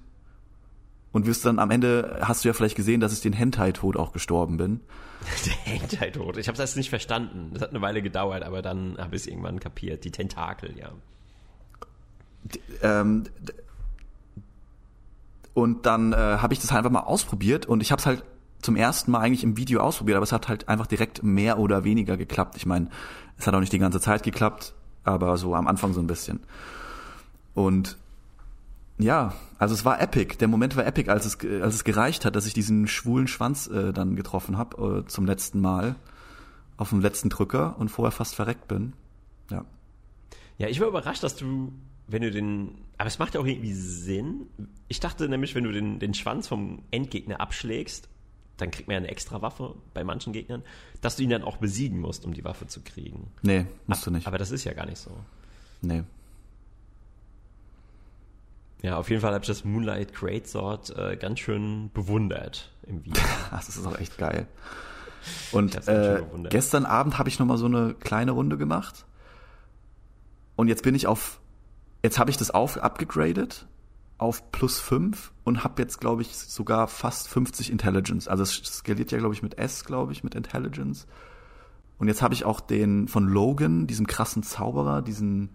Und 1.12 1.26
wirst 1.26 1.46
dann 1.46 1.60
am 1.60 1.72
Ende, 1.72 2.20
hast 2.22 2.44
du 2.44 2.50
ja 2.50 2.54
vielleicht 2.54 2.76
gesehen, 2.76 3.02
dass 3.02 3.12
ich 3.12 3.20
den 3.20 3.34
Hentai-Tod 3.34 3.98
auch 3.98 4.14
gestorben 4.14 4.58
bin. 4.58 4.80
Der 5.46 5.54
Hentai-Tod. 5.74 6.38
Ich 6.38 6.48
habe 6.48 6.58
das 6.58 6.76
nicht 6.76 6.90
verstanden. 6.90 7.52
Das 7.54 7.62
hat 7.62 7.72
eine 7.72 7.82
Weile 7.82 8.02
gedauert, 8.02 8.44
aber 8.44 8.62
dann 8.62 8.98
habe 8.98 9.16
ich 9.16 9.24
es 9.24 9.28
irgendwann 9.28 9.60
kapiert. 9.60 10.04
Die 10.06 10.12
Tentakel, 10.12 10.78
ja. 10.78 10.92
D 12.44 12.60
ähm, 12.82 13.26
und 15.54 15.86
dann 15.86 16.14
äh, 16.14 16.16
habe 16.16 16.54
ich 16.54 16.62
das 16.62 16.72
halt 16.72 16.80
einfach 16.80 16.92
mal 16.92 17.02
ausprobiert 17.08 17.66
und 17.66 17.82
ich 17.82 17.92
habe 17.92 18.00
es 18.00 18.06
halt 18.06 18.24
zum 18.62 18.76
ersten 18.76 19.12
Mal 19.12 19.20
eigentlich 19.20 19.44
im 19.44 19.58
Video 19.58 19.82
ausprobiert, 19.82 20.16
aber 20.16 20.24
es 20.24 20.32
hat 20.32 20.48
halt 20.48 20.70
einfach 20.70 20.88
direkt 20.88 21.24
mehr 21.24 21.60
oder 21.60 21.84
weniger 21.84 22.16
geklappt. 22.16 22.56
Ich 22.58 22.66
meine, 22.66 22.88
es 23.42 23.48
hat 23.48 23.54
auch 23.54 23.60
nicht 23.60 23.74
die 23.74 23.80
ganze 23.80 24.00
Zeit 24.00 24.24
geklappt, 24.24 24.74
aber 25.04 25.36
so 25.38 25.56
am 25.56 25.68
Anfang 25.68 25.94
so 25.94 26.00
ein 26.00 26.08
bisschen. 26.08 26.40
Und 27.54 27.98
ja, 29.00 29.34
also 29.58 29.74
es 29.74 29.84
war 29.84 30.00
epic. 30.00 30.38
Der 30.38 30.48
Moment 30.48 30.76
war 30.76 30.86
epic, 30.86 31.10
als 31.10 31.26
es, 31.26 31.38
als 31.62 31.76
es 31.76 31.84
gereicht 31.84 32.24
hat, 32.24 32.36
dass 32.36 32.46
ich 32.46 32.54
diesen 32.54 32.88
schwulen 32.88 33.28
Schwanz 33.28 33.68
äh, 33.68 33.94
dann 33.94 34.16
getroffen 34.16 34.58
habe 34.58 35.04
äh, 35.04 35.08
zum 35.08 35.26
letzten 35.26 35.60
Mal 35.60 35.96
auf 36.78 36.90
dem 36.90 37.02
letzten 37.02 37.30
Drücker 37.30 37.76
und 37.80 37.90
vorher 37.90 38.12
fast 38.12 38.36
verreckt 38.36 38.68
bin. 38.68 38.94
Ja. 39.50 39.66
Ja, 40.58 40.68
ich 40.68 40.80
war 40.80 40.88
überrascht, 40.88 41.24
dass 41.24 41.36
du, 41.36 41.74
wenn 42.08 42.22
du 42.22 42.30
den, 42.30 42.76
aber 42.98 43.08
es 43.08 43.18
macht 43.18 43.34
ja 43.34 43.42
auch 43.42 43.46
irgendwie 43.46 43.74
Sinn. 43.74 44.48
Ich 44.88 45.00
dachte 45.00 45.28
nämlich, 45.28 45.56
wenn 45.56 45.64
du 45.64 45.72
den, 45.72 45.98
den 45.98 46.14
Schwanz 46.14 46.48
vom 46.48 46.84
Endgegner 46.92 47.42
abschlägst, 47.42 48.08
dann 48.58 48.72
kriegt 48.72 48.88
man 48.88 48.94
ja 48.94 48.98
eine 49.00 49.10
extra 49.10 49.42
Waffe 49.42 49.76
bei 49.94 50.04
manchen 50.04 50.34
Gegnern, 50.34 50.64
dass 51.02 51.16
du 51.16 51.24
ihn 51.24 51.30
dann 51.30 51.44
auch 51.44 51.58
besiegen 51.58 52.00
musst, 52.00 52.26
um 52.26 52.34
die 52.34 52.44
Waffe 52.44 52.68
zu 52.68 52.82
kriegen. 52.82 53.32
Nee, 53.42 53.66
musst 53.88 54.06
du 54.06 54.12
nicht. 54.12 54.28
Aber 54.28 54.38
das 54.38 54.52
ist 54.52 54.64
ja 54.64 54.74
gar 54.74 54.86
nicht 54.86 55.00
so. 55.00 55.12
Nee. 55.82 56.04
Ja, 58.82 58.98
auf 58.98 59.10
jeden 59.10 59.22
Fall 59.22 59.34
habe 59.34 59.44
ich 59.44 59.48
das 59.48 59.64
Moonlight 59.64 60.14
Great 60.14 60.48
Sword 60.48 60.96
äh, 60.98 61.16
ganz 61.16 61.40
schön 61.40 61.92
bewundert 61.94 62.72
im 62.88 63.06
Video. 63.06 63.22
das 63.52 63.70
ist 63.70 63.86
auch 63.86 64.00
echt 64.00 64.18
geil. 64.18 64.48
Und 65.52 65.88
äh, 65.88 66.24
gestern 66.50 66.86
Abend 66.86 67.20
habe 67.20 67.30
ich 67.30 67.38
noch 67.38 67.46
mal 67.46 67.58
so 67.58 67.68
eine 67.68 67.94
kleine 67.94 68.32
Runde 68.32 68.58
gemacht. 68.58 69.06
Und 70.56 70.68
jetzt 70.68 70.84
bin 70.84 70.96
ich 70.96 71.08
auf, 71.08 71.40
jetzt 72.04 72.18
habe 72.18 72.32
ich 72.32 72.38
das 72.38 72.52
auf 72.52 72.78
abgegradet 72.78 73.68
auf 74.22 74.52
plus 74.52 74.80
5 74.80 75.32
und 75.44 75.64
habe 75.64 75.82
jetzt, 75.82 76.00
glaube 76.00 76.22
ich, 76.22 76.38
sogar 76.38 76.88
fast 76.88 77.28
50 77.28 77.72
Intelligence. 77.72 78.28
Also 78.28 78.44
es 78.44 78.62
skaliert 78.64 79.12
ja, 79.12 79.18
glaube 79.18 79.34
ich, 79.34 79.42
mit 79.42 79.58
S, 79.58 79.84
glaube 79.84 80.12
ich, 80.12 80.24
mit 80.24 80.36
Intelligence. 80.36 81.08
Und 81.98 82.08
jetzt 82.08 82.22
habe 82.22 82.34
ich 82.34 82.46
auch 82.46 82.60
den 82.60 83.08
von 83.08 83.28
Logan, 83.28 83.88
diesem 83.88 84.08
krassen 84.08 84.44
Zauberer, 84.44 85.02
diesen 85.02 85.50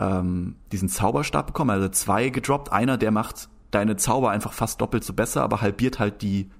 ähm, 0.00 0.56
diesen 0.72 0.88
Zauberstab 0.88 1.46
bekommen, 1.46 1.70
also 1.70 1.88
zwei 1.88 2.28
gedroppt. 2.28 2.72
Einer, 2.72 2.98
der 2.98 3.10
macht 3.10 3.48
deine 3.70 3.96
Zauber 3.96 4.30
einfach 4.30 4.52
fast 4.52 4.80
doppelt 4.80 5.04
so 5.04 5.12
besser, 5.12 5.42
aber 5.42 5.60
halbiert 5.60 5.98
halt 5.98 6.22
die 6.22 6.50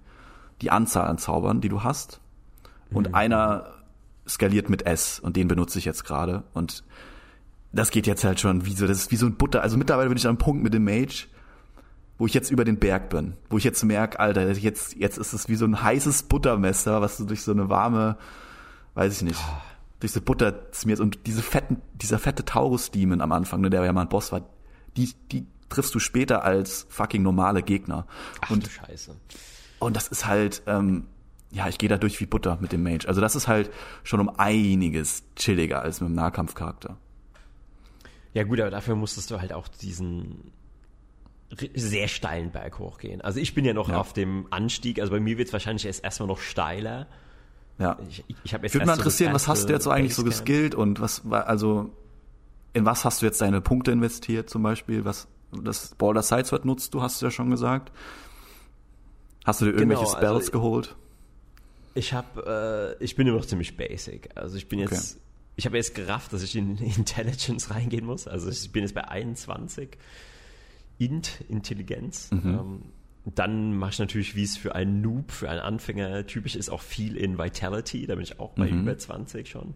die 0.62 0.70
Anzahl 0.70 1.06
an 1.06 1.18
Zaubern, 1.18 1.60
die 1.60 1.68
du 1.68 1.82
hast. 1.82 2.20
Und 2.90 3.08
mhm. 3.08 3.14
einer 3.14 3.72
skaliert 4.26 4.70
mit 4.70 4.86
S 4.86 5.20
und 5.20 5.36
den 5.36 5.48
benutze 5.48 5.78
ich 5.78 5.84
jetzt 5.84 6.04
gerade. 6.04 6.44
Und 6.54 6.84
das 7.74 7.90
geht 7.90 8.06
jetzt 8.06 8.24
halt 8.24 8.40
schon 8.40 8.66
wie 8.66 8.74
so, 8.74 8.86
das 8.86 8.98
ist 8.98 9.10
wie 9.10 9.16
so 9.16 9.26
ein 9.26 9.36
Butter. 9.36 9.62
Also 9.62 9.76
mittlerweile 9.76 10.08
bin 10.08 10.16
ich 10.16 10.24
an 10.24 10.30
einem 10.30 10.38
Punkt 10.38 10.62
mit 10.62 10.74
dem 10.74 10.84
Mage, 10.84 11.26
wo 12.18 12.26
ich 12.26 12.34
jetzt 12.34 12.50
über 12.50 12.64
den 12.64 12.78
Berg 12.78 13.10
bin, 13.10 13.34
wo 13.50 13.58
ich 13.58 13.64
jetzt 13.64 13.82
merke, 13.82 14.20
Alter, 14.20 14.50
jetzt, 14.52 14.94
jetzt 14.96 15.18
ist 15.18 15.32
es 15.32 15.48
wie 15.48 15.56
so 15.56 15.64
ein 15.64 15.82
heißes 15.82 16.24
Buttermesser, 16.24 17.00
was 17.00 17.16
du 17.16 17.24
durch 17.24 17.42
so 17.42 17.52
eine 17.52 17.68
warme, 17.68 18.16
weiß 18.94 19.16
ich 19.16 19.22
nicht, 19.22 19.40
oh. 19.40 19.62
durch 20.00 20.12
so 20.12 20.20
Butter 20.20 20.66
schmierst 20.72 21.02
und 21.02 21.26
diese 21.26 21.42
fetten, 21.42 21.78
dieser 21.94 22.18
fette 22.18 22.44
Taurus-Demon 22.44 23.20
am 23.20 23.32
Anfang, 23.32 23.60
ne, 23.60 23.70
der 23.70 23.84
ja 23.84 23.92
mal 23.92 24.02
ein 24.02 24.08
Boss 24.08 24.30
war, 24.30 24.42
die, 24.96 25.12
die 25.32 25.46
triffst 25.68 25.94
du 25.94 25.98
später 25.98 26.44
als 26.44 26.86
fucking 26.88 27.22
normale 27.22 27.62
Gegner. 27.62 28.06
Ach 28.40 28.50
und, 28.50 28.64
du 28.64 28.70
Scheiße. 28.70 29.16
Und 29.80 29.96
das 29.96 30.06
ist 30.06 30.26
halt, 30.26 30.62
ähm, 30.66 31.06
ja, 31.50 31.68
ich 31.68 31.78
gehe 31.78 31.88
da 31.88 31.96
durch 31.96 32.20
wie 32.20 32.26
Butter 32.26 32.58
mit 32.60 32.70
dem 32.70 32.84
Mage. 32.84 33.08
Also 33.08 33.20
das 33.20 33.34
ist 33.34 33.48
halt 33.48 33.70
schon 34.04 34.20
um 34.20 34.30
einiges 34.38 35.24
chilliger 35.34 35.82
als 35.82 36.00
mit 36.00 36.10
dem 36.10 36.14
Nahkampfcharakter. 36.14 36.96
Ja 38.34 38.42
gut, 38.42 38.60
aber 38.60 38.70
dafür 38.70 38.96
musstest 38.96 39.30
du 39.30 39.40
halt 39.40 39.52
auch 39.52 39.68
diesen 39.68 40.52
sehr 41.74 42.08
steilen 42.08 42.50
Berg 42.50 42.78
hochgehen. 42.78 43.20
Also 43.20 43.38
ich 43.38 43.54
bin 43.54 43.64
ja 43.64 43.72
noch 43.72 43.88
ja. 43.88 43.98
auf 43.98 44.12
dem 44.12 44.48
Anstieg, 44.50 45.00
also 45.00 45.12
bei 45.12 45.20
mir 45.20 45.38
wird 45.38 45.48
es 45.48 45.52
wahrscheinlich 45.52 45.86
erst 45.86 46.04
erstmal 46.04 46.26
noch 46.26 46.40
steiler. 46.40 47.06
Ja. 47.78 47.96
Ich, 48.08 48.24
ich 48.44 48.52
jetzt 48.52 48.74
Würde 48.74 48.86
mich 48.86 48.96
interessieren, 48.96 49.30
so 49.30 49.34
was 49.34 49.48
hast 49.48 49.68
du 49.68 49.72
jetzt 49.72 49.84
so 49.84 49.90
eigentlich 49.90 50.14
so 50.14 50.24
geskillt 50.24 50.74
und 50.74 51.00
was 51.00 51.28
war, 51.28 51.46
also 51.46 51.90
in 52.72 52.84
was 52.84 53.04
hast 53.04 53.22
du 53.22 53.26
jetzt 53.26 53.40
deine 53.40 53.60
Punkte 53.60 53.92
investiert 53.92 54.50
zum 54.50 54.62
Beispiel? 54.62 55.04
Was 55.04 55.28
das 55.52 55.94
Boulder 55.94 56.22
Sidesword 56.22 56.64
nutzt 56.64 56.92
du, 56.94 57.02
hast 57.02 57.22
du 57.22 57.26
ja 57.26 57.30
schon 57.30 57.50
gesagt. 57.50 57.92
Hast 59.44 59.60
du 59.60 59.66
dir 59.66 59.72
irgendwelche 59.72 60.04
genau, 60.04 60.16
Spells 60.16 60.34
also 60.34 60.52
geholt? 60.52 60.96
Ich 61.94 62.12
habe, 62.12 62.96
äh, 62.98 63.04
ich 63.04 63.14
bin 63.14 63.26
immer 63.26 63.36
noch 63.36 63.46
ziemlich 63.46 63.76
basic. 63.76 64.30
Also 64.34 64.56
ich 64.56 64.68
bin 64.68 64.80
jetzt, 64.80 65.16
okay. 65.16 65.20
Ich 65.56 65.66
habe 65.66 65.76
jetzt 65.76 65.94
gerafft, 65.94 66.32
dass 66.32 66.42
ich 66.42 66.56
in 66.56 66.76
Intelligence 66.96 67.70
reingehen 67.70 68.06
muss. 68.06 68.26
Also 68.26 68.50
ich 68.50 68.72
bin 68.72 68.82
jetzt 68.82 68.94
bei 68.94 69.06
21. 69.06 69.96
Int, 70.98 71.40
Intelligenz. 71.48 72.30
Mhm. 72.30 72.40
Ähm, 72.44 72.82
dann 73.34 73.76
mache 73.76 73.92
ich 73.92 73.98
natürlich, 73.98 74.36
wie 74.36 74.42
es 74.42 74.56
für 74.56 74.74
einen 74.74 75.00
Noob, 75.00 75.32
für 75.32 75.48
einen 75.48 75.60
Anfänger 75.60 76.26
typisch 76.26 76.56
ist, 76.56 76.68
auch 76.68 76.82
viel 76.82 77.16
in 77.16 77.38
Vitality. 77.38 78.06
Da 78.06 78.16
bin 78.16 78.24
ich 78.24 78.38
auch 78.38 78.52
bei 78.52 78.70
mhm. 78.70 78.82
über 78.82 78.98
20 78.98 79.48
schon. 79.48 79.74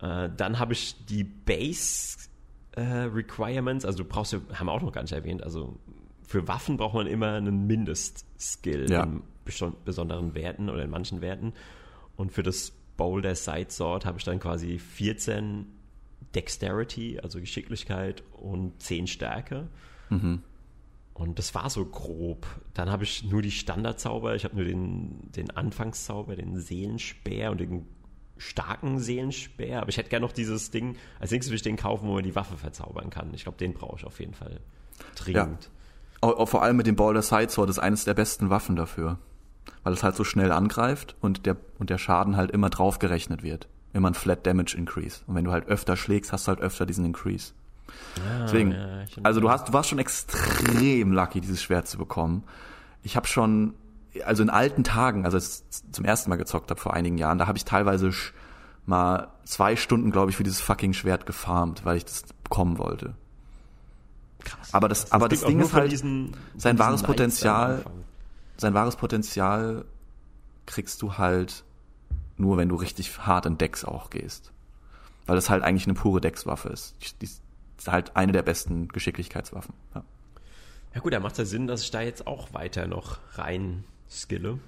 Äh, 0.00 0.30
dann 0.34 0.58
habe 0.58 0.72
ich 0.72 1.04
die 1.06 1.24
Base 1.24 2.28
äh, 2.72 2.82
Requirements. 2.82 3.84
Also 3.84 3.98
du 3.98 4.04
brauchst, 4.04 4.32
haben 4.32 4.66
wir 4.66 4.72
auch 4.72 4.80
noch 4.80 4.92
gar 4.92 5.02
nicht 5.02 5.12
erwähnt. 5.12 5.42
Also 5.42 5.78
für 6.26 6.48
Waffen 6.48 6.76
braucht 6.76 6.94
man 6.94 7.06
immer 7.06 7.34
einen 7.34 7.66
Mindestskill 7.66 8.90
ja. 8.90 9.04
in 9.04 9.22
besonderen 9.84 10.34
Werten 10.34 10.70
oder 10.70 10.84
in 10.84 10.90
manchen 10.90 11.20
Werten. 11.20 11.52
Und 12.16 12.32
für 12.32 12.42
das 12.42 12.72
Boulder 12.98 13.34
Side 13.34 13.70
Sword 13.70 14.04
habe 14.04 14.18
ich 14.18 14.24
dann 14.24 14.38
quasi 14.40 14.78
14 14.78 15.64
Dexterity, 16.34 17.18
also 17.20 17.40
Geschicklichkeit 17.40 18.22
und 18.32 18.82
10 18.82 19.06
Stärke. 19.06 19.68
Mhm. 20.10 20.42
Und 21.14 21.38
das 21.38 21.54
war 21.54 21.70
so 21.70 21.84
grob. 21.84 22.46
Dann 22.74 22.90
habe 22.90 23.04
ich 23.04 23.24
nur 23.24 23.40
die 23.40 23.50
Standardzauber. 23.50 24.34
Ich 24.34 24.44
habe 24.44 24.54
nur 24.54 24.64
den, 24.64 25.32
den 25.32 25.50
Anfangszauber, 25.50 26.36
den 26.36 26.60
Seelenspeer 26.60 27.50
und 27.50 27.58
den 27.60 27.86
starken 28.36 29.00
Seelenspeer. 29.00 29.80
Aber 29.80 29.88
ich 29.88 29.96
hätte 29.96 30.10
gerne 30.10 30.26
noch 30.26 30.32
dieses 30.32 30.70
Ding. 30.70 30.96
Als 31.18 31.30
nächstes 31.30 31.50
würde 31.50 31.56
ich 31.56 31.62
den 31.62 31.76
kaufen, 31.76 32.06
wo 32.06 32.14
man 32.14 32.22
die 32.22 32.34
Waffe 32.34 32.56
verzaubern 32.56 33.10
kann. 33.10 33.32
Ich 33.34 33.42
glaube, 33.42 33.58
den 33.58 33.74
brauche 33.74 33.96
ich 33.96 34.04
auf 34.04 34.20
jeden 34.20 34.34
Fall 34.34 34.60
dringend. 35.16 35.70
Ja. 36.22 36.46
Vor 36.46 36.62
allem 36.62 36.76
mit 36.76 36.86
dem 36.86 36.96
Boulder 36.96 37.22
Side 37.22 37.50
Sword 37.50 37.70
ist 37.70 37.78
eines 37.78 38.04
der 38.04 38.14
besten 38.14 38.50
Waffen 38.50 38.76
dafür. 38.76 39.18
Weil 39.82 39.92
es 39.92 40.02
halt 40.02 40.16
so 40.16 40.24
schnell 40.24 40.52
angreift 40.52 41.16
und 41.20 41.46
der, 41.46 41.56
und 41.78 41.90
der 41.90 41.98
Schaden 41.98 42.36
halt 42.36 42.50
immer 42.50 42.70
draufgerechnet 42.70 43.42
wird. 43.42 43.68
Immer 43.92 44.10
ein 44.10 44.14
Flat 44.14 44.46
Damage 44.46 44.76
Increase. 44.76 45.20
Und 45.26 45.34
wenn 45.34 45.44
du 45.44 45.52
halt 45.52 45.66
öfter 45.68 45.96
schlägst, 45.96 46.32
hast 46.32 46.46
du 46.46 46.50
halt 46.50 46.60
öfter 46.60 46.86
diesen 46.86 47.04
Increase. 47.04 47.52
Ah, 48.16 48.42
Deswegen, 48.42 48.72
ja, 48.72 49.04
also 49.22 49.40
du 49.40 49.50
hast, 49.50 49.68
du 49.68 49.72
warst 49.72 49.88
schon 49.88 49.98
extrem 49.98 51.12
lucky, 51.12 51.40
dieses 51.40 51.62
Schwert 51.62 51.88
zu 51.88 51.96
bekommen. 51.96 52.44
Ich 53.02 53.16
habe 53.16 53.26
schon, 53.26 53.74
also 54.24 54.42
in 54.42 54.50
alten 54.50 54.84
Tagen, 54.84 55.24
also 55.24 55.36
als 55.36 55.64
ich 55.70 55.92
zum 55.92 56.04
ersten 56.04 56.28
Mal 56.30 56.36
gezockt 56.36 56.70
habe 56.70 56.80
vor 56.80 56.94
einigen 56.94 57.16
Jahren, 57.18 57.38
da 57.38 57.46
habe 57.46 57.56
ich 57.56 57.64
teilweise 57.64 58.10
mal 58.84 59.28
zwei 59.44 59.76
Stunden, 59.76 60.10
glaube 60.10 60.30
ich, 60.30 60.36
für 60.36 60.44
dieses 60.44 60.60
fucking 60.60 60.92
Schwert 60.92 61.26
gefarmt, 61.26 61.84
weil 61.84 61.96
ich 61.96 62.04
das 62.04 62.24
bekommen 62.42 62.78
wollte. 62.78 63.14
Krass. 64.40 64.72
Aber 64.72 64.88
das, 64.88 65.02
das 65.02 65.12
aber 65.12 65.28
das 65.28 65.42
Ding 65.42 65.60
ist 65.60 65.72
halt, 65.72 65.92
sein 66.56 66.78
wahres 66.78 67.02
Potenzial, 67.02 67.84
sein 68.58 68.74
wahres 68.74 68.96
Potenzial 68.96 69.84
kriegst 70.66 71.00
du 71.02 71.16
halt 71.16 71.64
nur, 72.36 72.56
wenn 72.56 72.68
du 72.68 72.76
richtig 72.76 73.18
hart 73.18 73.46
in 73.46 73.58
Decks 73.58 73.84
auch 73.84 74.10
gehst. 74.10 74.52
Weil 75.26 75.36
das 75.36 75.50
halt 75.50 75.62
eigentlich 75.62 75.86
eine 75.86 75.94
pure 75.94 76.20
Deckswaffe 76.20 76.68
ist. 76.68 76.96
Die, 77.20 77.26
ist 77.26 77.42
halt 77.86 78.16
eine 78.16 78.32
der 78.32 78.42
besten 78.42 78.88
Geschicklichkeitswaffen. 78.88 79.74
Ja, 79.94 80.02
ja 80.94 81.00
gut, 81.00 81.12
da 81.12 81.20
macht 81.20 81.32
es 81.32 81.38
ja 81.38 81.44
Sinn, 81.44 81.66
dass 81.66 81.82
ich 81.82 81.90
da 81.90 82.00
jetzt 82.00 82.26
auch 82.26 82.52
weiter 82.52 82.86
noch 82.86 83.18
rein 83.34 83.84
skille. 84.10 84.58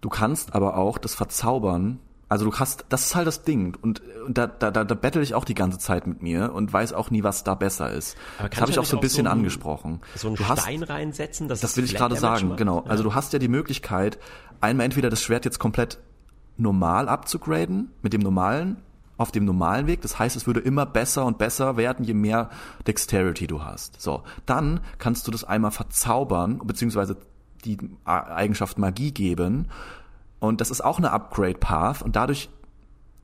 Du 0.00 0.08
kannst 0.08 0.54
aber 0.54 0.76
auch 0.76 0.98
das 0.98 1.14
Verzaubern, 1.14 1.98
also 2.28 2.44
du 2.44 2.56
hast, 2.58 2.84
das 2.90 3.06
ist 3.06 3.14
halt 3.14 3.26
das 3.26 3.42
Ding 3.42 3.76
und, 3.80 4.02
und 4.26 4.36
da, 4.36 4.46
da, 4.46 4.70
da, 4.70 4.84
da 4.84 4.94
bettel 4.94 5.22
ich 5.22 5.34
auch 5.34 5.44
die 5.44 5.54
ganze 5.54 5.78
Zeit 5.78 6.06
mit 6.06 6.22
mir 6.22 6.52
und 6.52 6.72
weiß 6.72 6.92
auch 6.92 7.10
nie, 7.10 7.22
was 7.22 7.44
da 7.44 7.54
besser 7.54 7.90
ist. 7.90 8.16
Aber 8.38 8.48
das 8.48 8.60
habe 8.60 8.70
ich 8.70 8.78
auch 8.78 8.84
so 8.84 8.96
ein 8.98 9.00
bisschen 9.00 9.24
so 9.24 9.30
ein, 9.30 9.38
angesprochen. 9.38 10.00
So 10.14 10.28
einen 10.28 10.36
du 10.36 10.44
Stein 10.44 10.82
hast, 10.82 10.90
reinsetzen, 10.90 11.48
das, 11.48 11.60
das 11.60 11.76
will 11.76 11.84
ich 11.84 11.94
gerade 11.94 12.16
sagen, 12.16 12.56
genau. 12.56 12.82
Ja. 12.84 12.90
Also 12.90 13.02
du 13.02 13.14
hast 13.14 13.32
ja 13.32 13.38
die 13.38 13.48
Möglichkeit, 13.48 14.18
einmal 14.60 14.84
entweder 14.84 15.10
das 15.10 15.22
Schwert 15.22 15.44
jetzt 15.44 15.58
komplett 15.58 15.98
normal 16.56 17.08
abzugraden 17.08 17.90
mit 18.02 18.12
dem 18.12 18.20
normalen 18.20 18.76
auf 19.18 19.32
dem 19.32 19.44
normalen 19.44 19.86
Weg. 19.86 20.00
Das 20.00 20.18
heißt, 20.18 20.36
es 20.36 20.46
würde 20.46 20.60
immer 20.60 20.86
besser 20.86 21.26
und 21.26 21.38
besser 21.38 21.76
werden, 21.76 22.04
je 22.04 22.14
mehr 22.14 22.50
Dexterity 22.86 23.48
du 23.48 23.64
hast. 23.64 24.00
So, 24.00 24.22
dann 24.46 24.80
kannst 24.98 25.26
du 25.26 25.32
das 25.32 25.44
einmal 25.44 25.72
verzaubern, 25.72 26.60
beziehungsweise 26.64 27.16
die 27.64 27.78
Eigenschaft 28.04 28.78
Magie 28.78 29.12
geben. 29.12 29.66
Und 30.40 30.60
das 30.60 30.70
ist 30.70 30.82
auch 30.82 30.98
eine 30.98 31.10
Upgrade-Path 31.10 32.02
und 32.02 32.16
dadurch 32.16 32.48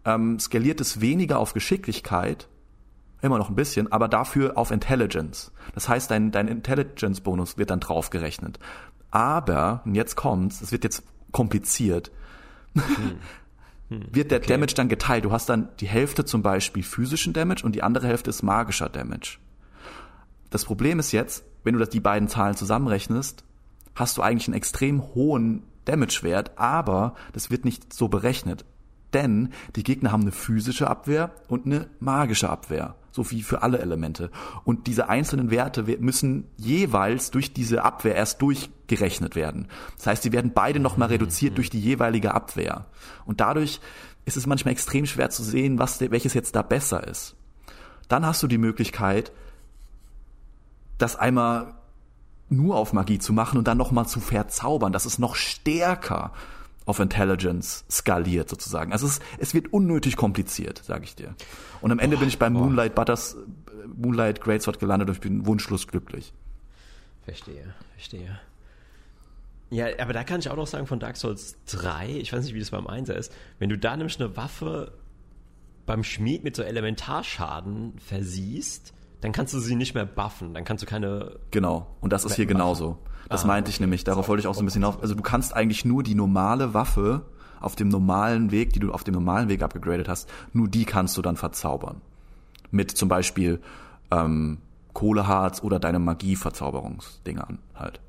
ähm, 0.04 0.38
skaliert 0.38 0.80
es 0.80 1.00
weniger 1.00 1.38
auf 1.38 1.54
Geschicklichkeit, 1.54 2.48
immer 3.22 3.38
noch 3.38 3.48
ein 3.48 3.54
bisschen, 3.54 3.90
aber 3.90 4.08
dafür 4.08 4.58
auf 4.58 4.70
Intelligence. 4.70 5.52
Das 5.74 5.88
heißt, 5.88 6.10
dein, 6.10 6.30
dein 6.30 6.48
Intelligence-Bonus 6.48 7.56
wird 7.56 7.70
dann 7.70 7.80
draufgerechnet. 7.80 8.58
Aber, 9.10 9.82
und 9.84 9.94
jetzt 9.94 10.16
kommt's, 10.16 10.60
es 10.60 10.72
wird 10.72 10.84
jetzt 10.84 11.04
kompliziert. 11.30 12.10
Hm. 12.74 13.18
Hm, 13.90 14.06
wird 14.10 14.30
der 14.30 14.38
okay. 14.38 14.48
Damage 14.48 14.74
dann 14.74 14.88
geteilt. 14.88 15.24
Du 15.24 15.32
hast 15.32 15.48
dann 15.48 15.68
die 15.80 15.86
Hälfte 15.86 16.24
zum 16.24 16.42
Beispiel 16.42 16.82
physischen 16.82 17.32
Damage 17.32 17.64
und 17.64 17.74
die 17.74 17.82
andere 17.82 18.06
Hälfte 18.06 18.30
ist 18.30 18.42
magischer 18.42 18.88
Damage. 18.88 19.38
Das 20.50 20.64
Problem 20.64 20.98
ist 20.98 21.12
jetzt, 21.12 21.44
wenn 21.64 21.74
du 21.74 21.80
das, 21.80 21.90
die 21.90 22.00
beiden 22.00 22.28
Zahlen 22.28 22.56
zusammenrechnest, 22.56 23.44
hast 23.94 24.16
du 24.16 24.22
eigentlich 24.22 24.48
einen 24.48 24.56
extrem 24.56 25.02
hohen 25.14 25.64
Damage-Wert, 25.84 26.52
aber 26.56 27.14
das 27.32 27.50
wird 27.50 27.64
nicht 27.64 27.92
so 27.92 28.08
berechnet. 28.08 28.64
Denn 29.12 29.50
die 29.76 29.84
Gegner 29.84 30.12
haben 30.12 30.22
eine 30.22 30.32
physische 30.32 30.88
Abwehr 30.88 31.30
und 31.48 31.66
eine 31.66 31.86
magische 32.00 32.48
Abwehr 32.48 32.96
so 33.14 33.30
wie 33.30 33.44
für 33.44 33.62
alle 33.62 33.78
Elemente. 33.78 34.28
Und 34.64 34.88
diese 34.88 35.08
einzelnen 35.08 35.52
Werte 35.52 35.84
müssen 36.00 36.48
jeweils 36.56 37.30
durch 37.30 37.52
diese 37.52 37.84
Abwehr 37.84 38.16
erst 38.16 38.42
durchgerechnet 38.42 39.36
werden. 39.36 39.68
Das 39.96 40.08
heißt, 40.08 40.22
sie 40.24 40.32
werden 40.32 40.50
beide 40.52 40.80
nochmal 40.80 41.08
reduziert 41.10 41.56
durch 41.56 41.70
die 41.70 41.80
jeweilige 41.80 42.34
Abwehr. 42.34 42.86
Und 43.24 43.40
dadurch 43.40 43.80
ist 44.24 44.36
es 44.36 44.48
manchmal 44.48 44.72
extrem 44.72 45.06
schwer 45.06 45.30
zu 45.30 45.44
sehen, 45.44 45.78
was, 45.78 46.00
welches 46.00 46.34
jetzt 46.34 46.56
da 46.56 46.62
besser 46.62 47.06
ist. 47.06 47.36
Dann 48.08 48.26
hast 48.26 48.42
du 48.42 48.48
die 48.48 48.58
Möglichkeit, 48.58 49.30
das 50.98 51.14
einmal 51.14 51.76
nur 52.48 52.76
auf 52.76 52.92
Magie 52.92 53.18
zu 53.18 53.32
machen 53.32 53.58
und 53.58 53.68
dann 53.68 53.78
nochmal 53.78 54.06
zu 54.06 54.20
verzaubern. 54.20 54.92
Das 54.92 55.06
ist 55.06 55.18
noch 55.18 55.34
stärker 55.34 56.32
of 56.86 57.00
Intelligence 57.00 57.84
skaliert 57.90 58.48
sozusagen. 58.48 58.92
Also 58.92 59.06
es, 59.06 59.20
es 59.38 59.54
wird 59.54 59.72
unnötig 59.72 60.16
kompliziert, 60.16 60.82
sage 60.84 61.04
ich 61.04 61.16
dir. 61.16 61.34
Und 61.80 61.92
am 61.92 61.98
Ende 61.98 62.16
boah, 62.16 62.20
bin 62.20 62.28
ich 62.28 62.38
beim 62.38 62.54
boah. 62.54 62.64
Moonlight 62.64 62.94
Butters, 62.94 63.36
Moonlight 63.96 64.40
Greatsword 64.40 64.78
gelandet 64.78 65.08
und 65.08 65.14
ich 65.14 65.20
bin 65.20 65.46
wunschlos 65.46 65.86
glücklich. 65.86 66.32
Verstehe, 67.24 67.74
verstehe. 67.92 68.38
Ja, 69.70 69.86
aber 69.98 70.12
da 70.12 70.24
kann 70.24 70.40
ich 70.40 70.50
auch 70.50 70.56
noch 70.56 70.66
sagen 70.66 70.86
von 70.86 71.00
Dark 71.00 71.16
Souls 71.16 71.56
3, 71.66 72.10
ich 72.10 72.32
weiß 72.32 72.44
nicht, 72.44 72.54
wie 72.54 72.60
das 72.60 72.70
beim 72.70 72.86
Einser 72.86 73.16
ist, 73.16 73.32
wenn 73.58 73.70
du 73.70 73.78
da 73.78 73.96
nämlich 73.96 74.20
eine 74.20 74.36
Waffe 74.36 74.92
beim 75.86 76.04
Schmied 76.04 76.44
mit 76.44 76.54
so 76.54 76.62
Elementarschaden 76.62 77.98
versiehst, 77.98 78.92
dann 79.24 79.32
kannst 79.32 79.54
du 79.54 79.58
sie 79.58 79.74
nicht 79.74 79.94
mehr 79.94 80.04
buffen, 80.04 80.52
dann 80.52 80.64
kannst 80.66 80.82
du 80.82 80.86
keine. 80.86 81.40
Genau, 81.50 81.86
und 82.02 82.12
das 82.12 82.26
ist 82.26 82.34
hier 82.34 82.44
genauso. 82.44 82.98
Das 83.30 83.44
ah, 83.44 83.46
meinte 83.46 83.70
ich 83.70 83.80
nämlich, 83.80 84.04
darauf 84.04 84.28
wollte 84.28 84.42
ich 84.42 84.46
auch 84.46 84.54
so 84.54 84.60
ein 84.60 84.66
bisschen 84.66 84.84
auf. 84.84 85.00
Also 85.00 85.14
du 85.14 85.22
kannst 85.22 85.56
eigentlich 85.56 85.86
nur 85.86 86.02
die 86.02 86.14
normale 86.14 86.74
Waffe 86.74 87.22
auf 87.58 87.74
dem 87.74 87.88
normalen 87.88 88.50
Weg, 88.50 88.74
die 88.74 88.80
du 88.80 88.92
auf 88.92 89.02
dem 89.02 89.14
normalen 89.14 89.48
Weg 89.48 89.62
abgegradet 89.62 90.10
hast, 90.10 90.28
nur 90.52 90.68
die 90.68 90.84
kannst 90.84 91.16
du 91.16 91.22
dann 91.22 91.36
verzaubern. 91.36 92.02
Mit 92.70 92.90
zum 92.90 93.08
Beispiel 93.08 93.62
ähm, 94.10 94.58
Kohleharz 94.92 95.62
oder 95.62 95.78
deine 95.78 96.00
Magie-Verzauberungsdingern 96.00 97.60
halt. 97.74 98.00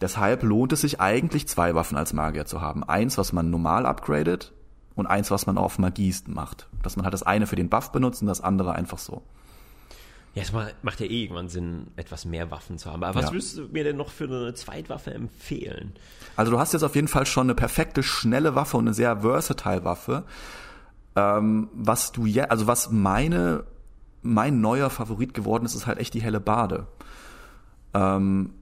Deshalb 0.00 0.44
lohnt 0.44 0.72
es 0.72 0.80
sich 0.80 0.98
eigentlich, 0.98 1.46
zwei 1.46 1.74
Waffen 1.74 1.98
als 1.98 2.14
Magier 2.14 2.46
zu 2.46 2.62
haben. 2.62 2.84
Eins, 2.84 3.18
was 3.18 3.34
man 3.34 3.50
normal 3.50 3.84
upgradet 3.84 4.54
und 4.94 5.06
eins, 5.06 5.30
was 5.30 5.46
man 5.46 5.58
auf 5.58 5.78
Magie 5.78 6.14
macht. 6.26 6.68
Dass 6.82 6.96
man 6.96 7.04
halt 7.04 7.14
das 7.14 7.22
eine 7.22 7.46
für 7.46 7.56
den 7.56 7.68
Buff 7.68 7.92
benutzt 7.92 8.22
und 8.22 8.28
das 8.28 8.40
andere 8.40 8.74
einfach 8.74 8.98
so. 8.98 9.22
Ja, 10.34 10.42
es 10.42 10.52
macht 10.52 11.00
ja 11.00 11.06
eh 11.06 11.24
irgendwann 11.24 11.48
Sinn, 11.48 11.88
etwas 11.96 12.24
mehr 12.24 12.50
Waffen 12.50 12.78
zu 12.78 12.90
haben. 12.90 13.04
Aber 13.04 13.14
was 13.18 13.26
Ja. 13.26 13.32
würdest 13.32 13.58
du 13.58 13.62
mir 13.68 13.84
denn 13.84 13.96
noch 13.98 14.08
für 14.08 14.24
eine 14.24 14.54
Zweitwaffe 14.54 15.12
empfehlen? 15.12 15.92
Also 16.36 16.50
du 16.50 16.58
hast 16.58 16.72
jetzt 16.72 16.84
auf 16.84 16.94
jeden 16.94 17.08
Fall 17.08 17.26
schon 17.26 17.46
eine 17.46 17.54
perfekte, 17.54 18.02
schnelle 18.02 18.54
Waffe 18.54 18.78
und 18.78 18.84
eine 18.86 18.94
sehr 18.94 19.20
versatile 19.20 19.84
Waffe. 19.84 20.24
Ähm, 21.16 21.68
was 21.74 22.12
du 22.12 22.24
ja, 22.24 22.44
also 22.44 22.66
was 22.66 22.90
meine, 22.90 23.64
mein 24.22 24.62
neuer 24.62 24.88
Favorit 24.88 25.34
geworden 25.34 25.66
ist, 25.66 25.74
ist 25.74 25.86
halt 25.86 25.98
echt 25.98 26.14
die 26.14 26.22
helle 26.22 26.40
Bade. 26.40 26.86
Ähm, 27.92 28.54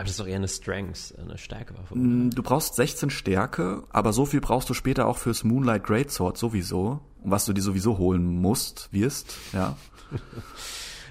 Aber 0.00 0.04
das 0.06 0.12
ist 0.12 0.20
doch 0.20 0.26
eher 0.26 0.36
eine 0.36 0.48
Strength, 0.48 1.14
eine 1.22 1.36
Stärkewaffe. 1.36 1.92
oder? 1.92 2.00
Mm, 2.00 2.30
Du 2.30 2.42
brauchst 2.42 2.74
16 2.74 3.10
Stärke, 3.10 3.82
aber 3.90 4.14
so 4.14 4.24
viel 4.24 4.40
brauchst 4.40 4.70
du 4.70 4.72
später 4.74 5.06
auch 5.06 5.18
fürs 5.18 5.44
Moonlight 5.44 5.84
Greatsword 5.84 6.38
sowieso, 6.38 7.00
was 7.22 7.44
du 7.44 7.52
dir 7.52 7.60
sowieso 7.60 7.98
holen 7.98 8.24
musst, 8.40 8.88
wirst, 8.92 9.36
ja. 9.52 9.76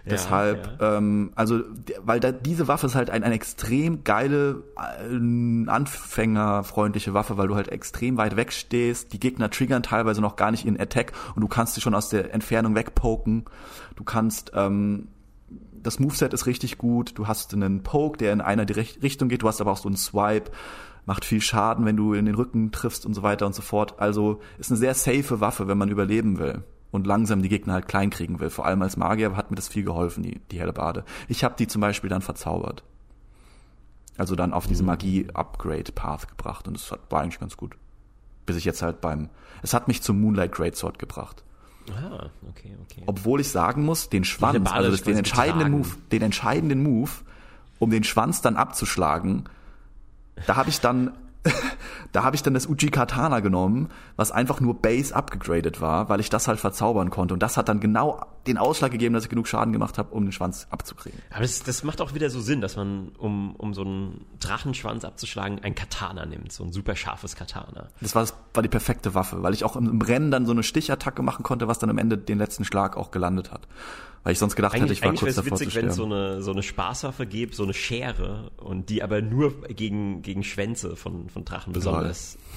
Deshalb, 0.09 0.79
ja. 0.81 0.97
ähm, 0.97 1.31
also, 1.35 1.61
weil 2.01 2.19
da, 2.19 2.31
diese 2.31 2.67
Waffe 2.67 2.87
ist 2.87 2.95
halt 2.95 3.11
ein, 3.11 3.23
eine 3.23 3.35
extrem 3.35 4.03
geile, 4.03 4.63
äh, 4.75 5.69
anfängerfreundliche 5.69 7.13
Waffe, 7.13 7.37
weil 7.37 7.47
du 7.47 7.55
halt 7.55 7.67
extrem 7.67 8.17
weit 8.17 8.35
weg 8.35 8.51
stehst. 8.51 9.13
Die 9.13 9.19
Gegner 9.19 9.51
triggern 9.51 9.83
teilweise 9.83 10.21
noch 10.21 10.35
gar 10.35 10.49
nicht 10.49 10.65
ihren 10.65 10.79
Attack 10.79 11.11
und 11.35 11.41
du 11.41 11.47
kannst 11.47 11.75
sie 11.75 11.81
schon 11.81 11.93
aus 11.93 12.09
der 12.09 12.33
Entfernung 12.33 12.73
wegpoken. 12.73 13.45
Du 13.97 14.03
kannst, 14.03 14.51
ähm, 14.55 15.09
das 15.83 15.99
Moveset 15.99 16.33
ist 16.33 16.45
richtig 16.45 16.77
gut. 16.77 17.17
Du 17.17 17.27
hast 17.27 17.53
einen 17.53 17.83
Poke, 17.83 18.17
der 18.17 18.33
in 18.33 18.41
einer 18.41 18.67
Richtung 18.67 19.29
geht. 19.29 19.41
Du 19.41 19.47
hast 19.47 19.61
aber 19.61 19.71
auch 19.71 19.77
so 19.77 19.89
einen 19.89 19.97
Swipe. 19.97 20.51
Macht 21.05 21.25
viel 21.25 21.41
Schaden, 21.41 21.85
wenn 21.85 21.97
du 21.97 22.13
in 22.13 22.25
den 22.25 22.35
Rücken 22.35 22.71
triffst 22.71 23.05
und 23.05 23.13
so 23.13 23.23
weiter 23.23 23.45
und 23.45 23.55
so 23.55 23.61
fort. 23.61 23.99
Also 23.99 24.41
ist 24.57 24.71
eine 24.71 24.77
sehr 24.77 24.93
safe 24.93 25.39
Waffe, 25.41 25.67
wenn 25.67 25.77
man 25.77 25.89
überleben 25.89 26.37
will 26.37 26.63
und 26.91 27.07
langsam 27.07 27.41
die 27.41 27.49
Gegner 27.49 27.73
halt 27.73 27.87
klein 27.87 28.09
kriegen 28.09 28.39
will. 28.39 28.49
Vor 28.49 28.65
allem 28.65 28.81
als 28.81 28.97
Magier 28.97 29.35
hat 29.35 29.51
mir 29.51 29.55
das 29.55 29.67
viel 29.67 29.83
geholfen, 29.83 30.23
die, 30.23 30.39
die 30.51 30.59
helle 30.59 30.73
Bade. 30.73 31.03
Ich 31.27 31.43
habe 31.43 31.55
die 31.57 31.67
zum 31.67 31.81
Beispiel 31.81 32.09
dann 32.09 32.21
verzaubert. 32.21 32.83
Also 34.17 34.35
dann 34.35 34.53
auf 34.53 34.67
diese 34.67 34.83
Magie-Upgrade-Path 34.83 36.27
gebracht 36.27 36.67
und 36.67 36.75
das 36.75 36.91
hat, 36.91 36.99
war 37.09 37.21
eigentlich 37.21 37.39
ganz 37.39 37.55
gut. 37.55 37.75
Bis 38.45 38.57
ich 38.57 38.65
jetzt 38.65 38.81
halt 38.81 39.01
beim, 39.01 39.29
es 39.61 39.73
hat 39.73 39.87
mich 39.87 40.01
zum 40.01 40.19
Moonlight 40.19 40.51
Greatsword 40.51 40.99
gebracht. 40.99 41.43
Ah, 41.91 42.29
okay, 42.49 42.75
okay. 42.83 43.03
Obwohl 43.05 43.41
ich 43.41 43.49
sagen 43.49 43.83
muss, 43.83 44.09
den 44.09 44.23
Schwanz, 44.23 44.69
also 44.71 45.03
den 45.03 45.17
entscheidenden. 45.17 45.71
Move, 45.71 45.89
den 46.11 46.21
entscheidenden 46.21 46.83
Move, 46.83 47.11
um 47.79 47.89
den 47.89 48.03
Schwanz 48.03 48.41
dann 48.41 48.55
abzuschlagen, 48.55 49.45
da 50.45 50.55
habe 50.55 50.69
ich 50.69 50.79
dann, 50.79 51.11
da 52.11 52.23
habe 52.23 52.35
ich 52.35 52.43
dann 52.43 52.53
das 52.53 52.67
Uji 52.67 52.89
Katana 52.89 53.39
genommen, 53.39 53.89
was 54.15 54.31
einfach 54.31 54.59
nur 54.59 54.81
Base 54.81 55.15
abgegradet 55.15 55.81
war, 55.81 56.09
weil 56.09 56.19
ich 56.19 56.29
das 56.29 56.47
halt 56.47 56.59
verzaubern 56.59 57.09
konnte. 57.09 57.33
Und 57.33 57.43
das 57.43 57.57
hat 57.57 57.69
dann 57.69 57.79
genau 57.79 58.25
den 58.47 58.57
Ausschlag 58.57 58.91
gegeben, 58.91 59.13
dass 59.13 59.25
ich 59.25 59.29
genug 59.29 59.47
Schaden 59.47 59.73
gemacht 59.73 59.97
habe, 59.97 60.13
um 60.13 60.25
den 60.25 60.31
Schwanz 60.31 60.67
abzukriegen. 60.71 61.19
Aber 61.29 61.41
das, 61.41 61.61
das 61.61 61.83
macht 61.83 62.01
auch 62.01 62.13
wieder 62.13 62.29
so 62.29 62.41
Sinn, 62.41 62.61
dass 62.61 62.75
man, 62.75 63.09
um, 63.17 63.55
um 63.55 63.73
so 63.73 63.81
einen 63.81 64.25
Drachenschwanz 64.39 65.05
abzuschlagen, 65.05 65.59
ein 65.63 65.75
Katana 65.75 66.25
nimmt. 66.25 66.51
So 66.51 66.63
ein 66.63 66.71
super 66.71 66.95
scharfes 66.95 67.35
Katana. 67.35 67.89
Das 68.01 68.15
war, 68.15 68.23
das 68.23 68.33
war 68.53 68.63
die 68.63 68.69
perfekte 68.69 69.13
Waffe, 69.13 69.43
weil 69.43 69.53
ich 69.53 69.63
auch 69.63 69.75
im, 69.75 69.89
im 69.89 70.01
Rennen 70.01 70.31
dann 70.31 70.45
so 70.45 70.51
eine 70.51 70.63
Stichattacke 70.63 71.21
machen 71.21 71.43
konnte, 71.43 71.67
was 71.67 71.79
dann 71.79 71.89
am 71.89 71.97
Ende 71.97 72.17
den 72.17 72.37
letzten 72.37 72.65
Schlag 72.65 72.97
auch 72.97 73.11
gelandet 73.11 73.51
hat. 73.51 73.67
Weil 74.23 74.33
ich 74.33 74.39
sonst 74.39 74.55
gedacht 74.55 74.73
hätte, 74.73 74.83
Eigentlich, 74.83 74.99
ich 74.99 75.05
war 75.05 75.13
kurz 75.13 75.35
davor 75.35 75.51
witzig, 75.59 75.69
zu 75.69 75.75
wenn 75.75 75.87
es 75.87 75.95
so 75.95 76.05
sterben. 76.05 76.31
eine, 76.31 76.41
so 76.41 76.51
eine 76.51 76.63
Spaßwaffe 76.63 77.25
gibt, 77.25 77.55
so 77.55 77.63
eine 77.63 77.73
Schere, 77.73 78.51
und 78.57 78.89
die 78.89 79.01
aber 79.01 79.21
nur 79.21 79.61
gegen, 79.69 80.21
gegen 80.21 80.43
Schwänze 80.43 80.95
von, 80.95 81.29
von 81.29 81.45
Drachen 81.45 81.73
besonders. 81.73 82.37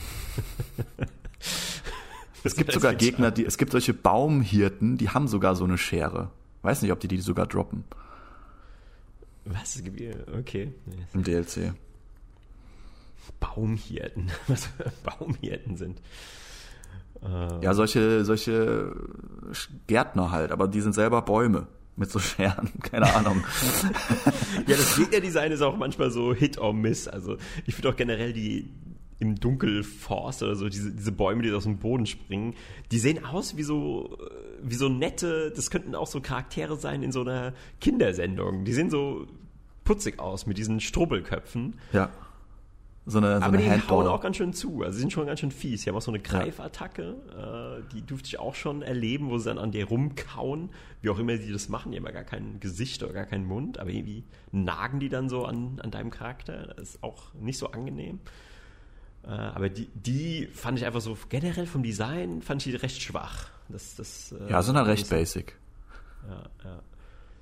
Es 2.45 2.57
gibt 2.57 2.73
sogar 2.73 2.95
Gegner, 2.95 3.31
die, 3.31 3.45
es 3.45 3.57
gibt 3.57 3.73
solche 3.73 3.95
Baumhirten, 3.95 4.99
die 4.99 5.11
haben 5.11 5.29
sogar 5.29 5.55
so 5.55 5.65
eine 5.65 5.79
Schere. 5.79 6.31
Weiß 6.63 6.83
nicht, 6.83 6.93
ob 6.93 7.01
die 7.01 7.09
die 7.09 7.19
sogar 7.19 7.47
droppen 7.47 7.85
Was? 9.45 9.83
Okay. 10.39 10.73
Im 11.13 11.23
DLC. 11.23 11.75
Baumhirten. 13.39 14.31
Was 14.49 14.69
Baumhirten 15.05 15.77
sind. 15.77 16.01
Äh, 17.25 17.65
Ja, 17.65 17.75
solche, 17.75 18.25
solche 18.25 18.95
Gärtner 19.87 20.31
halt, 20.31 20.53
aber 20.53 20.69
die 20.69 20.81
sind 20.81 20.95
selber 20.95 21.23
Bäume 21.23 21.67
mit 21.97 22.11
so 22.11 22.19
Scheren, 22.19 22.71
keine 22.83 23.15
Ahnung. 23.15 23.45
Ja, 24.67 24.77
das 24.77 24.97
Gegnerdesign 24.97 25.51
ist 25.53 25.63
auch 25.63 25.77
manchmal 25.77 26.11
so 26.11 26.33
Hit 26.35 26.59
or 26.59 26.73
Miss. 26.73 27.09
Also 27.09 27.37
ich 27.67 27.75
finde 27.75 27.89
auch 27.91 27.97
generell 27.97 28.33
die 28.33 28.69
im 29.19 29.39
Dunkelforst 29.39 30.43
oder 30.43 30.57
so, 30.57 30.69
diese, 30.69 30.91
diese 30.93 31.13
Bäume, 31.13 31.43
die 31.43 31.53
aus 31.53 31.63
dem 31.65 31.79
Boden 31.79 32.07
springen, 32.07 32.55
die 32.91 32.99
sehen 32.99 33.25
aus 33.25 33.57
wie 33.57 33.63
so, 33.63 34.17
äh, 34.21 34.31
wie 34.63 34.75
so 34.75 34.89
nette, 34.89 35.53
das 35.55 35.71
könnten 35.71 35.95
auch 35.95 36.07
so 36.09 36.21
Charaktere 36.21 36.77
sein 36.77 37.03
in 37.03 37.13
so 37.13 37.21
einer 37.23 37.53
Kindersendung. 37.81 38.65
Die 38.65 38.73
sehen 38.73 38.91
so 38.91 39.27
putzig 39.85 40.19
aus 40.19 40.47
mit 40.47 40.59
diesen 40.59 40.81
Strubbelköpfen. 40.81 41.75
ja. 41.93 42.11
So 43.05 43.19
eine, 43.19 43.39
so 43.39 43.43
Aber 43.43 43.47
eine 43.47 43.57
die 43.59 43.65
hauen 43.65 43.79
Handball. 43.81 44.09
auch 44.09 44.21
ganz 44.21 44.37
schön 44.37 44.53
zu. 44.53 44.83
Also 44.83 44.95
sie 44.95 45.01
sind 45.01 45.13
schon 45.13 45.27
ganz 45.27 45.41
schön 45.41 45.51
fies. 45.51 45.83
Die 45.83 45.89
haben 45.91 45.97
auch 45.97 46.03
so 46.03 46.13
eine 46.13 46.21
Greifattacke, 46.21 47.83
äh, 47.83 47.93
die 47.93 48.03
durfte 48.07 48.29
ich 48.29 48.39
auch 48.39 48.55
schon 48.55 48.83
erleben, 48.83 49.29
wo 49.29 49.39
sie 49.39 49.47
dann 49.47 49.59
an 49.59 49.73
dir 49.73 49.87
rumkauen. 49.87 50.71
Wie 51.01 51.09
auch 51.11 51.19
immer 51.19 51.37
die 51.37 51.51
das 51.53 51.69
machen. 51.69 51.91
Die 51.91 51.99
haben 51.99 52.05
ja 52.07 52.13
gar 52.13 52.23
kein 52.23 52.61
Gesicht 52.61 53.03
oder 53.03 53.13
gar 53.13 53.27
keinen 53.27 53.45
Mund, 53.47 53.79
aber 53.79 53.91
irgendwie 53.91 54.23
nagen 54.53 55.01
die 55.01 55.09
dann 55.09 55.29
so 55.29 55.45
an, 55.45 55.81
an 55.83 55.91
deinem 55.91 56.11
Charakter. 56.11 56.75
Das 56.77 56.91
ist 56.91 57.03
auch 57.03 57.35
nicht 57.35 57.59
so 57.59 57.73
angenehm. 57.73 58.21
Äh, 59.25 59.31
aber 59.31 59.69
die, 59.69 59.89
die 59.95 60.47
fand 60.53 60.79
ich 60.79 60.87
einfach 60.87 61.01
so, 61.01 61.17
generell 61.29 61.67
vom 61.67 61.83
Design 61.83 62.41
fand 62.41 62.65
ich 62.65 62.73
die 62.73 62.77
recht 62.79 63.03
schwach. 63.03 63.49
Das, 63.69 63.97
das, 63.97 64.33
äh, 64.33 64.49
Ja, 64.51 64.63
sind 64.63 64.77
halt 64.77 64.87
recht 64.87 65.09
basic. 65.11 65.57
ja, 66.29 66.43
ja. 66.65 66.79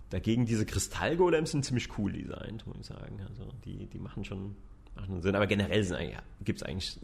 Dagegen 0.08 0.44
diese 0.46 0.64
Kristallgolems 0.66 1.52
sind 1.52 1.64
ziemlich 1.64 1.96
cool 1.98 2.12
designt, 2.12 2.66
muss 2.66 2.76
ich 2.80 2.86
sagen. 2.86 3.20
Also 3.28 3.44
die, 3.64 3.86
die 3.86 3.98
machen 3.98 4.24
schon, 4.24 4.56
machen 5.00 5.22
Sinn. 5.22 5.34
Aber 5.34 5.46
generell 5.46 5.84
gibt 6.44 6.60
es 6.60 6.66
eigentlich, 6.66 6.98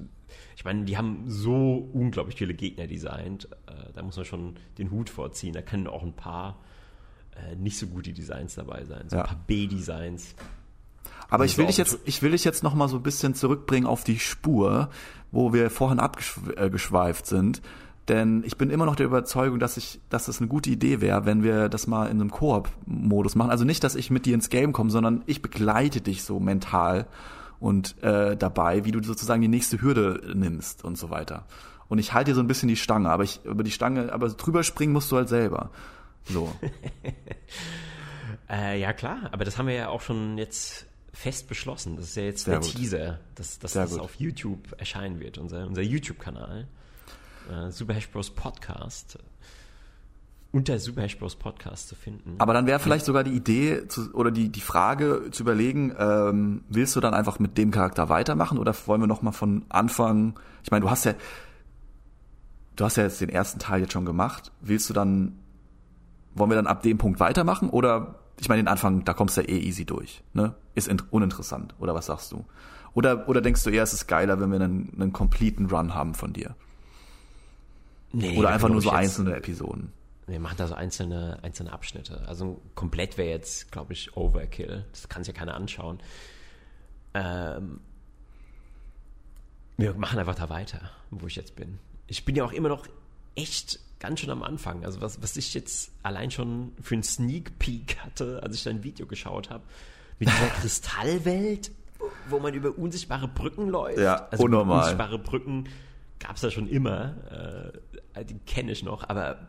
ich 0.56 0.64
meine, 0.64 0.84
die 0.84 0.96
haben 0.96 1.24
so 1.26 1.88
unglaublich 1.92 2.36
viele 2.36 2.54
Gegner 2.54 2.86
designt. 2.86 3.48
Äh, 3.66 3.92
da 3.94 4.02
muss 4.02 4.16
man 4.16 4.24
schon 4.24 4.56
den 4.78 4.90
Hut 4.90 5.10
vorziehen. 5.10 5.52
Da 5.52 5.62
können 5.62 5.86
auch 5.86 6.02
ein 6.02 6.14
paar 6.14 6.58
äh, 7.34 7.56
nicht 7.56 7.78
so 7.78 7.86
gute 7.86 8.12
Designs 8.12 8.54
dabei 8.54 8.84
sein. 8.84 9.08
So 9.08 9.16
Ja. 9.16 9.22
ein 9.22 9.28
paar 9.28 9.44
B-Designs. 9.46 10.34
Aber 11.28 11.44
Das 11.44 11.52
ich 11.52 11.58
will 11.58 11.66
dich 11.66 11.76
jetzt, 11.76 11.98
ich 12.04 12.22
will 12.22 12.30
dich 12.32 12.44
jetzt 12.44 12.62
noch 12.62 12.74
mal 12.74 12.88
so 12.88 12.96
ein 12.96 13.02
bisschen 13.02 13.34
zurückbringen 13.34 13.86
auf 13.86 14.04
die 14.04 14.18
Spur, 14.18 14.90
wo 15.32 15.52
wir 15.52 15.70
vorhin 15.70 15.98
abgeschweift 15.98 17.26
sind. 17.26 17.62
Denn 18.08 18.44
ich 18.46 18.56
bin 18.56 18.70
immer 18.70 18.86
noch 18.86 18.94
der 18.94 19.06
Überzeugung, 19.06 19.58
dass 19.58 19.76
ich, 19.76 20.00
dass 20.10 20.28
es 20.28 20.38
eine 20.38 20.46
gute 20.46 20.70
Idee 20.70 21.00
wäre, 21.00 21.26
wenn 21.26 21.42
wir 21.42 21.68
das 21.68 21.88
mal 21.88 22.06
in 22.06 22.20
einem 22.20 22.30
Koop-Modus 22.30 23.34
machen. 23.34 23.50
Also 23.50 23.64
nicht, 23.64 23.82
dass 23.82 23.96
ich 23.96 24.10
mit 24.10 24.26
dir 24.26 24.34
ins 24.34 24.48
Game 24.48 24.72
komme, 24.72 24.90
sondern 24.90 25.24
ich 25.26 25.42
begleite 25.42 26.00
dich 26.00 26.22
so 26.22 26.38
mental 26.38 27.06
und 27.66 28.00
äh, 28.00 28.36
dabei, 28.36 28.84
wie 28.84 28.92
du 28.92 29.02
sozusagen 29.02 29.42
die 29.42 29.48
nächste 29.48 29.80
Hürde 29.82 30.20
nimmst 30.36 30.84
und 30.84 30.96
so 30.96 31.10
weiter. 31.10 31.46
Und 31.88 31.98
ich 31.98 32.12
halte 32.12 32.30
dir 32.30 32.36
so 32.36 32.40
ein 32.40 32.46
bisschen 32.46 32.68
die 32.68 32.76
Stange, 32.76 33.10
aber 33.10 33.24
ich 33.24 33.44
über 33.44 33.64
die 33.64 33.72
Stange, 33.72 34.12
aber 34.12 34.28
drüber 34.28 34.62
springen 34.62 34.92
musst 34.92 35.10
du 35.10 35.16
halt 35.16 35.28
selber. 35.28 35.70
So. 36.24 36.52
Äh, 38.48 38.80
ja, 38.80 38.92
klar, 38.92 39.28
aber 39.32 39.44
das 39.44 39.58
haben 39.58 39.66
wir 39.66 39.74
ja 39.74 39.88
auch 39.88 40.02
schon 40.02 40.38
jetzt 40.38 40.86
fest 41.12 41.48
beschlossen. 41.48 41.96
Das 41.96 42.06
ist 42.06 42.16
ja 42.16 42.22
jetzt 42.22 42.44
Sehr 42.44 42.60
der 42.60 42.60
gut. 42.60 42.76
Teaser, 42.76 43.18
dass, 43.34 43.58
dass 43.58 43.72
das 43.72 43.90
gut. 43.90 44.00
auf 44.00 44.14
YouTube 44.20 44.78
erscheinen 44.78 45.18
wird, 45.18 45.38
unser, 45.38 45.66
unser 45.66 45.82
YouTube-Kanal. 45.82 46.68
Äh, 47.50 47.72
Super 47.72 47.94
Hash 47.94 48.08
Bros. 48.08 48.30
Podcast. 48.30 49.18
Unter 50.56 50.78
Super 50.78 51.06
Bros. 51.18 51.36
Podcast 51.36 51.88
zu 51.88 51.94
finden. 51.94 52.36
Aber 52.38 52.54
dann 52.54 52.66
wäre 52.66 52.78
vielleicht 52.78 53.04
sogar 53.04 53.24
die 53.24 53.32
Idee 53.32 53.88
zu, 53.88 54.14
oder 54.14 54.30
die, 54.30 54.48
die 54.48 54.62
Frage 54.62 55.28
zu 55.30 55.42
überlegen, 55.42 55.94
ähm, 55.98 56.62
willst 56.70 56.96
du 56.96 57.00
dann 57.00 57.12
einfach 57.12 57.38
mit 57.38 57.58
dem 57.58 57.70
Charakter 57.70 58.08
weitermachen 58.08 58.56
oder 58.56 58.74
wollen 58.86 59.02
wir 59.02 59.06
nochmal 59.06 59.34
von 59.34 59.66
Anfang, 59.68 60.38
ich 60.64 60.70
meine, 60.70 60.82
du 60.82 60.90
hast 60.90 61.04
ja, 61.04 61.12
du 62.76 62.84
hast 62.86 62.96
ja 62.96 63.02
jetzt 63.02 63.20
den 63.20 63.28
ersten 63.28 63.58
Teil 63.58 63.82
jetzt 63.82 63.92
schon 63.92 64.06
gemacht, 64.06 64.50
willst 64.62 64.88
du 64.88 64.94
dann, 64.94 65.38
wollen 66.34 66.50
wir 66.50 66.56
dann 66.56 66.66
ab 66.66 66.82
dem 66.82 66.96
Punkt 66.96 67.20
weitermachen 67.20 67.68
oder, 67.68 68.14
ich 68.40 68.48
meine, 68.48 68.62
den 68.62 68.68
Anfang, 68.68 69.04
da 69.04 69.12
kommst 69.12 69.36
du 69.36 69.42
ja 69.42 69.48
eh 69.48 69.58
easy 69.58 69.84
durch, 69.84 70.22
ne? 70.32 70.54
Ist 70.74 70.88
int- 70.88 71.04
uninteressant, 71.10 71.74
oder 71.78 71.94
was 71.94 72.06
sagst 72.06 72.32
du? 72.32 72.46
Oder, 72.94 73.28
oder 73.28 73.42
denkst 73.42 73.62
du 73.62 73.68
eher, 73.68 73.82
es 73.82 73.92
ist 73.92 74.06
geiler, 74.06 74.40
wenn 74.40 74.50
wir 74.50 74.58
einen, 74.60 74.90
einen 74.98 75.12
completen 75.12 75.66
Run 75.66 75.94
haben 75.94 76.14
von 76.14 76.32
dir? 76.32 76.56
Nee, 78.12 78.38
Oder 78.38 78.48
einfach 78.48 78.70
nur 78.70 78.80
so 78.80 78.88
einzelne 78.90 79.36
Episoden? 79.36 79.92
Wir 80.26 80.40
machen 80.40 80.56
da 80.58 80.66
so 80.66 80.74
einzelne, 80.74 81.38
einzelne 81.42 81.72
Abschnitte. 81.72 82.26
Also 82.26 82.60
komplett 82.74 83.16
wäre 83.16 83.28
jetzt, 83.28 83.70
glaube 83.70 83.92
ich, 83.92 84.16
Overkill. 84.16 84.84
Das 84.90 85.08
kann 85.08 85.22
sich 85.22 85.34
ja 85.34 85.38
keiner 85.38 85.54
anschauen. 85.54 86.00
Ähm, 87.14 87.80
wir 89.76 89.94
machen 89.94 90.18
einfach 90.18 90.34
da 90.34 90.48
weiter, 90.48 90.90
wo 91.10 91.26
ich 91.26 91.36
jetzt 91.36 91.54
bin. 91.54 91.78
Ich 92.08 92.24
bin 92.24 92.34
ja 92.34 92.44
auch 92.44 92.52
immer 92.52 92.68
noch 92.68 92.86
echt 93.36 93.78
ganz 94.00 94.20
schön 94.20 94.30
am 94.30 94.42
Anfang. 94.42 94.84
Also 94.84 95.00
was, 95.00 95.22
was 95.22 95.36
ich 95.36 95.54
jetzt 95.54 95.92
allein 96.02 96.30
schon 96.30 96.72
für 96.80 96.94
einen 96.94 97.02
Sneak 97.04 97.58
Peek 97.58 97.98
hatte, 97.98 98.42
als 98.42 98.56
ich 98.56 98.64
dein 98.64 98.82
Video 98.82 99.06
geschaut 99.06 99.50
habe, 99.50 99.62
mit 100.18 100.28
dieser 100.28 100.48
Kristallwelt, 100.60 101.70
wo 102.28 102.40
man 102.40 102.52
über 102.54 102.76
unsichtbare 102.76 103.28
Brücken 103.28 103.68
läuft. 103.68 103.98
Ja, 103.98 104.26
also 104.30 104.44
unnormal. 104.44 104.80
Unsichtbare 104.80 105.18
Brücken 105.18 105.68
gab 106.18 106.36
es 106.36 106.42
da 106.42 106.50
schon 106.50 106.68
immer. 106.68 107.72
Äh, 108.14 108.24
die 108.24 108.38
kenne 108.38 108.72
ich 108.72 108.82
noch, 108.82 109.08
aber 109.08 109.48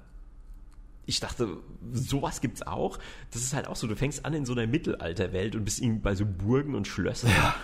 ich 1.07 1.19
dachte, 1.19 1.57
sowas 1.93 2.41
gibt's 2.41 2.61
auch. 2.61 2.99
Das 3.31 3.41
ist 3.41 3.53
halt 3.55 3.67
auch 3.67 3.75
so, 3.75 3.87
du 3.87 3.95
fängst 3.95 4.25
an 4.25 4.33
in 4.35 4.45
so 4.45 4.53
einer 4.53 4.67
Mittelalterwelt 4.67 5.55
und 5.55 5.63
bist 5.65 5.81
irgendwie 5.81 6.01
bei 6.01 6.13
so 6.15 6.25
Burgen 6.25 6.75
und 6.75 6.85
Schlössern. 6.87 7.31
Ja. 7.31 7.55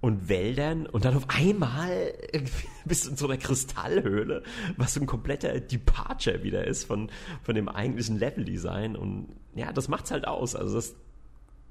Und 0.00 0.28
Wäldern 0.28 0.86
und 0.86 1.04
dann 1.04 1.16
auf 1.16 1.24
einmal 1.28 2.14
bist 2.84 3.06
du 3.06 3.10
in 3.10 3.16
so 3.16 3.26
einer 3.26 3.36
Kristallhöhle, 3.36 4.44
was 4.76 4.94
so 4.94 5.00
ein 5.00 5.06
kompletter 5.06 5.58
Departure 5.58 6.44
wieder 6.44 6.64
ist 6.68 6.84
von, 6.84 7.10
von 7.42 7.56
dem 7.56 7.68
eigentlichen 7.68 8.16
Leveldesign. 8.16 8.94
Und 8.96 9.26
ja, 9.56 9.72
das 9.72 9.88
macht's 9.88 10.12
halt 10.12 10.26
aus. 10.28 10.54
Also 10.54 10.76
das, 10.76 10.90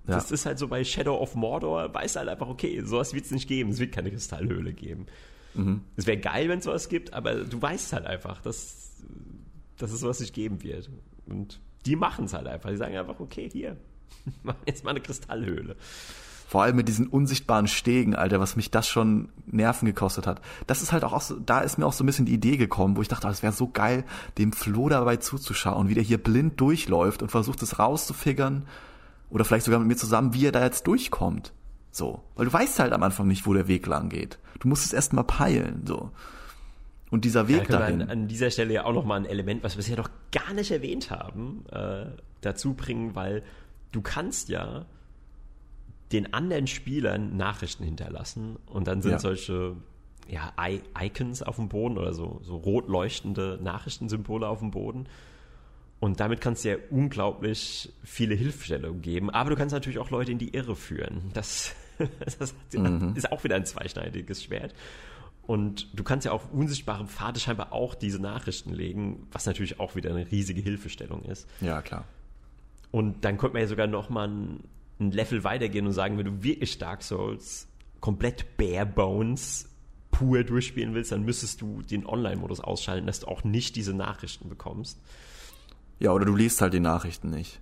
Ja. 0.08 0.16
das 0.16 0.32
ist 0.32 0.46
halt 0.46 0.60
so 0.60 0.68
bei 0.68 0.84
Shadow 0.84 1.16
of 1.18 1.36
Mordor, 1.36 1.94
weißt 1.94 2.16
du 2.16 2.20
halt 2.20 2.28
einfach, 2.30 2.50
okay, 2.50 2.82
sowas 2.84 3.14
wird's 3.14 3.32
nicht 3.32 3.48
geben. 3.48 3.70
Es 3.70 3.80
wird 3.80 3.94
keine 3.94 4.12
Kristallhöhle 4.12 4.74
geben. 4.74 5.06
Mhm. 5.54 5.82
Es 5.96 6.06
wäre 6.06 6.18
geil, 6.18 6.50
wenn 6.50 6.60
es 6.60 6.66
sowas 6.66 6.90
gibt, 6.90 7.14
aber 7.14 7.34
du 7.46 7.62
weißt 7.62 7.94
halt 7.94 8.06
einfach, 8.06 8.42
dass, 8.42 8.92
dass 9.78 9.92
es 9.92 10.00
sowas 10.00 10.20
nicht 10.20 10.34
geben 10.34 10.64
wird. 10.64 10.90
Und 11.28 11.60
die 11.86 11.96
machen 11.96 12.26
es 12.26 12.34
halt 12.34 12.48
einfach. 12.48 12.70
Die 12.70 12.78
sagen 12.78 12.96
einfach, 12.96 13.20
okay, 13.20 13.50
hier, 13.52 13.78
jetzt 14.66 14.84
mal 14.84 14.92
eine 14.92 15.02
Kristallhöhle. 15.02 15.76
Vor 16.48 16.64
allem 16.64 16.78
mit 16.78 16.88
diesen 16.88 17.08
unsichtbaren 17.08 17.68
Stegen, 17.68 18.16
Alter, 18.16 18.40
was 18.40 18.56
mich 18.56 18.72
das 18.72 18.88
schon 18.88 19.30
Nerven 19.46 19.86
gekostet 19.86 20.26
hat. 20.26 20.42
Das 20.66 20.82
ist 20.82 20.94
halt 20.94 21.04
auch, 21.04 21.20
so, 21.20 21.38
da 21.38 21.60
ist 21.60 21.78
mir 21.78 21.86
auch 21.86 21.92
so 21.92 22.06
ein 22.06 22.08
bisschen 22.08 22.26
die 22.26 22.34
Idee 22.34 22.56
gekommen, 22.56 22.96
wo 22.96 23.02
ich 23.02 23.10
dachte, 23.10 23.28
es 23.28 23.44
wäre 23.44 23.52
so 23.52 23.68
geil, 23.68 24.06
dem 24.38 24.54
Flo 24.54 24.88
dabei 24.88 25.18
zuzuschauen, 25.18 25.90
wie 25.90 25.94
der 25.94 26.04
hier 26.04 26.24
blind 26.24 26.60
durchläuft 26.62 27.22
und 27.22 27.30
versucht 27.30 27.62
es 27.64 27.80
rauszufigern 27.80 28.66
oder 29.30 29.44
vielleicht 29.44 29.66
sogar 29.66 29.80
mit 29.80 29.90
mir 29.90 29.98
zusammen, 29.98 30.34
wie 30.34 30.46
er 30.46 30.54
da 30.54 30.64
jetzt 30.64 30.88
durchkommt. 30.88 31.52
So. 31.92 32.24
Weil 32.36 32.46
du 32.46 32.54
weißt 32.54 32.80
halt 32.80 32.94
am 32.94 33.04
Anfang 33.04 33.28
nicht, 33.28 33.46
wo 33.46 33.54
der 33.54 33.68
Weg 33.68 33.86
lang 33.86 34.08
geht. 34.08 34.40
Du 34.60 34.70
musst 34.70 34.86
es 34.86 34.94
erst 34.94 35.12
mal 35.12 35.24
peilen, 35.24 35.84
so. 35.86 36.12
Und 37.10 37.24
dieser 37.26 37.48
Weg 37.48 37.60
Da 37.60 37.64
können 37.66 37.80
dahin. 37.80 38.02
an, 38.02 38.10
an 38.10 38.28
dieser 38.28 38.52
Stelle 38.52 38.74
ja 38.74 38.86
auch 38.86 38.94
nochmal 38.94 39.20
ein 39.20 39.26
Element, 39.26 39.64
was 39.64 39.74
wir 39.76 39.78
bisher 39.78 39.98
noch 39.98 40.10
gar 40.32 40.54
nicht 40.54 40.72
erwähnt 40.72 41.10
haben, 41.10 41.66
äh, 41.72 42.06
dazu 42.42 42.74
bringen, 42.74 43.16
weil 43.16 43.44
du 43.92 44.02
kannst 44.02 44.50
ja 44.50 44.86
den 46.12 46.34
anderen 46.34 46.68
Spielern 46.68 47.36
Nachrichten 47.38 47.84
hinterlassen 47.84 48.58
und 48.68 48.88
dann 48.88 49.02
sind 49.02 49.12
Ja. 49.14 49.20
solche 49.20 49.76
ja, 50.30 50.52
I 50.60 50.82
Icons 51.02 51.42
auf 51.42 51.56
dem 51.56 51.70
Boden 51.70 51.98
oder 51.98 52.14
so, 52.14 52.42
so 52.44 52.58
rot 52.58 52.90
leuchtende 52.90 53.58
Nachrichtensymbole 53.62 54.46
auf 54.48 54.60
dem 54.60 54.72
Boden. 54.72 55.08
Und 56.02 56.20
damit 56.20 56.42
kannst 56.42 56.66
du 56.66 56.70
ja 56.72 56.76
unglaublich 56.92 57.92
viele 58.04 58.36
Hilfestellungen 58.36 59.02
geben. 59.02 59.30
Aber 59.30 59.50
du 59.50 59.56
kannst 59.56 59.74
natürlich 59.74 59.98
auch 60.00 60.10
Leute 60.10 60.32
in 60.34 60.38
die 60.38 60.54
Irre 60.54 60.76
führen. 60.76 61.32
Das, 61.34 61.74
das 62.38 62.54
ist 63.16 63.32
auch 63.32 63.44
wieder 63.46 63.56
ein 63.56 63.66
zweischneidiges 63.66 64.44
Schwert. 64.44 64.76
Und 65.48 65.98
du 65.98 66.04
kannst 66.04 66.26
ja 66.26 66.34
auf 66.34 66.52
unsichtbarem 66.52 67.08
Pfade 67.08 67.40
scheinbar 67.40 67.72
auch 67.72 67.96
diese 67.96 68.22
Nachrichten 68.22 68.74
legen, 68.74 69.28
was 69.32 69.46
natürlich 69.46 69.80
auch 69.80 69.96
wieder 69.96 70.10
eine 70.10 70.30
riesige 70.30 70.62
Hilfestellung 70.62 71.24
ist. 71.24 71.48
Ja, 71.62 71.82
klar. 71.82 72.04
Und 72.92 73.24
dann 73.24 73.38
könnte 73.38 73.54
man 73.54 73.62
ja 73.62 73.68
sogar 73.68 73.88
noch 73.88 74.10
mal 74.10 74.28
ein, 74.28 74.64
ein 75.00 75.12
Level 75.12 75.46
weitergehen 75.46 75.88
und 75.88 75.94
sagen, 75.94 76.18
wenn 76.18 76.26
du 76.26 76.44
wirklich 76.44 76.78
Dark 76.78 77.02
Souls 77.02 77.68
komplett 78.02 78.58
bare 78.58 78.86
bones 78.86 79.70
pur 80.12 80.44
durchspielen 80.44 80.94
willst, 80.94 81.14
dann 81.14 81.24
müsstest 81.24 81.62
du 81.62 81.82
den 81.82 82.06
Online-Modus 82.06 82.60
ausschalten, 82.60 83.08
dass 83.08 83.22
du 83.22 83.28
auch 83.28 83.44
nicht 83.44 83.76
diese 83.78 83.94
Nachrichten 83.94 84.50
bekommst. 84.50 85.00
Ja, 86.00 86.12
oder 86.12 86.26
du 86.26 86.36
liest 86.36 86.62
halt 86.62 86.74
die 86.74 86.80
Nachrichten 86.80 87.30
nicht. 87.30 87.62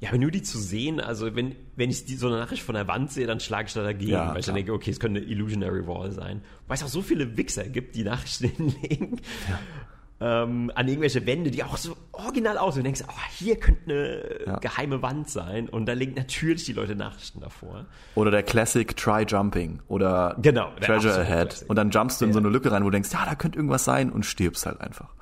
Ja, 0.00 0.10
aber 0.10 0.18
nur 0.18 0.30
die 0.30 0.42
zu 0.42 0.58
sehen, 0.58 1.00
also 1.00 1.34
wenn, 1.34 1.56
wenn 1.74 1.88
ich 1.88 2.04
die, 2.04 2.16
so 2.16 2.26
eine 2.28 2.36
Nachricht 2.38 2.62
von 2.62 2.74
der 2.74 2.86
Wand 2.86 3.10
sehe, 3.12 3.26
dann 3.26 3.40
schlage 3.40 3.68
ich 3.68 3.72
da 3.72 3.82
dagegen, 3.82 4.10
Ja, 4.10 4.28
weil 4.30 4.40
ich 4.40 4.46
dann 4.46 4.54
klar. 4.54 4.56
denke, 4.56 4.72
okay, 4.74 4.90
es 4.90 5.00
könnte 5.00 5.20
eine 5.20 5.28
Illusionary 5.30 5.86
Wall 5.86 6.12
sein. 6.12 6.42
Weil 6.66 6.76
es 6.76 6.82
auch 6.82 6.88
so 6.88 7.00
viele 7.00 7.36
Wichser 7.38 7.64
gibt, 7.64 7.94
die 7.96 8.04
Nachrichten 8.04 8.48
hinlegen 8.56 9.20
ähm, 10.18 10.72
an 10.74 10.88
irgendwelche 10.88 11.26
Wände, 11.26 11.50
die 11.50 11.62
auch 11.62 11.76
so 11.76 11.94
original 12.12 12.56
aussehen. 12.56 12.84
Du 12.84 12.84
denkst, 12.84 13.02
oh, 13.06 13.12
hier 13.32 13.56
könnte 13.56 13.84
eine 14.46 14.46
Ja. 14.52 14.58
geheime 14.60 15.02
Wand 15.02 15.28
sein 15.28 15.68
und 15.68 15.86
da 15.86 15.92
legen 15.92 16.14
natürlich 16.14 16.64
die 16.64 16.72
Leute 16.72 16.94
Nachrichten 16.96 17.40
davor. 17.40 17.84
Oder 18.14 18.30
der 18.30 18.42
Classic 18.42 18.96
Try 18.96 19.24
Jumping 19.28 19.80
oder 19.88 20.36
Genau, 20.40 20.70
Treasure 20.80 21.14
Ahead. 21.20 21.48
Classic. 21.50 21.68
Und 21.70 21.76
dann 21.76 21.90
jumpst 21.90 22.20
du 22.20 22.24
in 22.24 22.32
so 22.32 22.38
Ja. 22.38 22.44
eine 22.44 22.52
Lücke 22.52 22.72
rein, 22.72 22.82
wo 22.82 22.86
du 22.86 22.92
denkst, 22.92 23.10
ja, 23.12 23.26
da 23.26 23.34
könnte 23.34 23.58
irgendwas 23.58 23.84
sein 23.84 24.10
und 24.10 24.24
stirbst 24.24 24.64
halt 24.64 24.80
einfach. 24.80 25.14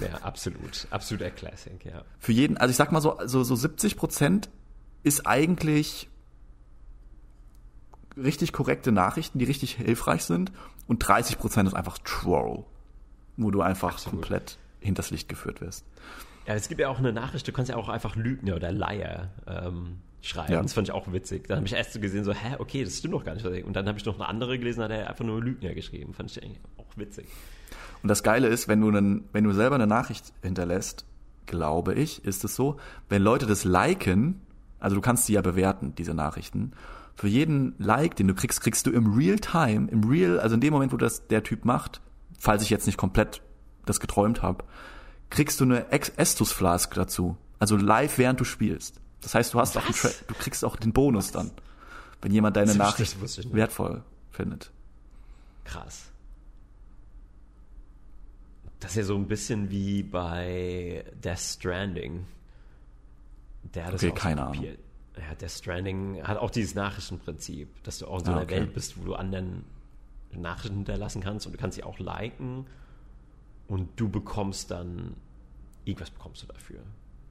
Ja, 0.00 0.18
absolut. 0.22 0.86
Absoluter 0.90 1.30
Classic, 1.30 1.84
ja. 1.84 2.04
Für 2.18 2.32
jeden, 2.32 2.56
also 2.56 2.70
ich 2.70 2.76
sag 2.76 2.92
mal 2.92 3.00
so, 3.00 3.18
so, 3.24 3.44
so 3.44 3.54
70 3.54 3.96
Prozent 3.96 4.50
ist 5.02 5.26
eigentlich 5.26 6.08
richtig 8.16 8.52
korrekte 8.52 8.92
Nachrichten, 8.92 9.38
die 9.38 9.44
richtig 9.44 9.74
hilfreich 9.74 10.24
sind. 10.24 10.52
Und 10.86 10.98
30 10.98 11.38
Prozent 11.38 11.68
ist 11.68 11.74
einfach 11.74 11.98
Troll, 11.98 12.64
wo 13.36 13.50
du 13.50 13.62
einfach 13.62 13.94
Absolut. 13.94 14.20
komplett 14.20 14.58
hinters 14.80 15.10
Licht 15.10 15.28
geführt 15.28 15.60
wirst. 15.60 15.84
Ja, 16.46 16.54
es 16.54 16.68
gibt 16.68 16.80
ja 16.80 16.88
auch 16.88 16.98
eine 16.98 17.12
Nachricht, 17.12 17.48
du 17.48 17.52
kannst 17.52 17.70
ja 17.70 17.76
auch 17.76 17.88
einfach 17.88 18.16
Lügner 18.16 18.56
oder 18.56 18.70
Liar 18.70 19.30
ähm, 19.46 20.00
schreiben. 20.20 20.52
Ja. 20.52 20.62
Das 20.62 20.74
fand 20.74 20.88
ich 20.88 20.94
auch 20.94 21.10
witzig. 21.10 21.48
Dann 21.48 21.58
habe 21.58 21.66
ich 21.66 21.72
erst 21.72 21.94
so 21.94 22.00
gesehen, 22.00 22.24
so, 22.24 22.32
hä, 22.34 22.56
okay, 22.58 22.84
das 22.84 22.98
stimmt 22.98 23.14
doch 23.14 23.24
gar 23.24 23.34
nicht. 23.34 23.46
Und 23.64 23.74
dann 23.74 23.88
habe 23.88 23.98
ich 23.98 24.04
noch 24.04 24.16
eine 24.16 24.28
andere 24.28 24.58
gelesen, 24.58 24.80
da 24.80 24.84
hat 24.84 24.90
er 24.90 25.08
einfach 25.08 25.24
nur 25.24 25.42
Lügner 25.42 25.74
geschrieben. 25.74 26.12
Fand 26.12 26.30
ich 26.30 26.42
eigentlich 26.42 26.60
auch 26.76 26.96
witzig. 26.96 27.26
Und 28.02 28.08
das 28.08 28.22
Geile 28.22 28.48
ist, 28.48 28.68
wenn 28.68 28.80
du, 28.80 28.88
einen, 28.88 29.24
wenn 29.32 29.44
du 29.44 29.52
selber 29.52 29.76
eine 29.76 29.86
Nachricht 29.86 30.32
hinterlässt, 30.42 31.04
glaube 31.46 31.94
ich, 31.94 32.24
ist 32.24 32.44
es 32.44 32.54
so, 32.54 32.76
wenn 33.08 33.22
Leute 33.22 33.46
das 33.46 33.64
liken, 33.64 34.40
also 34.80 34.96
du 34.96 35.02
kannst 35.02 35.28
die 35.28 35.34
ja 35.34 35.40
bewerten, 35.40 35.94
diese 35.96 36.14
Nachrichten, 36.14 36.72
für 37.16 37.28
jeden 37.28 37.74
Like, 37.78 38.16
den 38.16 38.28
du 38.28 38.34
kriegst, 38.34 38.60
kriegst 38.60 38.86
du 38.86 38.90
im 38.90 39.14
Real 39.14 39.38
Time, 39.38 39.88
im 39.90 40.04
Real, 40.04 40.40
also 40.40 40.54
in 40.54 40.60
dem 40.60 40.72
Moment, 40.72 40.92
wo 40.92 40.96
das 40.96 41.26
der 41.28 41.42
Typ 41.42 41.64
macht, 41.64 42.00
falls 42.38 42.62
ich 42.62 42.70
jetzt 42.70 42.86
nicht 42.86 42.98
komplett 42.98 43.40
das 43.86 44.00
geträumt 44.00 44.42
habe, 44.42 44.64
kriegst 45.30 45.60
du 45.60 45.64
eine 45.64 45.90
Ex 45.90 46.08
Estus 46.10 46.52
Flask 46.52 46.92
dazu. 46.94 47.36
Also 47.58 47.76
live, 47.76 48.18
während 48.18 48.40
du 48.40 48.44
spielst. 48.44 49.00
Das 49.20 49.34
heißt, 49.34 49.54
du 49.54 49.60
hast 49.60 49.76
auch 49.78 49.84
einen 49.84 49.94
Was? 49.94 50.18
Tra 50.18 50.24
du 50.26 50.34
kriegst 50.34 50.64
auch 50.64 50.76
den 50.76 50.92
Bonus 50.92 51.30
dann, 51.30 51.50
wenn 52.20 52.32
jemand 52.32 52.56
deine 52.56 52.74
Nachricht 52.74 53.16
wertvoll 53.54 54.02
findet. 54.30 54.70
Krass. 55.64 56.10
Das 58.84 58.92
ist 58.92 58.96
ja 58.96 59.04
so 59.04 59.16
ein 59.16 59.26
bisschen 59.26 59.70
wie 59.70 60.02
bei 60.02 61.04
Death 61.14 61.38
Stranding. 61.38 62.26
Der 63.74 63.86
hat 63.86 63.94
das 63.94 64.02
Okay, 64.02 64.10
so 64.10 64.14
keine 64.14 64.46
Ahnung. 64.46 64.62
Ja, 64.62 65.34
Death 65.40 65.50
Stranding 65.50 66.22
hat 66.22 66.36
auch 66.36 66.50
dieses 66.50 66.74
Nachrichtenprinzip, 66.74 67.82
dass 67.82 67.98
du 67.98 68.06
auch 68.06 68.18
in 68.18 68.26
so 68.26 68.32
Ah, 68.32 68.34
einer 68.34 68.44
okay. 68.44 68.56
Welt 68.56 68.74
bist, 68.74 68.98
wo 69.00 69.04
du 69.04 69.14
anderen 69.14 69.64
Nachrichten 70.32 70.76
hinterlassen 70.76 71.22
kannst 71.22 71.46
und 71.46 71.52
du 71.54 71.58
kannst 71.58 71.76
sie 71.76 71.82
auch 71.82 71.98
liken 71.98 72.66
und 73.68 73.88
du 73.98 74.10
bekommst 74.10 74.70
dann 74.70 75.16
irgendwas 75.86 76.10
bekommst 76.10 76.42
du 76.42 76.46
dafür. 76.48 76.80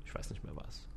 Ich 0.05 0.15
weiß 0.15 0.31
nicht 0.31 0.43
mehr 0.43 0.55
was. 0.55 0.87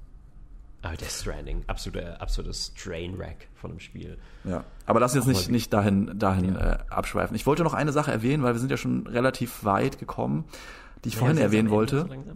Aber 0.83 0.97
Death 0.97 1.11
Stranding, 1.11 1.65
absoluter, 1.67 2.21
absolutes 2.21 2.73
Trainwreck 2.75 3.49
von 3.55 3.71
dem 3.73 3.81
Spiel. 3.81 4.19
Ja, 4.45 4.63
aber 4.85 5.01
lass 5.01 5.17
uns 5.17 5.27
jetzt 5.27 5.37
nicht, 5.37 5.51
nicht 5.51 5.73
dahin, 5.73 6.17
dahin 6.19 6.55
Ja. 6.55 6.73
äh, 6.75 6.79
abschweifen. 6.91 7.35
Ich 7.35 7.47
wollte 7.47 7.65
noch 7.65 7.75
eine 7.75 7.93
Sache 7.93 8.13
erwähnen, 8.13 8.43
weil 8.43 8.55
wir 8.55 8.61
sind 8.61 8.71
ja 8.71 8.77
schon 8.77 9.07
relativ 9.07 9.65
weit 9.65 9.99
gekommen, 9.99 10.45
die 11.05 11.09
ich 11.09 11.17
vorhin 11.17 11.39
Ja, 11.39 11.45
erwähnen 11.45 11.69
langsam, 11.69 12.09
wollte. 12.09 12.27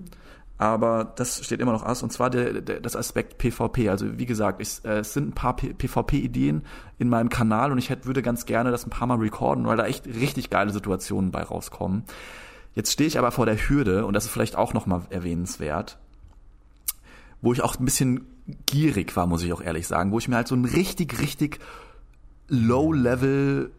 Aber 0.58 1.12
das 1.16 1.42
steht 1.44 1.60
immer 1.60 1.72
noch 1.72 1.84
aus. 1.86 2.02
Und 2.02 2.12
zwar 2.12 2.28
der, 2.28 2.60
der, 2.60 2.80
das 2.80 2.94
Aspekt 2.94 3.38
PvP. 3.38 3.88
Also 3.88 4.18
wie 4.18 4.26
gesagt, 4.26 4.60
ich, 4.60 4.84
äh, 4.84 4.98
es 4.98 5.14
sind 5.14 5.28
ein 5.28 5.32
paar 5.32 5.56
PvP-Ideen 5.56 6.64
in 6.98 7.08
meinem 7.08 7.30
Kanal 7.30 7.72
und 7.72 7.78
ich 7.78 7.88
hätte, 7.88 8.04
würde 8.06 8.20
ganz 8.20 8.44
gerne 8.44 8.70
das 8.70 8.84
ein 8.86 8.90
paar 8.90 9.06
Mal 9.06 9.16
recorden, 9.18 9.64
weil 9.66 9.76
da 9.78 9.86
echt 9.86 10.06
richtig 10.06 10.50
geile 10.50 10.70
Situationen 10.72 11.30
bei 11.30 11.42
rauskommen. 11.42 12.04
Jetzt 12.74 12.92
stehe 12.92 13.08
ich 13.08 13.18
aber 13.18 13.30
vor 13.30 13.46
der 13.46 13.56
Hürde 13.56 14.04
und 14.04 14.12
das 14.12 14.26
ist 14.26 14.30
vielleicht 14.32 14.54
auch 14.56 14.74
nochmal 14.74 15.02
erwähnenswert, 15.08 15.98
wo 17.40 17.54
ich 17.54 17.62
auch 17.62 17.78
ein 17.78 17.84
bisschen 17.86 18.26
gierig 18.66 19.14
war, 19.16 19.26
muss 19.26 19.42
ich 19.42 19.52
auch 19.52 19.62
ehrlich 19.62 19.86
sagen, 19.86 20.12
wo 20.12 20.18
ich 20.18 20.28
mir 20.28 20.36
halt 20.36 20.48
so 20.48 20.54
einen 20.54 20.64
richtig, 20.64 21.20
richtig 21.20 21.58
Low-Level 22.48 23.70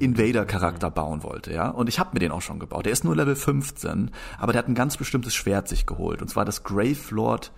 Invader-Charakter 0.00 0.90
bauen 0.90 1.22
wollte, 1.22 1.52
ja. 1.52 1.68
Und 1.68 1.88
ich 1.88 1.98
habe 1.98 2.10
mir 2.12 2.20
den 2.20 2.32
auch 2.32 2.42
schon 2.42 2.58
gebaut. 2.58 2.86
Der 2.86 2.92
ist 2.92 3.04
nur 3.04 3.16
Level 3.16 3.36
15, 3.36 4.10
aber 4.38 4.52
der 4.52 4.60
hat 4.60 4.68
ein 4.68 4.74
ganz 4.74 4.96
bestimmtes 4.96 5.34
Schwert 5.34 5.68
sich 5.68 5.86
geholt. 5.86 6.22
Und 6.22 6.28
zwar 6.28 6.44
das 6.44 6.64
Gravelord 6.64 7.52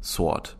Sword. 0.00 0.56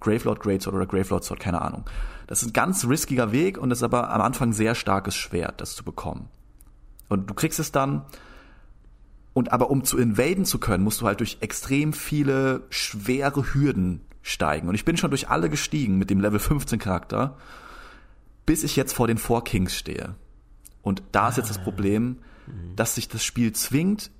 Gravelord 0.00 0.40
Greatsword 0.40 0.76
oder 0.76 0.86
Gravelord 0.86 1.24
Sword, 1.24 1.40
keine 1.40 1.62
Ahnung. 1.62 1.84
Das 2.26 2.42
ist 2.42 2.48
ein 2.48 2.52
ganz 2.52 2.86
riskiger 2.86 3.32
Weg 3.32 3.58
und 3.58 3.70
ist 3.70 3.82
aber 3.82 4.10
am 4.10 4.20
Anfang 4.20 4.50
ein 4.50 4.52
sehr 4.52 4.74
starkes 4.74 5.14
Schwert, 5.14 5.60
das 5.60 5.74
zu 5.74 5.84
bekommen. 5.84 6.28
Und 7.08 7.28
du 7.28 7.34
kriegst 7.34 7.58
es 7.58 7.72
dann, 7.72 8.04
und 9.32 9.52
aber 9.52 9.70
um 9.70 9.82
zu 9.82 9.98
invaden 9.98 10.44
zu 10.44 10.58
können, 10.58 10.84
musst 10.84 11.00
du 11.00 11.06
halt 11.06 11.20
durch 11.20 11.38
extrem 11.40 11.92
viele 11.92 12.62
schwere 12.70 13.54
Hürden 13.54 14.02
steigen. 14.24 14.68
Und 14.68 14.74
ich 14.74 14.84
bin 14.84 14.96
schon 14.96 15.10
durch 15.10 15.28
alle 15.28 15.48
gestiegen 15.48 15.98
mit 15.98 16.10
dem 16.10 16.18
Level 16.18 16.40
15 16.40 16.80
Charakter, 16.80 17.36
bis 18.46 18.64
ich 18.64 18.74
jetzt 18.74 18.94
vor 18.94 19.06
den 19.06 19.18
Four 19.18 19.44
Kings 19.44 19.76
stehe. 19.76 20.16
Und 20.82 21.02
da 21.12 21.28
ist 21.28 21.36
jetzt 21.36 21.50
das 21.50 21.62
Problem, 21.62 22.18
dass 22.74 22.96
sich 22.96 23.08
das 23.08 23.24
Spiel 23.24 23.52
zwingt, 23.52 24.10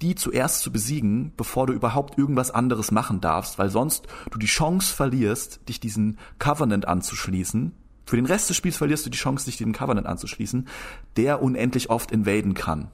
die 0.00 0.14
zuerst 0.16 0.62
zu 0.62 0.72
besiegen, 0.72 1.32
bevor 1.36 1.66
du 1.66 1.72
überhaupt 1.72 2.18
irgendwas 2.18 2.50
anderes 2.50 2.90
machen 2.90 3.20
darfst, 3.20 3.58
weil 3.58 3.70
sonst 3.70 4.06
du 4.30 4.38
die 4.38 4.46
Chance 4.46 4.92
verlierst, 4.92 5.60
dich 5.68 5.78
diesen 5.78 6.18
Covenant 6.38 6.88
anzuschließen. 6.88 7.72
Für 8.04 8.16
den 8.16 8.26
Rest 8.26 8.50
des 8.50 8.56
Spiels 8.56 8.76
verlierst 8.76 9.06
du 9.06 9.10
die 9.10 9.18
Chance, 9.18 9.44
dich 9.44 9.56
diesen 9.56 9.72
Covenant 9.72 10.08
anzuschließen, 10.08 10.66
der 11.16 11.40
unendlich 11.40 11.90
oft 11.90 12.10
invaden 12.10 12.54
kann. 12.54 12.88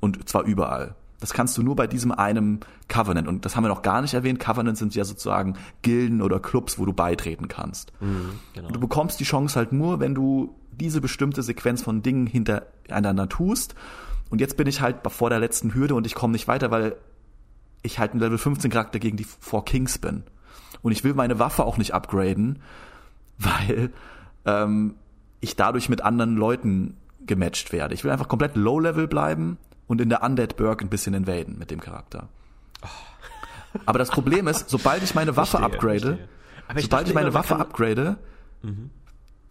Und 0.00 0.28
zwar 0.28 0.42
überall. 0.42 0.96
Das 1.20 1.32
kannst 1.32 1.58
du 1.58 1.62
nur 1.62 1.74
bei 1.74 1.86
diesem 1.86 2.12
einem 2.12 2.60
Covenant. 2.88 3.26
Und 3.26 3.44
das 3.44 3.56
haben 3.56 3.64
wir 3.64 3.68
noch 3.68 3.82
gar 3.82 4.02
nicht 4.02 4.14
erwähnt. 4.14 4.38
Covenants 4.38 4.78
sind 4.78 4.94
ja 4.94 5.04
sozusagen 5.04 5.56
Gilden 5.82 6.22
oder 6.22 6.38
Clubs, 6.38 6.78
wo 6.78 6.84
du 6.84 6.92
beitreten 6.92 7.48
kannst. 7.48 7.92
Mhm, 8.00 8.38
genau. 8.54 8.68
Du 8.68 8.78
bekommst 8.78 9.18
die 9.18 9.24
Chance 9.24 9.56
halt 9.56 9.72
nur, 9.72 9.98
wenn 9.98 10.14
du 10.14 10.54
diese 10.70 11.00
bestimmte 11.00 11.42
Sequenz 11.42 11.82
von 11.82 12.02
Dingen 12.02 12.26
hintereinander 12.26 13.28
tust. 13.28 13.74
Und 14.30 14.40
jetzt 14.40 14.56
bin 14.56 14.68
ich 14.68 14.80
halt 14.80 14.98
vor 15.08 15.30
der 15.30 15.40
letzten 15.40 15.74
Hürde 15.74 15.94
und 15.94 16.06
ich 16.06 16.14
komme 16.14 16.32
nicht 16.32 16.46
weiter, 16.46 16.70
weil 16.70 16.96
ich 17.82 17.98
halt 17.98 18.14
ein 18.14 18.20
Level 18.20 18.38
15 18.38 18.70
Charakter 18.70 19.00
gegen 19.00 19.16
die 19.16 19.24
Four 19.24 19.64
Kings 19.64 19.98
bin. 19.98 20.22
Und 20.82 20.92
ich 20.92 21.02
will 21.02 21.14
meine 21.14 21.40
Waffe 21.40 21.64
auch 21.64 21.78
nicht 21.78 21.94
upgraden, 21.94 22.60
weil 23.38 23.90
ähm, 24.44 24.94
ich 25.40 25.56
dadurch 25.56 25.88
mit 25.88 26.02
anderen 26.02 26.36
Leuten 26.36 26.96
gematcht 27.26 27.72
werde. 27.72 27.94
Ich 27.94 28.04
will 28.04 28.10
einfach 28.10 28.28
komplett 28.28 28.56
Low-Level 28.56 29.08
bleiben 29.08 29.58
und 29.88 30.00
in 30.00 30.08
der 30.08 30.22
Undead 30.22 30.56
Burg 30.56 30.82
ein 30.82 30.88
bisschen 30.88 31.14
invaden 31.14 31.58
mit 31.58 31.72
dem 31.72 31.80
Charakter. 31.80 32.28
Aber 33.86 33.98
das 33.98 34.10
Problem 34.10 34.46
ist, 34.46 34.70
sobald 34.70 35.02
ich 35.02 35.14
meine 35.14 35.36
Waffe 35.36 35.58
verstehe, 35.58 35.74
upgrade, 35.74 36.18
verstehe. 36.66 36.82
sobald 36.82 37.08
ich 37.08 37.14
meine 37.14 37.34
Waffe 37.34 37.56
upgrade, 37.56 38.18
mhm. 38.62 38.90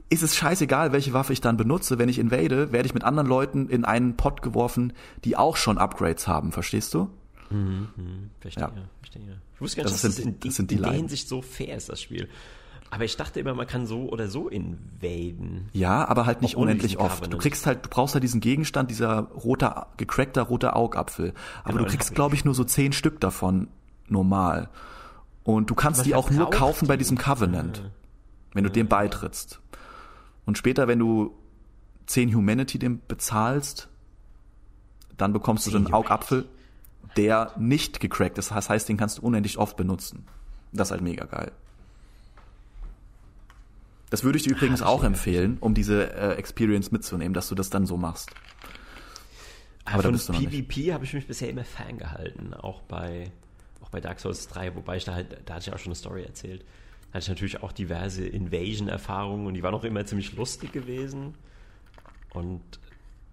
ist 0.09 0.23
es 0.23 0.35
scheißegal, 0.35 0.91
welche 0.91 1.13
Waffe 1.13 1.33
ich 1.33 1.41
dann 1.41 1.57
benutze. 1.57 1.99
Wenn 1.99 2.09
ich 2.09 2.19
invade, 2.19 2.71
werde 2.71 2.85
ich 2.87 2.93
mit 2.93 3.03
anderen 3.03 3.27
Leuten 3.27 3.67
in 3.67 3.85
einen 3.85 4.15
Pot 4.15 4.41
geworfen, 4.41 4.93
die 5.25 5.35
auch 5.35 5.57
schon 5.57 5.77
Upgrades 5.77 6.27
haben. 6.27 6.51
Verstehst 6.51 6.93
du? 6.93 7.09
Mhm, 7.49 7.89
mh, 7.95 8.03
verstehe, 8.39 8.63
ja. 8.63 8.71
verstehe. 8.99 9.41
Ich 9.55 9.61
wusste 9.61 9.77
gar 9.77 9.83
nicht, 9.83 9.93
das 9.93 10.01
dass 10.01 10.15
sind, 10.15 10.43
das 10.45 10.59
in, 10.59 10.67
das 10.67 10.67
die 10.67 10.75
in 10.75 10.83
der 10.83 10.91
Hinsicht 10.91 11.27
so 11.27 11.41
fair 11.41 11.77
ist, 11.77 11.89
das 11.89 12.01
Spiel. 12.01 12.27
Aber 12.89 13.03
ich 13.03 13.17
dachte 13.17 13.39
immer, 13.39 13.53
man 13.53 13.67
kann 13.67 13.85
so 13.85 14.09
oder 14.09 14.29
so 14.29 14.47
invaden. 14.47 15.69
Ja, 15.73 16.07
aber 16.07 16.25
halt 16.25 16.41
nicht 16.41 16.55
unendlich 16.55 16.99
oft. 16.99 17.31
Du 17.31 17.37
kriegst 17.37 17.65
halt, 17.65 17.85
du 17.85 17.89
brauchst 17.89 18.13
halt 18.13 18.23
diesen 18.23 18.39
Gegenstand, 18.39 18.89
dieser 18.89 19.23
roter, 19.23 19.87
gecrackter 19.97 20.43
roter 20.43 20.75
Augapfel. 20.75 21.33
Aber 21.63 21.73
genau, 21.73 21.83
du 21.83 21.91
kriegst, 21.91 22.15
glaube 22.15 22.35
ich, 22.35 22.45
nur 22.45 22.55
so 22.55 22.63
zehn 22.63 22.93
Stück 22.93 23.19
davon 23.19 23.67
normal. 24.07 24.69
Und 25.43 25.69
du 25.69 25.75
kannst 25.75 26.05
die 26.05 26.15
auch 26.15 26.29
nur 26.29 26.49
kaufen 26.49 26.85
die? 26.85 26.87
bei 26.87 26.97
diesem 26.97 27.17
Covenant, 27.17 27.77
ja. 27.77 27.83
wenn 28.53 28.63
du 28.63 28.69
ja. 28.69 28.73
dem 28.73 28.87
beitrittst. 28.87 29.59
Und 30.45 30.57
später, 30.57 30.87
wenn 30.87 30.99
du 30.99 31.35
zehn 32.05 32.33
Humanity 32.33 32.79
dem 32.79 33.01
bezahlst, 33.05 33.89
dann 35.17 35.33
bekommst 35.33 35.65
du 35.67 35.71
so 35.71 35.77
einen 35.77 35.93
Augapfel, 35.93 36.45
der 37.17 37.53
nicht 37.57 37.99
gecrackt 37.99 38.37
ist. 38.37 38.51
Das 38.51 38.69
heißt, 38.69 38.87
den 38.87 38.97
kannst 38.97 39.17
du 39.17 39.23
unendlich 39.23 39.57
oft 39.57 39.75
benutzen. 39.75 40.25
Das 40.71 40.87
ist 40.87 40.91
halt 40.91 41.01
mega 41.01 41.25
geil. 41.25 41.51
Das 44.09 44.23
würde 44.23 44.37
ich 44.37 44.43
dir 44.43 44.51
übrigens 44.51 44.81
auch 44.81 45.03
empfehlen, 45.03 45.57
um 45.59 45.73
diese 45.73 46.13
äh, 46.13 46.35
Experience 46.35 46.91
mitzunehmen, 46.91 47.33
dass 47.33 47.49
du 47.49 47.55
das 47.55 47.69
dann 47.69 47.85
so 47.85 47.97
machst. 47.97 48.29
Aber 49.83 50.03
von 50.03 50.17
PvP 50.17 50.93
habe 50.93 51.05
ich 51.05 51.13
mich 51.13 51.27
bisher 51.27 51.49
immer 51.49 51.63
Fan 51.63 51.97
gehalten, 51.97 52.53
auch 52.53 52.81
bei, 52.81 53.31
auch 53.81 53.89
bei 53.89 54.01
Dark 54.01 54.19
Souls 54.19 54.47
3, 54.49 54.75
wobei 54.75 54.97
ich 54.97 55.05
da 55.05 55.13
halt, 55.13 55.37
da 55.45 55.55
hatte 55.55 55.69
ich 55.69 55.73
auch 55.73 55.79
schon 55.79 55.91
eine 55.91 55.95
Story 55.95 56.23
erzählt. 56.23 56.61
Da 57.11 57.15
hatte 57.15 57.23
ich 57.23 57.29
natürlich 57.29 57.63
auch 57.63 57.71
diverse 57.71 58.25
Invasion-Erfahrungen 58.25 59.47
und 59.47 59.53
die 59.53 59.63
waren 59.63 59.73
auch 59.73 59.85
immer 59.85 60.05
ziemlich 60.05 60.33
lustig 60.33 60.73
gewesen. 60.73 61.35
Und 62.33 62.61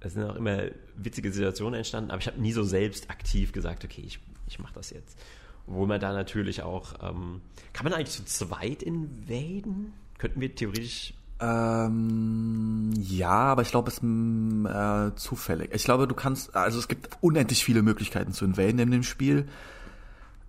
es 0.01 0.15
sind 0.15 0.25
auch 0.25 0.37
immer 0.37 0.63
witzige 0.97 1.33
Situationen 1.33 1.79
entstanden, 1.79 2.11
aber 2.11 2.21
ich 2.21 2.27
habe 2.27 2.41
nie 2.41 2.53
so 2.53 2.63
selbst 2.63 3.11
aktiv 3.11 3.53
gesagt, 3.53 3.85
okay, 3.85 4.03
ich, 4.07 4.21
ich 4.47 4.59
mache 4.59 4.75
das 4.75 4.91
jetzt. 4.91 5.19
Obwohl 5.67 5.87
man 5.87 6.01
da 6.01 6.13
natürlich 6.13 6.63
auch, 6.63 6.95
ähm, 7.03 7.41
kann 7.73 7.85
man 7.85 7.95
eigentlich 7.95 8.11
zu 8.11 8.25
zweit 8.25 8.83
invaden? 8.83 9.93
Könnten 10.19 10.41
wir 10.41 10.55
theoretisch. 10.55 11.15
Ähm, 11.41 12.93
ja, 12.97 13.31
aber 13.31 13.63
ich 13.63 13.71
glaube, 13.71 13.89
es 13.89 13.95
ist 13.95 14.03
mm, 14.03 14.67
äh, 14.67 15.15
zufällig. 15.17 15.71
Ich 15.75 15.85
glaube, 15.85 16.07
du 16.07 16.15
kannst, 16.15 16.55
also 16.55 16.79
es 16.79 16.89
gibt 16.89 17.09
unendlich 17.21 17.65
viele 17.65 17.83
Möglichkeiten 17.83 18.33
zu 18.33 18.45
invaden 18.45 18.79
in 18.79 18.91
dem 18.91 19.03
Spiel. 19.03 19.49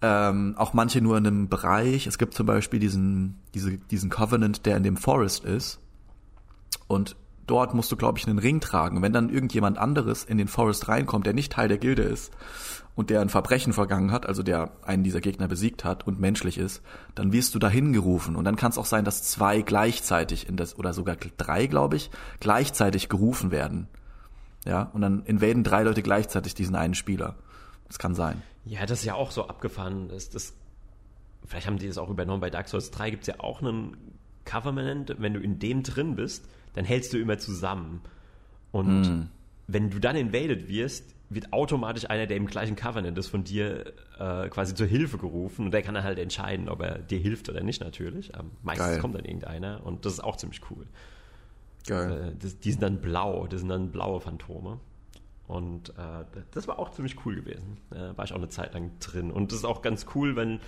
Ähm, 0.02 0.54
auch 0.58 0.74
manche 0.74 1.02
nur 1.02 1.18
in 1.18 1.26
einem 1.26 1.50
Bereich. 1.50 2.06
Es 2.06 2.18
gibt 2.18 2.34
zum 2.34 2.46
Beispiel 2.46 2.80
diesen, 2.80 3.40
diese, 3.54 3.78
diesen 3.78 4.10
Covenant, 4.10 4.66
der 4.66 4.78
in 4.78 4.84
dem 4.84 4.98
Forest 4.98 5.44
ist. 5.44 5.80
Und 6.88 7.16
dort 7.48 7.74
musst 7.74 7.92
du, 7.92 7.96
glaube 7.96 8.20
ich, 8.20 8.28
einen 8.28 8.40
Ring 8.40 8.60
tragen. 8.60 9.02
Wenn 9.02 9.14
dann 9.14 9.30
irgendjemand 9.30 9.78
anderes 9.78 10.24
in 10.24 10.38
den 10.38 10.48
Forest 10.48 10.88
reinkommt, 10.88 11.26
der 11.26 11.34
nicht 11.34 11.52
Teil 11.52 11.68
der 11.68 11.78
Gilde 11.78 12.04
ist, 12.04 12.32
und 12.95 13.09
der 13.09 13.22
ein 13.22 13.30
Verbrechen 13.30 13.73
vergangen 13.73 14.11
hat, 14.11 14.26
also 14.26 14.41
der 14.41 14.72
einen 14.84 15.03
dieser 15.03 15.19
Gegner 15.19 15.47
besiegt 15.47 15.84
hat 15.84 16.07
und 16.07 16.19
menschlich 16.19 16.57
ist, 16.57 16.81
dann 17.13 17.34
wirst 17.34 17.53
du 17.53 17.59
dahin 17.59 17.91
gerufen. 17.91 18.35
Und 18.35 18.45
dann 18.45 18.55
kann 18.55 18.72
es 18.72 18.77
auch 18.77 18.85
sein, 18.85 19.03
dass 19.03 19.23
zwei 19.23 19.61
gleichzeitig 19.61 20.47
in 20.47 20.55
das, 20.55 20.80
oder 20.80 20.93
sogar 20.93 21.17
drei, 21.38 21.67
glaube 21.67 21.97
ich, 21.97 22.09
gleichzeitig 22.39 23.09
gerufen 23.09 23.51
werden. 23.51 23.88
Ja, 24.65 24.84
und 24.93 25.01
dann 25.01 25.23
invaden 25.26 25.63
drei 25.63 25.84
Leute 25.84 26.01
gleichzeitig 26.01 26.55
diesen 26.55 26.76
einen 26.76 26.95
Spieler. 26.95 27.35
Das 27.88 27.99
kann 27.99 28.15
sein. 28.15 28.41
Ja, 28.63 28.85
das 28.85 28.99
ist 28.99 29.05
ja 29.05 29.13
auch 29.13 29.31
so 29.31 29.47
abgefahren. 29.47 30.07
Das, 30.07 30.30
das, 30.30 30.53
vielleicht 31.45 31.67
haben 31.67 31.77
die 31.77 31.88
das 31.88 31.97
auch 31.97 32.09
übernommen. 32.09 32.41
Bei 32.41 32.49
Dark 32.49 32.67
Souls 32.67 32.91
3 32.91 33.11
gibt 33.11 33.23
es 33.23 33.27
ja 33.27 33.39
auch 33.39 33.61
einen 33.61 33.95
Covenant. 34.45 35.15
Wenn 35.19 35.34
du 35.34 35.39
in 35.39 35.59
dem 35.59 35.84
drin 35.84 36.15
bist, 36.15 36.45
dann 36.73 36.85
hältst 36.85 37.13
du 37.13 37.19
immer 37.19 37.38
zusammen. 37.38 38.01
Und 38.72 39.01
mm. 39.01 39.30
wenn 39.67 39.91
du 39.91 39.99
dann 39.99 40.15
invaded 40.15 40.67
wirst, 40.67 41.15
wird 41.30 41.53
automatisch 41.53 42.10
einer, 42.10 42.27
der 42.27 42.38
im 42.38 42.45
gleichen 42.45 42.76
Covenant 42.76 43.18
ist, 43.18 43.27
von 43.27 43.43
dir 43.43 43.93
äh, 44.19 44.47
quasi 44.49 44.76
zur 44.76 44.88
Hilfe 44.88 45.18
gerufen 45.18 45.65
und 45.65 45.72
der 45.72 45.81
kann 45.81 45.95
dann 45.95 46.03
halt 46.03 46.19
entscheiden, 46.19 46.69
ob 46.69 46.81
er 46.81 46.99
dir 46.99 47.19
hilft 47.19 47.49
oder 47.49 47.64
nicht 47.64 47.81
natürlich. 47.81 48.34
Ähm, 48.35 48.52
meistens 48.61 48.88
Geil. 48.88 48.99
kommt 48.99 49.15
dann 49.15 49.26
irgendeiner 49.26 49.81
und 49.84 50.06
das 50.06 50.14
ist 50.14 50.23
auch 50.23 50.38
ziemlich 50.38 50.61
cool. 50.69 50.85
Geil. 51.88 52.34
Äh, 52.34 52.35
das, 52.39 52.60
die 52.60 52.72
sind 52.72 52.84
dann 52.84 53.02
blau, 53.02 53.47
das 53.47 53.61
sind 53.61 53.69
dann 53.69 53.91
blaue 53.91 54.22
Phantome. 54.22 54.80
Und 55.47 55.89
äh, 55.89 56.26
das 56.52 56.68
war 56.68 56.80
auch 56.80 56.91
ziemlich 56.91 57.23
cool 57.26 57.35
gewesen. 57.35 57.77
Da 57.91 58.18
war 58.18 58.26
ich 58.26 58.34
auch 58.34 58.38
eine 58.38 58.49
Zeit 58.49 58.73
lang 58.73 58.91
drin. 58.99 59.30
Und 59.31 59.52
das 59.52 59.60
ist 59.60 59.65
auch 59.65 59.84
ganz 59.84 60.07
cool, 60.15 60.35
wenn, 60.35 60.60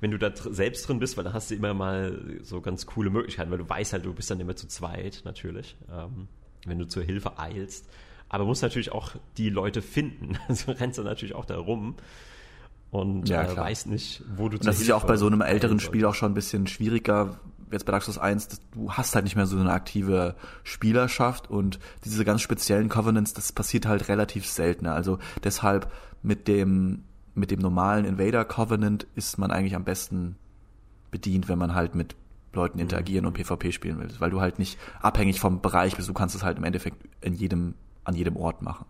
wenn 0.00 0.10
du 0.10 0.18
da 0.18 0.30
dr 0.30 0.52
selbst 0.52 0.88
drin 0.88 0.98
bist, 0.98 1.16
weil 1.16 1.24
dann 1.24 1.32
hast 1.32 1.50
du 1.50 1.54
immer 1.54 1.72
mal 1.72 2.40
so 2.42 2.60
ganz 2.60 2.86
coole 2.86 3.10
Möglichkeiten, 3.10 3.50
weil 3.50 3.58
du 3.58 3.68
weißt 3.68 3.92
halt, 3.92 4.04
du 4.04 4.12
bist 4.12 4.30
dann 4.30 4.40
immer 4.40 4.56
zu 4.56 4.66
zweit 4.66 5.22
natürlich, 5.24 5.76
ähm, 5.90 6.26
wenn 6.66 6.78
du 6.78 6.86
zur 6.88 7.04
Hilfe 7.04 7.38
eilst 7.38 7.88
aber 8.34 8.44
muss 8.44 8.62
natürlich 8.62 8.92
auch 8.92 9.12
die 9.36 9.48
Leute 9.48 9.80
finden. 9.80 10.36
Also 10.48 10.72
rennst 10.72 10.98
du 10.98 11.02
natürlich 11.02 11.34
auch 11.34 11.44
da 11.44 11.56
rum 11.56 11.96
und 12.90 13.28
ja, 13.28 13.42
äh, 13.42 13.56
weißt 13.56 13.88
nicht, 13.88 14.22
wo 14.36 14.48
du 14.48 14.56
und 14.56 14.66
Das 14.66 14.80
ist 14.80 14.86
ja 14.86 14.94
auch 14.94 15.04
bei 15.04 15.16
so 15.16 15.26
einem 15.26 15.40
älteren 15.40 15.80
Spiel 15.80 16.04
auch 16.04 16.14
schon 16.14 16.32
ein 16.32 16.34
bisschen 16.34 16.66
schwieriger. 16.66 17.40
Jetzt 17.72 17.86
bei 17.86 17.92
Dark 17.92 18.04
Souls 18.04 18.18
1, 18.18 18.60
du 18.72 18.92
hast 18.92 19.14
halt 19.14 19.24
nicht 19.24 19.34
mehr 19.34 19.46
so 19.46 19.58
eine 19.58 19.72
aktive 19.72 20.36
Spielerschaft 20.62 21.50
und 21.50 21.80
diese 22.04 22.24
ganz 22.24 22.40
speziellen 22.40 22.88
Covenants, 22.88 23.32
das 23.32 23.52
passiert 23.52 23.86
halt 23.86 24.08
relativ 24.08 24.46
selten. 24.46 24.86
Also 24.86 25.18
deshalb 25.42 25.90
mit 26.22 26.46
dem, 26.46 27.02
mit 27.34 27.50
dem 27.50 27.58
normalen 27.58 28.04
Invader 28.04 28.44
Covenant 28.44 29.08
ist 29.16 29.38
man 29.38 29.50
eigentlich 29.50 29.74
am 29.74 29.84
besten 29.84 30.36
bedient, 31.10 31.48
wenn 31.48 31.58
man 31.58 31.74
halt 31.74 31.96
mit 31.96 32.14
Leuten 32.52 32.78
interagieren 32.78 33.24
mhm. 33.24 33.28
und 33.28 33.34
PvP 33.34 33.72
spielen 33.72 33.98
will, 33.98 34.08
weil 34.18 34.30
du 34.30 34.40
halt 34.40 34.60
nicht 34.60 34.78
abhängig 35.00 35.40
vom 35.40 35.60
Bereich 35.60 35.96
bist. 35.96 36.08
Du 36.08 36.14
kannst 36.14 36.36
es 36.36 36.44
halt 36.44 36.58
im 36.58 36.64
Endeffekt 36.64 36.98
in 37.20 37.34
jedem 37.34 37.74
an 38.04 38.14
jedem 38.14 38.36
Ort 38.36 38.62
machen. 38.62 38.86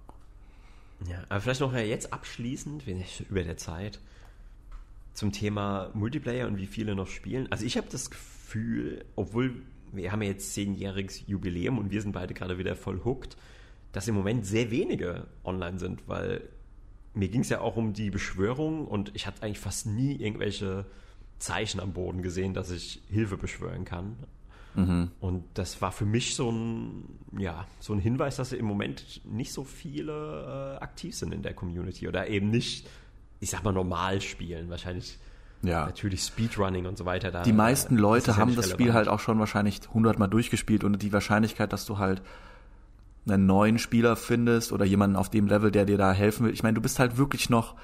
Ja, 1.08 1.22
aber 1.28 1.40
vielleicht 1.40 1.60
noch 1.60 1.74
jetzt 1.74 2.12
abschließend, 2.12 2.86
wenn 2.86 3.00
ich 3.00 3.24
über 3.28 3.42
der 3.42 3.56
Zeit, 3.56 4.00
zum 5.12 5.32
Thema 5.32 5.90
Multiplayer 5.94 6.46
und 6.46 6.58
wie 6.58 6.66
viele 6.66 6.94
noch 6.94 7.06
spielen. 7.06 7.50
Also 7.50 7.64
ich 7.64 7.76
habe 7.76 7.86
das 7.90 8.10
Gefühl, 8.10 9.04
obwohl 9.16 9.62
wir 9.92 10.10
haben 10.10 10.22
ja 10.22 10.28
jetzt 10.28 10.54
zehnjähriges 10.54 11.26
Jubiläum 11.26 11.78
und 11.78 11.90
wir 11.90 12.02
sind 12.02 12.12
beide 12.12 12.34
gerade 12.34 12.58
wieder 12.58 12.74
voll 12.74 13.00
hooked, 13.04 13.36
dass 13.92 14.08
im 14.08 14.16
Moment 14.16 14.44
sehr 14.44 14.72
wenige 14.72 15.26
online 15.44 15.78
sind, 15.78 16.08
weil 16.08 16.42
mir 17.14 17.28
ging 17.28 17.42
es 17.42 17.48
ja 17.48 17.60
auch 17.60 17.76
um 17.76 17.92
die 17.92 18.10
Beschwörung 18.10 18.88
und 18.88 19.12
ich 19.14 19.28
hatte 19.28 19.42
eigentlich 19.42 19.60
fast 19.60 19.86
nie 19.86 20.16
irgendwelche 20.16 20.84
Zeichen 21.38 21.78
am 21.78 21.92
Boden 21.92 22.22
gesehen, 22.22 22.54
dass 22.54 22.70
ich 22.70 23.02
Hilfe 23.08 23.36
beschwören 23.36 23.84
kann. 23.84 24.16
Mhm. 24.74 25.10
Und 25.20 25.44
das 25.54 25.80
war 25.80 25.92
für 25.92 26.04
mich 26.04 26.34
so 26.34 26.50
ein, 26.50 27.04
ja, 27.38 27.66
so 27.80 27.92
ein 27.92 27.98
Hinweis, 27.98 28.36
dass 28.36 28.52
im 28.52 28.66
Moment 28.66 29.20
nicht 29.24 29.52
so 29.52 29.64
viele 29.64 30.76
äh, 30.80 30.82
aktiv 30.82 31.14
sind 31.14 31.32
in 31.32 31.42
der 31.42 31.54
Community 31.54 32.08
oder 32.08 32.28
eben 32.28 32.50
nicht, 32.50 32.88
ich 33.40 33.50
sag 33.50 33.62
mal, 33.62 33.72
normal 33.72 34.20
spielen. 34.20 34.70
Wahrscheinlich 34.70 35.18
ja. 35.62 35.86
natürlich 35.86 36.22
Speedrunning 36.22 36.86
und 36.86 36.98
so 36.98 37.04
weiter. 37.04 37.30
Da, 37.30 37.42
die 37.42 37.52
meisten 37.52 37.96
Leute 37.96 38.26
das 38.26 38.36
haben 38.36 38.50
ja 38.50 38.56
das 38.56 38.70
Spiel 38.70 38.92
halt 38.92 39.08
auch 39.08 39.20
schon 39.20 39.38
wahrscheinlich 39.38 39.80
hundertmal 39.92 40.28
durchgespielt 40.28 40.84
und 40.84 41.00
die 41.00 41.12
Wahrscheinlichkeit, 41.12 41.72
dass 41.72 41.86
du 41.86 41.98
halt 41.98 42.22
einen 43.26 43.46
neuen 43.46 43.78
Spieler 43.78 44.16
findest 44.16 44.72
oder 44.72 44.84
jemanden 44.84 45.16
auf 45.16 45.30
dem 45.30 45.46
Level, 45.46 45.70
der 45.70 45.86
dir 45.86 45.96
da 45.96 46.12
helfen 46.12 46.46
will. 46.46 46.52
Ich 46.52 46.62
meine, 46.62 46.74
du 46.74 46.82
bist 46.82 46.98
halt 46.98 47.16
wirklich 47.16 47.48
noch 47.48 47.74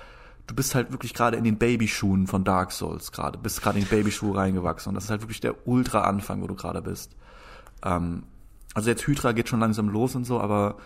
du 0.46 0.54
bist 0.54 0.74
halt 0.74 0.92
wirklich 0.92 1.14
gerade 1.14 1.36
in 1.36 1.44
den 1.44 1.58
Babyschuhen 1.58 2.26
von 2.26 2.44
Dark 2.44 2.72
Souls 2.72 3.12
gerade, 3.12 3.38
bist 3.38 3.62
gerade 3.62 3.78
in 3.78 3.84
die 3.84 3.90
Babyschuhe 3.90 4.36
reingewachsen 4.36 4.90
und 4.90 4.94
das 4.94 5.04
ist 5.04 5.10
halt 5.10 5.22
wirklich 5.22 5.40
der 5.40 5.66
Ultra-Anfang, 5.66 6.42
wo 6.42 6.46
du 6.46 6.54
gerade 6.54 6.82
bist. 6.82 7.16
Ähm, 7.84 8.24
also 8.74 8.90
jetzt 8.90 9.06
Hydra 9.06 9.32
geht 9.32 9.48
schon 9.48 9.60
langsam 9.60 9.88
los 9.88 10.14
und 10.14 10.24
so, 10.24 10.40
aber 10.40 10.76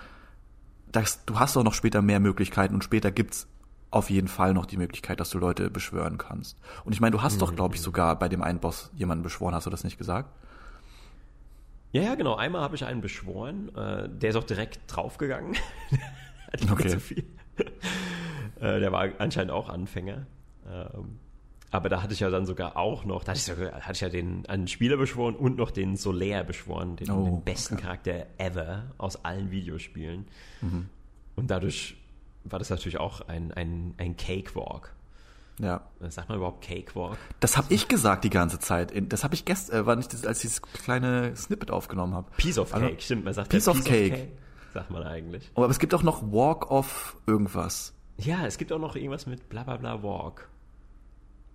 das, 0.90 1.24
du 1.24 1.39
hast 1.39 1.56
auch 1.56 1.64
noch 1.64 1.74
später 1.74 2.02
mehr 2.02 2.20
Möglichkeiten 2.20 2.74
und 2.74 2.85
später 2.85 3.10
gibt's 3.10 3.48
auf 3.90 4.10
jeden 4.10 4.28
Fall 4.28 4.55
noch 4.55 4.66
die 4.66 4.76
Möglichkeit, 4.76 5.20
dass 5.20 5.31
du 5.31 5.39
Leute 5.39 5.70
beschwören 5.70 6.18
kannst. 6.18 6.59
Und 6.85 6.93
ich 6.93 7.01
meine, 7.01 7.12
du 7.12 7.22
hast 7.22 7.36
mhm. 7.36 7.40
doch, 7.40 7.55
glaube 7.55 7.76
ich, 7.76 7.81
sogar 7.81 8.18
bei 8.18 8.28
dem 8.28 8.43
einen 8.43 8.59
Boss 8.59 8.90
jemanden 8.94 9.22
beschworen, 9.22 9.55
hast 9.55 9.66
du 9.66 9.70
das 9.70 9.85
nicht 9.85 9.98
gesagt? 9.98 10.31
Ja, 11.93 12.02
ja, 12.02 12.14
genau. 12.16 12.35
Einmal 12.35 12.60
habe 12.60 12.74
ich 12.74 12.85
einen 12.85 13.01
beschworen. 13.01 13.68
Äh, 13.76 14.09
der 14.09 14.31
ist 14.31 14.36
auch 14.36 14.44
direkt 14.44 14.81
draufgegangen. 14.89 15.55
Hat 16.52 16.70
okay. 16.72 16.89
zu 16.89 16.98
viel. 16.98 17.24
Äh, 18.65 18.81
der 18.81 18.93
war 18.93 19.09
anscheinend 19.19 19.53
auch 19.53 19.69
Anfänger. 19.69 20.27
Ähm, 20.66 21.19
aber 21.70 21.89
da 21.89 22.03
hatte 22.03 22.15
ich 22.15 22.20
ja 22.20 22.31
dann 22.31 22.47
sogar 22.47 22.77
auch 22.77 23.05
noch, 23.05 23.24
da 23.24 23.32
hatte 23.32 23.39
ich, 23.39 23.45
sogar, 23.45 23.73
hatte 23.81 23.93
ich 23.93 24.01
ja 24.01 24.09
den 24.09 24.47
einen 24.47 24.69
Spieler 24.69 24.97
beschworen 24.97 25.35
und 25.35 25.57
noch 25.57 25.70
den 25.70 25.97
Solaire 25.97 26.45
beschworen, 26.45 26.97
den, 26.97 27.11
oh, 27.11 27.24
den 27.24 27.43
besten 27.43 27.74
okay. 27.74 27.82
Charakter 27.82 28.27
ever 28.39 28.85
aus 28.97 29.24
allen 29.24 29.51
Videospielen. 29.51 30.27
Mhm. 30.61 30.89
Und 31.36 31.51
dadurch 31.51 31.97
war 32.45 32.59
das 32.59 32.70
natürlich 32.70 32.99
auch 32.99 33.23
ein, 33.28 33.53
ein, 33.53 33.95
ein 33.99 34.16
Cakewalk. 34.16 34.95
Ja. 35.59 35.82
Sagt 36.01 36.28
man 36.28 36.39
überhaupt 36.39 36.65
Cakewalk? 36.65 37.19
Das 37.41 37.57
habe 37.57 37.73
ich 37.73 37.89
gesagt 37.89 38.24
die 38.24 38.31
ganze 38.31 38.59
Zeit. 38.59 38.93
Das 39.12 39.24
habe 39.24 39.35
ich 39.35 39.45
gestern, 39.45 39.82
äh, 39.82 39.86
war 39.86 39.97
nicht, 39.97 40.12
das, 40.12 40.24
als 40.24 40.45
ich 40.45 40.51
das 40.51 40.62
kleine 40.62 41.35
Snippet 41.36 41.70
aufgenommen 41.70 42.15
habe. 42.15 42.31
Piece 42.36 42.59
of 42.59 42.70
Cake, 42.73 42.85
also, 42.85 43.01
stimmt. 43.01 43.24
Man 43.24 43.35
sagt 43.35 43.51
Piece, 43.51 43.66
ja, 43.66 43.73
of, 43.73 43.78
Piece 43.78 43.86
cake. 43.86 44.12
of 44.12 44.19
Cake. 44.20 44.32
Sagt 44.74 44.91
man 44.91 45.03
eigentlich. 45.05 45.51
Oh, 45.55 45.62
aber 45.62 45.70
es 45.70 45.78
gibt 45.78 45.95
auch 45.95 46.03
noch 46.03 46.23
Walk 46.32 46.70
of 46.70 47.16
irgendwas. 47.27 47.95
Ja, 48.19 48.47
es 48.47 48.59
gibt 48.59 48.73
auch 48.73 48.78
noch 48.78 48.97
irgendwas 48.97 49.27
mit 49.27 49.49
bla 49.49 49.65
bla 49.65 49.77
bla 49.77 50.03
Walk. 50.03 50.49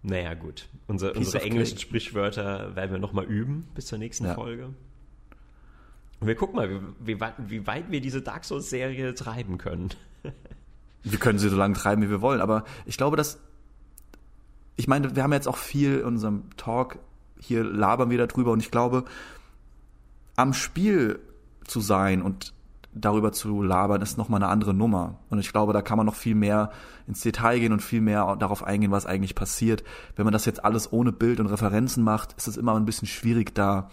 Naja, 0.01 0.33
gut. 0.33 0.67
Unser, 0.87 1.15
unsere 1.15 1.43
englischen 1.43 1.75
cake. 1.75 1.87
Sprichwörter 1.87 2.75
werden 2.75 2.91
wir 2.91 2.99
nochmal 2.99 3.25
üben 3.25 3.67
bis 3.75 3.87
zur 3.87 3.97
nächsten 3.97 4.25
ja. 4.25 4.33
Folge. 4.33 4.73
Und 6.19 6.27
wir 6.27 6.35
gucken 6.35 6.55
mal, 6.55 6.69
wie, 6.99 7.19
wie, 7.19 7.25
wie 7.47 7.67
weit 7.67 7.91
wir 7.91 8.01
diese 8.01 8.21
Dark 8.21 8.45
Souls-Serie 8.45 9.13
treiben 9.13 9.57
können. 9.57 9.89
wir 11.03 11.19
können 11.19 11.39
sie 11.39 11.49
so 11.49 11.57
lange 11.57 11.75
treiben, 11.75 12.01
wie 12.01 12.09
wir 12.09 12.21
wollen, 12.21 12.41
aber 12.41 12.65
ich 12.85 12.97
glaube, 12.97 13.17
dass. 13.17 13.39
Ich 14.75 14.87
meine, 14.87 15.13
wir 15.15 15.23
haben 15.23 15.33
jetzt 15.33 15.47
auch 15.47 15.57
viel 15.57 15.99
in 15.99 16.05
unserem 16.05 16.55
Talk, 16.55 16.99
hier 17.37 17.65
labern 17.65 18.09
wir 18.09 18.25
darüber 18.25 18.53
und 18.53 18.61
ich 18.61 18.71
glaube, 18.71 19.03
am 20.37 20.53
Spiel 20.53 21.19
zu 21.65 21.81
sein 21.81 22.21
und 22.21 22.53
darüber 22.93 23.31
zu 23.31 23.61
labern, 23.61 24.01
ist 24.01 24.17
nochmal 24.17 24.41
eine 24.41 24.51
andere 24.51 24.73
Nummer. 24.73 25.19
Und 25.29 25.39
ich 25.39 25.51
glaube, 25.51 25.73
da 25.73 25.81
kann 25.81 25.97
man 25.97 26.05
noch 26.05 26.15
viel 26.15 26.35
mehr 26.35 26.71
ins 27.07 27.21
Detail 27.21 27.59
gehen 27.59 27.73
und 27.73 27.81
viel 27.81 28.01
mehr 28.01 28.35
darauf 28.35 28.63
eingehen, 28.63 28.91
was 28.91 29.05
eigentlich 29.05 29.35
passiert. 29.35 29.83
Wenn 30.15 30.25
man 30.25 30.33
das 30.33 30.45
jetzt 30.45 30.63
alles 30.65 30.91
ohne 30.91 31.11
Bild 31.11 31.39
und 31.39 31.47
Referenzen 31.47 32.03
macht, 32.03 32.33
ist 32.33 32.47
es 32.47 32.57
immer 32.57 32.75
ein 32.75 32.85
bisschen 32.85 33.07
schwierig, 33.07 33.53
da 33.53 33.89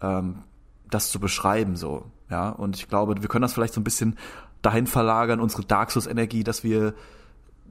ähm, 0.00 0.42
das 0.90 1.10
zu 1.10 1.20
beschreiben, 1.20 1.76
so. 1.76 2.06
Ja, 2.30 2.48
und 2.50 2.76
ich 2.76 2.88
glaube, 2.88 3.20
wir 3.20 3.28
können 3.28 3.42
das 3.42 3.54
vielleicht 3.54 3.74
so 3.74 3.80
ein 3.80 3.84
bisschen 3.84 4.16
dahin 4.62 4.86
verlagern, 4.86 5.40
unsere 5.40 5.64
Dark 5.64 5.90
Souls 5.90 6.06
Energie, 6.06 6.44
dass 6.44 6.64
wir 6.64 6.94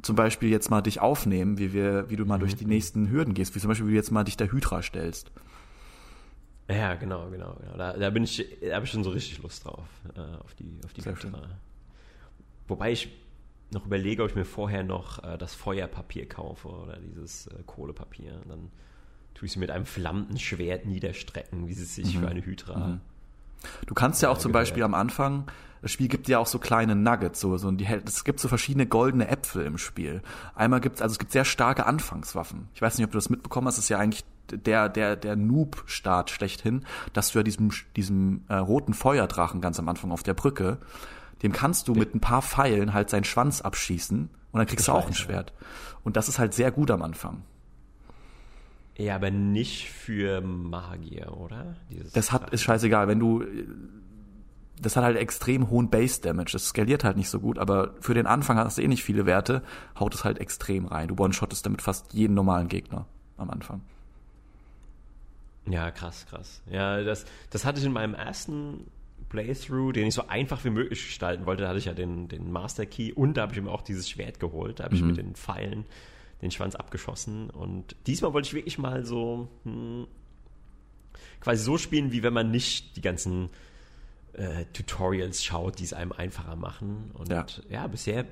zum 0.01 0.15
Beispiel 0.15 0.49
jetzt 0.49 0.71
mal 0.71 0.81
dich 0.81 1.01
aufnehmen, 1.01 1.57
wie 1.57 1.73
wir, 1.73 2.09
wie 2.09 2.15
du 2.15 2.25
mal 2.25 2.37
mhm. 2.37 2.41
durch 2.41 2.55
die 2.55 2.65
nächsten 2.65 3.09
Hürden 3.09 3.33
gehst, 3.33 3.55
wie 3.55 3.59
zum 3.59 3.67
Beispiel, 3.67 3.87
wie 3.87 3.91
du 3.91 3.97
jetzt 3.97 4.11
mal 4.11 4.23
dich 4.23 4.37
der 4.37 4.51
Hydra 4.51 4.81
stellst. 4.81 5.31
Ja, 6.69 6.95
genau, 6.95 7.29
genau. 7.29 7.55
genau. 7.59 7.77
Da, 7.77 7.93
da 7.93 8.09
bin 8.11 8.23
ich, 8.23 8.45
da 8.61 8.75
habe 8.75 8.85
ich 8.85 8.91
schon 8.91 9.03
so 9.03 9.09
richtig 9.09 9.41
Lust 9.41 9.65
drauf, 9.65 9.87
äh, 10.15 10.19
auf 10.19 10.53
die, 10.55 10.79
auf 10.85 10.93
die 10.93 11.01
Wobei 12.67 12.91
ich 12.91 13.09
noch 13.71 13.85
überlege, 13.85 14.23
ob 14.23 14.29
ich 14.29 14.35
mir 14.35 14.45
vorher 14.45 14.83
noch 14.83 15.23
äh, 15.23 15.37
das 15.37 15.55
Feuerpapier 15.55 16.27
kaufe 16.27 16.67
oder 16.67 16.97
dieses 16.99 17.47
äh, 17.47 17.63
Kohlepapier. 17.65 18.39
Und 18.43 18.49
dann 18.49 18.71
tue 19.33 19.47
ich 19.47 19.53
sie 19.53 19.59
mit 19.59 19.71
einem 19.71 19.85
flammenden 19.85 20.37
Schwert 20.37 20.85
niederstrecken, 20.85 21.67
wie 21.67 21.73
sie 21.73 21.85
sich 21.85 22.15
mhm. 22.15 22.19
für 22.19 22.27
eine 22.27 22.45
Hydra. 22.45 22.77
Mhm. 22.77 23.01
Du 23.87 23.93
kannst 23.93 24.21
ja 24.21 24.29
auch 24.29 24.37
zum 24.37 24.51
Beispiel 24.51 24.83
am 24.83 24.93
Anfang, 24.93 25.51
das 25.81 25.91
Spiel 25.91 26.07
gibt 26.07 26.27
ja 26.27 26.39
auch 26.39 26.47
so 26.47 26.59
kleine 26.59 26.95
Nuggets, 26.95 27.39
so, 27.39 27.57
so 27.57 27.71
die, 27.71 27.85
es 27.85 28.23
gibt 28.23 28.39
so 28.39 28.47
verschiedene 28.47 28.85
goldene 28.85 29.27
Äpfel 29.27 29.65
im 29.65 29.77
Spiel. 29.77 30.21
Einmal 30.55 30.79
gibt's, 30.79 31.01
also 31.01 31.13
es 31.13 31.19
gibt 31.19 31.31
sehr 31.31 31.45
starke 31.45 31.85
Anfangswaffen. 31.85 32.69
Ich 32.73 32.81
weiß 32.81 32.97
nicht, 32.97 33.05
ob 33.05 33.11
du 33.11 33.17
das 33.17 33.29
mitbekommen 33.29 33.67
hast, 33.67 33.77
das 33.77 33.85
ist 33.85 33.89
ja 33.89 33.97
eigentlich 33.97 34.23
der, 34.51 34.89
der, 34.89 35.15
der 35.15 35.35
Noob-Start 35.35 36.29
schlechthin, 36.29 36.85
dass 37.13 37.31
du 37.31 37.39
ja 37.39 37.43
diesem, 37.43 37.71
diesem 37.95 38.43
äh, 38.47 38.55
roten 38.55 38.93
Feuerdrachen 38.93 39.61
ganz 39.61 39.79
am 39.79 39.89
Anfang 39.89 40.11
auf 40.11 40.23
der 40.23 40.33
Brücke, 40.33 40.77
dem 41.43 41.51
kannst 41.51 41.87
du 41.87 41.93
mit 41.93 42.13
ein 42.15 42.19
paar 42.19 42.41
Pfeilen 42.41 42.93
halt 42.93 43.09
seinen 43.09 43.23
Schwanz 43.23 43.61
abschießen 43.61 44.29
und 44.51 44.57
dann 44.57 44.67
kriegst 44.67 44.87
das 44.87 44.93
du 44.93 44.99
auch 44.99 45.07
ein 45.07 45.13
Schwert. 45.13 45.53
Und 46.03 46.17
das 46.17 46.27
ist 46.27 46.39
halt 46.39 46.53
sehr 46.53 46.71
gut 46.71 46.91
am 46.91 47.01
Anfang. 47.01 47.43
Ja, 48.97 49.15
aber 49.15 49.31
nicht 49.31 49.89
für 49.89 50.41
Magier, 50.41 51.37
oder? 51.37 51.77
Dieses 51.89 52.11
das 52.11 52.31
hat, 52.33 52.49
ist 52.49 52.63
scheißegal, 52.63 53.07
wenn 53.07 53.19
du, 53.19 53.45
das 54.81 54.97
hat 54.97 55.05
halt 55.05 55.15
extrem 55.15 55.69
hohen 55.69 55.89
Base 55.89 56.19
Damage. 56.19 56.51
Das 56.51 56.67
skaliert 56.67 57.05
halt 57.05 57.15
nicht 57.15 57.29
so 57.29 57.39
gut, 57.39 57.59
aber 57.59 57.93
für 58.01 58.13
den 58.13 58.27
Anfang 58.27 58.57
hast 58.57 58.77
du 58.77 58.81
eh 58.81 58.87
nicht 58.89 59.03
viele 59.03 59.25
Werte, 59.25 59.63
haut 59.97 60.13
es 60.15 60.25
halt 60.25 60.39
extrem 60.39 60.85
rein. 60.85 61.07
Du 61.07 61.15
one-shottest 61.17 61.65
damit 61.65 61.81
fast 61.81 62.13
jeden 62.13 62.33
normalen 62.33 62.67
Gegner 62.67 63.05
am 63.37 63.49
Anfang. 63.49 63.81
Ja, 65.67 65.91
krass, 65.91 66.25
krass. 66.27 66.61
Ja, 66.69 67.03
das, 67.03 67.25
das 67.49 67.65
hatte 67.65 67.79
ich 67.79 67.85
in 67.85 67.93
meinem 67.93 68.13
ersten 68.13 68.89
Playthrough, 69.29 69.93
den 69.93 70.07
ich 70.07 70.13
so 70.13 70.27
einfach 70.27 70.63
wie 70.65 70.69
möglich 70.69 71.05
gestalten 71.05 71.45
wollte. 71.45 71.63
Da 71.63 71.69
hatte 71.69 71.79
ich 71.79 71.85
ja 71.85 71.93
den, 71.93 72.27
den 72.27 72.51
Master 72.51 72.85
Key 72.85 73.11
und 73.13 73.35
da 73.35 73.43
habe 73.43 73.53
ich 73.53 73.61
mir 73.61 73.71
auch 73.71 73.81
dieses 73.81 74.09
Schwert 74.09 74.39
geholt. 74.39 74.79
Da 74.79 74.85
habe 74.85 74.95
ich 74.95 75.01
mhm. 75.01 75.07
mit 75.07 75.17
den 75.17 75.35
Pfeilen 75.35 75.85
den 76.41 76.51
Schwanz 76.51 76.75
abgeschossen. 76.75 77.49
Und 77.49 77.95
diesmal 78.07 78.33
wollte 78.33 78.47
ich 78.47 78.53
wirklich 78.53 78.77
mal 78.77 79.05
so 79.05 79.49
hm, 79.63 80.07
quasi 81.41 81.63
so 81.63 81.77
spielen, 81.77 82.11
wie 82.11 82.23
wenn 82.23 82.33
man 82.33 82.49
nicht 82.49 82.95
die 82.95 83.01
ganzen 83.01 83.49
äh, 84.33 84.65
Tutorials 84.73 85.43
schaut, 85.43 85.79
die 85.79 85.83
es 85.83 85.93
einem 85.93 86.11
einfacher 86.11 86.55
machen. 86.55 87.11
Und 87.13 87.29
ja, 87.29 87.45
ja 87.69 87.87
bisher 87.87 88.25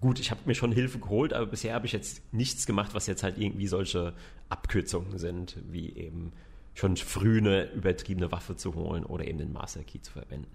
gut, 0.00 0.20
ich 0.20 0.30
habe 0.30 0.40
mir 0.46 0.54
schon 0.54 0.72
Hilfe 0.72 0.98
geholt, 0.98 1.32
aber 1.32 1.46
bisher 1.46 1.74
habe 1.74 1.86
ich 1.86 1.92
jetzt 1.92 2.22
nichts 2.32 2.66
gemacht, 2.66 2.94
was 2.94 3.06
jetzt 3.06 3.22
halt 3.22 3.38
irgendwie 3.38 3.66
solche 3.66 4.14
Abkürzungen 4.48 5.18
sind, 5.18 5.56
wie 5.70 5.92
eben 5.92 6.32
schon 6.78 6.96
früh 6.96 7.38
eine 7.38 7.72
übertriebene 7.72 8.30
Waffe 8.30 8.56
zu 8.56 8.74
holen 8.74 9.04
oder 9.04 9.26
eben 9.26 9.38
den 9.38 9.52
Master 9.52 9.82
Key 9.82 10.00
zu 10.00 10.12
verwenden. 10.12 10.48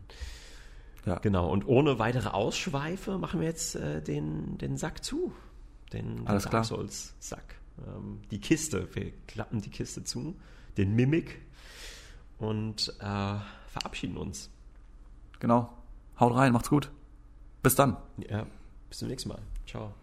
Ja. 1.05 1.19
Genau, 1.19 1.49
und 1.49 1.67
ohne 1.67 1.99
weitere 1.99 2.29
Ausschweife 2.29 3.17
machen 3.17 3.41
wir 3.41 3.47
jetzt 3.47 3.75
äh, 3.75 4.01
den, 4.01 4.57
den 4.57 4.77
Sack 4.77 5.03
zu 5.03 5.33
den 5.93 6.27
Alles 6.27 6.45
Dark 6.45 6.65
Souls 6.65 7.13
Sack. 7.19 7.55
Ähm, 7.87 8.21
die 8.31 8.39
Kiste, 8.39 8.87
wir 8.93 9.11
klappen 9.27 9.61
die 9.61 9.69
Kiste 9.69 10.03
zu, 10.03 10.35
den 10.77 10.95
Mimik 10.95 11.41
und 12.39 12.89
äh, 12.99 13.35
verabschieden 13.67 14.17
uns. 14.17 14.49
Genau. 15.39 15.71
Haut 16.19 16.35
rein, 16.35 16.53
macht's 16.53 16.69
gut. 16.69 16.91
Bis 17.61 17.75
dann. 17.75 17.97
Ja, 18.29 18.45
bis 18.89 18.99
zum 18.99 19.07
nächsten 19.07 19.29
Mal. 19.29 19.39
Ciao. 19.65 19.93